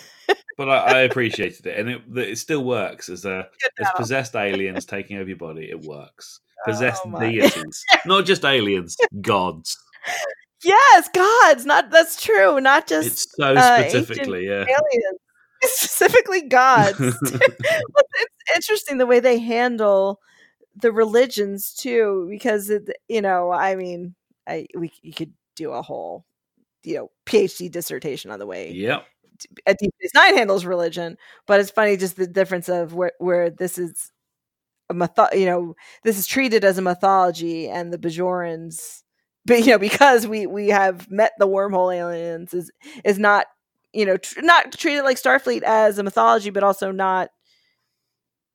But 0.59 0.69
I, 0.69 0.77
I 0.77 0.99
appreciated 1.03 1.67
it, 1.67 1.79
and 1.79 1.89
it, 1.89 2.03
it 2.17 2.37
still 2.37 2.65
works 2.65 3.09
as 3.09 3.25
a 3.25 3.49
as 3.81 3.89
possessed 3.97 4.35
aliens 4.35 4.85
taking 4.85 5.17
over 5.17 5.29
your 5.29 5.39
body. 5.39 5.71
It 5.71 5.81
works. 5.83 6.41
Possessed 6.67 7.03
Oh 7.07 7.21
deities, 7.21 7.85
not 8.07 8.27
just 8.27 8.45
aliens, 8.45 8.97
gods. 9.21 9.79
Yes, 10.65 11.09
gods. 11.15 11.65
Not 11.65 11.93
that's 11.93 12.21
true. 12.21 12.61
Not 12.61 12.89
just 12.89 13.07
It's 13.07 13.37
so 13.37 13.55
uh, 13.55 13.89
specifically, 13.89 14.49
yeah. 14.49 14.65
aliens, 14.65 15.21
specifically 15.63 16.43
gods. 16.43 16.99
it's 16.99 18.57
interesting 18.57 18.99
the 18.99 19.07
way 19.07 19.21
they 19.21 19.39
handle 19.39 20.19
the 20.75 20.91
religions 20.91 21.73
too, 21.73 22.27
because 22.29 22.69
it, 22.69 22.91
you 23.07 23.23
know, 23.23 23.53
I 23.53 23.77
mean, 23.77 24.17
I 24.49 24.67
we 24.75 24.91
you 25.03 25.13
could 25.13 25.33
do 25.55 25.71
a 25.71 25.83
whole 25.83 26.25
you 26.83 26.95
know 26.97 27.11
PhD 27.27 27.71
dissertation 27.71 28.31
on 28.31 28.39
the 28.39 28.47
way 28.47 28.73
Yep. 28.73 29.05
A 29.67 29.75
Deep 29.75 29.93
Space 29.99 30.15
Nine 30.15 30.37
handles 30.37 30.65
religion, 30.65 31.17
but 31.47 31.61
it's 31.61 31.71
funny 31.71 31.97
just 31.97 32.17
the 32.17 32.27
difference 32.27 32.69
of 32.69 32.95
where 32.95 33.13
where 33.19 33.51
this 33.51 33.79
is 33.79 34.13
a 34.91 34.95
mytho- 34.95 35.39
you 35.39 35.47
know 35.47 35.75
this 36.05 36.19
is 36.19 36.27
treated 36.27 36.65
as 36.65 36.79
a 36.79 36.83
mythology, 36.83 37.69
and 37.69 37.93
the 37.93 37.99
Bajorans, 37.99 39.03
but 39.47 39.61
you 39.61 39.73
know 39.73 39.79
because 39.79 40.27
we 40.27 40.47
we 40.47 40.69
have 40.69 41.11
met 41.11 41.33
the 41.39 41.49
wormhole 41.49 41.95
aliens 41.95 42.55
is 42.55 42.71
is 43.05 43.19
not 43.19 43.47
you 43.93 44.05
know 44.07 44.17
tr- 44.17 44.43
not 44.43 44.73
treated 44.73 45.03
like 45.03 45.17
Starfleet 45.21 45.63
as 45.63 45.99
a 45.99 46.03
mythology, 46.03 46.51
but 46.51 46.63
also 46.63 46.91
not 46.91 47.31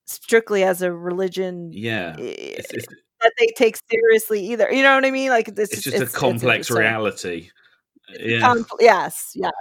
strictly 0.06 0.64
as 0.64 0.82
a 0.82 0.92
religion 0.92 1.72
Yeah. 1.74 2.16
eh, 2.20 2.34
It's, 2.58 2.72
it's, 2.74 2.88
that 3.22 3.34
they 3.40 3.48
take 3.56 3.78
seriously 3.90 4.46
either. 4.48 4.72
You 4.72 4.84
know 4.84 4.96
what 4.96 5.06
I 5.06 5.12
mean? 5.12 5.30
Like 5.30 5.48
it's, 5.48 5.60
it's 5.60 5.82
just 5.82 6.02
a 6.02 6.06
complex 6.08 6.70
reality. 6.70 7.50
Yeah. 8.20 8.42
Compl- 8.42 8.78
yes, 8.80 9.32
yes, 9.34 9.54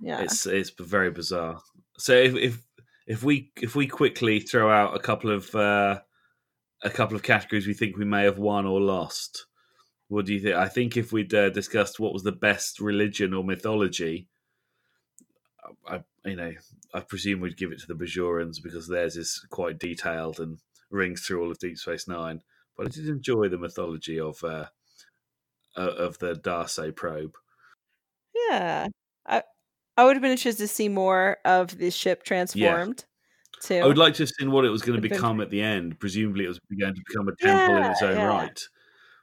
yeah. 0.00 0.20
It's 0.22 0.46
it's 0.46 0.70
very 0.70 1.10
bizarre. 1.10 1.60
So 1.98 2.14
if 2.14 2.34
if 2.34 2.62
if 3.06 3.22
we 3.22 3.52
if 3.56 3.74
we 3.74 3.86
quickly 3.86 4.40
throw 4.40 4.70
out 4.70 4.94
a 4.94 5.00
couple 5.00 5.30
of 5.30 5.54
uh, 5.54 6.00
a 6.82 6.90
couple 6.90 7.16
of 7.16 7.22
categories 7.22 7.66
we 7.66 7.74
think 7.74 7.96
we 7.96 8.04
may 8.04 8.24
have 8.24 8.38
won 8.38 8.66
or 8.66 8.80
lost, 8.80 9.46
what 10.08 10.26
do 10.26 10.34
you 10.34 10.40
think? 10.40 10.56
I 10.56 10.68
think 10.68 10.96
if 10.96 11.12
we'd 11.12 11.34
uh, 11.34 11.50
discussed 11.50 12.00
what 12.00 12.12
was 12.12 12.22
the 12.22 12.32
best 12.32 12.80
religion 12.80 13.34
or 13.34 13.44
mythology, 13.44 14.28
I 15.86 16.02
you 16.24 16.36
know 16.36 16.52
I 16.94 17.00
presume 17.00 17.40
we'd 17.40 17.56
give 17.56 17.72
it 17.72 17.80
to 17.80 17.86
the 17.86 17.94
Bajorans 17.94 18.62
because 18.62 18.88
theirs 18.88 19.16
is 19.16 19.44
quite 19.50 19.78
detailed 19.78 20.38
and 20.40 20.58
rings 20.90 21.22
through 21.22 21.42
all 21.42 21.50
of 21.50 21.58
Deep 21.58 21.78
Space 21.78 22.08
Nine. 22.08 22.42
But 22.76 22.86
I 22.86 22.90
did 22.90 23.08
enjoy 23.08 23.48
the 23.48 23.58
mythology 23.58 24.20
of 24.20 24.42
uh, 24.44 24.66
of 25.76 26.18
the 26.18 26.34
D'Arsay 26.34 26.94
probe. 26.94 27.34
Yeah. 28.48 28.88
I 29.26 29.42
I 29.98 30.04
would 30.04 30.14
have 30.16 30.22
been 30.22 30.30
interested 30.30 30.62
to 30.62 30.68
see 30.68 30.88
more 30.88 31.38
of 31.44 31.76
the 31.76 31.90
ship 31.90 32.22
transformed 32.22 33.04
Yeah. 33.04 33.60
too. 33.80 33.84
I 33.84 33.86
would 33.86 33.98
like 33.98 34.14
to 34.14 34.22
have 34.22 34.30
seen 34.30 34.52
what 34.52 34.64
it 34.64 34.70
was 34.70 34.80
going 34.80 34.94
to 34.96 35.02
been 35.02 35.10
become 35.10 35.40
at 35.40 35.50
the 35.50 35.60
end. 35.60 35.98
Presumably, 35.98 36.44
it 36.44 36.48
was 36.48 36.60
going 36.80 36.94
to 36.94 37.02
become 37.06 37.28
a 37.28 37.34
temple 37.36 37.76
in 37.76 37.82
its 37.90 38.00
own 38.02 38.16
yeah. 38.16 38.24
right, 38.26 38.60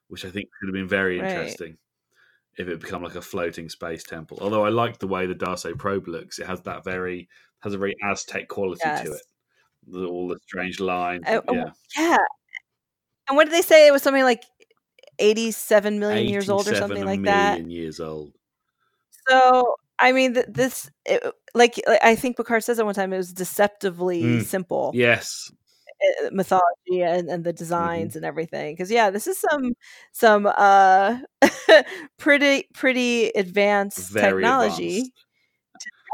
which 0.09 0.25
I 0.25 0.29
think 0.29 0.49
could 0.59 0.67
have 0.67 0.73
been 0.73 0.87
very 0.87 1.19
Right. 1.19 1.31
interesting 1.31 1.77
if 2.57 2.67
it 2.67 2.81
become 2.81 3.01
like 3.03 3.15
a 3.15 3.21
floating 3.21 3.69
space 3.69 4.03
temple. 4.03 4.37
Although 4.41 4.65
I 4.65 4.69
like 4.69 4.99
the 4.99 5.07
way 5.07 5.25
the 5.25 5.33
D'Arsay 5.33 5.77
probe 5.79 6.07
looks; 6.09 6.39
it 6.39 6.45
has 6.45 6.61
that 6.63 6.83
very 6.83 7.29
has 7.61 7.73
a 7.73 7.77
very 7.77 7.95
Aztec 8.03 8.47
quality 8.49 8.81
to 8.83 9.13
it. 9.13 9.21
The- 9.87 10.05
All 10.07 10.27
the 10.27 10.37
strange 10.45 10.79
lines, 10.81 11.23
Uh, 11.25 11.41
uh, 11.47 11.53
yeah. 11.53 11.71
yeah. 11.97 12.17
And 13.27 13.37
what 13.37 13.45
did 13.45 13.53
they 13.53 13.61
say? 13.61 13.87
It 13.87 13.91
was 13.91 14.03
something 14.03 14.23
like 14.23 14.43
87 15.19 15.99
million 15.99 16.27
years 16.27 16.49
old 16.49 16.67
or 16.67 16.75
something 16.75 17.05
like 17.05 17.23
that. 17.23 17.53
million 17.59 17.69
years 17.71 17.99
old. 18.01 18.33
So 19.29 19.75
I 19.99 20.11
mean, 20.11 20.33
th- 20.35 20.45
this 20.49 20.89
it, 21.05 21.23
like 21.53 21.81
like, 21.87 21.99
I 22.03 22.15
think 22.15 22.37
Picard 22.37 22.63
says 22.63 22.79
at 22.79 22.85
one 22.85 22.95
time 22.95 23.13
it 23.13 23.17
was 23.17 23.33
deceptively 23.33 24.21
Mm. 24.23 24.43
simple 24.43 24.91
Yes. 24.93 25.51
uh, 26.25 26.29
mythology 26.31 27.01
and, 27.01 27.29
and 27.29 27.43
the 27.43 27.51
Mm-hmm. 27.51 27.57
designs 27.57 28.15
and 28.15 28.25
everything. 28.25 28.73
Because 28.75 28.91
yeah, 28.91 29.09
this 29.09 29.27
is 29.27 29.37
some 29.39 29.73
some 30.11 30.45
uh 30.47 31.17
pretty 32.17 32.67
pretty 32.73 33.27
advanced 33.29 34.11
Very 34.11 34.41
technology 34.43 34.97
advanced. 34.97 35.24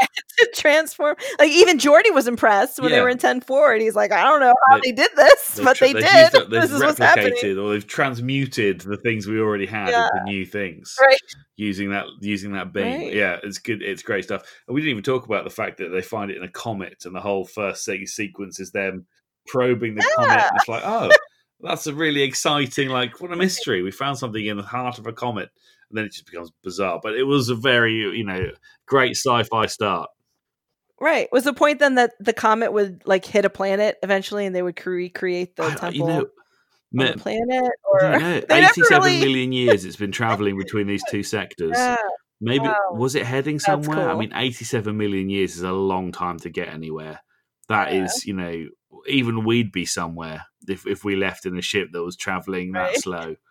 to 0.39 0.51
transform. 0.55 1.15
Like 1.39 1.51
even 1.51 1.77
Geordi 1.77 2.13
was 2.13 2.27
impressed 2.27 2.79
when 2.79 2.91
they 2.91 3.01
were 3.01 3.09
in 3.09 3.17
Ten 3.17 3.41
Forward, 3.41 3.73
and 3.73 3.81
he's 3.83 3.95
like, 3.95 4.11
I 4.11 4.23
don't 4.23 4.39
know 4.39 4.53
how 4.69 4.77
They- 4.77 4.91
they, 4.91 4.95
did 4.95 5.11
this, 5.15 5.59
but 5.63 5.77
tra- 5.77 5.87
they 5.93 6.01
did. 6.01 6.33
used 6.33 6.49
this 6.51 6.71
is 6.71 6.81
what's 6.81 6.97
happening. 6.99 7.57
or 7.57 7.73
they've 7.73 7.85
transmuted 7.87 8.81
the 8.81 8.97
things 8.97 9.27
we 9.27 9.39
already 9.39 9.65
had 9.65 9.89
Yeah. 9.89 10.07
into 10.13 10.31
new 10.31 10.45
things 10.45 10.95
Right. 11.01 11.17
using 11.55 11.89
that 11.91 12.05
using 12.21 12.53
that 12.53 12.73
beam. 12.73 12.83
Right. 13.01 13.13
Yeah, 13.13 13.37
it's 13.43 13.57
good. 13.59 13.81
It's 13.81 14.03
great 14.03 14.23
stuff. 14.23 14.43
And 14.67 14.75
we 14.75 14.81
didn't 14.81 14.91
even 14.91 15.03
talk 15.03 15.25
about 15.25 15.43
the 15.43 15.49
fact 15.49 15.77
that 15.77 15.89
they 15.89 16.01
find 16.01 16.31
it 16.31 16.37
in 16.37 16.43
a 16.43 16.49
comet, 16.51 17.03
and 17.05 17.15
the 17.15 17.21
whole 17.21 17.45
first 17.45 17.83
sequence 17.85 18.59
is 18.59 18.71
them 18.71 19.05
probing 19.47 19.95
the 19.95 20.07
comet. 20.15 20.29
Yeah. 20.31 20.47
And 20.49 20.57
it's 20.57 20.67
like, 20.67 20.83
oh, 20.85 21.09
that's 21.61 21.85
a 21.87 21.93
really 21.93 22.23
exciting, 22.23 22.89
like, 22.89 23.19
what 23.21 23.31
a 23.31 23.35
mystery. 23.47 23.81
We 23.83 23.91
found 23.91 24.17
something 24.17 24.43
in 24.45 24.57
the 24.57 24.63
heart 24.63 24.97
of 24.99 25.07
a 25.07 25.13
comet, 25.13 25.49
and 25.91 25.97
then 25.97 26.05
it 26.05 26.13
just 26.13 26.26
becomes 26.26 26.51
bizarre. 26.63 26.99
But 27.03 27.15
it 27.15 27.23
was 27.23 27.49
a 27.49 27.55
very, 27.55 27.93
you 28.18 28.23
know, 28.26 28.51
great 28.88 29.11
sci-fi 29.18 29.65
start. 29.68 30.09
Right. 30.99 31.27
Was 31.31 31.43
the 31.45 31.53
point 31.53 31.80
then 31.80 31.95
that 31.95 32.11
the 32.19 32.34
comet 32.34 32.73
would 32.73 33.01
like 33.05 33.26
hit 33.26 33.45
a 33.45 33.49
planet 33.49 33.97
eventually, 34.03 34.45
and 34.45 34.55
they 34.55 34.61
would 34.61 34.84
recreate 34.85 35.55
the 35.55 35.63
I- 35.63 35.76
temple 35.76 35.93
you 35.93 36.05
know, 36.05 36.26
the 36.91 37.13
planet? 37.18 37.47
I 37.51 37.69
Or 37.85 37.99
don't 37.99 38.22
know. 38.22 38.55
87 38.55 39.03
really- 39.03 39.19
million 39.19 39.51
years 39.51 39.85
it's 39.85 39.95
been 39.95 40.11
traveling 40.11 40.57
between 40.57 40.88
these 40.88 41.03
two 41.09 41.23
sectors. 41.23 41.72
Yeah. 41.77 41.97
Maybe 42.43 42.65
Wow. 42.65 42.76
was 42.93 43.13
it 43.13 43.23
heading 43.23 43.59
somewhere? 43.59 44.09
I 44.09 44.15
mean, 44.18 44.31
87 44.34 44.97
million 44.97 45.30
years 45.30 45.55
is 45.57 45.61
a 45.61 45.72
long 45.72 46.11
time 46.11 46.39
to 46.39 46.49
get 46.49 46.69
anywhere. 46.69 47.19
That 47.69 47.93
is, 47.93 48.26
Yeah. 48.26 48.30
you 48.31 48.34
know, 48.39 48.65
even 49.07 49.43
we'd 49.45 49.72
be 49.72 49.85
somewhere 49.85 50.45
if 50.68 50.88
if 50.88 51.03
we 51.03 51.15
left 51.15 51.45
in 51.45 51.55
a 51.57 51.61
ship 51.61 51.89
that 51.93 52.01
was 52.03 52.15
traveling 52.18 52.72
that 52.72 52.80
Right. 52.81 52.97
slow. 52.97 53.35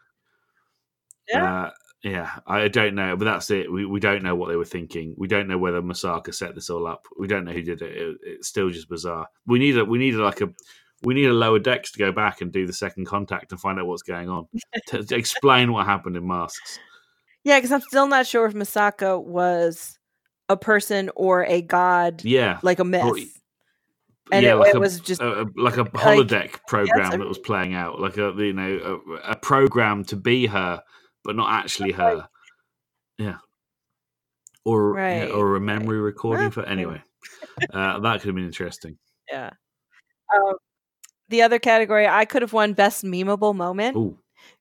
Yeah. 1.29 1.62
Uh, 1.67 1.71
yeah, 2.02 2.31
I 2.47 2.68
don't 2.68 2.94
know, 2.94 3.16
but 3.16 3.27
that's 3.27 3.51
it. 3.51 3.70
We 3.70 3.85
we 3.85 4.01
don't 4.01 4.22
know 4.22 4.35
what 4.35 4.48
they 4.48 4.56
were 4.56 4.64
thinking. 4.64 5.14
We 5.18 5.28
don't 5.28 5.48
know 5.48 5.59
whether 5.59 5.82
Masaka 5.82 6.35
set 6.35 6.55
this 6.55 6.70
all 6.70 6.86
up. 6.86 7.06
We 7.18 7.27
don't 7.27 7.44
know 7.44 7.52
who 7.52 7.62
did 7.62 7.82
it. 7.82 7.97
it 7.97 8.16
it's 8.22 8.48
still 8.48 8.70
just 8.70 8.89
bizarre. 8.89 9.27
We 9.47 9.59
need 9.59 9.77
a 9.77 9.85
we 9.85 9.98
need 9.98 10.14
a, 10.14 10.22
like 10.24 10.40
a 10.40 10.48
we 11.02 11.14
need 11.14 11.27
a 11.27 11.32
lower 11.32 11.59
decks 11.59 11.93
to 11.93 11.98
go 11.98 12.12
back 12.12 12.40
and 12.40 12.52
do 12.52 12.66
the 12.66 12.72
second 12.72 13.06
contact 13.06 13.52
and 13.52 13.60
find 13.60 13.78
out 13.78 13.86
what's 13.86 14.02
going 14.02 14.28
on. 14.28 14.47
to, 14.89 15.05
to 15.05 15.16
explain 15.16 15.72
what 15.72 15.86
happened 15.86 16.16
in 16.16 16.27
masks. 16.27 16.78
Yeah, 17.44 17.59
because 17.59 17.72
I'm 17.72 17.81
still 17.82 18.06
not 18.06 18.27
sure 18.27 18.47
if 18.47 18.55
Masaka 18.55 19.22
was 19.22 19.98
a 20.48 20.56
person 20.56 21.10
or 21.16 21.44
a 21.47 21.62
god, 21.62 22.24
Yeah, 22.24 22.59
like 22.62 22.78
a 22.78 22.85
myth. 22.85 23.05
Or- 23.05 23.16
and 24.32 24.44
yeah, 24.44 24.52
it, 24.52 24.56
like 24.56 24.68
it 24.70 24.77
a- 24.77 24.81
was 24.81 25.01
just 25.01 25.20
a, 25.20 25.47
like 25.56 25.77
a 25.77 25.85
holodeck 25.85 26.64
program 26.68 27.12
I 27.12 27.16
that 27.16 27.27
was 27.27 27.39
playing 27.39 27.74
out, 27.74 28.01
like 28.01 28.16
a 28.16 28.32
you 28.36 28.52
know 28.52 29.01
a, 29.24 29.32
a 29.32 29.36
program 29.36 30.05
to 30.05 30.16
be 30.16 30.47
her, 30.47 30.82
but 31.25 31.37
not 31.37 31.53
actually 31.53 31.93
her. 31.93 32.29
Yeah, 33.19 33.37
or 34.65 34.99
yeah, 34.99 35.27
or 35.27 35.57
a 35.57 35.61
memory 35.61 36.01
recording 36.01 36.51
for 36.51 36.65
anyway. 36.65 37.03
uh, 37.73 38.01
that 38.01 38.21
could 38.21 38.29
have 38.29 38.35
been 38.35 38.47
interesting. 38.47 38.97
yeah. 39.31 39.51
Um, 40.35 40.55
the 41.29 41.43
other 41.43 41.59
category, 41.59 42.07
I 42.07 42.25
could 42.25 42.43
have 42.43 42.53
won 42.53 42.73
best 42.73 43.05
memeable 43.05 43.55
moment 43.55 43.97
Ooh, 43.97 44.19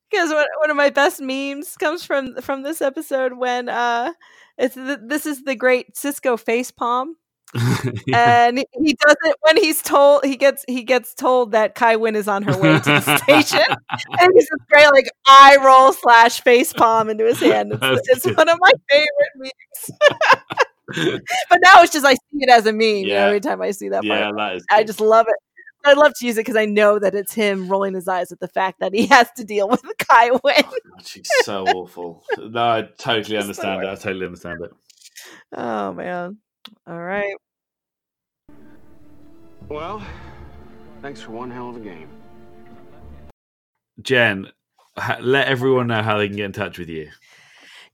because 0.10 0.32
one, 0.32 0.46
one 0.60 0.70
of 0.70 0.78
my 0.78 0.90
best 0.90 1.22
memes 1.22 1.76
comes 1.78 2.04
from 2.04 2.36
from 2.42 2.64
this 2.64 2.82
episode 2.82 3.34
when 3.34 3.70
uh, 3.70 4.14
it's 4.58 4.76
the, 4.76 5.02
this 5.04 5.26
is 5.26 5.44
the 5.44 5.56
great 5.56 5.96
Sisko 5.96 6.40
face 6.40 6.72
palm. 6.72 7.16
Yeah. 8.06 8.48
and 8.48 8.58
he- 8.84 8.94
does 8.94 9.16
it 9.26 9.36
when 9.42 9.58
he's 9.58 9.82
told 9.82 10.24
he 10.24 10.36
gets 10.38 10.64
he 10.68 10.84
gets 10.84 11.14
told 11.16 11.52
that 11.54 11.74
Kai 11.76 11.96
Winn 11.96 12.16
is 12.16 12.28
on 12.28 12.44
her 12.44 12.56
way 12.58 12.80
to 12.80 12.84
the 12.86 13.18
station, 13.18 13.60
and 13.90 14.32
he's 14.36 14.48
just 14.48 14.70
great 14.70 14.92
like 14.92 15.10
eye 15.26 15.58
roll 15.64 15.92
slash 15.94 16.42
face 16.42 16.74
palm 16.74 17.10
into 17.10 17.26
his 17.26 17.40
hand. 17.40 17.74
It's, 17.82 18.26
it's 18.26 18.38
one 18.38 18.50
of 18.50 18.58
my 18.60 18.72
favorite 18.90 19.10
memes. 19.36 21.22
but 21.50 21.60
now 21.64 21.82
it's 21.82 21.92
just 21.94 22.06
I 22.06 22.14
see 22.14 22.20
it 22.34 22.50
as 22.50 22.66
a 22.66 22.72
meme 22.74 22.82
you 22.82 23.08
know, 23.08 23.14
Yeah. 23.14 23.26
every 23.26 23.40
time 23.40 23.62
I 23.62 23.72
see 23.72 23.90
that. 23.90 24.04
yeah, 24.04 24.24
part. 24.26 24.36
that 24.38 24.56
is. 24.58 24.66
I 24.70 24.84
just 24.84 25.02
love 25.02 25.26
it. 25.28 25.36
I 25.86 25.94
love 25.94 26.14
to 26.20 26.26
use 26.26 26.38
it 26.38 26.42
because 26.42 26.58
I 26.58 26.66
know 26.66 27.00
that 27.00 27.16
it's 27.16 27.34
him 27.34 27.70
rolling 27.70 27.94
his 27.94 28.08
eyes 28.08 28.32
at 28.34 28.40
the 28.42 28.50
fact 28.50 28.80
that 28.82 28.94
he 28.94 29.08
has 29.08 29.32
to 29.38 29.46
deal 29.46 29.70
with 29.70 29.82
Kai 29.98 30.32
Winn. 30.32 30.42
Oh, 30.44 30.62
God, 30.92 31.06
she's 31.08 31.30
so 31.44 31.64
awful. 31.66 32.24
No, 32.38 32.62
I 32.62 32.90
totally 32.98 33.38
understand 33.38 33.82
so 33.84 33.88
it. 33.88 33.92
I 33.92 33.96
totally 33.96 34.26
understand 34.26 34.62
it. 34.62 34.72
Oh 35.56 35.94
man! 35.94 36.38
All 36.88 37.00
right. 37.00 37.34
Well, 39.68 40.02
thanks 41.02 41.22
for 41.22 41.32
one 41.32 41.52
hell 41.52 41.70
of 41.70 41.78
a 41.78 41.80
game. 41.80 42.10
Jen, 44.02 44.48
ha- 44.98 45.20
let 45.22 45.48
everyone 45.48 45.88
know 45.88 46.02
how 46.02 46.18
they 46.18 46.28
can 46.28 46.38
get 46.38 46.46
in 46.46 46.54
touch 46.54 46.80
with 46.80 46.90
you. 46.90 47.10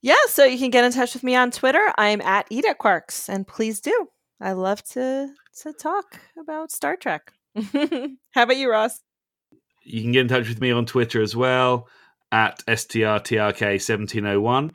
Yeah, 0.02 0.14
so 0.28 0.44
you 0.44 0.58
can 0.58 0.70
get 0.70 0.84
in 0.84 0.92
touch 0.92 1.14
with 1.14 1.22
me 1.22 1.34
on 1.34 1.50
Twitter. 1.50 1.92
I'm 1.98 2.20
at 2.20 2.46
Edith 2.50 2.76
Quarks, 2.78 3.28
and 3.28 3.46
please 3.46 3.80
do. 3.80 4.08
I 4.40 4.52
love 4.52 4.82
to 4.90 5.30
to 5.62 5.72
talk 5.72 6.20
about 6.38 6.70
Star 6.70 6.96
Trek. 6.96 7.32
How 7.72 8.42
about 8.42 8.56
you, 8.56 8.70
Ross? 8.70 9.00
You 9.82 10.02
can 10.02 10.12
get 10.12 10.22
in 10.22 10.28
touch 10.28 10.48
with 10.48 10.60
me 10.60 10.70
on 10.70 10.84
Twitter 10.84 11.22
as 11.22 11.34
well 11.34 11.88
at 12.32 12.62
strtrk1701. 12.66 14.70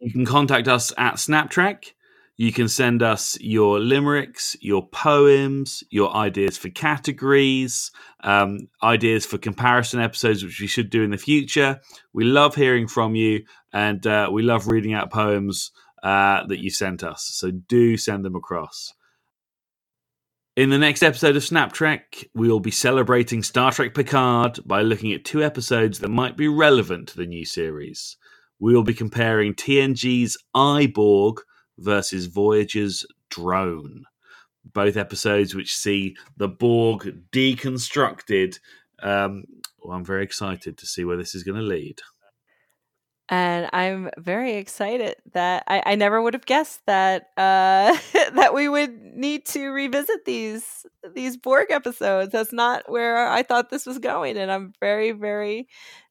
You 0.00 0.12
can 0.12 0.26
contact 0.26 0.68
us 0.68 0.92
at 0.96 1.18
Snap 1.18 1.50
Trek. 1.50 1.94
You 2.38 2.52
can 2.52 2.68
send 2.68 3.02
us 3.02 3.38
your 3.40 3.80
limericks, 3.80 4.56
your 4.60 4.86
poems, 4.86 5.82
your 5.88 6.14
ideas 6.14 6.58
for 6.58 6.68
categories, 6.68 7.90
um, 8.22 8.68
ideas 8.82 9.24
for 9.24 9.38
comparison 9.38 10.00
episodes, 10.00 10.44
which 10.44 10.60
we 10.60 10.66
should 10.66 10.90
do 10.90 11.02
in 11.02 11.10
the 11.10 11.16
future. 11.16 11.80
We 12.12 12.24
love 12.24 12.54
hearing 12.54 12.88
from 12.88 13.14
you, 13.14 13.44
and 13.72 14.06
uh, 14.06 14.28
we 14.30 14.42
love 14.42 14.66
reading 14.66 14.92
out 14.92 15.10
poems 15.10 15.70
uh, 16.02 16.46
that 16.46 16.58
you 16.58 16.68
sent 16.68 17.02
us. 17.02 17.22
So 17.24 17.50
do 17.50 17.96
send 17.96 18.22
them 18.22 18.36
across. 18.36 18.92
In 20.56 20.68
the 20.68 20.78
next 20.78 21.02
episode 21.02 21.36
of 21.36 21.44
Snap 21.44 21.72
Trek, 21.72 22.28
we 22.34 22.48
will 22.48 22.60
be 22.60 22.70
celebrating 22.70 23.42
Star 23.42 23.72
Trek 23.72 23.94
Picard 23.94 24.60
by 24.66 24.82
looking 24.82 25.12
at 25.12 25.24
two 25.24 25.42
episodes 25.42 26.00
that 26.00 26.08
might 26.08 26.36
be 26.36 26.48
relevant 26.48 27.08
to 27.08 27.16
the 27.16 27.26
new 27.26 27.46
series. 27.46 28.18
We 28.58 28.74
will 28.74 28.82
be 28.82 28.94
comparing 28.94 29.54
TNG's 29.54 30.36
I, 30.54 30.86
Borg 30.94 31.40
versus 31.78 32.26
Voyager's 32.26 33.06
drone. 33.30 34.04
Both 34.64 34.96
episodes 34.96 35.54
which 35.54 35.74
see 35.74 36.16
the 36.36 36.48
Borg 36.48 37.22
deconstructed. 37.30 38.58
Um, 39.02 39.44
well, 39.82 39.96
I'm 39.96 40.04
very 40.04 40.24
excited 40.24 40.78
to 40.78 40.86
see 40.86 41.04
where 41.04 41.16
this 41.16 41.34
is 41.34 41.44
going 41.44 41.58
to 41.58 41.62
lead. 41.62 42.00
And 43.28 43.68
I'm 43.72 44.10
very 44.18 44.54
excited 44.54 45.16
that 45.32 45.64
I, 45.66 45.82
I 45.84 45.94
never 45.96 46.22
would 46.22 46.34
have 46.34 46.46
guessed 46.46 46.80
that 46.86 47.30
uh, 47.36 47.96
that 48.34 48.54
we 48.54 48.68
would 48.68 48.92
need 48.92 49.46
to 49.46 49.70
revisit 49.70 50.24
these 50.24 50.86
these 51.12 51.36
Borg 51.36 51.70
episodes. 51.70 52.30
That's 52.30 52.52
not 52.52 52.88
where 52.88 53.26
I 53.28 53.42
thought 53.42 53.68
this 53.68 53.84
was 53.84 53.98
going, 53.98 54.36
and 54.36 54.50
I'm 54.50 54.72
very, 54.78 55.10
very, 55.10 55.66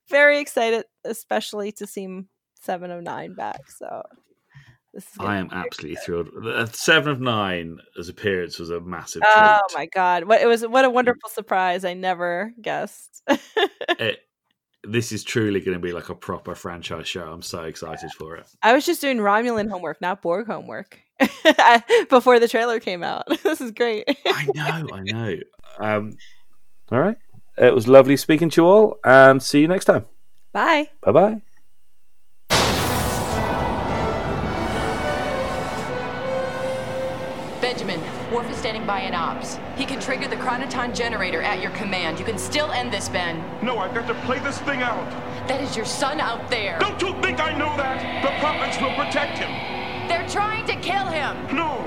very 0.09 0.39
excited, 0.39 0.85
especially 1.05 1.71
to 1.73 1.87
see 1.87 2.23
Seven 2.59 2.91
of 2.91 3.01
Nine 3.01 3.33
back. 3.33 3.71
So 3.71 4.03
I 5.19 5.37
am 5.37 5.49
absolutely 5.51 5.97
thrilled. 6.05 6.29
The 6.41 6.67
Seven 6.71 7.11
of 7.11 7.19
Nine 7.21 7.79
as 7.99 8.09
appearance 8.09 8.59
was 8.59 8.69
a 8.69 8.79
massive 8.79 9.23
Oh 9.25 9.59
treat. 9.69 9.77
my 9.77 9.85
god! 9.87 10.23
What 10.25 10.41
it 10.41 10.47
was! 10.47 10.65
What 10.65 10.85
a 10.85 10.89
wonderful 10.89 11.29
surprise! 11.29 11.83
I 11.85 11.93
never 11.93 12.53
guessed. 12.61 13.23
It- 13.99 14.19
this 14.87 15.11
is 15.11 15.23
truly 15.23 15.61
going 15.61 15.73
to 15.73 15.81
be 15.81 15.93
like 15.93 16.09
a 16.09 16.15
proper 16.15 16.53
franchise 16.53 17.07
show. 17.07 17.23
I'm 17.23 17.41
so 17.41 17.63
excited 17.63 18.11
for 18.11 18.35
it. 18.35 18.47
I 18.61 18.71
was 18.73 18.85
just 18.85 19.01
doing 19.01 19.17
Romulan 19.17 19.67
homework, 19.67 19.99
not 19.99 20.21
Borg 20.21 20.45
homework, 20.45 20.99
before 22.09 22.39
the 22.39 22.47
trailer 22.47 22.79
came 22.79 23.01
out. 23.01 23.23
this 23.43 23.61
is 23.61 23.71
great. 23.71 24.03
I 24.27 24.45
know, 24.53 24.87
I 24.93 25.01
know. 25.01 25.35
Um, 25.79 26.17
all 26.91 26.99
right. 26.99 27.17
It 27.57 27.73
was 27.73 27.87
lovely 27.87 28.15
speaking 28.15 28.51
to 28.51 28.61
you 28.61 28.67
all, 28.67 28.99
and 29.03 29.41
see 29.41 29.61
you 29.61 29.67
next 29.67 29.85
time. 29.85 30.05
Bye. 30.53 30.89
Bye 31.01 31.11
bye. 31.11 31.41
By 38.85 39.01
in 39.01 39.15
ops. 39.15 39.57
He 39.77 39.85
can 39.85 39.99
trigger 39.99 40.27
the 40.27 40.35
chroniton 40.35 40.93
generator 40.93 41.41
at 41.41 41.59
your 41.59 41.71
command. 41.71 42.19
You 42.19 42.25
can 42.25 42.37
still 42.37 42.71
end 42.71 42.93
this, 42.93 43.09
Ben. 43.09 43.43
No, 43.63 43.79
I've 43.79 43.95
got 43.95 44.07
to 44.07 44.13
play 44.25 44.37
this 44.39 44.59
thing 44.59 44.83
out. 44.83 45.09
That 45.47 45.61
is 45.61 45.75
your 45.75 45.85
son 45.85 46.19
out 46.19 46.47
there. 46.51 46.77
Don't 46.79 47.01
you 47.01 47.19
think 47.19 47.39
I 47.39 47.51
know 47.57 47.75
that? 47.77 48.23
The 48.23 48.29
prophets 48.39 48.79
will 48.79 48.93
protect 48.93 49.39
him. 49.39 49.49
They're 50.07 50.27
trying 50.29 50.67
to 50.67 50.75
kill 50.75 51.07
him. 51.07 51.35
No, 51.55 51.81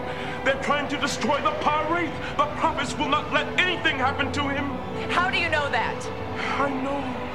they're 0.45 0.61
trying 0.61 0.89
to 0.89 0.97
destroy 0.97 1.41
the 1.41 1.53
Wraith. 1.89 2.13
The 2.37 2.47
prophets 2.57 2.99
will 2.99 3.09
not 3.09 3.33
let 3.33 3.47
anything 3.61 3.97
happen 3.97 4.33
to 4.33 4.49
him. 4.49 4.71
How 5.11 5.31
do 5.31 5.39
you 5.39 5.49
know 5.49 5.71
that? 5.71 6.05
I 6.59 6.69
know. 6.83 7.28